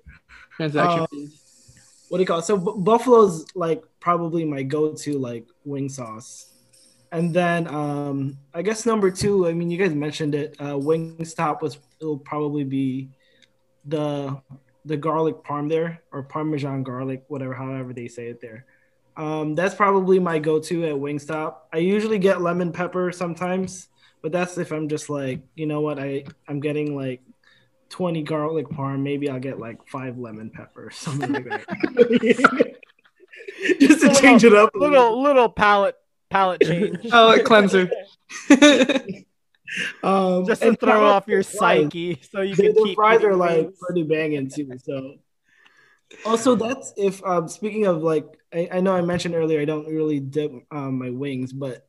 Transaction 0.56 1.02
Um, 1.02 1.08
fees. 1.12 1.42
what 2.10 2.18
do 2.18 2.22
you 2.24 2.28
call 2.28 2.40
it? 2.40 2.46
So 2.46 2.58
B- 2.58 2.74
Buffalo's 2.78 3.46
like 3.56 3.84
probably 4.00 4.44
my 4.46 4.64
go-to 4.64 5.18
like 5.20 5.46
wing 5.66 5.90
sauce, 5.90 6.52
and 7.12 7.34
then 7.34 7.68
um 7.68 8.38
I 8.54 8.62
guess 8.62 8.86
number 8.86 9.10
two. 9.12 9.48
I 9.48 9.54
mean, 9.54 9.70
you 9.72 9.78
guys 9.78 9.94
mentioned 9.94 10.34
it. 10.36 10.56
Uh, 10.60 10.74
Wingstop 10.76 11.62
was 11.62 11.78
it'll 12.02 12.18
probably 12.20 12.64
be 12.64 13.10
the 13.86 14.40
the 14.86 14.98
garlic 14.98 15.44
parm 15.44 15.68
there 15.70 16.02
or 16.12 16.24
Parmesan 16.24 16.84
garlic, 16.84 17.24
whatever, 17.28 17.54
however 17.54 17.94
they 17.94 18.08
say 18.08 18.28
it 18.28 18.40
there. 18.42 18.66
Um, 19.18 19.56
that's 19.56 19.76
probably 19.76 20.20
my 20.20 20.40
go-to 20.40 20.86
at 20.86 20.94
Wingstop. 20.94 21.56
I 21.74 21.78
usually 21.80 22.20
get 22.20 22.42
lemon 22.42 22.72
pepper 22.72 23.12
sometimes, 23.12 23.88
but 24.28 24.34
that's 24.34 24.58
if 24.58 24.74
I'm 24.74 24.90
just 24.90 25.10
like, 25.10 25.40
you 25.56 25.68
know 25.68 25.80
what, 25.80 26.00
I 26.00 26.26
I'm 26.50 26.60
getting 26.60 26.98
like 26.98 27.22
20 27.92 28.24
garlic 28.24 28.68
parm, 28.68 29.02
maybe 29.02 29.30
I'll 29.30 29.40
get 29.40 29.58
like 29.58 29.88
five 29.88 30.18
lemon 30.18 30.50
pepper 30.50 30.88
or 30.88 30.92
something 30.92 31.32
like 31.32 31.46
that. 31.46 32.76
Just 33.80 34.02
to 34.02 34.14
change 34.14 34.44
it 34.44 34.54
up. 34.54 34.72
Little 34.76 35.24
little 35.24 35.48
palate 35.48 35.96
palate 36.30 36.62
change. 36.62 36.98
Oh, 37.14 37.34
a 37.36 37.42
cleanser. 37.42 37.90
Um, 40.04 40.46
Just 40.46 40.62
to 40.62 40.76
throw 40.76 41.06
off 41.06 41.28
your 41.28 41.44
fries. 41.44 41.84
psyche, 41.84 42.22
so 42.32 42.42
you 42.42 42.56
can 42.56 42.74
the 42.74 42.84
keep. 42.84 42.96
fries 42.96 43.24
are 43.24 43.36
like 43.36 43.70
pretty 43.80 44.04
banging 44.04 44.50
too. 44.50 44.72
So, 44.84 45.16
also 46.26 46.56
that's 46.56 46.94
if 46.98 47.24
um 47.26 47.48
speaking 47.48 47.86
of 47.86 48.02
like 48.04 48.26
I, 48.54 48.70
I 48.74 48.80
know 48.82 48.94
I 48.94 49.02
mentioned 49.02 49.36
earlier 49.36 49.62
I 49.62 49.66
don't 49.66 49.88
really 49.88 50.20
dip 50.20 50.52
um, 50.72 51.00
my 51.00 51.12
wings, 51.12 51.54
but 51.54 51.87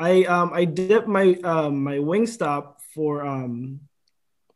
I 0.00 0.24
um 0.24 0.50
I 0.52 0.64
dip 0.64 1.06
my 1.06 1.34
um 1.44 1.84
my 1.84 1.98
wing 1.98 2.26
stop 2.26 2.80
for 2.94 3.24
um 3.24 3.80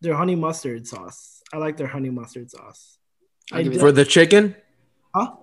their 0.00 0.14
honey 0.14 0.34
mustard 0.34 0.86
sauce. 0.86 1.42
I 1.52 1.58
like 1.58 1.76
their 1.76 1.86
honey 1.86 2.10
mustard 2.10 2.50
sauce. 2.50 2.98
I'll 3.52 3.58
I 3.58 3.62
give 3.62 3.72
you 3.72 3.78
dip 3.78 3.80
For 3.80 3.92
the 3.92 4.04
chicken, 4.04 4.56
huh? 5.14 5.36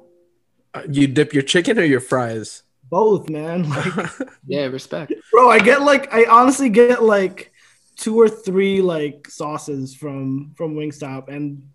Uh, 0.74 0.84
you 0.89 1.08
dip 1.08 1.34
your 1.34 1.43
chicken 1.43 1.78
or 1.78 1.84
your 1.84 1.99
fries? 1.99 2.64
both, 2.89 3.30
man. 3.30 3.70
Like, 3.70 3.93
Yeah, 4.47 4.66
respect. 4.66 5.14
bro, 5.32 5.49
I 5.49 5.60
get 5.60 5.82
like 5.82 6.12
I 6.14 6.26
honestly 6.26 6.70
get 6.70 7.04
like 7.04 7.52
two 7.95 8.20
or 8.20 8.28
three 8.28 8.82
like 8.82 9.30
sauces 9.30 9.95
from 9.95 10.54
from 10.58 10.76
Wingstop, 10.76 11.30
and 11.30 11.70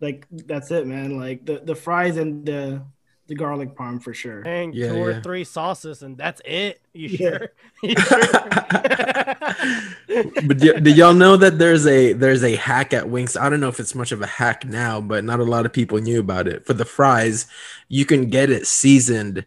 like 0.00 0.26
that's 0.30 0.70
it, 0.70 0.86
man. 0.86 1.16
Like 1.16 1.46
the 1.46 1.60
the 1.64 1.74
fries 1.74 2.16
and 2.16 2.44
the 2.44 2.82
the 3.26 3.34
garlic 3.34 3.74
parm 3.74 4.02
for 4.02 4.12
sure. 4.12 4.42
Dang, 4.42 4.72
Yeah, 4.72 4.90
two 4.90 4.96
or 4.98 5.10
yeah. 5.12 5.20
three 5.22 5.44
sauces, 5.44 6.02
and 6.02 6.18
that's 6.18 6.42
it. 6.44 6.80
You 6.92 7.08
Yeah. 7.08 7.38
sure? 7.38 7.48
You 7.82 7.94
sure? 7.96 8.20
but 10.46 10.58
do, 10.58 10.80
do 10.80 10.90
y'all 10.90 11.14
know 11.14 11.36
that 11.36 11.58
there's 11.58 11.86
a 11.86 12.12
there's 12.12 12.44
a 12.44 12.56
hack 12.56 12.92
at 12.92 13.08
Wings? 13.08 13.36
I 13.36 13.48
don't 13.48 13.60
know 13.60 13.68
if 13.68 13.80
it's 13.80 13.94
much 13.94 14.12
of 14.12 14.22
a 14.22 14.26
hack 14.26 14.64
now, 14.64 15.00
but 15.00 15.24
not 15.24 15.40
a 15.40 15.44
lot 15.44 15.66
of 15.66 15.72
people 15.72 15.98
knew 15.98 16.20
about 16.20 16.46
it. 16.48 16.66
For 16.66 16.74
the 16.74 16.84
fries, 16.84 17.46
you 17.88 18.04
can 18.04 18.28
get 18.30 18.50
it 18.50 18.66
seasoned 18.66 19.44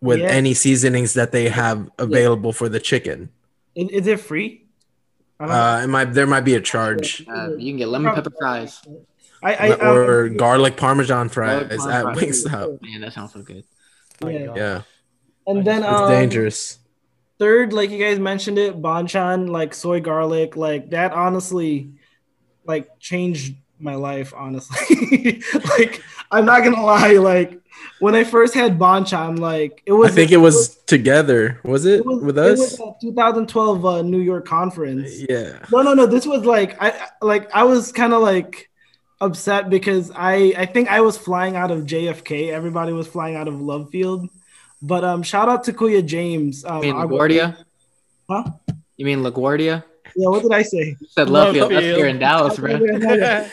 with 0.00 0.20
Yeah. 0.20 0.28
any 0.28 0.54
seasonings 0.54 1.14
that 1.14 1.32
they 1.32 1.48
have 1.48 1.90
available 1.98 2.52
for 2.52 2.68
the 2.68 2.80
chicken. 2.80 3.30
Is, 3.74 3.88
is 3.90 4.06
it 4.06 4.20
free? 4.20 4.66
Uh, 5.40 5.80
it 5.84 5.88
might 5.88 6.12
there 6.12 6.26
might 6.26 6.44
be 6.44 6.54
a 6.54 6.60
charge. 6.60 7.26
Uh, 7.28 7.56
you 7.56 7.72
can 7.72 7.78
get 7.78 7.88
lemon 7.88 8.14
pepper 8.14 8.30
fries. 8.38 8.80
I, 9.42 9.54
I, 9.54 9.66
I 9.68 9.90
or 9.90 10.28
garlic 10.28 10.76
parmesan 10.76 11.28
fries 11.28 11.68
Garlic 11.68 11.94
at. 11.94 12.04
Wingstop. 12.16 12.82
Man, 12.82 13.00
that 13.00 13.12
sounds 13.12 13.32
so 13.32 13.42
good. 13.42 13.64
My 14.20 14.30
Yeah. 14.30 14.54
Yeah, 14.56 14.82
and 15.46 15.64
then 15.66 15.82
it's 15.82 15.92
um, 15.92 16.10
dangerous. 16.10 16.78
Third, 17.38 17.72
like 17.72 17.90
you 17.90 17.98
guys 17.98 18.18
mentioned 18.20 18.58
it, 18.58 18.80
Bonchon, 18.80 19.48
like 19.48 19.74
soy 19.74 20.00
garlic, 20.00 20.56
like 20.56 20.90
that. 20.90 21.12
Honestly, 21.12 21.90
like 22.64 22.98
changed 23.00 23.56
my 23.80 23.96
life. 23.96 24.32
Honestly, 24.36 25.42
like 25.78 26.02
I'm 26.30 26.44
not 26.44 26.62
gonna 26.62 26.84
lie. 26.84 27.14
Like 27.14 27.58
when 27.98 28.14
I 28.14 28.22
first 28.22 28.54
had 28.54 28.78
Bonchon, 28.78 29.40
like 29.40 29.82
it 29.86 29.92
was. 29.92 30.12
I 30.12 30.14
think 30.14 30.30
it 30.30 30.36
was 30.36 30.76
together. 30.86 31.58
Was 31.64 31.84
it, 31.84 32.00
It 32.00 32.06
was, 32.06 32.22
with 32.22 32.38
it 32.38 32.44
us? 32.52 32.58
was 32.60 32.74
a 32.74 32.94
2012 33.00 33.84
uh, 33.86 34.02
New 34.02 34.20
York 34.20 34.46
conference. 34.46 35.10
yeah. 35.28 35.58
No, 35.72 35.82
no, 35.82 35.94
no. 35.94 36.06
This 36.06 36.26
was 36.26 36.44
like 36.44 36.80
I 36.80 37.08
like 37.20 37.50
I 37.52 37.64
was 37.64 37.90
kind 37.90 38.12
of 38.12 38.22
like 38.22 38.70
upset 39.22 39.70
because 39.70 40.10
I 40.14 40.52
I 40.56 40.66
think 40.66 40.88
I 40.90 41.00
was 41.00 41.16
flying 41.16 41.54
out 41.56 41.70
of 41.70 41.80
JFK. 41.86 42.50
Everybody 42.50 42.92
was 42.92 43.06
flying 43.06 43.36
out 43.36 43.48
of 43.48 43.60
Love 43.60 43.90
Field. 43.90 44.28
But 44.82 45.04
um, 45.04 45.22
shout 45.22 45.48
out 45.48 45.64
to 45.64 45.72
Kuya 45.72 46.04
James. 46.04 46.64
Um, 46.64 46.82
You 46.82 46.92
mean 46.92 46.96
I- 47.00 47.04
LaGuardia? 47.06 47.56
Huh? 48.28 48.44
You 48.96 49.06
mean 49.06 49.20
LaGuardia? 49.22 49.84
Yeah, 50.14 50.28
what 50.28 50.42
did 50.42 50.52
I 50.52 50.62
say? 50.62 50.96
You 51.00 51.06
said 51.08 51.30
Love 51.30 51.54
Love 51.56 51.68
Field. 51.68 51.72
That's 51.72 51.86
here 51.96 52.06
in 52.08 52.18
Dallas, 52.18 52.58
bro. 52.58 52.72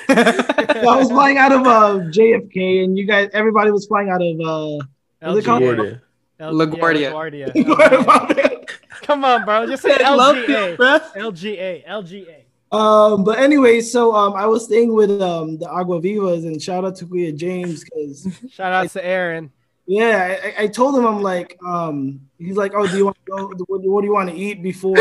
I 0.10 0.96
was 0.98 1.10
flying 1.10 1.38
out 1.38 1.52
of 1.54 1.62
uh, 1.66 2.00
JFK, 2.12 2.84
and 2.84 2.98
you 2.98 3.06
guys, 3.06 3.30
everybody 3.34 3.72
was 3.72 3.86
flying 3.88 4.10
out 4.10 4.22
of. 4.22 4.40
Uh, 4.42 4.86
What's 5.22 5.46
it? 5.46 5.50
LaGuardia. 5.50 6.02
L- 6.40 6.54
LaGuardia. 6.54 7.54
yeah, 7.56 7.64
LaGuardia. 7.64 8.70
Come 9.04 9.24
on, 9.26 9.46
bro. 9.46 9.68
Just 9.68 9.84
say 9.84 9.98
Love 10.04 10.38
Field, 10.46 10.78
LGA. 10.80 11.86
LGA. 11.88 11.88
LGA. 11.88 12.36
Um, 12.72 13.24
but 13.24 13.40
anyway, 13.40 13.82
so 13.82 14.14
um, 14.14 14.34
I 14.34 14.46
was 14.46 14.66
staying 14.66 14.94
with 14.94 15.10
um 15.22 15.58
the 15.58 15.68
Agua 15.70 16.00
Vivas, 16.00 16.46
and 16.46 16.62
shout 16.62 16.86
out 16.86 16.96
to 16.98 17.06
Kuya 17.06 17.36
James 17.36 17.84
because 17.84 18.28
Shout 18.52 18.72
out 18.72 18.90
to 18.92 19.04
Aaron. 19.04 19.52
yeah, 19.88 20.38
I, 20.44 20.64
I 20.64 20.68
told 20.68 20.96
him 20.96 21.06
I'm 21.08 21.22
like 21.24 21.58
um 21.66 22.22
he's 22.38 22.56
like 22.58 22.74
oh 22.76 22.86
do 22.86 22.96
you 22.96 23.06
want 23.06 23.18
to 23.26 23.32
go 23.32 23.48
what, 23.66 23.82
what 23.82 24.02
do 24.02 24.08
you 24.08 24.14
want 24.14 24.30
to 24.30 24.36
eat 24.36 24.62
before 24.62 24.96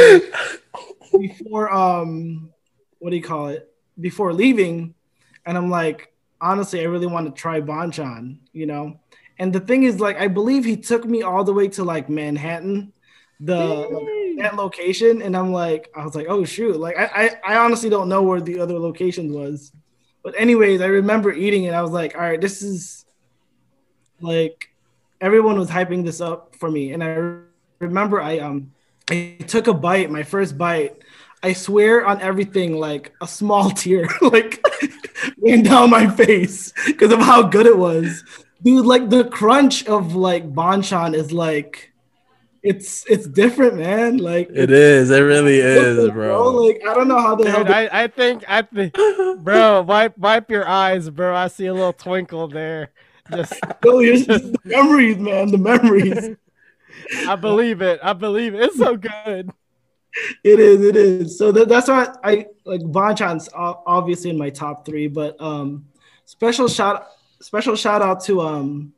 before 1.21 1.71
um 1.73 2.51
what 2.99 3.11
do 3.11 3.17
you 3.17 3.23
call 3.23 3.49
it 3.49 3.71
before 4.01 4.33
leaving, 4.33 4.95
and 5.45 5.59
I'm 5.59 5.69
like 5.69 6.13
honestly 6.41 6.81
I 6.81 6.85
really 6.85 7.07
want 7.07 7.27
to 7.27 7.39
try 7.39 7.61
Bonchon, 7.61 8.39
you 8.55 8.65
know, 8.65 8.99
and 9.39 9.53
the 9.53 9.61
thing 9.61 9.83
is 9.83 10.01
like 10.01 10.19
I 10.19 10.29
believe 10.29 10.65
he 10.65 10.77
took 10.79 11.05
me 11.05 11.23
all 11.23 11.45
the 11.45 11.53
way 11.53 11.69
to 11.69 11.85
like 11.85 12.09
Manhattan, 12.09 12.95
the 13.41 13.57
like, 13.57 14.39
that 14.39 14.57
location, 14.57 15.23
and 15.23 15.37
I'm 15.37 15.53
like 15.53 15.91
I 15.95 16.05
was 16.05 16.15
like 16.15 16.27
oh 16.29 16.45
shoot. 16.45 16.79
Like 16.79 16.99
I, 16.99 17.05
I 17.45 17.55
I 17.55 17.57
honestly 17.59 17.91
don't 17.91 18.09
know 18.09 18.23
where 18.23 18.41
the 18.41 18.61
other 18.61 18.79
location 18.79 19.33
was, 19.33 19.73
but 20.23 20.35
anyways 20.37 20.81
I 20.81 20.87
remember 20.87 21.33
eating 21.33 21.65
it. 21.65 21.75
I 21.75 21.83
was 21.83 21.93
like 21.93 22.15
all 22.15 22.21
right 22.21 22.41
this 22.41 22.63
is 22.63 23.05
like 24.21 24.71
everyone 25.21 25.59
was 25.59 25.71
hyping 25.71 26.05
this 26.05 26.21
up 26.21 26.55
for 26.57 26.71
me. 26.71 26.93
And 26.93 27.03
i 27.03 27.35
remember 27.79 28.21
i 28.21 28.39
um 28.39 28.73
i 29.11 29.37
took 29.47 29.69
a 29.69 29.75
bite 29.75 30.11
my 30.11 30.23
first 30.23 30.59
bite. 30.59 31.03
I 31.41 31.53
swear 31.53 32.05
on 32.05 32.21
everything 32.21 32.79
like 32.79 33.15
a 33.21 33.29
small 33.29 33.71
tear 33.83 34.09
like 34.21 34.65
ran 35.39 35.63
down 35.63 35.91
my 35.91 36.09
face 36.09 36.73
because 36.87 37.13
of 37.13 37.21
how 37.21 37.43
good 37.43 37.67
it 37.67 37.79
was. 37.79 38.25
Dude 38.65 38.87
like 38.87 39.09
the 39.09 39.25
crunch 39.25 39.87
of 39.87 40.17
like 40.17 40.53
Bonchon 40.53 41.15
is 41.15 41.31
like 41.31 41.93
it's 42.63 43.05
it's 43.09 43.27
different 43.29 43.77
man 43.77 44.17
like 44.19 44.49
It 44.53 44.71
is. 44.71 45.11
It 45.11 45.21
really 45.21 45.59
is, 45.59 46.11
bro. 46.11 46.51
like 46.51 46.81
i 46.87 46.95
don't 46.95 47.09
know 47.09 47.21
how 47.21 47.35
the 47.37 47.49
hell 47.51 47.63
Dude, 47.65 47.73
I, 47.73 47.89
I 48.05 48.07
think 48.09 48.45
I 48.49 48.63
think 48.63 48.95
bro, 49.43 49.83
wipe 49.83 50.17
wipe 50.19 50.51
your 50.51 50.67
eyes, 50.67 51.09
bro. 51.11 51.35
I 51.35 51.49
see 51.49 51.67
a 51.67 51.75
little 51.75 51.93
twinkle 51.93 52.49
there. 52.49 52.91
Just 53.31 53.53
no, 53.85 54.01
it's 54.01 54.27
just 54.27 54.53
the 54.53 54.59
memories 54.65 55.19
man 55.19 55.51
the 55.51 55.59
memories 55.59 56.37
I 57.27 57.37
believe 57.37 57.81
it. 57.81 58.01
I 58.03 58.13
believe 58.13 58.55
it. 58.55 58.61
It's 58.63 58.77
so 58.77 58.97
good. 58.97 59.51
It 60.43 60.59
is, 60.59 60.83
it 60.85 60.97
is. 60.97 61.39
So 61.39 61.53
that, 61.53 61.69
that's 61.69 61.89
why 61.89 62.09
I 62.25 62.47
like 62.65 62.81
Bonchon's 62.81 63.49
o- 63.55 63.83
obviously 63.87 64.31
in 64.31 64.37
my 64.39 64.51
top 64.51 64.85
three, 64.85 65.07
but 65.07 65.41
um, 65.41 65.87
special 66.25 66.67
shout, 66.67 67.07
special 67.41 67.77
shout 67.77 68.03
out 68.03 68.25
to 68.25 68.41
um, 68.41 68.93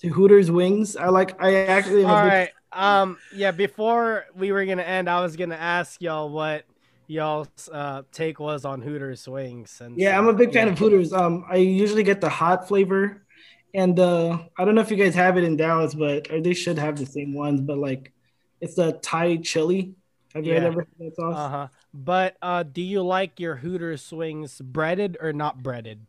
to 0.00 0.08
Hooters 0.08 0.50
Wings. 0.50 0.96
I 0.96 1.08
like. 1.08 1.40
I 1.42 1.66
actually. 1.66 2.04
am 2.04 2.10
a 2.10 2.12
All 2.14 2.22
big- 2.24 2.32
right. 2.32 2.50
Um 2.74 3.18
yeah, 3.32 3.50
before 3.50 4.24
we 4.34 4.52
were 4.52 4.64
gonna 4.64 4.82
end, 4.82 5.08
I 5.08 5.20
was 5.20 5.36
gonna 5.36 5.54
ask 5.54 6.00
y'all 6.02 6.30
what 6.30 6.64
y'all's 7.06 7.48
uh 7.72 8.02
take 8.12 8.40
was 8.40 8.64
on 8.64 8.82
Hooters 8.82 9.28
wings 9.28 9.80
and 9.80 9.96
Yeah, 9.98 10.18
I'm 10.18 10.28
a 10.28 10.32
big 10.32 10.52
fan 10.52 10.68
of 10.68 10.78
Hooters. 10.78 11.12
Um, 11.12 11.44
I 11.48 11.56
usually 11.56 12.02
get 12.02 12.20
the 12.20 12.28
hot 12.28 12.66
flavor, 12.66 13.24
and 13.74 13.98
uh, 13.98 14.38
I 14.58 14.64
don't 14.64 14.74
know 14.74 14.80
if 14.80 14.90
you 14.90 14.96
guys 14.96 15.14
have 15.14 15.36
it 15.38 15.44
in 15.44 15.56
Dallas, 15.56 15.94
but 15.94 16.30
or 16.30 16.40
they 16.40 16.54
should 16.54 16.78
have 16.78 16.96
the 16.98 17.06
same 17.06 17.32
ones. 17.34 17.60
But 17.60 17.78
like, 17.78 18.12
it's 18.60 18.74
the 18.74 18.92
Thai 19.02 19.36
chili. 19.38 19.94
Have 20.34 20.44
you 20.46 20.54
Yeah. 20.54 20.66
ever 20.66 20.80
had 20.80 20.88
that 20.98 21.16
sauce? 21.16 21.36
Uh-huh. 21.36 21.68
But 21.92 22.36
uh 22.42 22.64
do 22.64 22.82
you 22.82 23.02
like 23.02 23.38
your 23.38 23.56
Hooters 23.56 24.12
wings 24.12 24.60
breaded 24.60 25.16
or 25.20 25.32
not 25.32 25.62
breaded? 25.62 26.06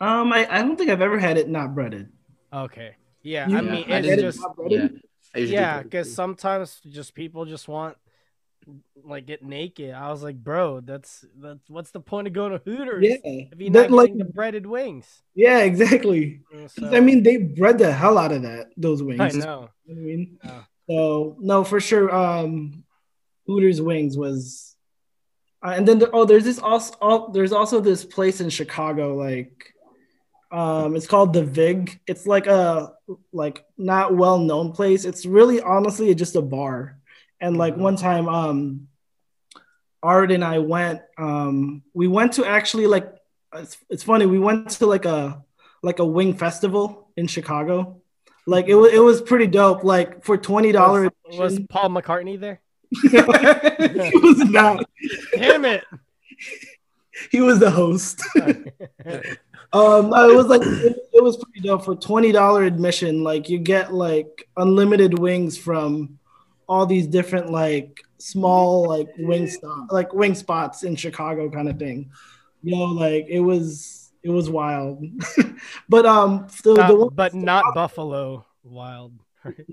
Um, 0.00 0.32
I, 0.32 0.46
I 0.50 0.62
don't 0.62 0.76
think 0.76 0.90
I've 0.90 1.02
ever 1.02 1.18
had 1.18 1.36
it 1.36 1.48
not 1.48 1.74
breaded. 1.74 2.10
Okay. 2.52 2.96
Yeah, 3.22 3.48
You- 3.48 3.58
I 3.58 3.60
mean 3.60 3.84
I 3.92 3.98
it's 3.98 4.08
didn't- 4.08 4.20
just 4.20 4.40
not 4.40 4.54
Yeah, 4.58 4.78
breaded? 4.78 5.02
I 5.34 5.38
usually 5.38 5.54
yeah, 5.56 5.82
because 5.82 6.12
sometimes 6.14 6.80
just 6.90 7.14
people 7.14 7.44
just 7.44 7.68
want 7.68 7.96
like 9.02 9.26
get 9.26 9.42
naked. 9.42 9.94
I 9.94 10.10
was 10.10 10.22
like, 10.22 10.36
bro, 10.36 10.80
that's 10.80 11.24
that's 11.38 11.68
what's 11.70 11.90
the 11.92 12.00
point 12.00 12.26
of 12.26 12.32
going 12.34 12.52
to 12.52 12.58
Hooters 12.64 13.04
Yeah, 13.04 13.16
if 13.24 13.58
you're 13.60 13.70
that, 13.72 13.90
not 13.90 13.96
like, 13.96 14.16
the 14.16 14.24
breaded 14.24 14.66
wings? 14.66 15.22
yeah, 15.34 15.60
exactly. 15.60 16.40
'Cause, 16.50 16.72
So, 16.74 16.90
I 16.96 17.00
mean, 17.00 17.22
they 17.22 17.36
bred 17.38 17.78
the 17.78 17.92
hell 17.92 18.18
out 18.18 18.32
of 18.32 18.42
that 18.42 18.68
those 18.76 19.02
wings. 19.02 19.20
I 19.20 19.28
You 19.30 19.38
know 19.38 19.44
know. 19.46 19.60
what 19.86 19.96
I 19.96 20.00
mean? 20.00 20.38
Yeah. 20.44 20.62
So 20.88 21.36
no, 21.40 21.64
for 21.64 21.80
sure. 21.80 22.14
Um, 22.14 22.84
Hooters 23.46 23.80
Wings 23.80 24.16
was, 24.16 24.76
uh, 25.62 25.74
and 25.76 25.86
then 25.88 25.98
the, 25.98 26.10
oh, 26.10 26.24
there's 26.24 26.44
this 26.44 26.58
also 26.58 26.94
oh, 27.00 27.30
there's 27.32 27.52
also 27.52 27.80
this 27.80 28.04
place 28.04 28.40
in 28.40 28.50
Chicago 28.50 29.14
like, 29.16 29.74
um, 30.50 30.96
it's 30.96 31.06
called 31.06 31.32
the 31.32 31.44
Vig. 31.44 32.00
It's 32.06 32.26
like 32.26 32.46
a 32.46 32.92
like 33.32 33.64
not 33.78 34.14
well 34.14 34.38
known 34.38 34.72
place. 34.72 35.04
It's 35.04 35.24
really 35.24 35.60
honestly 35.60 36.14
just 36.14 36.36
a 36.36 36.42
bar. 36.42 36.98
And 37.40 37.56
like 37.56 37.76
one 37.76 37.96
time, 37.96 38.28
um, 38.28 38.88
Art 40.02 40.32
and 40.32 40.44
I 40.44 40.58
went. 40.58 41.02
Um, 41.16 41.82
we 41.94 42.08
went 42.08 42.34
to 42.34 42.44
actually 42.44 42.86
like 42.86 43.14
it's, 43.54 43.76
it's 43.88 44.02
funny. 44.02 44.26
We 44.26 44.38
went 44.38 44.70
to 44.70 44.86
like 44.86 45.04
a 45.04 45.44
like 45.82 45.98
a 45.98 46.04
wing 46.04 46.34
festival 46.34 47.08
in 47.16 47.26
Chicago. 47.26 48.00
Like 48.46 48.66
it 48.66 48.74
was 48.74 48.92
it 48.92 48.98
was 48.98 49.22
pretty 49.22 49.46
dope. 49.46 49.84
Like 49.84 50.24
for 50.24 50.36
twenty 50.36 50.72
dollars, 50.72 51.10
Was, 51.28 51.38
was 51.38 51.60
Paul 51.68 51.90
McCartney 51.90 52.40
there? 52.40 52.60
he 53.02 54.18
was 54.18 54.38
not. 54.50 54.84
Damn 55.32 55.64
it! 55.64 55.84
He 57.30 57.40
was 57.42 57.58
the 57.58 57.70
host. 57.70 58.22
um, 59.72 60.10
no, 60.10 60.28
it 60.30 60.36
was 60.36 60.46
like 60.46 60.62
it, 60.62 60.96
it 61.12 61.22
was 61.22 61.36
pretty 61.36 61.60
dope 61.60 61.84
for 61.84 61.94
twenty 61.94 62.32
dollar 62.32 62.64
admission. 62.64 63.22
Like 63.22 63.48
you 63.48 63.58
get 63.58 63.92
like 63.94 64.48
unlimited 64.56 65.18
wings 65.18 65.56
from 65.56 66.18
all 66.66 66.86
these 66.86 67.06
different 67.06 67.50
like 67.50 68.00
small 68.18 68.86
like 68.88 69.08
wing 69.18 69.48
stop 69.48 69.90
like 69.90 70.12
wing 70.12 70.34
spots 70.34 70.82
in 70.82 70.96
Chicago 70.96 71.48
kind 71.50 71.68
of 71.68 71.78
thing. 71.78 72.10
You 72.62 72.76
know, 72.76 72.84
like 72.84 73.26
it 73.28 73.40
was 73.40 74.10
it 74.22 74.30
was 74.30 74.50
wild. 74.50 75.04
but 75.88 76.04
um, 76.06 76.46
the, 76.62 76.74
Not- 76.74 76.88
the 76.88 76.96
one, 76.96 77.14
but 77.14 77.34
not 77.34 77.74
Buffalo 77.74 78.44
Wild. 78.64 79.12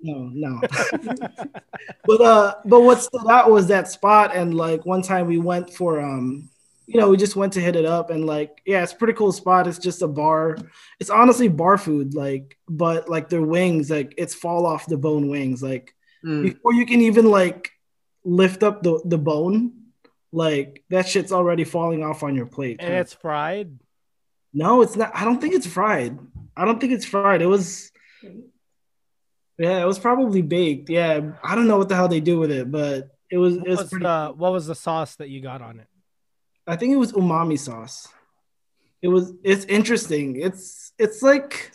no, 0.01 0.29
no. 0.33 0.61
but 2.05 2.21
uh, 2.21 2.55
but 2.65 2.81
what 2.81 3.01
stood 3.01 3.29
out 3.29 3.51
was 3.51 3.67
that 3.67 3.89
spot, 3.89 4.33
and 4.33 4.53
like 4.53 4.85
one 4.85 5.01
time 5.01 5.27
we 5.27 5.39
went 5.39 5.73
for 5.73 5.99
um, 5.99 6.49
you 6.87 6.97
know, 6.99 7.09
we 7.09 7.17
just 7.17 7.35
went 7.35 7.53
to 7.53 7.59
hit 7.61 7.75
it 7.75 7.85
up, 7.85 8.09
and 8.09 8.25
like 8.25 8.61
yeah, 8.65 8.81
it's 8.81 8.93
a 8.93 8.95
pretty 8.95 9.13
cool 9.13 9.31
spot. 9.33 9.67
It's 9.67 9.77
just 9.77 10.01
a 10.01 10.07
bar. 10.07 10.57
It's 10.99 11.09
honestly 11.09 11.49
bar 11.49 11.77
food, 11.77 12.13
like, 12.15 12.57
but 12.69 13.09
like 13.09 13.27
their 13.29 13.41
wings, 13.41 13.89
like 13.91 14.13
it's 14.17 14.33
fall 14.33 14.65
off 14.65 14.85
the 14.87 14.97
bone 14.97 15.27
wings, 15.29 15.61
like 15.61 15.93
Mm. 16.25 16.41
before 16.41 16.73
you 16.73 16.85
can 16.87 17.01
even 17.01 17.29
like 17.29 17.69
lift 18.25 18.63
up 18.63 18.81
the 18.81 18.99
the 19.05 19.19
bone, 19.19 19.73
like 20.31 20.83
that 20.89 21.07
shit's 21.07 21.31
already 21.31 21.63
falling 21.63 22.03
off 22.03 22.23
on 22.23 22.35
your 22.35 22.47
plate. 22.47 22.77
and 22.79 22.91
it's 22.93 23.13
fried. 23.13 23.77
No, 24.51 24.81
it's 24.81 24.95
not. 24.95 25.11
I 25.13 25.23
don't 25.25 25.39
think 25.39 25.53
it's 25.53 25.67
fried. 25.67 26.17
I 26.55 26.65
don't 26.65 26.79
think 26.81 26.91
it's 26.93 27.05
fried. 27.05 27.43
It 27.43 27.45
was, 27.45 27.91
yeah, 29.59 29.81
it 29.81 29.85
was 29.85 29.99
probably 29.99 30.41
baked. 30.41 30.89
Yeah, 30.89 31.33
I 31.43 31.53
don't 31.55 31.67
know 31.67 31.77
what 31.77 31.89
the 31.89 31.95
hell 31.95 32.07
they 32.07 32.19
do 32.19 32.39
with 32.39 32.51
it, 32.51 32.71
but 32.71 33.09
it 33.29 33.37
was. 33.37 33.55
It 33.57 33.67
was 33.67 33.79
was 33.79 33.89
pretty. 33.89 34.03
the 34.05 34.33
what 34.35 34.51
was 34.51 34.67
the 34.67 34.75
sauce 34.75 35.15
that 35.17 35.29
you 35.29 35.41
got 35.41 35.61
on 35.61 35.79
it? 35.79 35.87
I 36.67 36.75
think 36.75 36.93
it 36.93 36.97
was 36.97 37.13
umami 37.13 37.57
sauce. 37.57 38.07
It 39.01 39.07
was. 39.07 39.33
It's 39.43 39.65
interesting. 39.65 40.39
It's. 40.41 40.93
It's 40.97 41.21
like. 41.21 41.71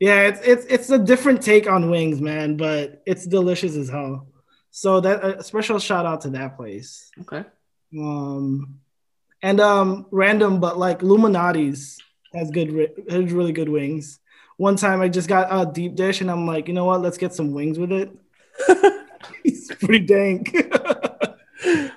Yeah, 0.00 0.22
it's 0.22 0.40
it's 0.40 0.66
it's 0.66 0.90
a 0.90 0.98
different 0.98 1.40
take 1.42 1.68
on 1.68 1.90
wings, 1.90 2.20
man, 2.20 2.56
but 2.56 3.02
it's 3.06 3.26
delicious 3.26 3.76
as 3.76 3.88
hell. 3.88 4.26
So 4.70 5.00
that 5.00 5.24
a 5.24 5.42
special 5.42 5.78
shout 5.78 6.04
out 6.04 6.22
to 6.22 6.30
that 6.30 6.56
place. 6.56 7.10
Okay. 7.20 7.44
Um, 7.96 8.80
and 9.40 9.60
um, 9.60 10.06
random, 10.10 10.58
but 10.58 10.78
like 10.78 11.02
Lou 11.02 11.16
Malnati's 11.16 11.98
has 12.34 12.50
good, 12.50 12.90
has 13.08 13.32
really 13.32 13.52
good 13.52 13.68
wings. 13.68 14.18
One 14.56 14.76
time 14.76 15.00
I 15.00 15.08
just 15.08 15.28
got 15.28 15.48
a 15.50 15.70
deep 15.70 15.94
dish, 15.94 16.20
and 16.20 16.30
I'm 16.30 16.46
like, 16.46 16.66
you 16.66 16.74
know 16.74 16.86
what? 16.86 17.00
Let's 17.00 17.18
get 17.18 17.34
some 17.34 17.52
wings 17.52 17.78
with 17.78 17.92
it. 17.92 18.10
it's 19.44 19.74
pretty 19.74 20.04
dank. 20.04 20.54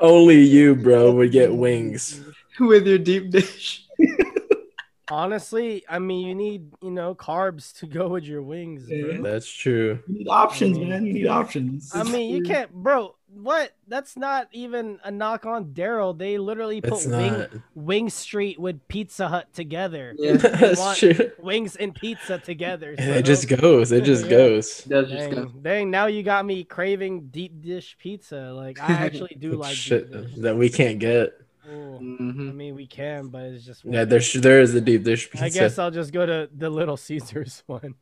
Only 0.00 0.40
you, 0.42 0.74
bro, 0.74 1.12
would 1.12 1.32
get 1.32 1.54
wings. 1.54 2.20
With 2.60 2.86
your 2.86 2.98
deep 2.98 3.30
dish. 3.30 3.86
Honestly, 5.10 5.82
I 5.88 5.98
mean, 5.98 6.26
you 6.26 6.34
need 6.34 6.72
you 6.82 6.90
know 6.90 7.14
carbs 7.14 7.76
to 7.78 7.86
go 7.86 8.08
with 8.08 8.22
your 8.24 8.42
wings. 8.42 8.86
bro. 8.86 8.96
Yeah. 8.96 9.20
That's 9.20 9.50
true. 9.50 9.98
you 10.06 10.18
need 10.18 10.28
options, 10.28 10.76
I 10.76 10.80
mean- 10.80 10.88
man. 10.88 11.06
You 11.06 11.12
need 11.14 11.26
options. 11.26 11.90
I 11.94 12.02
mean, 12.04 12.34
you 12.34 12.42
can't, 12.42 12.72
bro. 12.72 13.16
What? 13.32 13.72
That's 13.86 14.16
not 14.16 14.48
even 14.52 14.98
a 15.04 15.10
knock 15.10 15.46
on 15.46 15.66
Daryl. 15.66 16.16
They 16.16 16.36
literally 16.38 16.80
put 16.80 16.94
It's 16.94 17.06
Wing 17.06 17.32
not. 17.32 17.50
Wing 17.74 18.10
Street 18.10 18.58
with 18.58 18.86
Pizza 18.88 19.28
Hut 19.28 19.52
together. 19.54 20.14
Yeah. 20.18 20.32
That's 20.36 20.78
want 20.80 20.98
true. 20.98 21.30
Wings 21.38 21.76
and 21.76 21.94
pizza 21.94 22.38
together. 22.38 22.90
And 22.98 23.06
so- 23.06 23.18
it 23.18 23.22
just 23.24 23.48
goes. 23.48 23.92
It 23.92 24.02
just 24.04 24.24
Yeah. 24.24 24.30
goes. 24.30 24.84
Does 24.84 25.08
just 25.10 25.30
go. 25.30 25.44
Dang, 25.46 25.60
dang, 25.62 25.90
now 25.90 26.06
you 26.06 26.22
got 26.22 26.44
me 26.44 26.64
craving 26.64 27.28
deep 27.28 27.62
dish 27.62 27.96
pizza. 27.98 28.52
Like 28.52 28.80
I 28.80 28.92
actually 29.06 29.36
do 29.38 29.52
like 29.52 29.74
Shit 29.76 30.10
deep 30.12 30.22
dish. 30.22 30.34
that 30.38 30.56
we 30.56 30.68
can't 30.68 30.98
get. 30.98 31.32
Ooh, 31.68 31.98
mm-hmm. 32.00 32.48
I 32.48 32.52
mean, 32.52 32.74
we 32.74 32.86
can, 32.86 33.28
but 33.28 33.42
it's 33.42 33.64
just. 33.64 33.84
Yeah, 33.84 34.04
there's 34.04 34.32
there 34.32 34.60
is 34.60 34.74
a 34.74 34.80
deep 34.80 35.04
dish 35.04 35.30
pizza. 35.30 35.44
I 35.44 35.50
guess 35.50 35.78
I'll 35.78 35.92
just 35.92 36.12
go 36.12 36.26
to 36.26 36.48
the 36.56 36.68
Little 36.68 36.96
Caesars 36.96 37.62
one. 37.66 37.94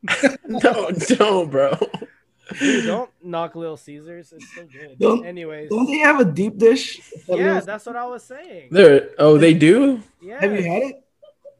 no, 0.47 0.91
don't, 0.91 1.51
bro. 1.51 1.77
Dude, 2.59 2.87
don't 2.87 3.11
knock 3.23 3.55
Little 3.55 3.77
Caesars. 3.77 4.33
It's 4.33 4.55
so 4.55 4.65
good. 4.65 4.99
Don't- 4.99 5.27
Anyways, 5.27 5.71
Don't 5.71 5.87
they 5.87 5.99
have 5.99 6.21
a 6.21 6.25
deep 6.25 6.59
dish? 6.59 7.01
yeah, 7.29 7.61
that's 7.61 7.87
what 7.87 7.97
I 7.97 8.07
was 8.07 8.23
saying. 8.25 8.69
There. 8.71 9.11
Oh, 9.19 9.37
they 9.39 9.55
do. 9.55 10.03
Yeah, 10.23 10.41
Have 10.41 10.53
you 10.55 10.63
had 10.63 10.83
it? 10.85 11.05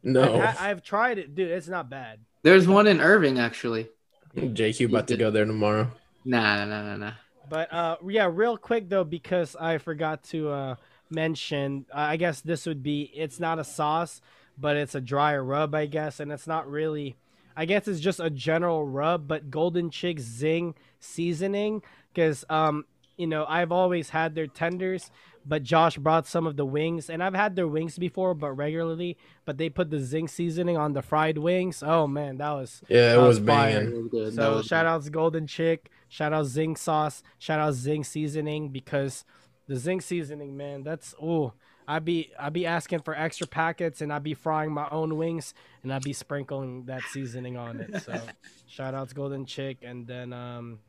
No. 0.03 0.41
I've, 0.41 0.61
I've 0.61 0.83
tried 0.83 1.19
it, 1.19 1.35
dude. 1.35 1.51
It's 1.51 1.69
not 1.69 1.91
bad. 1.91 2.21
There's 2.43 2.67
one 2.69 2.87
in 2.87 3.01
Irving 3.01 3.39
actually. 3.39 3.89
JQ 4.37 4.89
about 4.89 5.09
to 5.09 5.17
go 5.17 5.31
there 5.31 5.45
tomorrow. 5.45 5.91
Nah, 6.25 6.57
nah, 6.57 6.65
nah, 6.67 6.83
nah, 6.83 6.97
nah. 6.97 7.13
But 7.49 7.73
uh, 7.73 7.97
yeah, 8.07 8.29
real 8.33 8.57
quick 8.57 8.89
though, 8.89 9.05
because 9.05 9.57
I 9.57 9.79
forgot 9.79 10.23
to 10.25 10.51
uh, 10.51 10.75
mention, 11.11 11.87
I 11.93 12.17
guess 12.17 12.41
this 12.41 12.67
would 12.67 12.83
be 12.83 13.11
it's 13.15 13.41
not 13.41 13.59
a 13.59 13.65
sauce, 13.65 14.21
but 14.59 14.77
it's 14.77 14.95
a 14.95 15.01
dry 15.01 15.37
rub, 15.37 15.75
I 15.75 15.87
guess, 15.87 16.21
and 16.21 16.31
it's 16.33 16.47
not 16.47 16.71
really. 16.71 17.17
I 17.59 17.65
guess 17.65 17.89
it's 17.89 18.01
just 18.01 18.21
a 18.21 18.31
general 18.31 18.87
rub, 18.87 19.27
but 19.27 19.51
Golden 19.51 19.91
Chick 19.91 20.21
Zing 20.21 20.75
seasoning, 21.01 21.83
because 22.15 22.45
um, 22.49 22.85
you 23.17 23.27
know, 23.27 23.45
I've 23.49 23.73
always 23.73 24.11
had 24.11 24.35
their 24.37 24.47
tenders, 24.47 25.11
but 25.45 25.65
Josh 25.65 25.99
brought 25.99 26.27
some 26.29 26.47
of 26.47 26.57
the 26.57 26.65
wings, 26.65 27.11
and 27.11 27.21
I've 27.23 27.35
had 27.35 27.57
their 27.57 27.67
wings 27.67 27.99
before, 27.99 28.33
but 28.35 28.53
regularly. 28.53 29.19
But 29.45 29.59
they 29.59 29.69
put 29.71 29.91
the 29.91 29.99
Zing 29.99 30.29
seasoning 30.29 30.77
on 30.77 30.93
the 30.93 31.03
fried 31.03 31.39
wings. 31.39 31.83
Oh 31.85 32.07
man, 32.07 32.39
that 32.39 32.53
was 32.53 32.81
Yeah, 32.89 33.15
it 33.15 33.17
was 33.17 33.41
was 33.41 33.47
fire. 33.49 33.85
banging. 33.85 34.09
That 34.13 34.25
that 34.27 34.33
so 34.35 34.57
was 34.59 34.67
shout 34.67 34.85
good. 34.85 34.91
outs 34.91 35.09
Golden 35.09 35.47
Chick, 35.49 35.91
shout 36.09 36.33
out 36.33 36.47
Zing 36.47 36.77
sauce, 36.77 37.25
shout 37.39 37.59
out 37.59 37.75
Zing 37.75 38.05
seasoning 38.05 38.69
because 38.69 39.25
the 39.67 39.77
Zing 39.77 40.01
seasoning, 40.01 40.57
man, 40.57 40.85
that's 40.85 41.15
oh 41.21 41.55
I'd 41.89 42.05
be 42.05 42.31
I'd 42.39 42.53
be 42.53 42.67
asking 42.67 43.01
for 43.01 43.15
extra 43.17 43.47
packets 43.47 44.03
and 44.03 44.13
I'd 44.13 44.23
be 44.23 44.35
frying 44.35 44.73
my 44.73 44.87
own 44.91 45.17
wings 45.17 45.55
and 45.89 45.95
I'd 45.95 46.03
be 46.03 46.13
sprinkling 46.13 46.85
that 46.85 47.03
seasoning 47.05 47.57
on 47.57 47.81
it. 47.81 48.03
So 48.03 48.21
shout 48.69 48.95
outs 48.95 49.15
Golden 49.15 49.47
Chick 49.47 49.79
and 49.83 50.07
then 50.07 50.35
um 50.35 50.81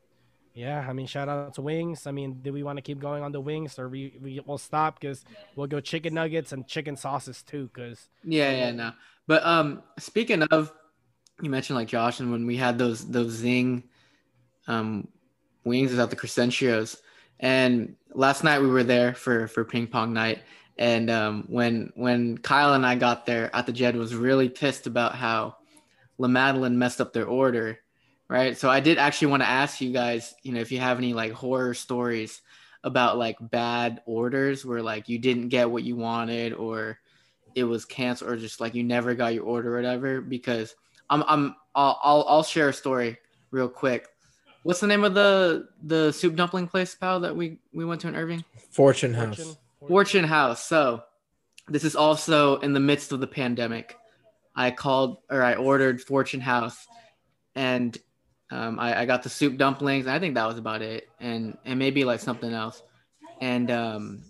yeah, 0.53 0.85
I 0.87 0.91
mean 0.91 1.07
shout 1.07 1.29
out 1.29 1.53
to 1.53 1.61
wings. 1.61 2.05
I 2.05 2.11
mean, 2.11 2.39
do 2.41 2.51
we 2.51 2.63
want 2.63 2.75
to 2.77 2.81
keep 2.81 2.99
going 2.99 3.23
on 3.23 3.31
the 3.31 3.39
wings 3.39 3.79
or 3.79 3.87
we 3.87 4.17
we 4.21 4.41
will 4.45 4.57
stop 4.57 4.99
because 4.99 5.23
we'll 5.55 5.67
go 5.67 5.79
chicken 5.79 6.13
nuggets 6.13 6.51
and 6.51 6.67
chicken 6.67 6.97
sauces 6.97 7.43
too 7.43 7.69
because 7.73 8.09
Yeah, 8.25 8.51
yeah, 8.51 8.71
no. 8.71 8.91
But 9.25 9.45
um, 9.45 9.83
speaking 9.97 10.43
of, 10.43 10.73
you 11.41 11.49
mentioned 11.49 11.77
like 11.77 11.87
Josh, 11.87 12.19
and 12.19 12.29
when 12.29 12.45
we 12.45 12.57
had 12.57 12.77
those 12.77 13.07
those 13.09 13.31
zing, 13.31 13.83
um, 14.67 15.07
wings 15.63 15.97
at 15.97 16.09
the 16.09 16.15
Crescentios, 16.17 16.97
and 17.39 17.95
last 18.13 18.43
night 18.43 18.59
we 18.59 18.67
were 18.67 18.83
there 18.83 19.13
for 19.13 19.47
for 19.47 19.63
ping 19.63 19.87
pong 19.87 20.11
night, 20.11 20.39
and 20.79 21.09
um, 21.09 21.43
when 21.49 21.91
when 21.95 22.37
Kyle 22.37 22.73
and 22.73 22.85
I 22.85 22.95
got 22.95 23.25
there 23.25 23.53
at 23.53 23.65
the 23.65 23.73
Jed 23.73 23.97
was 23.97 24.15
really 24.15 24.47
pissed 24.47 24.87
about 24.87 25.13
how 25.13 25.57
La 26.17 26.29
Madeleine 26.29 26.79
messed 26.79 27.01
up 27.01 27.11
their 27.11 27.27
order, 27.27 27.79
right? 28.29 28.57
So 28.57 28.69
I 28.69 28.79
did 28.79 28.97
actually 28.97 29.27
want 29.27 29.43
to 29.43 29.49
ask 29.49 29.81
you 29.81 29.91
guys, 29.91 30.33
you 30.41 30.53
know, 30.53 30.61
if 30.61 30.71
you 30.71 30.79
have 30.79 30.97
any 30.97 31.13
like 31.13 31.33
horror 31.33 31.73
stories 31.73 32.41
about 32.85 33.17
like 33.17 33.35
bad 33.41 34.01
orders 34.05 34.65
where 34.65 34.81
like 34.81 35.09
you 35.09 35.19
didn't 35.19 35.49
get 35.49 35.69
what 35.69 35.83
you 35.83 35.97
wanted 35.97 36.53
or 36.53 36.97
it 37.55 37.65
was 37.65 37.83
canceled 37.83 38.31
or 38.31 38.37
just 38.37 38.61
like 38.61 38.73
you 38.73 38.83
never 38.83 39.13
got 39.13 39.33
your 39.33 39.43
order 39.43 39.73
or 39.73 39.75
whatever 39.75 40.21
because 40.21 40.75
I'm 41.09 41.23
I'm 41.27 41.55
I'll 41.75 41.99
I'll, 42.01 42.25
I'll 42.25 42.43
share 42.43 42.69
a 42.69 42.73
story 42.73 43.17
real 43.51 43.67
quick. 43.67 44.07
What's 44.63 44.79
the 44.79 44.87
name 44.87 45.03
of 45.03 45.13
the 45.13 45.67
the 45.83 46.13
soup 46.13 46.37
dumpling 46.37 46.69
place, 46.69 46.95
pal, 46.95 47.19
that 47.19 47.35
we 47.35 47.57
we 47.73 47.83
went 47.83 47.99
to 48.01 48.07
in 48.07 48.15
Irving? 48.15 48.45
Fortune 48.71 49.13
House. 49.13 49.35
Fortune, 49.35 49.57
Fortune 49.87 50.25
House. 50.25 50.65
So 50.65 51.03
this 51.67 51.83
is 51.83 51.95
also 51.95 52.57
in 52.57 52.73
the 52.73 52.79
midst 52.79 53.11
of 53.11 53.19
the 53.19 53.27
pandemic. 53.27 53.95
I 54.55 54.71
called 54.71 55.19
or 55.29 55.41
I 55.41 55.55
ordered 55.55 56.01
Fortune 56.01 56.41
House, 56.41 56.85
and 57.55 57.97
um, 58.51 58.79
I, 58.79 59.01
I 59.01 59.05
got 59.05 59.23
the 59.23 59.29
soup 59.29 59.57
dumplings. 59.57 60.07
I 60.07 60.19
think 60.19 60.35
that 60.35 60.47
was 60.47 60.57
about 60.57 60.81
it, 60.81 61.07
and 61.19 61.57
and 61.65 61.79
maybe 61.79 62.03
like 62.03 62.19
something 62.19 62.51
else. 62.51 62.81
And 63.39 63.71
um, 63.71 64.23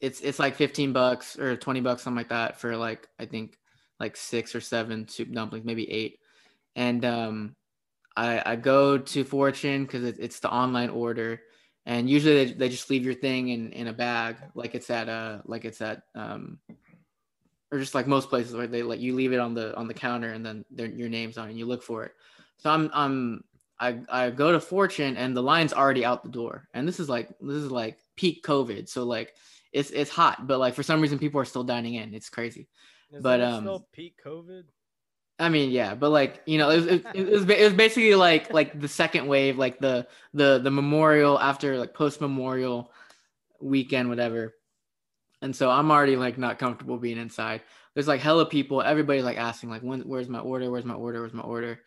it's 0.00 0.20
it's 0.20 0.38
like 0.38 0.56
fifteen 0.56 0.92
bucks 0.92 1.38
or 1.38 1.56
twenty 1.56 1.80
bucks, 1.80 2.02
something 2.02 2.16
like 2.16 2.30
that, 2.30 2.58
for 2.58 2.76
like 2.76 3.06
I 3.20 3.26
think 3.26 3.56
like 4.00 4.16
six 4.16 4.54
or 4.54 4.60
seven 4.60 5.06
soup 5.06 5.30
dumplings, 5.32 5.64
maybe 5.64 5.88
eight. 5.90 6.18
And 6.74 7.04
um, 7.04 7.56
I 8.16 8.42
I 8.44 8.56
go 8.56 8.98
to 8.98 9.24
Fortune 9.24 9.84
because 9.84 10.02
it, 10.04 10.16
it's 10.18 10.40
the 10.40 10.50
online 10.50 10.90
order 10.90 11.40
and 11.88 12.08
usually 12.08 12.44
they, 12.44 12.52
they 12.52 12.68
just 12.68 12.90
leave 12.90 13.04
your 13.04 13.14
thing 13.14 13.48
in, 13.48 13.72
in 13.72 13.88
a 13.88 13.92
bag 13.92 14.36
like 14.54 14.74
it's 14.74 14.90
at 14.90 15.08
uh 15.08 15.38
like 15.46 15.64
it's 15.64 15.80
at 15.80 16.02
um 16.14 16.58
or 17.72 17.78
just 17.78 17.94
like 17.94 18.06
most 18.06 18.28
places 18.28 18.54
where 18.54 18.66
they 18.66 18.82
like 18.82 19.00
you 19.00 19.14
leave 19.14 19.32
it 19.32 19.40
on 19.40 19.54
the 19.54 19.74
on 19.76 19.88
the 19.88 19.94
counter 19.94 20.30
and 20.30 20.46
then 20.46 20.64
their, 20.70 20.86
your 20.86 21.08
name's 21.08 21.36
on 21.38 21.46
it 21.48 21.50
and 21.50 21.58
you 21.58 21.66
look 21.66 21.82
for 21.82 22.04
it. 22.04 22.12
So 22.58 22.70
i'm 22.70 22.90
i'm 22.92 23.44
I, 23.80 24.00
I 24.10 24.30
go 24.30 24.50
to 24.50 24.60
fortune 24.60 25.16
and 25.16 25.36
the 25.36 25.42
line's 25.42 25.72
already 25.72 26.04
out 26.04 26.24
the 26.24 26.30
door. 26.30 26.68
And 26.74 26.86
this 26.86 26.98
is 26.98 27.08
like 27.08 27.28
this 27.40 27.56
is 27.56 27.70
like 27.70 27.98
peak 28.16 28.44
covid. 28.44 28.88
So 28.88 29.04
like 29.04 29.34
it's 29.72 29.90
it's 29.90 30.10
hot 30.10 30.46
but 30.46 30.58
like 30.58 30.74
for 30.74 30.82
some 30.82 31.00
reason 31.00 31.18
people 31.18 31.40
are 31.40 31.46
still 31.46 31.64
dining 31.64 31.94
in. 31.94 32.12
It's 32.12 32.28
crazy. 32.28 32.68
Is 33.10 33.22
But, 33.22 33.40
um, 33.40 33.62
still 33.62 33.88
peak 33.92 34.20
COVID? 34.24 34.64
I 35.38 35.48
mean, 35.48 35.70
yeah, 35.70 35.94
but 35.94 36.10
like 36.10 36.42
you 36.46 36.58
know, 36.58 36.70
it 36.70 36.76
was, 36.76 36.86
it, 36.86 37.06
it 37.14 37.30
was 37.30 37.48
it 37.48 37.64
was 37.64 37.72
basically 37.72 38.14
like 38.14 38.52
like 38.52 38.78
the 38.78 38.88
second 38.88 39.28
wave, 39.28 39.56
like 39.56 39.78
the 39.78 40.06
the 40.34 40.58
the 40.58 40.70
memorial 40.70 41.38
after 41.38 41.78
like 41.78 41.94
post 41.94 42.20
memorial 42.20 42.90
weekend, 43.60 44.08
whatever. 44.08 44.54
And 45.40 45.54
so 45.54 45.70
I'm 45.70 45.92
already 45.92 46.16
like 46.16 46.38
not 46.38 46.58
comfortable 46.58 46.98
being 46.98 47.18
inside. 47.18 47.62
There's 47.94 48.08
like 48.08 48.20
hella 48.20 48.46
people. 48.46 48.82
Everybody's 48.82 49.24
like 49.24 49.38
asking 49.38 49.70
like, 49.70 49.82
when 49.82 50.00
where's 50.00 50.28
my 50.28 50.40
order? 50.40 50.70
Where's 50.70 50.84
my 50.84 50.94
order? 50.94 51.20
Where's 51.20 51.32
my 51.32 51.42
order? 51.42 51.80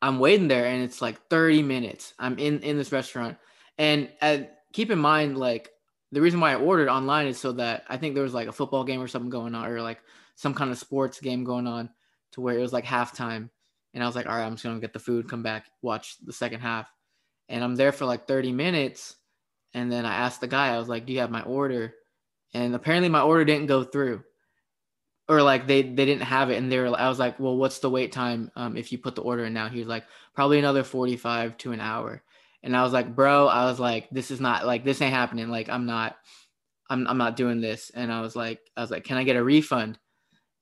I'm 0.00 0.18
waiting 0.18 0.48
there, 0.48 0.66
and 0.66 0.82
it's 0.82 1.02
like 1.02 1.28
30 1.28 1.62
minutes. 1.62 2.14
I'm 2.18 2.38
in 2.38 2.60
in 2.60 2.78
this 2.78 2.92
restaurant, 2.92 3.36
and 3.76 4.08
uh, 4.22 4.38
keep 4.72 4.90
in 4.90 4.98
mind 4.98 5.36
like 5.36 5.70
the 6.10 6.22
reason 6.22 6.40
why 6.40 6.52
I 6.52 6.56
ordered 6.56 6.88
online 6.88 7.26
is 7.26 7.38
so 7.38 7.52
that 7.52 7.84
I 7.88 7.98
think 7.98 8.14
there 8.14 8.22
was 8.22 8.34
like 8.34 8.48
a 8.48 8.52
football 8.52 8.84
game 8.84 9.02
or 9.02 9.08
something 9.08 9.30
going 9.30 9.54
on, 9.54 9.66
or 9.66 9.82
like 9.82 10.00
some 10.36 10.54
kind 10.54 10.70
of 10.70 10.78
sports 10.78 11.20
game 11.20 11.44
going 11.44 11.66
on 11.66 11.90
to 12.34 12.40
where 12.40 12.56
it 12.56 12.62
was 12.62 12.72
like 12.72 12.84
halftime. 12.84 13.48
And 13.94 14.02
I 14.02 14.06
was 14.06 14.16
like, 14.16 14.26
all 14.26 14.36
right, 14.36 14.44
I'm 14.44 14.54
just 14.54 14.64
gonna 14.64 14.80
get 14.80 14.92
the 14.92 14.98
food, 14.98 15.28
come 15.28 15.42
back, 15.42 15.66
watch 15.82 16.16
the 16.24 16.32
second 16.32 16.60
half. 16.60 16.90
And 17.48 17.62
I'm 17.62 17.76
there 17.76 17.92
for 17.92 18.04
like 18.04 18.26
30 18.26 18.52
minutes. 18.52 19.16
And 19.72 19.90
then 19.90 20.04
I 20.04 20.14
asked 20.14 20.40
the 20.40 20.46
guy, 20.46 20.74
I 20.74 20.78
was 20.78 20.88
like, 20.88 21.06
Do 21.06 21.12
you 21.12 21.20
have 21.20 21.30
my 21.30 21.42
order? 21.42 21.94
And 22.52 22.74
apparently 22.74 23.08
my 23.08 23.20
order 23.20 23.44
didn't 23.44 23.66
go 23.66 23.84
through. 23.84 24.22
Or 25.28 25.42
like 25.42 25.66
they 25.66 25.82
they 25.82 26.04
didn't 26.04 26.22
have 26.22 26.50
it. 26.50 26.56
And 26.56 26.70
they 26.70 26.78
were 26.78 26.98
I 26.98 27.08
was 27.08 27.18
like, 27.18 27.40
Well, 27.40 27.56
what's 27.56 27.80
the 27.80 27.90
wait 27.90 28.12
time 28.12 28.50
um 28.56 28.76
if 28.76 28.92
you 28.92 28.98
put 28.98 29.14
the 29.14 29.22
order 29.22 29.44
in 29.44 29.52
now? 29.52 29.68
He 29.68 29.80
was 29.80 29.88
like, 29.88 30.04
probably 30.34 30.58
another 30.58 30.84
45 30.84 31.56
to 31.58 31.72
an 31.72 31.80
hour. 31.80 32.22
And 32.62 32.76
I 32.76 32.82
was 32.82 32.92
like, 32.92 33.14
bro, 33.14 33.46
I 33.46 33.66
was 33.66 33.78
like, 33.78 34.08
this 34.10 34.30
is 34.30 34.40
not 34.40 34.66
like 34.66 34.84
this 34.84 35.02
ain't 35.02 35.12
happening. 35.12 35.48
Like 35.48 35.68
I'm 35.68 35.86
not 35.86 36.16
I'm 36.88 37.06
I'm 37.06 37.18
not 37.18 37.36
doing 37.36 37.60
this. 37.60 37.90
And 37.94 38.12
I 38.12 38.20
was 38.20 38.36
like, 38.36 38.60
I 38.76 38.80
was 38.80 38.90
like, 38.90 39.04
can 39.04 39.16
I 39.16 39.24
get 39.24 39.36
a 39.36 39.44
refund? 39.44 39.98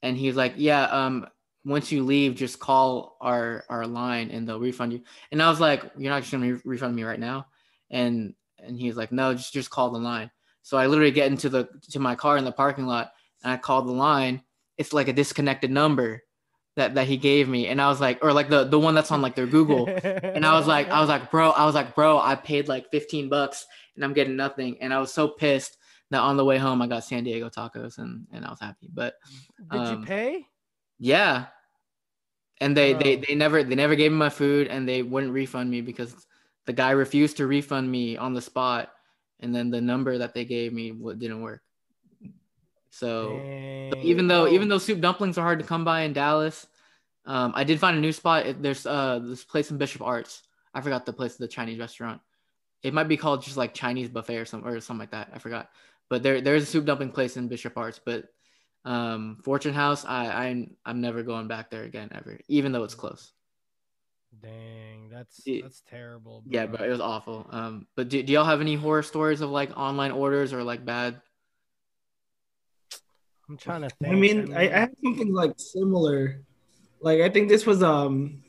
And 0.03 0.17
he 0.17 0.27
was 0.27 0.37
like, 0.37 0.55
yeah, 0.57 0.85
um, 0.85 1.27
once 1.65 1.93
you 1.93 2.03
leave, 2.03 2.35
just 2.35 2.59
call 2.59 3.17
our 3.21 3.65
our 3.69 3.87
line 3.87 4.31
and 4.31 4.49
they'll 4.49 4.61
refund 4.61 4.93
you. 4.93 5.03
And 5.31 5.43
I 5.43 5.49
was 5.49 5.61
like, 5.61 5.83
you're 5.97 6.13
not 6.13 6.21
just 6.21 6.33
gonna 6.33 6.55
re- 6.55 6.61
refund 6.65 6.95
me 6.95 7.05
right 7.05 7.21
now. 7.21 7.47
And 7.91 8.35
and 8.59 8.79
he 8.79 8.89
was 8.89 8.97
like, 8.97 9.13
no, 9.13 9.35
just 9.35 9.53
just 9.53 9.71
call 9.71 9.91
the 9.91 9.99
line. 9.99 10.31
So 10.63 10.77
I 10.77 10.87
literally 10.87 11.11
get 11.11 11.31
into 11.31 11.49
the 11.49 11.69
to 11.91 11.99
my 11.99 12.15
car 12.15 12.37
in 12.37 12.45
the 12.45 12.53
parking 12.53 12.87
lot 12.87 13.13
and 13.43 13.53
I 13.53 13.57
call 13.57 13.83
the 13.83 13.93
line. 13.93 14.43
It's 14.79 14.93
like 14.93 15.09
a 15.09 15.13
disconnected 15.13 15.71
number 15.71 16.23
that 16.77 16.95
that 16.95 17.07
he 17.07 17.17
gave 17.17 17.49
me, 17.49 17.69
and 17.69 17.81
I 17.81 17.89
was 17.89 18.01
like, 18.01 18.25
or 18.25 18.33
like 18.33 18.49
the 18.49 18.65
the 18.65 18.79
one 18.79 18.95
that's 18.95 19.13
on 19.13 19.23
like 19.23 19.35
their 19.35 19.47
Google. 19.47 19.89
And 19.89 20.47
I 20.47 20.57
was 20.59 20.67
like, 20.67 20.89
I 20.89 21.01
was 21.01 21.09
like, 21.09 21.31
bro, 21.31 21.51
I 21.51 21.67
was 21.67 21.75
like, 21.75 21.95
bro, 21.95 22.19
I 22.19 22.35
paid 22.35 22.69
like 22.69 22.91
15 22.91 23.29
bucks 23.29 23.67
and 23.95 24.05
I'm 24.05 24.15
getting 24.15 24.37
nothing. 24.37 24.79
And 24.81 24.95
I 24.95 24.99
was 24.99 25.13
so 25.13 25.29
pissed 25.29 25.77
that 26.11 26.21
on 26.21 26.37
the 26.37 26.45
way 26.45 26.59
home 26.59 26.81
I 26.81 26.87
got 26.87 27.05
San 27.05 27.25
Diego 27.25 27.51
tacos 27.51 27.99
and 27.99 28.27
and 28.33 28.45
I 28.45 28.51
was 28.51 28.61
happy. 28.61 28.89
But 28.93 29.15
Did 29.71 29.81
um, 29.81 30.01
you 30.01 30.07
pay? 30.07 30.47
Yeah. 31.03 31.47
And 32.61 32.77
they, 32.77 32.93
they 32.93 33.17
they 33.17 33.35
never 33.35 33.65
they 33.65 33.75
never 33.75 33.97
gave 33.97 34.13
me 34.13 34.19
my 34.19 34.29
food 34.29 34.69
and 34.69 34.89
they 34.89 35.03
wouldn't 35.03 35.33
refund 35.33 35.69
me 35.69 35.81
because 35.81 36.15
the 36.65 36.73
guy 36.73 36.93
refused 36.93 37.39
to 37.39 37.47
refund 37.49 37.91
me 37.91 38.17
on 38.17 38.35
the 38.35 38.41
spot 38.41 38.93
and 39.41 39.53
then 39.53 39.71
the 39.71 39.81
number 39.81 40.17
that 40.19 40.33
they 40.33 40.45
gave 40.45 40.73
me 40.73 40.93
didn't 40.93 41.43
work. 41.43 41.61
So 42.91 43.41
so 43.93 43.99
even 44.01 44.29
though 44.29 44.47
even 44.47 44.69
though 44.69 44.79
soup 44.79 45.01
dumplings 45.01 45.39
are 45.39 45.43
hard 45.43 45.59
to 45.59 45.67
come 45.67 45.85
by 45.85 46.03
in 46.03 46.13
Dallas, 46.13 46.69
um, 47.27 47.53
I 47.57 47.65
did 47.65 47.81
find 47.81 47.99
a 47.99 48.01
new 48.01 48.13
spot. 48.13 48.63
There's 48.63 48.87
uh 48.87 49.19
this 49.25 49.43
place 49.43 49.73
in 49.73 49.79
Bishop 49.79 50.03
Arts. 50.03 50.43
I 50.73 50.83
forgot 50.83 51.05
the 51.05 51.13
place, 51.13 51.37
the 51.37 51.49
Chinese 51.49 51.81
restaurant. 51.81 52.21
It 52.85 52.95
might 52.95 53.09
be 53.09 53.17
called 53.17 53.43
just 53.43 53.57
like 53.57 53.75
Chinese 53.75 54.09
buffet 54.09 54.37
or 54.37 54.45
something 54.45 54.71
or 54.71 54.79
something 54.79 55.01
like 55.01 55.11
that. 55.11 55.31
I 55.35 55.41
forgot. 55.41 55.71
But 56.09 56.23
there 56.23 56.41
there's 56.41 56.63
a 56.63 56.67
soup 56.67 56.85
dumpling 56.85 57.11
place 57.11 57.37
in 57.37 57.49
Bishop 57.49 57.77
Arts. 57.77 57.99
But 58.05 58.27
um, 58.85 59.39
Fortune 59.45 59.75
House, 59.75 60.05
I 60.05 60.49
I'm 60.49 60.77
I'm 60.85 61.01
never 61.01 61.23
going 61.23 61.49
back 61.49 61.71
there 61.71 61.85
again 61.85 62.09
ever, 62.13 62.39
even 62.49 62.73
though 62.73 62.85
it's 62.85 62.95
close. 62.95 63.33
dang, 64.43 65.09
that's 65.11 65.43
Yeah. 65.47 65.63
that's 65.63 65.83
terrible. 65.89 66.43
Yeah, 66.47 66.67
but 66.67 66.81
it 66.81 66.89
was 66.91 67.01
awful. 67.01 67.47
Um, 67.51 67.87
but 67.97 68.09
do, 68.09 68.23
do 68.23 68.33
y'all 68.33 68.45
have 68.45 68.61
any 68.61 68.75
horror 68.75 69.03
stories 69.03 69.41
of 69.41 69.51
like 69.51 69.77
online 69.77 70.11
orders 70.13 70.53
or 70.53 70.63
like 70.65 70.85
bad? 70.85 71.21
I'm 73.49 73.57
trying 73.57 73.83
to 73.83 73.91
think. 73.91 74.13
I 74.13 74.17
mean, 74.17 74.55
I, 74.55 74.63
I 74.69 74.79
had 74.81 74.93
something 75.05 75.33
like 75.33 75.53
similar. 75.59 76.43
Like 77.01 77.21
I 77.21 77.29
think 77.29 77.49
this 77.49 77.67
was 77.67 77.83
um 77.83 78.43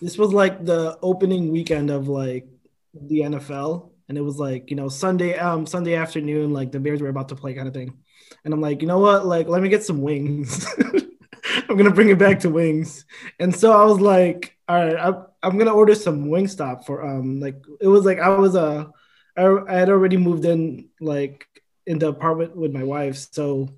this 0.00 0.16
was 0.18 0.32
like 0.32 0.64
the 0.64 0.98
opening 1.02 1.50
weekend 1.52 1.90
of 1.90 2.08
like 2.08 2.46
the 2.94 3.20
NFL, 3.20 3.90
and 4.08 4.16
it 4.16 4.22
was 4.22 4.38
like 4.38 4.70
you 4.70 4.76
know 4.76 4.88
Sunday 4.88 5.36
um 5.36 5.66
Sunday 5.66 5.94
afternoon, 5.94 6.52
like 6.52 6.72
the 6.72 6.80
Bears 6.80 7.02
were 7.02 7.08
about 7.08 7.28
to 7.30 7.36
play 7.36 7.54
kind 7.54 7.68
of 7.68 7.74
thing, 7.74 7.98
and 8.46 8.54
I'm 8.54 8.60
like, 8.60 8.80
you 8.80 8.88
know 8.88 9.00
what, 9.00 9.26
like 9.26 9.48
let 9.48 9.60
me 9.60 9.68
get 9.68 9.84
some 9.84 10.00
wings. 10.00 10.66
I'm 11.68 11.76
gonna 11.76 11.90
bring 11.90 12.08
it 12.08 12.18
back 12.18 12.40
to 12.40 12.50
wings, 12.50 13.04
and 13.40 13.54
so 13.54 13.72
I 13.72 13.84
was 13.84 14.00
like, 14.00 14.56
all 14.68 14.76
right, 14.76 14.96
I, 14.96 15.14
I'm 15.42 15.58
gonna 15.58 15.74
order 15.74 15.94
some 15.94 16.26
Wingstop 16.26 16.86
for 16.86 17.04
um 17.04 17.40
like 17.40 17.56
it 17.80 17.88
was 17.88 18.04
like 18.04 18.20
I 18.20 18.28
was 18.30 18.54
a 18.54 18.92
uh, 19.36 19.64
I, 19.68 19.74
I 19.74 19.78
had 19.78 19.90
already 19.90 20.16
moved 20.16 20.44
in 20.44 20.88
like 21.00 21.46
in 21.86 21.98
the 21.98 22.08
apartment 22.08 22.56
with 22.56 22.72
my 22.72 22.84
wife, 22.84 23.16
so 23.16 23.68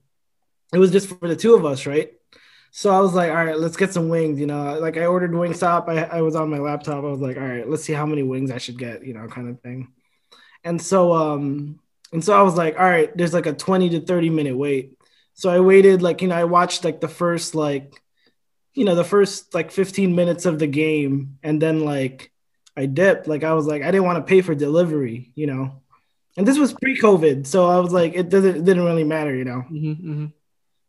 it 0.72 0.78
was 0.78 0.92
just 0.92 1.08
for 1.08 1.26
the 1.26 1.36
two 1.36 1.54
of 1.54 1.64
us, 1.64 1.86
right? 1.86 2.12
So 2.70 2.90
I 2.90 3.00
was 3.00 3.14
like, 3.14 3.30
all 3.30 3.44
right, 3.44 3.58
let's 3.58 3.76
get 3.78 3.94
some 3.94 4.10
wings. 4.10 4.38
You 4.38 4.46
know, 4.46 4.78
like 4.78 4.98
I 4.98 5.06
ordered 5.06 5.32
Wingstop. 5.32 5.88
I, 5.88 6.18
I 6.18 6.20
was 6.20 6.36
on 6.36 6.50
my 6.50 6.58
laptop. 6.58 7.04
I 7.04 7.08
was 7.08 7.20
like, 7.20 7.38
all 7.38 7.42
right, 7.42 7.68
let's 7.68 7.84
see 7.84 7.94
how 7.94 8.04
many 8.04 8.22
wings 8.22 8.50
I 8.50 8.58
should 8.58 8.78
get, 8.78 9.04
you 9.04 9.14
know, 9.14 9.26
kind 9.28 9.48
of 9.48 9.60
thing. 9.62 9.92
And 10.62 10.80
so, 10.80 11.14
um, 11.14 11.80
and 12.12 12.24
so 12.24 12.39
I 12.39 12.43
was 12.43 12.56
like, 12.56 12.78
all 12.78 12.89
right, 12.89 13.14
there's 13.16 13.35
like 13.35 13.47
a 13.47 13.52
20 13.52 13.90
to 13.90 14.01
30 14.01 14.30
minute 14.30 14.56
wait. 14.56 14.98
So 15.35 15.51
I 15.51 15.60
waited, 15.60 16.02
like, 16.02 16.22
you 16.22 16.28
know, 16.28 16.36
I 16.36 16.44
watched 16.44 16.85
like 16.85 17.01
the 17.01 17.09
first, 17.09 17.55
like, 17.55 18.02
you 18.74 18.85
know, 18.85 18.94
the 18.94 19.05
first 19.05 19.55
like 19.55 19.70
15 19.70 20.14
minutes 20.14 20.47
of 20.47 20.59
the 20.59 20.66
game. 20.66 21.39
And 21.43 21.60
then, 21.60 21.85
like, 21.85 22.32
I 22.76 22.86
dipped. 22.86 23.28
Like, 23.28 23.44
I 23.44 23.52
was 23.52 23.66
like, 23.66 23.82
I 23.82 23.90
didn't 23.90 24.06
want 24.06 24.18
to 24.18 24.28
pay 24.28 24.40
for 24.40 24.55
delivery, 24.55 25.32
you 25.35 25.47
know. 25.47 25.82
And 26.36 26.47
this 26.47 26.59
was 26.59 26.72
pre 26.72 26.98
COVID. 26.98 27.47
So 27.47 27.68
I 27.68 27.78
was 27.80 27.93
like, 27.93 28.14
it, 28.14 28.28
doesn't, 28.28 28.56
it 28.56 28.64
didn't 28.64 28.85
really 28.85 29.05
matter, 29.05 29.35
you 29.35 29.44
know. 29.44 29.64
Mm-hmm, 29.70 30.10
mm-hmm. 30.10 30.26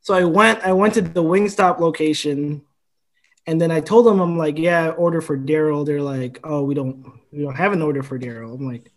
So 0.01 0.13
I 0.13 0.23
went, 0.23 0.63
I 0.63 0.73
went 0.73 0.93
to 0.95 1.01
the 1.01 1.23
Wingstop 1.23 1.79
location, 1.79 2.61
and 3.45 3.59
then 3.59 3.71
I 3.71 3.81
told 3.81 4.05
them, 4.05 4.19
I'm 4.19 4.37
like, 4.37 4.57
yeah, 4.57 4.89
order 4.89 5.21
for 5.21 5.37
Daryl. 5.37 5.85
They're 5.85 6.01
like, 6.01 6.39
oh, 6.43 6.63
we 6.63 6.75
don't, 6.75 7.11
we 7.31 7.43
don't 7.43 7.55
have 7.55 7.73
an 7.73 7.81
order 7.81 8.03
for 8.03 8.19
Daryl. 8.19 8.53
I'm 8.53 8.67
like, 8.67 8.91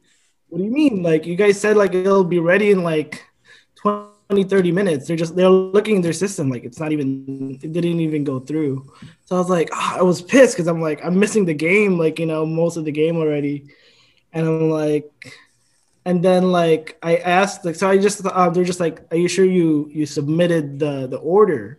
what 0.52 0.58
do 0.58 0.64
you 0.64 0.70
mean? 0.70 1.02
Like, 1.02 1.24
you 1.24 1.34
guys 1.34 1.58
said 1.58 1.78
like 1.78 1.94
it'll 1.94 2.24
be 2.24 2.38
ready 2.38 2.70
in 2.70 2.82
like 2.82 3.24
20, 3.76 4.44
30 4.44 4.72
minutes. 4.72 5.08
They're 5.08 5.16
just 5.16 5.34
they're 5.34 5.48
looking 5.48 5.96
in 5.96 6.02
their 6.02 6.12
system, 6.12 6.50
like 6.50 6.64
it's 6.64 6.78
not 6.78 6.92
even, 6.92 7.58
it 7.62 7.72
didn't 7.72 8.00
even 8.00 8.22
go 8.22 8.38
through. 8.38 8.92
So 9.24 9.36
I 9.36 9.38
was 9.38 9.48
like, 9.48 9.70
oh, 9.72 9.96
I 9.98 10.02
was 10.02 10.20
pissed 10.20 10.54
because 10.54 10.68
I'm 10.68 10.82
like, 10.82 11.02
I'm 11.02 11.18
missing 11.18 11.46
the 11.46 11.54
game, 11.54 11.98
like 11.98 12.18
you 12.18 12.26
know, 12.26 12.44
most 12.44 12.76
of 12.76 12.84
the 12.84 12.92
game 12.92 13.16
already, 13.16 13.68
and 14.34 14.46
I'm 14.46 14.68
like 14.68 15.10
and 16.04 16.22
then 16.22 16.50
like 16.50 16.98
I 17.02 17.16
asked, 17.16 17.64
like, 17.64 17.76
so 17.76 17.88
I 17.88 17.98
just 17.98 18.26
uh, 18.26 18.50
they're 18.50 18.64
just 18.64 18.80
like, 18.80 19.06
are 19.10 19.16
you 19.16 19.28
sure 19.28 19.44
you 19.44 19.88
you 19.92 20.06
submitted 20.06 20.78
the 20.78 21.06
the 21.06 21.18
order? 21.18 21.78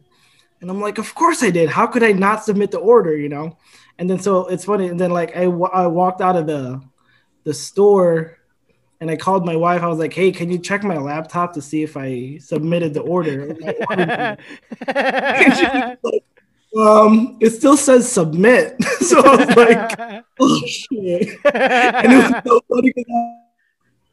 And 0.61 0.69
I'm 0.69 0.79
like, 0.79 0.97
of 0.97 1.13
course 1.13 1.43
I 1.43 1.49
did. 1.49 1.69
How 1.69 1.87
could 1.87 2.03
I 2.03 2.13
not 2.13 2.43
submit 2.43 2.71
the 2.71 2.79
order? 2.79 3.15
You 3.17 3.29
know. 3.29 3.57
And 3.99 4.09
then 4.09 4.19
so 4.19 4.47
it's 4.47 4.65
funny. 4.65 4.87
And 4.87 4.99
then 4.99 5.11
like 5.11 5.35
I, 5.35 5.43
I 5.43 5.87
walked 5.87 6.21
out 6.21 6.37
of 6.37 6.47
the 6.47 6.81
the 7.43 7.53
store 7.53 8.37
and 9.03 9.11
I 9.11 9.17
called 9.17 9.45
my 9.45 9.57
wife. 9.57 9.83
I 9.83 9.87
was 9.87 9.99
like, 9.99 10.13
"Hey, 10.13 10.31
can 10.31 10.49
you 10.49 10.57
check 10.57 10.81
my 10.81 10.97
laptop 10.97 11.51
to 11.55 11.61
see 11.61 11.83
if 11.83 11.97
I 11.97 12.37
submitted 12.37 12.93
the 12.93 13.01
order?" 13.01 13.51
um, 16.79 17.37
it 17.41 17.49
still 17.49 17.75
says 17.75 18.09
submit. 18.09 18.81
so 19.01 19.19
I 19.19 19.45
was 19.45 19.55
like, 19.57 20.23
"Oh 20.39 20.61
shit!" 20.65 21.37
And 21.53 22.13
it 22.13 22.15
was 22.15 22.43
so 22.47 22.61
funny 22.69 22.93
because 22.95 23.13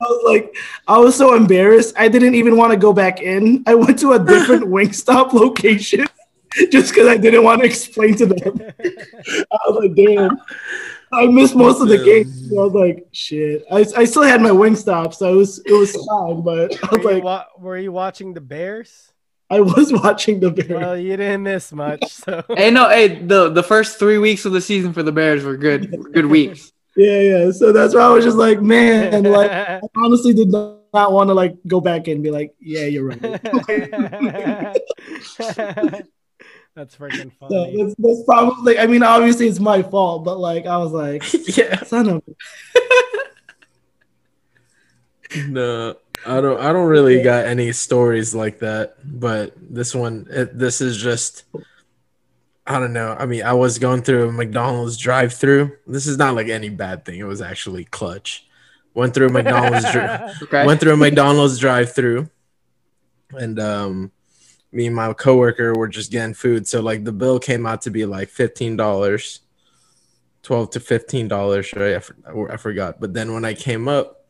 I 0.01 0.07
was 0.07 0.23
like, 0.27 0.57
I 0.89 0.99
was 0.99 1.15
so 1.15 1.35
embarrassed. 1.35 1.95
I 1.97 2.09
didn't 2.09 2.35
even 2.35 2.57
want 2.57 2.73
to 2.73 2.77
go 2.77 2.93
back 2.93 3.23
in. 3.23 3.63
I 3.69 3.77
went 3.77 3.97
to 4.01 4.15
a 4.15 4.19
different 4.19 4.65
Wingstop 4.65 5.33
location 5.35 6.07
just 6.73 6.93
because 6.93 7.07
I 7.07 7.17
didn't 7.17 7.45
want 7.45 7.61
to 7.61 7.67
explain 7.67 8.17
to 8.17 8.27
them. 8.27 8.61
I 8.83 9.59
was 9.69 9.85
like, 9.85 9.95
damn. 9.95 10.37
I 11.13 11.27
missed 11.27 11.57
most 11.57 11.81
of 11.81 11.89
the 11.89 11.99
game. 11.99 12.33
So 12.49 12.61
I 12.61 12.65
was 12.65 12.73
like, 12.73 13.07
shit. 13.13 13.65
I, 13.71 13.85
I 13.97 14.05
still 14.05 14.23
had 14.23 14.41
my 14.41 14.51
Wingstop, 14.51 15.15
so 15.15 15.33
it 15.33 15.37
was 15.37 15.59
it 15.67 15.73
was 15.73 15.93
fine. 16.09 16.43
But 16.43 16.79
I 16.85 16.97
was 16.97 17.05
were, 17.05 17.11
like, 17.13 17.17
you 17.19 17.25
wa- 17.25 17.47
were 17.59 17.79
you 17.79 17.93
watching 17.93 18.35
the 18.35 18.41
Bears? 18.41 19.13
I 19.49 19.61
was 19.61 19.93
watching 20.03 20.39
the 20.41 20.51
Bears. 20.51 20.69
Well, 20.69 20.97
you 20.97 21.17
didn't 21.17 21.43
miss 21.43 21.73
much. 21.73 22.01
So 22.21 22.45
Hey, 22.49 22.71
no, 22.71 22.89
hey, 22.89 23.23
the 23.23 23.51
the 23.51 23.63
first 23.63 23.99
three 23.99 24.19
weeks 24.19 24.45
of 24.45 24.53
the 24.53 24.61
season 24.61 24.93
for 24.93 25.03
the 25.03 25.13
Bears 25.13 25.45
were 25.45 25.57
good, 25.57 25.97
were 25.97 26.11
good 26.11 26.27
weeks. 26.27 26.73
Yeah, 26.97 27.21
yeah. 27.21 27.51
So 27.51 27.73
that's 27.73 27.95
why 27.95 28.03
I 28.03 28.09
was 28.11 28.25
just 28.25 28.37
like, 28.37 28.61
man, 28.61 29.25
like 29.25 29.51
I 29.51 29.81
honestly 29.97 30.35
did 30.35 30.49
not, 30.49 30.79
not 30.93 31.13
want 31.13 31.29
to 31.29 31.35
like 31.35 31.57
go 31.67 31.81
back 31.81 32.09
and 32.09 32.23
be 32.23 32.31
like, 32.31 32.55
yeah, 32.61 32.85
you're 32.85 33.07
right. 33.07 33.41
That's 36.77 36.97
freaking 36.97 37.33
So 37.41 37.49
funny. 37.49 37.77
that's, 37.83 37.95
that's 37.99 38.23
probably. 38.25 38.79
I 38.79 38.87
mean, 38.87 39.03
obviously 39.03 39.49
it's 39.49 39.59
my 39.61 39.83
fault, 39.83 40.25
but 40.25 40.39
like 40.39 40.67
I 40.67 40.77
was 40.79 40.93
like, 40.93 41.25
yeah. 41.57 41.83
son 41.83 42.09
of. 42.09 42.23
No, 45.49 45.95
I 46.27 46.41
don't. 46.41 46.61
I 46.61 46.73
don't 46.73 46.89
really 46.89 47.23
got 47.23 47.47
any 47.47 47.71
stories 47.73 48.35
like 48.35 48.59
that. 48.61 48.97
But 49.05 49.55
this 49.61 49.95
one, 49.95 50.27
it, 50.29 50.59
this 50.59 50.81
is 50.81 50.97
just. 50.97 51.45
I 52.67 52.79
don't 52.79 52.93
know. 52.93 53.17
I 53.19 53.27
mean, 53.27 53.43
I 53.45 53.53
was 53.53 53.79
going 53.79 54.03
through 54.03 54.29
a 54.29 54.33
McDonald's 54.33 54.97
drive-through. 54.97 55.77
This 55.87 56.07
is 56.07 56.19
not 56.19 56.35
like 56.35 56.49
any 56.49 56.69
bad 56.69 57.05
thing. 57.05 57.19
It 57.21 57.25
was 57.25 57.41
actually 57.41 57.85
clutch. 57.85 58.47
Went 58.95 59.15
through 59.15 59.29
a 59.29 59.31
McDonald's. 59.33 59.91
dri- 59.93 60.03
Okay. 60.43 60.67
went 60.67 60.81
through 60.81 60.95
a 60.95 60.97
McDonald's 60.97 61.59
drive-through, 61.59 62.29
and 63.31 63.59
um, 63.61 64.11
me 64.73 64.87
and 64.87 64.95
my 64.97 65.13
coworker 65.13 65.75
were 65.75 65.89
just 65.89 66.11
getting 66.13 66.35
food. 66.35 66.67
So 66.67 66.81
like 66.81 67.05
the 67.05 67.13
bill 67.13 67.39
came 67.39 67.67
out 67.67 67.83
to 67.83 67.91
be 67.91 68.05
like 68.07 68.29
fifteen 68.29 68.77
dollars, 68.77 69.41
twelve 70.43 70.71
to 70.71 70.81
fifteen 70.81 71.29
dollars, 71.29 71.73
right? 71.75 71.97
I, 71.97 71.99
for- 72.01 72.53
I 72.53 72.57
forgot. 72.57 73.01
But 73.01 73.15
then 73.15 73.33
when 73.35 73.45
I 73.45 73.55
came 73.55 73.89
up, 73.89 74.27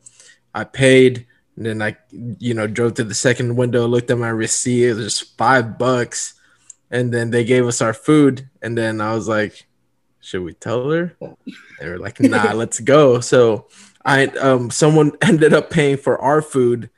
I 0.53 0.63
paid. 0.63 1.27
And 1.57 1.65
then 1.65 1.81
I, 1.81 1.97
you 2.11 2.53
know, 2.53 2.65
drove 2.65 2.93
to 2.95 3.03
the 3.03 3.13
second 3.13 3.57
window, 3.57 3.85
looked 3.85 4.09
at 4.09 4.17
my 4.17 4.29
receipt. 4.29 4.85
It 4.87 4.93
was 4.93 5.03
just 5.19 5.37
five 5.37 5.77
bucks, 5.77 6.33
and 6.89 7.13
then 7.13 7.29
they 7.29 7.43
gave 7.43 7.67
us 7.67 7.81
our 7.81 7.93
food. 7.93 8.49
And 8.61 8.75
then 8.77 9.01
I 9.01 9.13
was 9.13 9.27
like, 9.27 9.67
"Should 10.21 10.43
we 10.43 10.53
tell 10.53 10.89
her?" 10.89 11.13
They 11.79 11.89
were 11.89 11.99
like, 11.99 12.21
"Nah, 12.21 12.53
let's 12.55 12.79
go." 12.79 13.19
So 13.19 13.67
I, 14.03 14.27
um, 14.27 14.71
someone 14.71 15.11
ended 15.21 15.53
up 15.53 15.69
paying 15.69 15.97
for 15.97 16.19
our 16.19 16.41
food, 16.41 16.89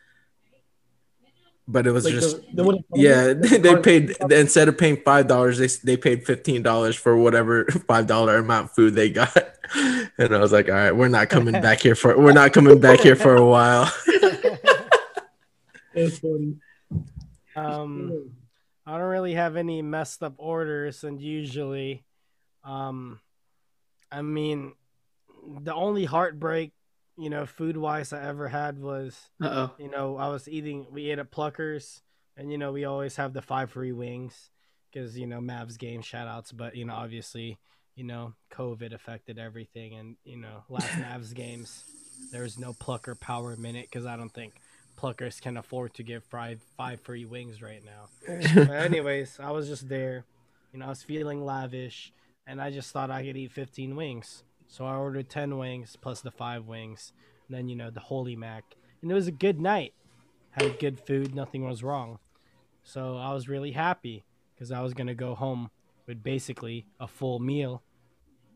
but 1.67 1.87
it 1.87 1.91
was 1.91 2.05
Like 2.05 2.13
just 2.15 2.37
the, 2.37 2.55
the 2.55 2.63
one- 2.63 2.83
yeah, 2.93 3.33
they 3.33 3.75
paid 3.77 4.15
instead 4.29 4.67
of 4.67 4.77
paying 4.77 4.97
five 4.97 5.27
dollars, 5.27 5.57
they 5.57 5.67
they 5.83 5.97
paid 5.97 6.25
fifteen 6.25 6.61
dollars 6.61 6.95
for 6.95 7.17
whatever 7.17 7.65
five 7.87 8.07
dollar 8.07 8.37
amount 8.37 8.71
food 8.71 8.95
they 8.95 9.09
got, 9.09 9.35
and 10.17 10.35
I 10.35 10.39
was 10.39 10.51
like, 10.51 10.67
all 10.67 10.75
right, 10.75 10.91
we're 10.91 11.07
not 11.07 11.29
coming 11.29 11.53
back 11.53 11.81
here 11.81 11.95
for 11.95 12.17
we're 12.19 12.33
not 12.33 12.53
coming 12.53 12.79
back 12.79 12.99
here 12.99 13.15
for 13.15 13.35
a 13.35 13.45
while. 13.45 13.91
It's 15.95 16.19
funny. 16.19 16.55
Um, 17.55 18.31
I 18.85 18.97
don't 18.97 19.07
really 19.09 19.35
have 19.35 19.55
any 19.55 19.81
messed 19.81 20.23
up 20.23 20.33
orders, 20.37 21.03
and 21.03 21.21
usually, 21.21 22.03
um, 22.63 23.19
I 24.11 24.21
mean, 24.23 24.73
the 25.61 25.73
only 25.73 26.05
heartbreak, 26.05 26.73
you 27.17 27.29
know, 27.29 27.45
food 27.45 27.77
wise 27.77 28.11
I 28.13 28.23
ever 28.23 28.47
had 28.47 28.79
was, 28.79 29.29
Uh 29.41 29.67
oh. 29.69 29.71
you 29.77 29.89
know, 29.89 30.17
I 30.17 30.27
was 30.29 30.47
eating, 30.47 30.87
we 30.91 31.09
ate 31.11 31.19
at 31.19 31.31
Pluckers, 31.31 32.01
and 32.37 32.51
you 32.51 32.57
know, 32.57 32.71
we 32.71 32.85
always 32.85 33.15
have 33.17 33.33
the 33.33 33.41
five 33.41 33.71
free 33.71 33.91
wings 33.91 34.49
because 34.91 35.17
you 35.17 35.27
know 35.27 35.39
Mavs 35.39 35.77
game 35.77 36.01
shout 36.01 36.27
outs, 36.27 36.51
but 36.51 36.75
you 36.75 36.85
know, 36.85 36.93
obviously, 36.93 37.57
you 37.95 38.03
know, 38.03 38.33
COVID 38.51 38.93
affected 38.93 39.37
everything, 39.37 39.93
and 39.95 40.15
you 40.23 40.37
know, 40.37 40.63
last 40.69 40.87
Mavs 40.91 41.33
games 41.33 41.83
there 42.31 42.43
was 42.43 42.57
no 42.57 42.73
Plucker 42.73 43.15
Power 43.15 43.55
Minute 43.55 43.87
because 43.91 44.05
I 44.05 44.15
don't 44.15 44.33
think 44.33 44.53
Pluckers 44.97 45.41
can 45.41 45.57
afford 45.57 45.93
to 45.95 46.03
give 46.03 46.23
five 46.23 46.61
five 46.77 47.01
free 47.01 47.25
wings 47.25 47.61
right 47.61 47.81
now. 47.83 48.09
But 48.55 48.69
anyways, 48.69 49.39
I 49.39 49.51
was 49.51 49.67
just 49.67 49.89
there, 49.89 50.25
you 50.71 50.79
know, 50.79 50.85
I 50.85 50.89
was 50.89 51.03
feeling 51.03 51.43
lavish, 51.45 52.11
and 52.47 52.61
I 52.61 52.71
just 52.71 52.91
thought 52.91 53.11
I 53.11 53.23
could 53.23 53.37
eat 53.37 53.51
15 53.51 53.95
wings, 53.95 54.43
so 54.73 54.87
I 54.87 54.95
ordered 54.95 55.29
10 55.29 55.59
wings 55.59 55.95
plus 56.01 56.21
the 56.21 56.31
five 56.31 56.65
wings, 56.65 57.13
and 57.47 57.55
then 57.55 57.69
you 57.69 57.75
know 57.75 57.91
the 57.91 57.99
Holy 57.99 58.35
Mac, 58.35 58.63
and 59.03 59.11
it 59.11 59.13
was 59.13 59.27
a 59.27 59.31
good 59.31 59.61
night. 59.61 59.93
Had 60.49 60.79
good 60.79 60.99
food, 60.99 61.35
nothing 61.35 61.63
was 61.63 61.83
wrong, 61.83 62.17
so 62.81 63.17
I 63.17 63.35
was 63.35 63.47
really 63.47 63.73
happy 63.73 64.25
because 64.55 64.71
I 64.71 64.81
was 64.81 64.95
gonna 64.95 65.13
go 65.13 65.35
home 65.35 65.69
with 66.07 66.23
basically 66.23 66.87
a 66.99 67.07
full 67.07 67.37
meal, 67.37 67.83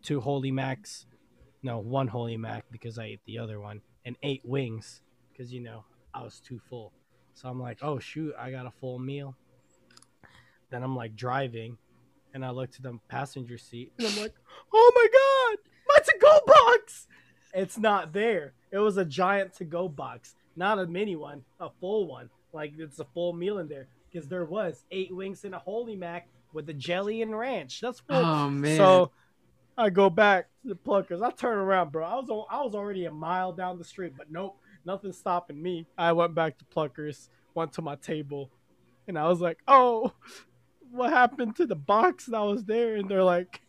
two 0.02 0.20
Holy 0.20 0.50
Macs, 0.50 1.06
no 1.62 1.78
one 1.78 2.08
Holy 2.08 2.36
Mac 2.36 2.66
because 2.72 2.98
I 2.98 3.06
ate 3.06 3.22
the 3.28 3.38
other 3.38 3.60
one, 3.60 3.82
and 4.04 4.16
eight 4.24 4.42
wings 4.44 5.04
because 5.32 5.54
you 5.54 5.62
know 5.62 5.86
I 6.16 6.24
was 6.24 6.40
too 6.40 6.60
full. 6.68 6.94
So 7.36 7.48
I'm 7.48 7.62
like, 7.62 7.78
oh 7.84 8.00
shoot, 8.00 8.34
I 8.40 8.50
got 8.50 8.66
a 8.66 8.72
full 8.72 8.98
meal. 8.98 9.36
Then 10.72 10.82
I'm 10.82 10.96
like 10.96 11.16
driving, 11.16 11.78
and 12.34 12.44
I 12.44 12.50
look 12.50 12.72
to 12.72 12.82
the 12.82 12.98
passenger 13.08 13.60
seat, 13.60 13.94
and 14.00 14.08
I'm 14.08 14.20
like, 14.20 14.34
oh 14.74 14.92
my 14.96 15.08
god, 15.14 15.77
my 15.88 15.98
to-go 16.04 16.40
box! 16.46 17.08
It's 17.54 17.78
not 17.78 18.14
there. 18.14 18.54
It 18.72 18.80
was 18.80 18.98
a 18.98 19.06
giant 19.06 19.54
to-go 19.56 19.90
box, 19.90 20.36
not 20.56 20.80
a 20.80 20.86
mini 20.88 21.16
one, 21.16 21.44
a 21.60 21.70
full 21.80 22.08
one. 22.08 22.30
Like 22.54 22.74
it's 22.78 23.00
a 23.00 23.06
full 23.06 23.34
meal 23.34 23.60
in 23.60 23.68
there 23.68 23.88
because 24.12 24.28
there 24.28 24.46
was 24.46 24.84
eight 24.92 25.14
wings 25.14 25.44
and 25.44 25.56
a 25.56 25.60
holy 25.60 25.96
mac 25.96 26.28
with 26.54 26.66
the 26.66 26.74
jelly 26.74 27.22
and 27.22 27.38
ranch. 27.38 27.82
That's 27.82 28.00
full. 28.00 28.18
Oh 28.18 28.50
man. 28.50 28.78
So 28.78 29.12
I 29.78 29.90
go 29.90 30.10
back 30.10 30.48
to 30.64 30.70
the 30.70 30.76
pluckers. 30.76 31.22
I 31.22 31.32
turn 31.32 31.58
around, 31.58 31.92
bro. 31.92 32.06
I 32.06 32.16
was 32.16 32.30
al- 32.30 32.48
I 32.50 32.62
was 32.62 32.74
already 32.74 33.06
a 33.06 33.12
mile 33.12 33.54
down 33.54 33.78
the 33.78 33.84
street, 33.84 34.14
but 34.18 34.32
nope, 34.32 34.58
nothing 34.86 35.14
stopping 35.14 35.62
me. 35.62 35.88
I 35.98 36.14
went 36.14 36.34
back 36.34 36.58
to 36.58 36.66
pluckers, 36.66 37.30
went 37.54 37.74
to 37.74 37.82
my 37.82 37.96
table, 37.96 38.50
and 39.08 39.20
I 39.20 39.28
was 39.28 39.40
like, 39.40 39.60
"Oh, 39.68 40.14
what 40.92 41.12
happened 41.12 41.56
to 41.58 41.68
the 41.68 41.76
box 41.76 42.26
that 42.26 42.40
was 42.40 42.66
there?" 42.66 42.96
And 42.96 43.10
they're 43.10 43.24
like, 43.24 43.62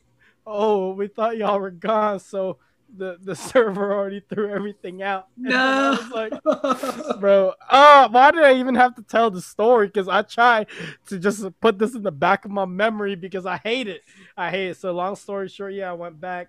"Oh, 0.47 0.93
we 0.93 1.09
thought 1.09 1.37
y'all 1.37 1.61
were 1.61 1.71
gone, 1.71 2.21
so 2.21 2.59
the 2.97 3.19
the 3.23 3.35
server 3.37 3.93
already 3.93 4.21
threw 4.21 4.51
everything 4.51 5.03
out." 5.03 5.29
And 5.37 5.53
was 5.53 6.11
like, 6.11 7.21
bro. 7.21 7.55
Oh, 7.71 8.09
why 8.11 8.31
did 8.31 8.43
I 8.43 8.55
even 8.55 8.75
have 8.75 8.95
to 8.97 9.03
tell 9.03 9.31
the 9.31 9.41
story? 9.43 9.87
Because 9.87 10.09
I 10.09 10.23
try 10.23 10.67
to 11.07 11.19
just 11.19 11.45
put 11.61 11.79
this 11.79 11.95
in 11.95 12.03
the 12.03 12.13
back 12.13 12.45
of 12.45 12.51
my 12.51 12.65
memory 12.65 13.15
because 13.15 13.47
I 13.47 13.59
hate 13.59 13.89
it. 13.89 14.03
I 14.37 14.51
hate 14.51 14.69
it. 14.71 14.77
So 14.77 14.93
long 14.93 15.17
story 15.17 15.49
short, 15.49 15.75
yeah, 15.75 15.91
I 15.91 15.95
went 15.95 16.21
back. 16.21 16.49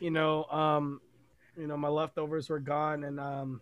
You 0.00 0.10
know, 0.10 0.44
um, 0.44 1.00
you 1.56 1.66
know, 1.66 1.76
my 1.76 1.88
leftovers 1.88 2.48
were 2.48 2.60
gone, 2.60 3.04
and 3.04 3.18
um, 3.18 3.60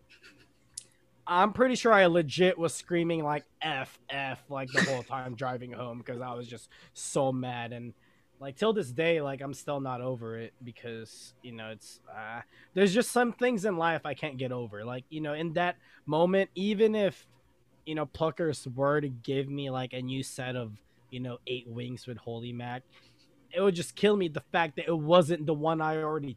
I'm 1.26 1.52
pretty 1.52 1.74
sure 1.74 1.93
I 1.93 2.06
legit 2.06 2.59
was 2.59 2.74
screaming 2.74 3.24
like 3.24 3.44
"f 3.62 3.98
f" 4.10 4.43
like 4.48 4.70
the 4.70 4.82
whole 4.82 5.02
time 5.02 5.34
driving 5.34 5.72
home 5.72 5.98
because 5.98 6.20
I 6.20 6.34
was 6.34 6.47
just 6.47 6.68
so 6.94 7.32
mad 7.32 7.72
and. 7.72 7.94
Like 8.39 8.57
till 8.57 8.73
this 8.73 8.91
day, 8.91 9.21
like 9.23 9.41
I'm 9.41 9.55
still 9.55 9.81
not 9.81 10.01
over 10.01 10.39
it 10.39 10.53
because 10.63 11.35
you 11.43 11.53
know 11.53 11.71
it's 11.71 12.01
uh, 12.15 12.43
there's 12.75 12.93
just 12.93 13.11
some 13.11 13.33
things 13.33 13.65
in 13.65 13.77
life 13.77 14.03
I 14.05 14.15
can't 14.15 14.37
get 14.37 14.53
over. 14.53 14.85
Like 14.85 15.05
you 15.09 15.21
know, 15.21 15.33
in 15.33 15.55
that 15.55 15.77
moment, 16.05 16.51
even 16.55 16.95
if 16.95 17.27
you 17.87 17.95
know 17.95 18.07
Pluckers 18.07 18.73
were 18.75 19.01
to 19.01 19.09
give 19.09 19.49
me 19.49 19.71
like 19.71 19.95
a 19.95 20.03
new 20.03 20.23
set 20.23 20.55
of 20.55 20.73
you 21.11 21.21
know 21.21 21.39
eight 21.47 21.67
wings 21.67 22.07
with 22.07 22.19
Holy 22.19 22.53
Mac, 22.53 22.83
it 23.55 23.61
would 23.63 23.75
just 23.75 23.97
kill 23.97 24.17
me 24.17 24.29
the 24.29 24.43
fact 24.53 24.77
that 24.77 24.87
it 24.87 24.99
wasn't 24.99 25.47
the 25.47 25.55
one 25.55 25.81
I 25.81 25.97
already 25.97 26.37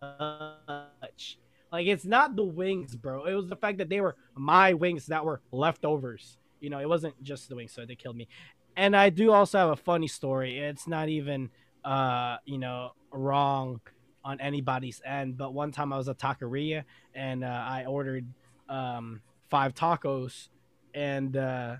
touched. 0.00 1.38
Like 1.72 1.86
it's 1.86 2.04
not 2.04 2.36
the 2.36 2.44
wings, 2.44 2.94
bro. 2.94 3.24
It 3.24 3.34
was 3.34 3.48
the 3.48 3.56
fact 3.56 3.78
that 3.78 3.88
they 3.88 4.00
were 4.00 4.14
my 4.36 4.74
wings 4.74 5.06
that 5.06 5.24
were 5.24 5.40
leftovers. 5.50 6.36
You 6.60 6.70
know, 6.70 6.78
it 6.78 6.88
wasn't 6.88 7.20
just 7.24 7.48
the 7.48 7.56
wings, 7.56 7.72
so 7.72 7.84
they 7.84 7.96
killed 7.96 8.16
me. 8.16 8.28
And 8.76 8.96
I 8.96 9.10
do 9.10 9.32
also 9.32 9.58
have 9.58 9.70
a 9.70 9.76
funny 9.76 10.08
story. 10.08 10.58
It's 10.58 10.86
not 10.86 11.08
even 11.08 11.50
uh, 11.84 12.36
you 12.44 12.58
know, 12.58 12.92
wrong 13.10 13.80
on 14.24 14.40
anybody's 14.40 15.00
end. 15.04 15.36
But 15.36 15.52
one 15.52 15.72
time 15.72 15.92
I 15.92 15.96
was 15.96 16.08
at 16.08 16.18
taqueria 16.18 16.84
and 17.14 17.44
uh, 17.44 17.46
I 17.46 17.84
ordered 17.86 18.26
um, 18.68 19.20
five 19.50 19.74
tacos, 19.74 20.48
and 20.94 21.36
uh, 21.36 21.76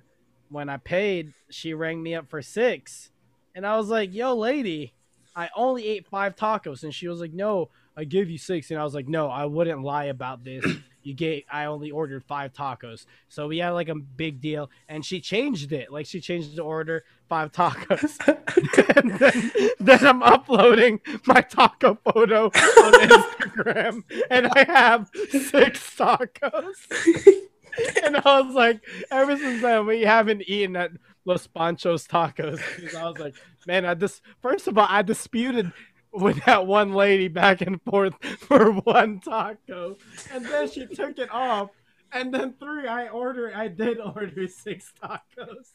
when 0.50 0.68
I 0.68 0.76
paid, 0.76 1.32
she 1.50 1.74
rang 1.74 2.02
me 2.02 2.14
up 2.14 2.28
for 2.28 2.42
six, 2.42 3.10
and 3.54 3.66
I 3.66 3.76
was 3.76 3.88
like, 3.88 4.12
"Yo, 4.12 4.34
lady, 4.34 4.92
I 5.34 5.48
only 5.56 5.88
ate 5.88 6.06
five 6.06 6.36
tacos," 6.36 6.82
and 6.82 6.94
she 6.94 7.08
was 7.08 7.20
like, 7.20 7.32
"No, 7.32 7.70
I 7.96 8.04
gave 8.04 8.28
you 8.28 8.38
six. 8.38 8.70
and 8.70 8.78
I 8.78 8.84
was 8.84 8.94
like, 8.94 9.08
"No, 9.08 9.28
I 9.28 9.46
wouldn't 9.46 9.82
lie 9.82 10.04
about 10.06 10.44
this." 10.44 10.64
You 11.02 11.14
get 11.14 11.44
I 11.50 11.66
only 11.66 11.90
ordered 11.90 12.24
five 12.24 12.52
tacos, 12.52 13.06
so 13.28 13.48
we 13.48 13.58
had 13.58 13.70
like 13.70 13.88
a 13.88 13.94
big 13.94 14.40
deal, 14.40 14.70
and 14.88 15.04
she 15.04 15.20
changed 15.20 15.72
it. 15.72 15.92
Like 15.92 16.06
she 16.06 16.20
changed 16.20 16.56
the 16.56 16.62
order 16.62 17.04
five 17.28 17.52
tacos, 17.52 18.18
and 18.96 19.18
then, 19.18 19.70
then 19.80 20.06
I'm 20.06 20.22
uploading 20.22 21.00
my 21.26 21.40
taco 21.40 21.98
photo 22.04 22.46
on 22.46 22.50
Instagram, 22.54 24.02
and 24.30 24.48
I 24.48 24.64
have 24.64 25.10
six 25.30 25.96
tacos. 25.96 26.74
and 28.04 28.16
I 28.16 28.40
was 28.40 28.54
like, 28.54 28.80
ever 29.10 29.36
since 29.36 29.62
then, 29.62 29.86
we 29.86 30.02
haven't 30.02 30.42
eaten 30.46 30.76
at 30.76 30.92
Los 31.24 31.46
Panchos 31.46 32.06
Tacos. 32.06 32.60
I 32.94 33.08
was 33.08 33.18
like, 33.18 33.34
man, 33.66 33.86
I 33.86 33.94
just 33.94 34.22
first 34.40 34.66
of 34.66 34.76
all, 34.76 34.86
I 34.88 35.02
disputed 35.02 35.72
with 36.12 36.44
that 36.44 36.66
one 36.66 36.92
lady 36.92 37.28
back 37.28 37.60
and 37.60 37.80
forth 37.82 38.14
for 38.40 38.72
one 38.72 39.20
taco, 39.20 39.96
and 40.32 40.44
then 40.44 40.70
she 40.70 40.86
took 40.86 41.18
it 41.18 41.30
off. 41.30 41.70
And 42.12 42.32
then 42.32 42.54
three, 42.60 42.86
I 42.86 43.08
ordered. 43.08 43.54
I 43.54 43.68
did 43.68 43.98
order 43.98 44.46
six 44.46 44.92
tacos. 45.02 45.72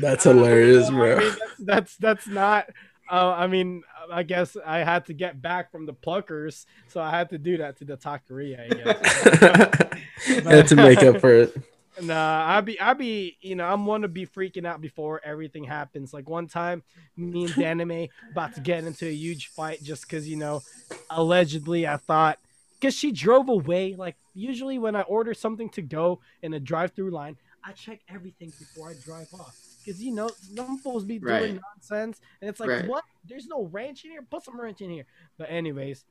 That's 0.00 0.24
hilarious, 0.24 0.88
I 0.88 0.90
bro. 0.90 1.18
mean, 1.18 1.28
that's, 1.28 1.58
that's 1.58 1.96
that's 1.96 2.26
not. 2.26 2.70
Uh, 3.10 3.34
I 3.36 3.46
mean, 3.46 3.82
I 4.10 4.22
guess 4.24 4.56
I 4.64 4.78
had 4.78 5.06
to 5.06 5.12
get 5.12 5.40
back 5.40 5.70
from 5.70 5.86
the 5.86 5.92
pluckers, 5.92 6.66
so 6.88 7.00
I 7.00 7.10
had 7.10 7.30
to 7.30 7.38
do 7.38 7.58
that 7.58 7.76
to 7.78 7.84
the 7.84 7.96
taqueria. 7.96 8.64
I 8.64 8.74
guess. 8.74 10.44
had 10.44 10.68
to 10.68 10.76
make 10.76 11.02
up 11.02 11.20
for 11.20 11.32
it. 11.32 11.56
Nah, 12.00 12.44
I 12.46 12.60
be 12.60 12.78
I 12.80 12.92
be 12.92 13.38
you 13.40 13.54
know 13.56 13.64
I'm 13.66 13.86
one 13.86 14.02
to 14.02 14.08
be 14.08 14.26
freaking 14.26 14.66
out 14.66 14.80
before 14.80 15.20
everything 15.24 15.64
happens. 15.64 16.12
Like 16.12 16.28
one 16.28 16.46
time, 16.46 16.82
me 17.16 17.44
and 17.46 17.54
Danime 17.58 18.10
about 18.30 18.54
to 18.54 18.60
get 18.60 18.84
into 18.84 19.06
a 19.06 19.12
huge 19.14 19.48
fight 19.48 19.82
just 19.82 20.02
because 20.02 20.28
you 20.28 20.36
know, 20.36 20.62
allegedly 21.08 21.86
I 21.86 21.96
thought 21.96 22.38
because 22.80 22.94
she 22.94 23.12
drove 23.12 23.48
away. 23.48 23.94
Like 23.96 24.16
usually 24.34 24.78
when 24.78 24.94
I 24.94 25.02
order 25.02 25.32
something 25.32 25.70
to 25.70 25.82
go 25.82 26.20
in 26.42 26.52
a 26.52 26.60
drive-through 26.60 27.10
line, 27.12 27.36
I 27.64 27.72
check 27.72 28.00
everything 28.08 28.52
before 28.58 28.90
I 28.90 28.94
drive 28.94 29.28
off. 29.32 29.56
Cause 29.86 30.00
you 30.00 30.12
know 30.12 30.28
some 30.54 30.78
fools 30.78 31.04
be 31.04 31.18
doing 31.18 31.54
Right. 31.54 31.60
nonsense, 31.74 32.20
and 32.40 32.50
it's 32.50 32.60
like, 32.60 32.68
Right. 32.68 32.84
what? 32.86 33.04
There's 33.24 33.46
no 33.46 33.64
ranch 33.66 34.04
in 34.04 34.10
here. 34.10 34.22
Put 34.22 34.42
some 34.44 34.60
ranch 34.60 34.80
in 34.80 34.90
here. 34.90 35.06
But 35.38 35.50
anyways, 35.50 36.04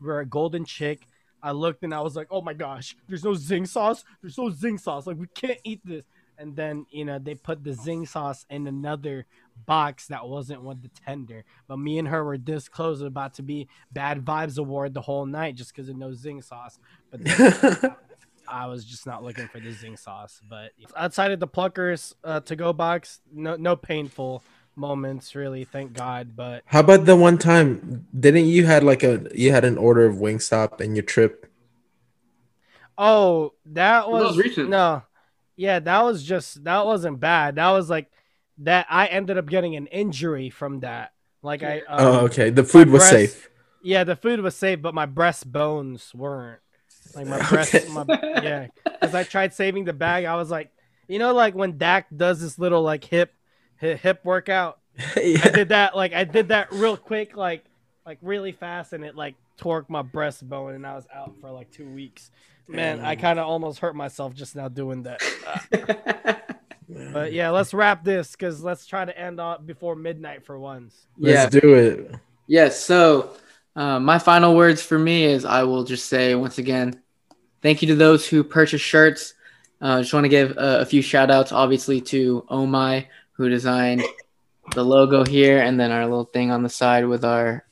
we're 0.00 0.20
a 0.20 0.26
Golden 0.26 0.64
Chick. 0.64 1.06
I 1.44 1.52
looked 1.52 1.84
and 1.84 1.94
I 1.94 2.00
was 2.00 2.16
like, 2.16 2.28
oh 2.30 2.40
my 2.40 2.54
gosh, 2.54 2.96
there's 3.06 3.22
no 3.22 3.34
zing 3.34 3.66
sauce. 3.66 4.02
There's 4.22 4.38
no 4.38 4.48
zing 4.48 4.78
sauce. 4.78 5.06
Like 5.06 5.18
we 5.18 5.26
can't 5.26 5.60
eat 5.62 5.82
this. 5.84 6.02
And 6.38 6.56
then 6.56 6.86
you 6.90 7.04
know 7.04 7.20
they 7.20 7.34
put 7.34 7.62
the 7.62 7.74
zing 7.74 8.06
sauce 8.06 8.46
in 8.50 8.66
another 8.66 9.26
box 9.66 10.08
that 10.08 10.26
wasn't 10.26 10.62
with 10.62 10.82
the 10.82 10.88
tender. 10.88 11.44
But 11.68 11.76
me 11.76 11.98
and 11.98 12.08
her 12.08 12.24
were 12.24 12.38
this 12.38 12.68
close, 12.68 13.02
about 13.02 13.34
to 13.34 13.42
be 13.42 13.68
bad 13.92 14.24
vibes 14.24 14.58
award 14.58 14.94
the 14.94 15.02
whole 15.02 15.26
night 15.26 15.54
just 15.54 15.74
because 15.74 15.88
of 15.88 15.96
no 15.96 16.12
zing 16.14 16.40
sauce. 16.42 16.78
But 17.10 17.22
then 17.22 17.94
I 18.48 18.66
was 18.66 18.84
just 18.84 19.06
not 19.06 19.22
looking 19.22 19.46
for 19.46 19.60
the 19.60 19.70
zing 19.70 19.96
sauce. 19.96 20.40
But 20.48 20.72
outside 20.96 21.30
of 21.30 21.40
the 21.40 21.46
pluckers 21.46 22.14
uh, 22.24 22.40
to 22.40 22.56
go 22.56 22.72
box, 22.72 23.20
no 23.32 23.56
no 23.56 23.76
painful 23.76 24.42
moments 24.76 25.34
really, 25.34 25.64
thank 25.64 25.92
God. 25.92 26.34
But 26.36 26.62
How 26.66 26.80
about 26.80 27.04
the 27.06 27.16
one 27.16 27.38
time? 27.38 28.06
Didn't 28.18 28.46
you 28.46 28.66
had 28.66 28.82
like 28.84 29.02
a 29.02 29.26
you 29.34 29.52
had 29.52 29.64
an 29.64 29.78
order 29.78 30.04
of 30.06 30.16
Wingstop 30.16 30.80
and 30.80 30.96
your 30.96 31.04
trip? 31.04 31.46
oh, 32.96 33.52
that 33.66 34.00
That 34.02 34.10
was, 34.10 34.36
was 34.36 34.38
recent. 34.38 34.68
no, 34.70 35.02
yeah, 35.56 35.78
that 35.80 36.04
was 36.04 36.22
just 36.22 36.64
that 36.64 36.86
wasn't 36.86 37.20
bad. 37.20 37.56
That 37.56 37.70
was 37.70 37.90
like 37.90 38.10
that. 38.58 38.86
I 38.90 39.06
ended 39.06 39.38
up 39.38 39.46
getting 39.46 39.76
an 39.76 39.86
injury 39.88 40.50
from 40.50 40.80
that. 40.80 41.12
Like 41.42 41.62
I, 41.62 41.80
um, 41.80 41.84
oh, 42.06 42.18
okay. 42.26 42.50
The 42.50 42.64
food 42.64 42.88
was 42.90 43.00
breast- 43.08 43.10
safe. 43.34 43.50
Yeah, 43.82 44.04
the 44.04 44.16
food 44.16 44.40
was 44.40 44.56
safe, 44.56 44.80
but 44.80 44.94
my 44.94 45.04
breast 45.06 45.50
bones 45.50 46.10
weren't. 46.14 46.60
Like 47.14 47.26
my 47.26 47.36
breast, 47.50 47.74
Okay. 47.74 47.88
my, 47.92 48.04
yeah. 48.42 48.66
Because 48.82 49.14
I 49.14 49.24
tried 49.24 49.52
saving 49.52 49.84
the 49.84 49.92
bag. 49.92 50.24
I 50.24 50.36
was 50.36 50.50
like, 50.50 50.70
you 51.06 51.18
know, 51.18 51.34
like 51.34 51.54
when 51.54 51.76
Dak 51.76 52.06
does 52.16 52.40
this 52.40 52.58
little 52.58 52.80
like 52.82 53.04
hip, 53.04 53.34
hip, 53.84 54.00
hip 54.00 54.20
workout. 54.24 54.78
I 55.16 55.50
did 55.52 55.68
that 55.70 55.96
like 55.96 56.12
I 56.12 56.24
did 56.24 56.48
that 56.48 56.72
real 56.72 56.96
quick, 56.96 57.36
like 57.36 57.64
like 58.06 58.18
really 58.22 58.52
fast, 58.52 58.92
and 58.92 59.04
it 59.04 59.16
like 59.16 59.34
torqued 59.58 59.90
my 59.90 60.02
breastbone, 60.02 60.74
and 60.74 60.86
I 60.86 60.94
was 60.94 61.06
out 61.12 61.34
for 61.40 61.50
like 61.50 61.70
two 61.70 61.88
weeks. 61.88 62.30
Man, 62.66 63.00
I 63.00 63.14
kind 63.16 63.38
of 63.38 63.46
almost 63.46 63.80
hurt 63.80 63.94
myself 63.94 64.34
just 64.34 64.56
now 64.56 64.68
doing 64.68 65.02
that. 65.02 65.20
Uh, 65.46 66.34
but 67.12 67.32
yeah, 67.32 67.50
let's 67.50 67.74
wrap 67.74 68.04
this 68.04 68.32
because 68.32 68.62
let's 68.62 68.86
try 68.86 69.04
to 69.04 69.18
end 69.18 69.38
off 69.38 69.66
before 69.66 69.94
midnight 69.94 70.46
for 70.46 70.58
once. 70.58 71.06
Let's 71.18 71.52
do 71.52 71.74
it. 71.74 72.14
Yes. 72.46 72.82
So, 72.82 73.36
uh, 73.76 74.00
my 74.00 74.18
final 74.18 74.56
words 74.56 74.82
for 74.82 74.98
me 74.98 75.24
is 75.24 75.44
I 75.44 75.64
will 75.64 75.84
just 75.84 76.06
say 76.06 76.34
once 76.34 76.56
again, 76.56 77.02
thank 77.60 77.82
you 77.82 77.88
to 77.88 77.94
those 77.94 78.26
who 78.26 78.42
purchased 78.42 78.84
shirts. 78.84 79.34
Uh, 79.80 80.00
just 80.00 80.14
want 80.14 80.24
to 80.24 80.28
give 80.30 80.52
a, 80.52 80.80
a 80.80 80.86
few 80.86 81.02
shout 81.02 81.30
outs, 81.30 81.52
obviously, 81.52 82.00
to 82.00 82.46
Oh 82.48 82.64
My, 82.64 83.06
who 83.34 83.48
designed 83.48 84.02
the 84.72 84.84
logo 84.84 85.24
here 85.24 85.60
and 85.60 85.78
then 85.78 85.90
our 85.90 86.04
little 86.04 86.24
thing 86.24 86.50
on 86.50 86.62
the 86.62 86.68
side 86.68 87.06
with 87.06 87.24
our 87.24 87.64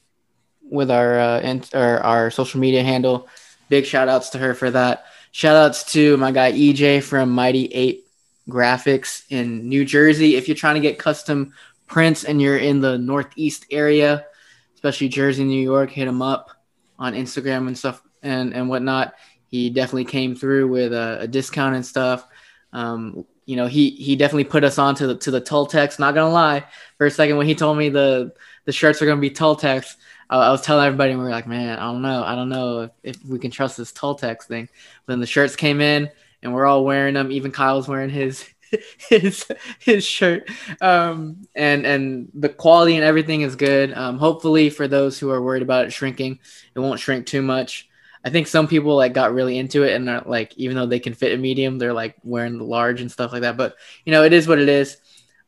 with 0.62 0.90
our 0.90 1.18
uh, 1.18 1.40
in, 1.40 1.62
or 1.74 2.00
our 2.00 2.30
social 2.30 2.60
media 2.60 2.82
handle. 2.82 3.28
Big 3.68 3.84
shout 3.84 4.08
outs 4.08 4.30
to 4.30 4.38
her 4.38 4.54
for 4.54 4.70
that. 4.70 5.06
Shout 5.30 5.56
outs 5.56 5.92
to 5.92 6.16
my 6.18 6.30
guy 6.30 6.52
EJ 6.52 7.02
from 7.02 7.30
Mighty 7.30 7.66
Ape 7.66 8.06
Graphics 8.48 9.24
in 9.30 9.68
New 9.68 9.84
Jersey. 9.84 10.36
If 10.36 10.48
you're 10.48 10.56
trying 10.56 10.74
to 10.74 10.80
get 10.80 10.98
custom 10.98 11.54
prints 11.86 12.24
and 12.24 12.40
you're 12.40 12.58
in 12.58 12.80
the 12.80 12.98
Northeast 12.98 13.66
area, 13.70 14.26
especially 14.74 15.08
Jersey, 15.08 15.44
New 15.44 15.62
York, 15.62 15.90
hit 15.90 16.08
him 16.08 16.22
up 16.22 16.50
on 16.98 17.14
Instagram 17.14 17.66
and 17.66 17.78
stuff 17.78 18.02
and 18.22 18.54
and 18.54 18.68
whatnot. 18.68 19.14
He 19.46 19.70
definitely 19.70 20.06
came 20.06 20.34
through 20.34 20.68
with 20.68 20.92
a, 20.92 21.18
a 21.20 21.28
discount 21.28 21.76
and 21.76 21.84
stuff. 21.84 22.26
Um, 22.72 23.26
you 23.46 23.56
know, 23.56 23.66
he 23.66 23.90
he 23.90 24.16
definitely 24.16 24.44
put 24.44 24.64
us 24.64 24.78
on 24.78 24.94
to 24.96 25.06
the 25.08 25.16
to 25.16 25.30
the 25.30 25.40
Tultex. 25.40 25.98
Not 25.98 26.14
gonna 26.14 26.32
lie, 26.32 26.64
for 26.98 27.06
a 27.06 27.10
second 27.10 27.36
when 27.36 27.46
he 27.46 27.54
told 27.54 27.76
me 27.76 27.88
the 27.88 28.32
the 28.64 28.72
shirts 28.72 29.02
are 29.02 29.06
gonna 29.06 29.20
be 29.20 29.30
Tultex, 29.30 29.96
I, 30.32 30.38
I 30.38 30.50
was 30.50 30.62
telling 30.62 30.86
everybody 30.86 31.12
and 31.12 31.20
we 31.20 31.24
were 31.24 31.30
like, 31.30 31.46
man, 31.46 31.78
I 31.78 31.82
don't 31.82 32.02
know, 32.02 32.24
I 32.24 32.34
don't 32.34 32.48
know 32.48 32.80
if, 32.80 32.90
if 33.02 33.24
we 33.24 33.38
can 33.38 33.50
trust 33.50 33.76
this 33.76 33.92
Tultex 33.92 34.44
thing. 34.44 34.68
But 35.06 35.12
then 35.12 35.20
the 35.20 35.26
shirts 35.26 35.54
came 35.54 35.80
in 35.80 36.10
and 36.42 36.54
we're 36.54 36.66
all 36.66 36.84
wearing 36.84 37.14
them. 37.14 37.30
Even 37.30 37.52
Kyle's 37.52 37.86
wearing 37.86 38.10
his 38.10 38.48
his 39.08 39.46
his 39.78 40.04
shirt. 40.04 40.50
Um, 40.80 41.46
and 41.54 41.86
and 41.86 42.30
the 42.34 42.48
quality 42.48 42.96
and 42.96 43.04
everything 43.04 43.42
is 43.42 43.56
good. 43.56 43.92
Um, 43.92 44.18
hopefully 44.18 44.70
for 44.70 44.88
those 44.88 45.18
who 45.18 45.30
are 45.30 45.42
worried 45.42 45.62
about 45.62 45.84
it 45.84 45.92
shrinking, 45.92 46.38
it 46.74 46.80
won't 46.80 47.00
shrink 47.00 47.26
too 47.26 47.42
much. 47.42 47.88
I 48.24 48.30
think 48.30 48.46
some 48.46 48.68
people 48.68 48.96
like 48.96 49.14
got 49.14 49.34
really 49.34 49.58
into 49.58 49.82
it 49.82 49.94
and 49.94 50.08
are 50.08 50.22
like, 50.24 50.56
even 50.56 50.76
though 50.76 50.86
they 50.86 51.00
can 51.00 51.14
fit 51.14 51.32
a 51.32 51.36
medium, 51.36 51.78
they're 51.78 51.92
like 51.92 52.16
wearing 52.22 52.58
the 52.58 52.64
large 52.64 53.00
and 53.00 53.10
stuff 53.10 53.32
like 53.32 53.42
that. 53.42 53.56
But 53.56 53.74
you 54.04 54.12
know, 54.12 54.22
it 54.22 54.32
is 54.32 54.46
what 54.46 54.60
it 54.60 54.68
is. 54.68 54.96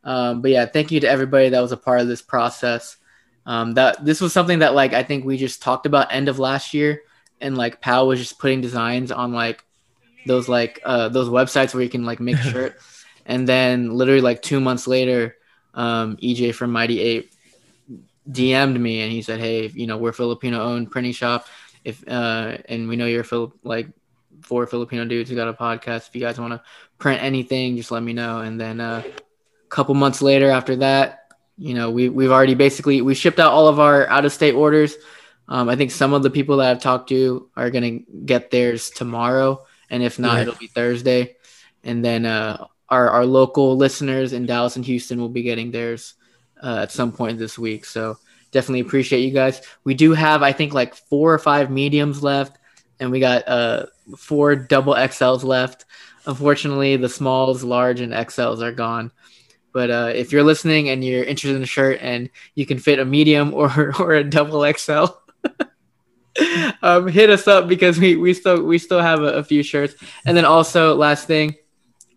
Um, 0.02 0.42
but 0.42 0.50
yeah, 0.50 0.66
thank 0.66 0.90
you 0.90 1.00
to 1.00 1.08
everybody 1.08 1.50
that 1.50 1.60
was 1.60 1.72
a 1.72 1.76
part 1.76 2.00
of 2.00 2.08
this 2.08 2.22
process. 2.22 2.96
Um, 3.46 3.74
that 3.74 4.04
this 4.04 4.20
was 4.20 4.32
something 4.32 4.60
that 4.60 4.74
like 4.74 4.92
I 4.92 5.02
think 5.02 5.24
we 5.24 5.36
just 5.36 5.62
talked 5.62 5.86
about 5.86 6.12
end 6.12 6.28
of 6.28 6.38
last 6.38 6.74
year, 6.74 7.02
and 7.40 7.56
like 7.56 7.80
Pal 7.80 8.06
was 8.06 8.18
just 8.18 8.38
putting 8.38 8.60
designs 8.60 9.12
on 9.12 9.32
like 9.32 9.64
those 10.26 10.48
like 10.48 10.80
uh, 10.84 11.10
those 11.10 11.28
websites 11.28 11.74
where 11.74 11.82
you 11.82 11.90
can 11.90 12.04
like 12.04 12.20
make 12.20 12.36
a 12.38 12.42
shirt, 12.42 12.76
and 13.26 13.46
then 13.46 13.90
literally 13.90 14.22
like 14.22 14.42
two 14.42 14.60
months 14.60 14.86
later, 14.86 15.36
um, 15.74 16.16
EJ 16.16 16.54
from 16.54 16.72
Mighty 16.72 17.00
Ape 17.00 17.30
DM'd 18.30 18.80
me 18.80 19.02
and 19.02 19.12
he 19.12 19.20
said, 19.20 19.40
"Hey, 19.40 19.68
you 19.68 19.86
know 19.86 19.98
we're 19.98 20.12
Filipino 20.12 20.62
owned 20.62 20.90
printing 20.90 21.12
shop 21.12 21.46
if 21.84 22.06
uh 22.08 22.58
and 22.68 22.88
we 22.88 22.96
know 22.96 23.06
you're 23.06 23.24
Phil 23.24 23.54
like 23.62 23.88
four 24.44 24.66
Filipino 24.66 25.04
dudes 25.04 25.30
who 25.30 25.36
got 25.36 25.48
a 25.48 25.54
podcast. 25.54 26.08
If 26.08 26.14
you 26.14 26.20
guys 26.20 26.38
want 26.38 26.52
to 26.52 26.62
print 26.98 27.22
anything, 27.22 27.76
just 27.76 27.90
let 27.90 28.02
me 28.02 28.12
know. 28.12 28.40
And 28.40 28.60
then 28.60 28.80
uh, 28.80 29.02
a 29.04 29.68
couple 29.68 29.94
months 29.94 30.22
later 30.22 30.50
after 30.50 30.76
that, 30.76 31.32
you 31.56 31.74
know, 31.74 31.90
we 31.90 32.08
we've 32.08 32.30
already 32.30 32.54
basically 32.54 33.00
we 33.02 33.14
shipped 33.14 33.38
out 33.38 33.52
all 33.52 33.68
of 33.68 33.78
our 33.80 34.06
out 34.08 34.24
of 34.24 34.32
state 34.32 34.54
orders. 34.54 34.94
Um, 35.46 35.68
I 35.68 35.76
think 35.76 35.90
some 35.90 36.14
of 36.14 36.22
the 36.22 36.30
people 36.30 36.56
that 36.58 36.70
I've 36.70 36.82
talked 36.82 37.08
to 37.10 37.50
are 37.56 37.70
gonna 37.70 37.98
get 38.24 38.50
theirs 38.50 38.90
tomorrow, 38.90 39.64
and 39.90 40.02
if 40.02 40.18
not, 40.18 40.40
it'll 40.40 40.54
be 40.54 40.66
Thursday. 40.66 41.36
And 41.84 42.04
then 42.04 42.26
uh, 42.26 42.66
our 42.88 43.08
our 43.10 43.26
local 43.26 43.76
listeners 43.76 44.32
in 44.32 44.46
Dallas 44.46 44.76
and 44.76 44.84
Houston 44.84 45.20
will 45.20 45.28
be 45.28 45.42
getting 45.42 45.70
theirs 45.70 46.14
uh, 46.62 46.78
at 46.82 46.92
some 46.92 47.12
point 47.12 47.38
this 47.38 47.58
week. 47.58 47.84
So 47.84 48.18
definitely 48.54 48.80
appreciate 48.80 49.20
you 49.20 49.32
guys. 49.32 49.60
We 49.82 49.92
do 49.92 50.12
have, 50.12 50.42
I 50.42 50.52
think, 50.52 50.72
like 50.72 50.94
four 50.94 51.34
or 51.34 51.38
five 51.38 51.70
mediums 51.70 52.22
left, 52.22 52.56
and 52.98 53.10
we 53.10 53.20
got 53.20 53.46
uh, 53.46 53.86
four 54.16 54.56
double 54.56 54.94
XLs 54.94 55.44
left. 55.44 55.84
Unfortunately, 56.24 56.96
the 56.96 57.08
smalls, 57.10 57.62
large, 57.62 58.00
and 58.00 58.12
XLs 58.12 58.62
are 58.62 58.72
gone. 58.72 59.10
But 59.74 59.90
uh, 59.90 60.12
if 60.14 60.32
you're 60.32 60.44
listening 60.44 60.88
and 60.88 61.04
you're 61.04 61.24
interested 61.24 61.56
in 61.56 61.62
a 61.64 61.66
shirt 61.66 61.98
and 62.00 62.30
you 62.54 62.64
can 62.64 62.78
fit 62.78 63.00
a 63.00 63.04
medium 63.04 63.52
or 63.52 63.92
or 63.98 64.12
a 64.12 64.24
double 64.24 64.64
XL, 64.72 65.06
um, 66.82 67.08
hit 67.08 67.28
us 67.28 67.46
up 67.48 67.68
because 67.68 67.98
we, 67.98 68.16
we 68.16 68.32
still 68.32 68.62
we 68.62 68.78
still 68.78 69.00
have 69.00 69.20
a, 69.20 69.34
a, 69.34 69.44
few 69.44 69.64
shirts. 69.64 69.94
And 70.24 70.36
then 70.36 70.44
also 70.44 70.94
last 70.94 71.26
thing, 71.26 71.56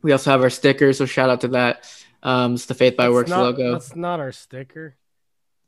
we 0.04 0.12
also 0.12 0.30
have 0.30 0.44
our 0.44 0.52
stickers. 0.52 1.00
So 1.00 1.08
shout 1.08 1.32
out 1.32 1.42
to 1.42 1.48
that. 1.50 1.92
Um, 2.22 2.54
it's 2.54 2.68
the 2.68 2.76
Faith 2.76 2.96
by 2.96 3.06
That's 3.06 3.14
Works 3.14 3.30
not, 3.32 3.42
logo. 3.42 3.72
That's 3.74 3.96
not 3.96 4.20
our 4.20 4.32
sticker. 4.32 4.96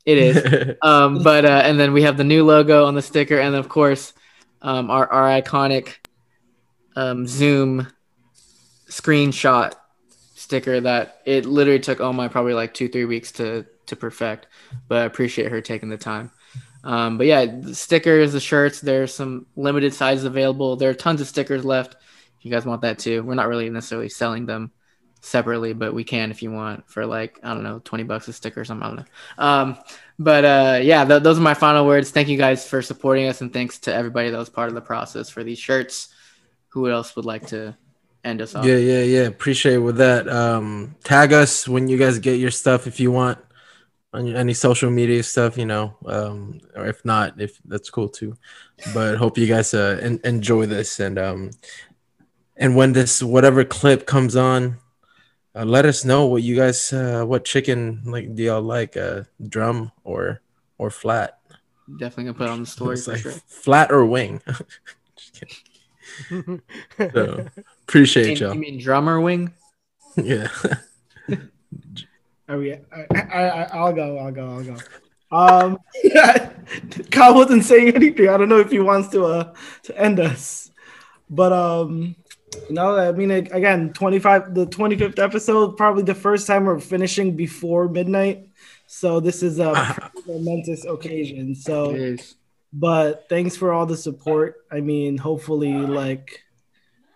It 0.04 0.18
is. 0.18 0.76
um, 0.82 1.22
but 1.22 1.44
uh, 1.44 1.62
and 1.64 1.78
then 1.78 1.92
we 1.92 2.02
have 2.02 2.16
the 2.16 2.24
new 2.24 2.44
logo 2.44 2.84
on 2.84 2.94
the 2.94 3.02
sticker, 3.02 3.38
and 3.38 3.54
of 3.54 3.68
course, 3.68 4.12
um, 4.62 4.90
our 4.90 5.10
our 5.10 5.40
iconic 5.40 5.96
um, 6.96 7.26
Zoom 7.26 7.86
screenshot 8.88 9.74
sticker 10.34 10.80
that 10.80 11.20
it 11.24 11.46
literally 11.46 11.78
took 11.78 12.00
oh 12.00 12.12
my 12.12 12.26
probably 12.26 12.54
like 12.54 12.74
two 12.74 12.88
three 12.88 13.04
weeks 13.04 13.32
to 13.32 13.66
to 13.86 13.96
perfect. 13.96 14.46
But 14.88 15.02
I 15.02 15.04
appreciate 15.04 15.50
her 15.50 15.60
taking 15.60 15.88
the 15.88 15.98
time. 15.98 16.30
Um, 16.82 17.18
but 17.18 17.26
yeah, 17.26 17.44
the 17.44 17.74
stickers, 17.74 18.32
the 18.32 18.40
shirts, 18.40 18.80
there's 18.80 19.14
some 19.14 19.46
limited 19.54 19.92
sizes 19.92 20.24
available. 20.24 20.76
There 20.76 20.88
are 20.88 20.94
tons 20.94 21.20
of 21.20 21.28
stickers 21.28 21.64
left. 21.64 21.94
If 22.38 22.44
you 22.44 22.50
guys 22.50 22.64
want 22.64 22.80
that 22.82 22.98
too, 22.98 23.22
we're 23.22 23.34
not 23.34 23.48
really 23.48 23.68
necessarily 23.68 24.08
selling 24.08 24.46
them 24.46 24.72
separately, 25.20 25.72
but 25.72 25.94
we 25.94 26.04
can 26.04 26.30
if 26.30 26.42
you 26.42 26.50
want 26.50 26.88
for 26.88 27.06
like 27.06 27.38
I 27.42 27.54
don't 27.54 27.62
know, 27.62 27.80
twenty 27.84 28.04
bucks 28.04 28.28
a 28.28 28.32
sticker 28.32 28.60
or 28.60 28.64
something. 28.64 28.84
I 28.84 28.88
don't 28.88 28.96
know. 28.96 29.44
Um, 29.44 29.78
but 30.18 30.44
uh, 30.44 30.80
yeah, 30.82 31.04
th- 31.04 31.22
those 31.22 31.38
are 31.38 31.42
my 31.42 31.54
final 31.54 31.86
words. 31.86 32.10
Thank 32.10 32.28
you 32.28 32.36
guys 32.36 32.66
for 32.66 32.82
supporting 32.82 33.28
us, 33.28 33.40
and 33.40 33.52
thanks 33.52 33.78
to 33.80 33.94
everybody 33.94 34.30
that 34.30 34.38
was 34.38 34.48
part 34.48 34.68
of 34.68 34.74
the 34.74 34.80
process 34.80 35.30
for 35.30 35.44
these 35.44 35.58
shirts. 35.58 36.08
Who 36.68 36.88
else 36.88 37.16
would 37.16 37.24
like 37.24 37.48
to 37.48 37.76
end 38.24 38.42
us 38.42 38.54
off? 38.54 38.64
Yeah, 38.64 38.76
yeah, 38.76 39.02
yeah. 39.02 39.22
Appreciate 39.22 39.78
with 39.78 39.96
that. 39.96 40.28
Um, 40.28 40.96
tag 41.04 41.32
us 41.32 41.66
when 41.66 41.88
you 41.88 41.98
guys 41.98 42.18
get 42.18 42.38
your 42.38 42.50
stuff 42.50 42.86
if 42.86 43.00
you 43.00 43.10
want 43.10 43.38
on 44.12 44.34
any 44.34 44.54
social 44.54 44.90
media 44.90 45.22
stuff, 45.22 45.56
you 45.56 45.66
know, 45.66 45.96
um, 46.06 46.60
or 46.74 46.86
if 46.86 47.04
not, 47.04 47.40
if 47.40 47.60
that's 47.64 47.90
cool 47.90 48.08
too. 48.08 48.36
But 48.92 49.16
hope 49.16 49.38
you 49.38 49.46
guys 49.46 49.74
uh, 49.74 49.98
en- 50.02 50.20
enjoy 50.24 50.66
this 50.66 51.00
and 51.00 51.18
um, 51.18 51.50
and 52.56 52.76
when 52.76 52.92
this 52.92 53.22
whatever 53.22 53.64
clip 53.64 54.06
comes 54.06 54.36
on, 54.36 54.78
uh, 55.60 55.64
let 55.64 55.84
us 55.84 56.04
know 56.04 56.26
what 56.26 56.42
you 56.42 56.56
guys 56.56 56.92
uh, 56.92 57.24
what 57.24 57.44
chicken 57.44 58.00
like 58.06 58.34
do 58.34 58.42
y'all 58.42 58.62
like 58.62 58.96
uh, 58.96 59.24
drum 59.48 59.92
or 60.04 60.40
or 60.78 60.90
flat. 60.90 61.38
Definitely 61.98 62.24
gonna 62.24 62.38
put 62.38 62.46
it 62.48 62.50
on 62.50 62.60
the 62.60 62.66
story 62.76 62.96
for 62.96 63.12
like 63.12 63.20
sure. 63.20 63.32
flat 63.46 63.92
or 63.92 64.06
wing. 64.06 64.40
Just 65.16 65.34
kidding. 65.34 65.58
So, 66.98 67.46
appreciate 67.86 68.40
You 68.40 68.46
y'all. 68.46 68.54
You 68.54 68.60
mean 68.60 68.80
drummer 68.80 69.20
wing? 69.20 69.52
Yeah. 70.16 70.48
Are 72.48 72.58
we? 72.58 72.72
I, 72.72 73.06
I, 73.14 73.20
I, 73.22 73.62
I'll 73.72 73.92
go. 73.92 74.18
I'll 74.18 74.32
go. 74.32 74.46
I'll 74.48 74.64
go. 74.64 74.76
Um, 75.30 75.78
Kyle 77.10 77.34
wasn't 77.34 77.64
saying 77.64 77.94
anything. 77.94 78.28
I 78.28 78.36
don't 78.36 78.48
know 78.48 78.58
if 78.58 78.70
he 78.70 78.80
wants 78.80 79.08
to 79.10 79.24
uh 79.24 79.54
to 79.84 79.98
end 79.98 80.18
us, 80.18 80.70
but 81.30 81.52
um, 81.52 82.16
no. 82.70 82.96
I 82.96 83.12
mean, 83.12 83.30
again, 83.30 83.92
twenty 83.92 84.18
five, 84.18 84.54
the 84.54 84.66
twenty 84.66 84.96
fifth 84.96 85.18
episode, 85.18 85.76
probably 85.76 86.02
the 86.02 86.14
first 86.14 86.46
time 86.46 86.64
we're 86.64 86.80
finishing 86.80 87.36
before 87.36 87.88
midnight. 87.88 88.48
So 88.86 89.20
this 89.20 89.42
is 89.42 89.58
a 89.58 90.10
momentous 90.26 90.84
occasion. 90.84 91.54
So 91.54 92.16
but 92.72 93.28
thanks 93.28 93.56
for 93.56 93.72
all 93.72 93.86
the 93.86 93.96
support 93.96 94.64
i 94.70 94.80
mean 94.80 95.16
hopefully 95.18 95.72
like 95.72 96.44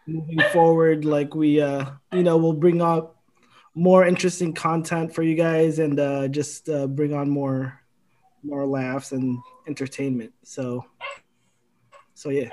moving 0.06 0.40
forward 0.52 1.04
like 1.04 1.34
we 1.34 1.60
uh 1.60 1.86
you 2.12 2.22
know 2.22 2.36
we'll 2.36 2.52
bring 2.52 2.82
up 2.82 3.22
more 3.74 4.06
interesting 4.06 4.52
content 4.52 5.14
for 5.14 5.22
you 5.22 5.34
guys 5.34 5.78
and 5.78 5.98
uh 5.98 6.28
just 6.28 6.68
uh, 6.68 6.86
bring 6.86 7.14
on 7.14 7.30
more 7.30 7.80
more 8.42 8.66
laughs 8.66 9.12
and 9.12 9.38
entertainment 9.66 10.32
so 10.42 10.84
so 12.14 12.30
yeah 12.30 12.48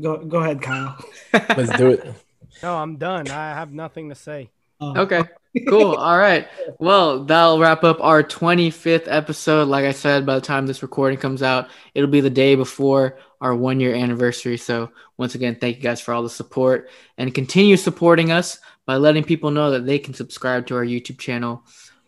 go 0.00 0.18
go 0.18 0.38
ahead 0.38 0.60
kyle 0.60 0.96
Let's 1.32 1.76
do 1.76 1.90
it. 1.90 2.14
No, 2.62 2.76
I'm 2.76 2.96
done. 2.96 3.28
I 3.28 3.50
have 3.50 3.72
nothing 3.72 4.08
to 4.10 4.14
say. 4.14 4.50
Um, 4.80 4.96
Okay. 4.96 5.22
Cool. 5.68 5.94
All 5.96 6.18
right. 6.18 6.48
Well, 6.78 7.24
that'll 7.24 7.58
wrap 7.58 7.84
up 7.84 7.98
our 8.00 8.22
25th 8.22 9.06
episode. 9.06 9.68
Like 9.68 9.84
I 9.84 9.92
said, 9.92 10.26
by 10.26 10.36
the 10.36 10.40
time 10.40 10.66
this 10.66 10.82
recording 10.82 11.18
comes 11.18 11.42
out, 11.42 11.68
it'll 11.94 12.10
be 12.10 12.20
the 12.20 12.30
day 12.30 12.54
before 12.54 13.18
our 13.40 13.54
one 13.54 13.80
year 13.80 13.94
anniversary. 13.94 14.56
So, 14.56 14.90
once 15.16 15.34
again, 15.34 15.56
thank 15.60 15.76
you 15.76 15.82
guys 15.82 16.00
for 16.00 16.14
all 16.14 16.22
the 16.22 16.30
support 16.30 16.90
and 17.18 17.34
continue 17.34 17.76
supporting 17.76 18.32
us 18.32 18.58
by 18.86 18.96
letting 18.96 19.24
people 19.24 19.50
know 19.50 19.70
that 19.70 19.86
they 19.86 19.98
can 19.98 20.14
subscribe 20.14 20.66
to 20.66 20.76
our 20.76 20.84
YouTube 20.84 21.18
channel 21.18 21.64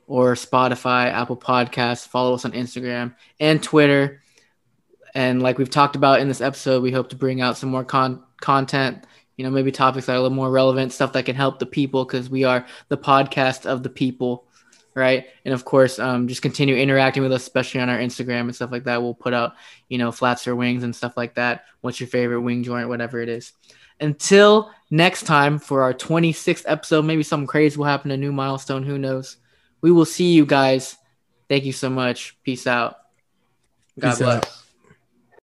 or 0.06 0.34
Spotify, 0.34 1.10
Apple 1.10 1.36
Podcasts, 1.36 2.06
follow 2.06 2.34
us 2.34 2.44
on 2.44 2.52
Instagram 2.52 3.14
and 3.40 3.62
Twitter. 3.62 4.22
And 5.16 5.42
like 5.42 5.58
we've 5.58 5.70
talked 5.70 5.96
about 5.96 6.20
in 6.20 6.28
this 6.28 6.40
episode, 6.40 6.82
we 6.82 6.92
hope 6.92 7.08
to 7.08 7.16
bring 7.16 7.40
out 7.40 7.56
some 7.56 7.70
more 7.70 7.84
con- 7.84 8.22
content 8.40 9.04
you 9.36 9.44
know, 9.44 9.50
maybe 9.50 9.70
topics 9.70 10.06
that 10.06 10.12
are 10.12 10.16
a 10.16 10.22
little 10.22 10.34
more 10.34 10.50
relevant, 10.50 10.92
stuff 10.92 11.12
that 11.12 11.26
can 11.26 11.36
help 11.36 11.58
the 11.58 11.66
people 11.66 12.04
because 12.04 12.30
we 12.30 12.44
are 12.44 12.66
the 12.88 12.96
podcast 12.96 13.66
of 13.66 13.82
the 13.82 13.90
people, 13.90 14.46
right? 14.94 15.26
And 15.44 15.52
of 15.52 15.64
course, 15.64 15.98
um, 15.98 16.26
just 16.26 16.42
continue 16.42 16.74
interacting 16.74 17.22
with 17.22 17.32
us, 17.32 17.42
especially 17.42 17.80
on 17.82 17.90
our 17.90 17.98
Instagram 17.98 18.42
and 18.42 18.54
stuff 18.54 18.72
like 18.72 18.84
that. 18.84 19.02
We'll 19.02 19.14
put 19.14 19.34
out, 19.34 19.54
you 19.88 19.98
know, 19.98 20.10
flats 20.10 20.48
or 20.48 20.56
wings 20.56 20.84
and 20.84 20.96
stuff 20.96 21.16
like 21.16 21.34
that. 21.34 21.64
What's 21.82 22.00
your 22.00 22.08
favorite 22.08 22.40
wing 22.40 22.62
joint, 22.62 22.88
whatever 22.88 23.20
it 23.20 23.28
is. 23.28 23.52
Until 24.00 24.70
next 24.90 25.24
time 25.24 25.58
for 25.58 25.82
our 25.82 25.92
26th 25.92 26.64
episode, 26.66 27.04
maybe 27.04 27.22
something 27.22 27.46
crazy 27.46 27.76
will 27.76 27.84
happen, 27.84 28.10
a 28.10 28.16
new 28.16 28.32
milestone, 28.32 28.82
who 28.82 28.98
knows? 28.98 29.36
We 29.82 29.92
will 29.92 30.04
see 30.06 30.32
you 30.32 30.46
guys. 30.46 30.96
Thank 31.48 31.64
you 31.64 31.72
so 31.72 31.90
much. 31.90 32.36
Peace 32.42 32.66
out. 32.66 32.96
God 33.98 34.10
Peace 34.10 34.22
out. 34.22 34.42
bless. 34.42 34.65